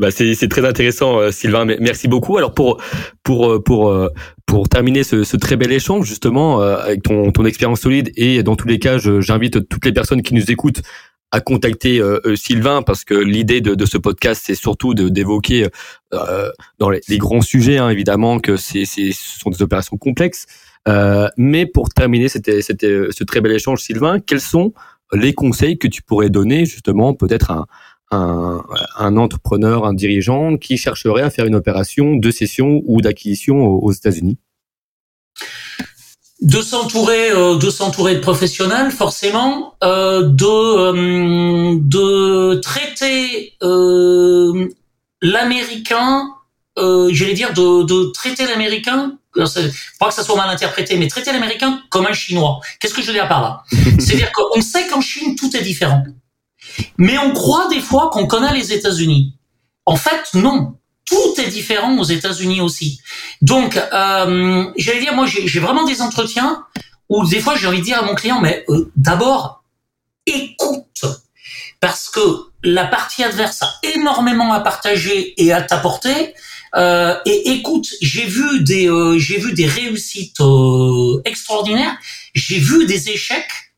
bah 0.00 0.10
c'est 0.10 0.48
très 0.48 0.66
intéressant, 0.66 1.18
euh, 1.18 1.30
Sylvain. 1.30 1.66
Merci 1.66 2.08
beaucoup. 2.08 2.38
Alors 2.38 2.54
pour 2.54 2.80
pour 3.22 3.50
euh, 3.50 3.62
pour 3.62 3.90
euh, 3.90 4.08
pour 4.46 4.66
terminer 4.66 5.04
ce, 5.04 5.24
ce 5.24 5.36
très 5.36 5.56
bel 5.56 5.70
échange 5.70 6.06
justement 6.06 6.60
avec 6.60 7.02
ton 7.02 7.30
ton 7.30 7.44
expérience 7.44 7.80
solide 7.80 8.10
et 8.16 8.42
dans 8.42 8.56
tous 8.56 8.66
les 8.66 8.78
cas, 8.78 8.96
j'invite 8.98 9.68
toutes 9.68 9.84
les 9.84 9.92
personnes 9.92 10.22
qui 10.22 10.34
nous 10.34 10.50
écoutent 10.50 10.80
à 11.32 11.40
contacter 11.40 12.02
Sylvain 12.34 12.82
parce 12.82 13.04
que 13.04 13.14
l'idée 13.14 13.60
de, 13.60 13.74
de, 13.74 13.86
ce 13.86 13.98
podcast 13.98 14.42
c'est 14.44 14.54
surtout 14.54 14.94
d'évoquer 14.94 15.68
dans 16.78 16.90
les, 16.90 17.00
les, 17.08 17.18
grands 17.18 17.40
sujets 17.40 17.78
hein, 17.78 17.88
évidemment 17.88 18.40
que 18.40 18.56
c'est 18.56 18.84
ce 18.84 19.12
sont 19.12 19.50
des 19.50 19.62
opérations 19.62 19.96
complexes. 19.96 20.46
mais 21.36 21.66
pour 21.66 21.88
terminer 21.90 22.28
c'était 22.28 22.62
c'était 22.62 23.06
ce 23.10 23.24
très 23.24 23.40
bel 23.40 23.52
échange, 23.52 23.80
Sylvain, 23.82 24.18
quels 24.18 24.40
sont 24.40 24.72
les 25.12 25.32
conseils 25.32 25.78
que 25.78 25.88
tu 25.88 26.02
pourrais 26.02 26.30
donner 26.30 26.66
justement 26.66 27.14
peut-être 27.14 27.50
un 27.50 27.66
un, 28.10 28.64
un, 28.98 29.16
entrepreneur, 29.16 29.84
un 29.84 29.94
dirigeant 29.94 30.56
qui 30.56 30.76
chercherait 30.76 31.22
à 31.22 31.30
faire 31.30 31.46
une 31.46 31.54
opération 31.54 32.16
de 32.16 32.30
cession 32.30 32.82
ou 32.84 33.00
d'acquisition 33.00 33.64
aux, 33.66 33.92
États-Unis? 33.92 34.38
De 36.40 36.62
s'entourer 36.62 37.30
euh, 37.30 37.56
de 37.56 37.70
s'entourer 37.70 38.14
de 38.14 38.20
professionnels 38.20 38.90
forcément 38.90 39.74
euh, 39.84 40.22
de 40.22 40.46
euh, 40.46 41.76
de 41.80 42.54
traiter 42.60 43.54
euh, 43.62 44.68
l'américain 45.20 46.28
euh, 46.78 47.10
j'allais 47.12 47.34
dire 47.34 47.52
de, 47.52 47.82
de 47.82 48.10
traiter 48.12 48.46
l'américain 48.46 49.16
pas 49.98 50.08
que 50.08 50.14
ça 50.14 50.24
soit 50.24 50.36
mal 50.36 50.48
interprété 50.48 50.96
mais 50.96 51.08
traiter 51.08 51.32
l'américain 51.32 51.82
comme 51.90 52.06
un 52.06 52.12
chinois 52.12 52.60
qu'est-ce 52.80 52.94
que 52.94 53.02
je 53.02 53.08
veux 53.08 53.12
dire 53.12 53.28
par 53.28 53.42
là? 53.42 53.62
C'est-à-dire 53.98 54.32
qu'on 54.32 54.60
sait 54.62 54.86
qu'en 54.88 55.00
Chine 55.00 55.36
tout 55.36 55.54
est 55.56 55.62
différent 55.62 56.02
mais 56.98 57.18
on 57.18 57.32
croit 57.32 57.68
des 57.68 57.80
fois 57.80 58.10
qu'on 58.10 58.26
connaît 58.26 58.52
les 58.52 58.72
États-Unis. 58.72 59.34
En 59.86 59.96
fait, 59.96 60.34
non. 60.34 60.76
Tout 61.10 61.40
est 61.40 61.48
différent 61.48 61.98
aux 61.98 62.04
États-Unis 62.04 62.60
aussi. 62.60 63.00
Donc, 63.42 63.76
euh, 63.76 64.64
j'allais 64.76 65.00
dire, 65.00 65.14
moi, 65.14 65.26
j'ai 65.26 65.60
vraiment 65.60 65.84
des 65.84 66.00
entretiens 66.00 66.64
où 67.08 67.26
des 67.26 67.40
fois, 67.40 67.56
j'ai 67.56 67.66
envie 67.66 67.80
de 67.80 67.84
dire 67.84 67.98
à 67.98 68.02
mon 68.02 68.14
client, 68.14 68.40
mais 68.40 68.64
euh, 68.68 68.90
d'abord, 68.96 69.64
écoute, 70.26 71.04
parce 71.80 72.08
que 72.08 72.20
la 72.62 72.86
partie 72.86 73.24
adverse 73.24 73.62
a 73.62 73.72
énormément 73.94 74.52
à 74.52 74.60
partager 74.60 75.34
et 75.42 75.52
à 75.52 75.62
t'apporter. 75.62 76.34
Euh, 76.76 77.16
et 77.26 77.50
écoute, 77.52 77.88
j'ai 78.00 78.26
vu 78.26 78.62
des, 78.62 78.88
euh, 78.88 79.18
j'ai 79.18 79.38
vu 79.38 79.52
des 79.54 79.66
réussites 79.66 80.40
euh, 80.40 81.20
extraordinaires, 81.24 81.96
j'ai 82.34 82.58
vu 82.58 82.86
des 82.86 83.10
échecs 83.10 83.74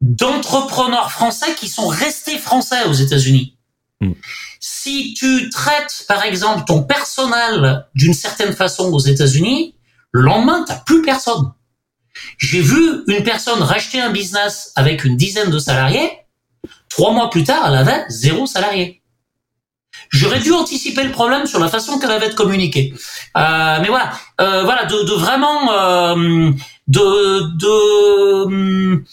d'entrepreneurs 0.00 1.12
français 1.12 1.54
qui 1.58 1.68
sont 1.68 1.86
restés 1.86 2.38
français 2.38 2.84
aux 2.88 2.94
États-Unis. 2.94 3.56
Hmm. 4.00 4.12
Si 4.82 5.14
tu 5.14 5.48
traites, 5.48 6.04
par 6.08 6.24
exemple, 6.24 6.64
ton 6.66 6.82
personnel 6.82 7.86
d'une 7.94 8.14
certaine 8.14 8.52
façon 8.52 8.92
aux 8.92 8.98
États-Unis, 8.98 9.76
le 10.10 10.22
lendemain, 10.22 10.64
t'as 10.66 10.74
plus 10.74 11.02
personne. 11.02 11.52
J'ai 12.38 12.60
vu 12.60 13.04
une 13.06 13.22
personne 13.22 13.62
racheter 13.62 14.00
un 14.00 14.10
business 14.10 14.72
avec 14.74 15.04
une 15.04 15.16
dizaine 15.16 15.50
de 15.50 15.60
salariés. 15.60 16.10
Trois 16.88 17.12
mois 17.12 17.30
plus 17.30 17.44
tard, 17.44 17.62
elle 17.68 17.76
avait 17.76 18.04
zéro 18.08 18.48
salarié. 18.48 19.02
J'aurais 20.10 20.40
dû 20.40 20.52
anticiper 20.52 21.04
le 21.04 21.12
problème 21.12 21.46
sur 21.46 21.60
la 21.60 21.68
façon 21.68 22.00
qu'elle 22.00 22.10
avait 22.10 22.30
de 22.30 22.34
communiquer. 22.34 22.92
Euh, 23.36 23.78
mais 23.80 23.86
voilà, 23.86 24.10
euh, 24.40 24.64
voilà, 24.64 24.86
de, 24.86 25.04
de 25.04 25.12
vraiment, 25.12 25.72
euh, 25.72 26.50
de, 26.88 27.56
de 27.56 29.04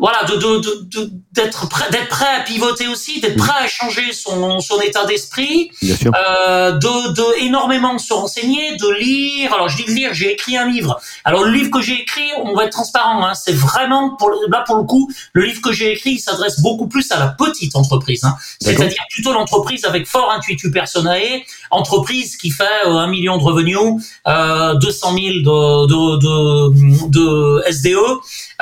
voilà, 0.00 0.24
de, 0.24 0.34
de, 0.34 0.88
de, 0.88 1.12
d'être 1.32 1.68
prêt, 1.68 1.88
d'être 1.90 2.08
prêt 2.08 2.34
à 2.38 2.40
pivoter 2.40 2.88
aussi, 2.88 3.20
d'être 3.20 3.36
prêt 3.36 3.52
à 3.64 3.68
changer 3.68 4.12
son, 4.12 4.60
son 4.60 4.80
état 4.80 5.04
d'esprit, 5.04 5.70
euh, 5.82 6.72
de, 6.72 7.12
de 7.12 7.44
énormément 7.44 7.98
se 7.98 8.14
renseigner, 8.14 8.76
de 8.76 8.90
lire. 8.98 9.52
Alors 9.52 9.68
je 9.68 9.76
dis 9.76 9.84
de 9.84 9.90
lire, 9.90 10.14
j'ai 10.14 10.32
écrit 10.32 10.56
un 10.56 10.66
livre. 10.66 10.98
Alors 11.24 11.44
le 11.44 11.52
livre 11.52 11.70
que 11.70 11.82
j'ai 11.82 12.00
écrit, 12.00 12.30
on 12.42 12.54
va 12.54 12.64
être 12.64 12.72
transparent, 12.72 13.26
hein, 13.26 13.34
c'est 13.34 13.54
vraiment 13.54 14.16
pour 14.16 14.30
là 14.48 14.64
pour 14.66 14.76
le 14.76 14.84
coup, 14.84 15.10
le 15.34 15.44
livre 15.44 15.60
que 15.60 15.72
j'ai 15.72 15.92
écrit, 15.92 16.12
il 16.12 16.18
s'adresse 16.18 16.60
beaucoup 16.60 16.88
plus 16.88 17.10
à 17.12 17.18
la 17.18 17.28
petite 17.28 17.76
entreprise, 17.76 18.24
hein, 18.24 18.34
c'est-à-dire 18.60 19.04
plutôt 19.10 19.32
l'entreprise 19.34 19.84
avec 19.84 20.06
fort 20.06 20.32
intuitu 20.32 20.70
personnel, 20.70 21.42
entreprise 21.70 22.36
qui 22.38 22.50
fait 22.50 22.64
euh, 22.86 22.96
un 22.96 23.06
million 23.06 23.36
de 23.36 23.42
revenus, 23.42 23.78
euh, 24.26 24.74
200 24.76 25.12
000 25.12 25.20
de, 25.20 25.86
de, 25.86 26.70
de, 26.70 27.10
de 27.10 27.70
SDE, 27.70 27.96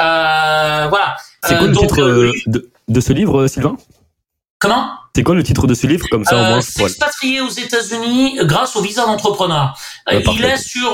euh, 0.01 0.87
voilà. 0.89 1.17
C'est 1.45 1.57
quoi 1.57 1.67
le 1.67 1.77
euh, 1.77 1.81
titre 1.81 2.03
euh, 2.03 2.33
de, 2.47 2.71
de, 2.89 3.01
ce 3.01 3.13
livre, 3.13 3.47
Sylvain? 3.47 3.77
Comment? 4.59 4.91
C'est 5.15 5.23
quoi 5.23 5.35
le 5.35 5.43
titre 5.43 5.67
de 5.67 5.75
ce 5.75 5.87
livre 5.87 6.07
comme 6.11 6.25
ça 6.25 6.37
au 6.37 6.45
moins 6.45 6.61
S'expatrier 6.61 7.41
aux 7.41 7.49
États-Unis 7.49 8.39
grâce 8.43 8.77
au 8.77 8.83
visa 8.83 9.07
d'entrepreneur. 9.07 9.77
il 10.11 10.45
est 10.45 10.57
sur 10.57 10.91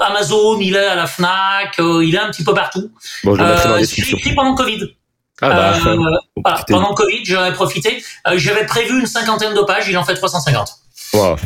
Amazon, 0.00 0.58
il 0.60 0.74
est 0.74 0.86
à 0.86 0.94
la 0.94 1.06
Fnac, 1.06 1.76
il 1.78 2.14
est 2.14 2.18
un 2.18 2.30
petit 2.30 2.44
peu 2.44 2.54
partout. 2.54 2.90
Bon, 3.24 3.34
je 3.34 3.40
le 3.40 3.46
mettrai 3.46 3.68
dans 3.68 3.74
la 3.74 3.80
description. 3.80 4.18
écrit 4.18 4.34
pendant 4.34 4.54
Covid. 4.54 4.80
Ah 5.42 5.48
bah, 5.48 5.78
voilà, 6.42 6.64
pendant 6.68 6.92
Covid, 6.94 7.24
j'en 7.24 7.44
ai 7.44 7.52
profité. 7.52 8.02
J'avais 8.34 8.66
prévu 8.66 9.00
une 9.00 9.06
cinquantaine 9.06 9.54
de 9.54 9.62
pages, 9.62 9.88
il 9.88 9.96
en 9.96 10.04
fait 10.04 10.14
350. 10.14 10.68
Wow. 11.14 11.36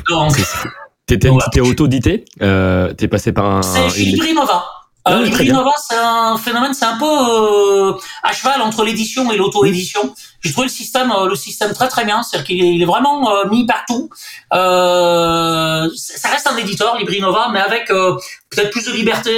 T'étais 1.06 1.28
voilà. 1.28 1.46
auto-dité 1.62 2.24
euh, 2.40 2.92
T'es 2.94 3.08
passé 3.08 3.32
par 3.32 3.44
un... 3.44 3.62
C'est 3.62 3.90
chez 3.90 4.04
Librinova. 4.04 4.64
Euh, 5.06 5.22
Librinova, 5.22 5.72
c'est 5.86 5.98
un 5.98 6.38
phénomène, 6.38 6.72
c'est 6.72 6.86
un 6.86 6.96
peu 6.96 7.04
euh, 7.04 7.92
à 8.22 8.32
cheval 8.32 8.62
entre 8.62 8.84
l'édition 8.84 9.30
et 9.30 9.36
l'auto-édition. 9.36 10.14
J'ai 10.40 10.50
trouvé 10.50 10.66
le 10.66 10.72
système, 10.72 11.12
euh, 11.12 11.28
le 11.28 11.34
système 11.34 11.74
très 11.74 11.88
très 11.88 12.06
bien, 12.06 12.22
c'est-à-dire 12.22 12.46
qu'il 12.46 12.64
est, 12.64 12.74
il 12.74 12.80
est 12.80 12.86
vraiment 12.86 13.30
euh, 13.30 13.48
mis 13.50 13.66
partout. 13.66 14.08
Euh, 14.54 15.88
ça 15.94 16.28
reste 16.30 16.46
un 16.50 16.56
éditeur, 16.56 16.96
Librinova, 16.98 17.50
mais 17.52 17.60
avec 17.60 17.88
peut-être 17.88 18.70
plus 18.70 18.86
de 18.86 18.92
liberté, 18.92 19.30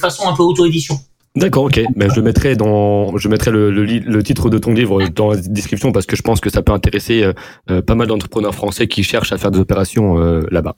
façon 0.00 0.28
un 0.28 0.34
peu 0.34 0.42
auto-édition. 0.42 0.98
D'accord, 1.36 1.64
ok. 1.64 1.80
Mais 1.96 2.08
je 2.14 2.20
mettrai 2.20 2.56
dans, 2.56 3.16
je 3.18 3.28
mettrai 3.28 3.50
le, 3.50 3.70
le, 3.70 3.84
le, 3.84 4.22
titre 4.22 4.50
de 4.50 4.58
ton 4.58 4.72
livre 4.72 5.08
dans 5.08 5.30
la 5.30 5.36
description 5.36 5.92
parce 5.92 6.06
que 6.06 6.16
je 6.16 6.22
pense 6.22 6.40
que 6.40 6.50
ça 6.50 6.62
peut 6.62 6.72
intéresser 6.72 7.30
pas 7.86 7.94
mal 7.94 8.06
d'entrepreneurs 8.06 8.54
français 8.54 8.86
qui 8.86 9.02
cherchent 9.02 9.32
à 9.32 9.38
faire 9.38 9.50
des 9.50 9.60
opérations 9.60 10.16
là-bas. 10.50 10.76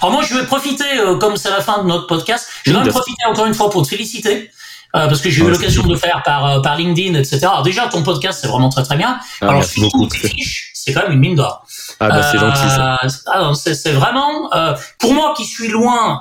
Alors 0.00 0.12
moi, 0.12 0.22
je 0.22 0.34
vais 0.34 0.44
profiter, 0.46 0.84
euh, 0.98 1.16
comme 1.16 1.36
c'est 1.36 1.50
la 1.50 1.60
fin 1.60 1.82
de 1.82 1.88
notre 1.88 2.06
podcast, 2.06 2.48
je 2.64 2.72
vais 2.72 2.78
en 2.78 2.86
profiter 2.86 3.24
encore 3.28 3.46
une 3.46 3.54
fois 3.54 3.70
pour 3.70 3.82
te 3.82 3.88
féliciter. 3.88 4.50
Euh, 4.94 5.06
parce 5.06 5.22
que 5.22 5.30
j'ai 5.30 5.42
eu 5.42 5.48
l'occasion 5.48 5.84
de 5.84 5.88
le 5.88 5.96
faire 5.96 6.22
par, 6.22 6.44
euh, 6.44 6.60
par 6.60 6.76
LinkedIn, 6.76 7.14
etc. 7.14 7.38
Alors 7.44 7.62
déjà, 7.62 7.88
ton 7.88 8.02
podcast, 8.02 8.40
c'est 8.42 8.48
vraiment 8.48 8.68
très 8.68 8.82
très 8.82 8.96
bien. 8.96 9.18
Ah, 9.40 9.48
Alors 9.48 9.64
surtout, 9.64 10.06
tes 10.06 10.28
fiches, 10.28 10.70
c'est 10.74 10.92
quand 10.92 11.04
même 11.04 11.12
une 11.12 11.18
mine 11.18 11.34
d'or. 11.34 11.64
Ah 11.98 12.08
bah 12.10 12.22
c'est 12.22 12.36
gentil 12.36 12.68
ça. 12.68 12.98
Ah, 13.26 13.52
c'est 13.54 13.92
vraiment 13.92 14.50
pour 14.98 15.14
moi 15.14 15.32
qui 15.34 15.46
suis 15.46 15.68
loin. 15.68 16.20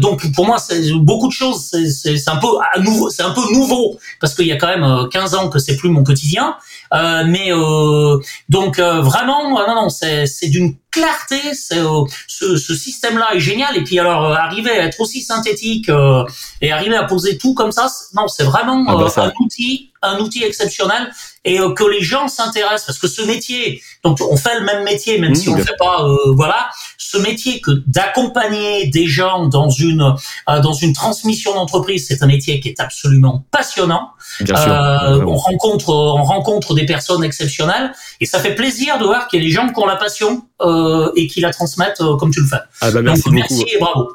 donc 0.00 0.30
pour 0.34 0.44
moi, 0.44 0.58
c'est 0.58 0.92
beaucoup 0.92 1.28
de 1.28 1.32
choses. 1.32 1.70
C'est 1.70 2.28
un 2.28 2.36
peu 2.36 2.48
à 2.74 2.78
nouveau, 2.80 3.08
c'est 3.08 3.22
un 3.22 3.30
peu 3.30 3.40
nouveau 3.54 3.98
parce 4.20 4.34
qu'il 4.34 4.46
y 4.46 4.52
a 4.52 4.56
quand 4.56 4.66
même 4.66 5.08
15 5.10 5.34
ans 5.34 5.48
que 5.48 5.58
c'est 5.58 5.76
plus 5.76 5.88
mon 5.88 6.04
quotidien. 6.04 6.56
mais 6.92 7.52
donc 8.50 8.78
vraiment, 8.78 9.48
non 9.66 9.74
non, 9.74 9.88
c'est 9.88 10.48
d'une 10.48 10.76
clarté. 10.94 11.40
Euh, 11.72 12.04
ce, 12.28 12.56
ce 12.56 12.74
système-là 12.74 13.34
est 13.34 13.40
génial. 13.40 13.76
Et 13.76 13.82
puis 13.82 13.98
alors 13.98 14.24
euh, 14.24 14.34
arriver 14.34 14.70
à 14.70 14.84
être 14.84 15.00
aussi 15.00 15.22
synthétique 15.22 15.88
euh, 15.88 16.24
et 16.60 16.72
arriver 16.72 16.96
à 16.96 17.04
poser 17.04 17.36
tout 17.36 17.54
comme 17.54 17.72
ça, 17.72 17.88
non, 18.14 18.28
c'est 18.28 18.44
vraiment 18.44 18.84
ah 18.86 18.96
bah 18.96 19.12
un 19.16 19.32
outil, 19.40 19.90
un 20.02 20.18
outil 20.18 20.44
exceptionnel 20.44 21.10
et 21.44 21.58
que 21.76 21.84
les 21.84 22.00
gens 22.00 22.28
s'intéressent 22.28 22.86
parce 22.86 22.98
que 22.98 23.08
ce 23.08 23.22
métier, 23.22 23.82
donc 24.02 24.18
on 24.20 24.36
fait 24.36 24.58
le 24.58 24.64
même 24.64 24.82
métier 24.84 25.18
même 25.18 25.32
mmh, 25.32 25.34
si 25.34 25.48
on 25.50 25.56
ne 25.56 25.62
fait 25.62 25.76
pas, 25.78 26.06
voilà, 26.34 26.70
ce 27.14 27.18
métier 27.18 27.60
que 27.60 27.70
d'accompagner 27.86 28.88
des 28.88 29.06
gens 29.06 29.48
dans 29.48 29.70
une 29.70 30.14
dans 30.46 30.72
une 30.72 30.92
transmission 30.92 31.54
d'entreprise, 31.54 32.06
c'est 32.08 32.22
un 32.22 32.26
métier 32.26 32.60
qui 32.60 32.68
est 32.68 32.80
absolument 32.80 33.44
passionnant. 33.50 34.10
Bien 34.40 34.56
sûr, 34.56 34.72
on 35.26 35.36
rencontre 35.36 35.90
on 35.90 36.24
rencontre 36.24 36.74
des 36.74 36.86
personnes 36.86 37.24
exceptionnelles 37.24 37.92
et 38.20 38.26
ça 38.26 38.38
fait 38.38 38.54
plaisir 38.54 38.98
de 38.98 39.04
voir 39.04 39.28
qu'il 39.28 39.42
y 39.42 39.44
a 39.44 39.46
des 39.46 39.52
gens 39.52 39.68
qui 39.68 39.78
ont 39.80 39.86
la 39.86 39.96
passion 39.96 40.42
euh, 40.60 41.10
et 41.16 41.26
qui 41.26 41.40
la 41.40 41.52
transmettent 41.52 42.00
euh, 42.00 42.16
comme 42.16 42.30
tu 42.30 42.40
le 42.40 42.46
fais. 42.46 42.56
Ah 42.80 42.90
bah. 42.90 43.02
Merci 43.02 43.64
et 43.72 43.78
bravo. 43.78 44.08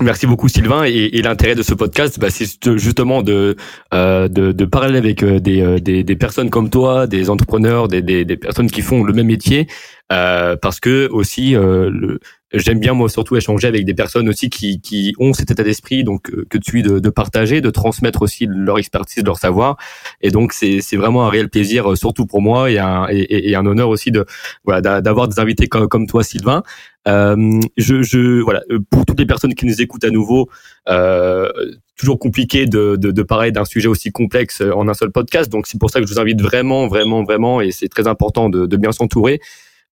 Merci 0.00 0.26
beaucoup 0.26 0.48
Sylvain. 0.48 0.84
Et, 0.84 1.22
l'intérêt 1.22 1.54
de 1.54 1.62
ce 1.62 1.72
podcast, 1.72 2.18
bah, 2.20 2.28
c'est 2.28 2.76
justement 2.76 3.22
de, 3.22 3.56
euh, 3.94 4.28
de, 4.28 4.52
de 4.52 4.64
parler 4.66 4.98
avec 4.98 5.22
euh, 5.22 5.40
des, 5.40 5.62
euh, 5.62 5.78
des, 5.78 6.04
des 6.04 6.16
personnes 6.16 6.50
comme 6.50 6.68
toi, 6.68 7.06
des 7.06 7.30
entrepreneurs, 7.30 7.88
des, 7.88 8.02
des, 8.02 8.26
des 8.26 8.36
personnes 8.36 8.70
qui 8.70 8.82
font 8.82 9.02
le 9.04 9.14
même 9.14 9.26
métier, 9.26 9.66
euh, 10.12 10.54
parce 10.60 10.80
que 10.80 11.08
aussi 11.10 11.52
le, 11.52 12.20
j'aime 12.52 12.78
bien 12.78 12.92
moi 12.92 13.08
surtout 13.08 13.36
échanger 13.36 13.66
avec 13.66 13.84
des 13.84 13.94
personnes 13.94 14.28
aussi 14.28 14.50
qui, 14.50 14.80
qui 14.80 15.14
ont 15.18 15.32
cet 15.32 15.50
état 15.50 15.62
d'esprit 15.64 16.04
donc 16.04 16.30
euh, 16.30 16.46
que 16.48 16.58
tu 16.58 16.82
de, 16.82 16.98
de 16.98 17.10
partager 17.10 17.60
de 17.60 17.70
transmettre 17.70 18.22
aussi 18.22 18.46
leur 18.48 18.78
expertise 18.78 19.24
leur 19.24 19.38
savoir. 19.38 19.76
Et 20.20 20.30
donc 20.30 20.52
c'est 20.52 20.80
vraiment 20.96 21.26
un 21.26 21.30
réel 21.30 21.48
plaisir 21.48 21.92
euh, 21.92 21.96
surtout 21.96 22.26
pour 22.26 22.42
moi 22.42 22.70
et 22.70 22.78
un 22.78 23.06
et, 23.10 23.50
et 23.50 23.56
un 23.56 23.66
honneur 23.66 23.88
aussi 23.88 24.10
de 24.10 24.24
voilà 24.64 25.00
d'avoir 25.00 25.28
des 25.28 25.40
invités 25.40 25.66
comme, 25.66 25.88
comme 25.88 26.06
toi 26.06 26.22
Sylvain. 26.22 26.62
Euh, 27.08 27.60
je, 27.76 28.02
je 28.02 28.40
voilà 28.42 28.62
euh, 28.70 28.80
pour 28.90 29.06
toutes 29.06 29.18
les 29.20 29.26
personnes 29.26 29.54
qui 29.54 29.64
nous 29.66 29.80
écoutent 29.80 30.04
à 30.04 30.10
nouveau 30.10 30.48
euh, 30.88 31.48
toujours 31.96 32.18
compliqué 32.18 32.66
de, 32.66 32.96
de, 32.96 33.12
de 33.12 33.22
parler 33.22 33.52
d'un 33.52 33.64
sujet 33.64 33.86
aussi 33.88 34.10
complexe 34.10 34.60
en 34.60 34.88
un 34.88 34.94
seul 34.94 35.10
podcast. 35.10 35.50
Donc 35.50 35.66
c'est 35.66 35.78
pour 35.78 35.90
ça 35.90 36.00
que 36.00 36.06
je 36.06 36.12
vous 36.12 36.20
invite 36.20 36.40
vraiment 36.40 36.88
vraiment 36.88 37.24
vraiment 37.24 37.60
et 37.60 37.70
c'est 37.70 37.88
très 37.88 38.06
important 38.06 38.48
de, 38.48 38.66
de 38.66 38.76
bien 38.76 38.92
s'entourer 38.92 39.40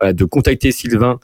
de 0.03 0.25
contacter 0.25 0.73
Sylvain 0.73 1.19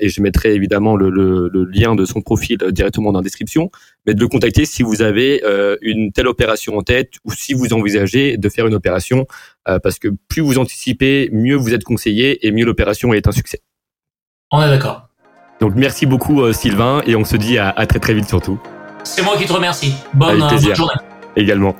et 0.00 0.08
je 0.08 0.22
mettrai 0.22 0.54
évidemment 0.54 0.96
le, 0.96 1.10
le, 1.10 1.50
le, 1.52 1.64
lien 1.64 1.94
de 1.94 2.04
son 2.04 2.22
profil 2.22 2.58
directement 2.70 3.12
dans 3.12 3.18
la 3.18 3.24
description, 3.24 3.70
mais 4.06 4.14
de 4.14 4.20
le 4.20 4.28
contacter 4.28 4.64
si 4.64 4.82
vous 4.82 5.02
avez 5.02 5.42
euh, 5.44 5.76
une 5.82 6.12
telle 6.12 6.28
opération 6.28 6.76
en 6.78 6.82
tête 6.82 7.14
ou 7.24 7.32
si 7.32 7.52
vous 7.52 7.72
envisagez 7.72 8.36
de 8.38 8.48
faire 8.48 8.66
une 8.66 8.74
opération, 8.74 9.26
euh, 9.68 9.78
parce 9.78 9.98
que 9.98 10.08
plus 10.28 10.40
vous 10.40 10.58
anticipez, 10.58 11.28
mieux 11.32 11.56
vous 11.56 11.74
êtes 11.74 11.84
conseillé 11.84 12.46
et 12.46 12.52
mieux 12.52 12.64
l'opération 12.64 13.12
est 13.12 13.28
un 13.28 13.32
succès. 13.32 13.60
On 14.50 14.62
est 14.62 14.70
d'accord. 14.70 15.08
Donc 15.60 15.72
merci 15.74 16.06
beaucoup 16.06 16.52
Sylvain 16.52 17.02
et 17.06 17.16
on 17.16 17.24
se 17.24 17.36
dit 17.36 17.58
à, 17.58 17.70
à 17.70 17.86
très 17.86 17.98
très 17.98 18.14
vite 18.14 18.28
surtout. 18.28 18.60
C'est 19.04 19.22
moi 19.22 19.36
qui 19.36 19.46
te 19.46 19.52
remercie. 19.52 19.94
Bonne, 20.14 20.38
bonne 20.38 20.74
journée. 20.74 20.94
Également. 21.36 21.76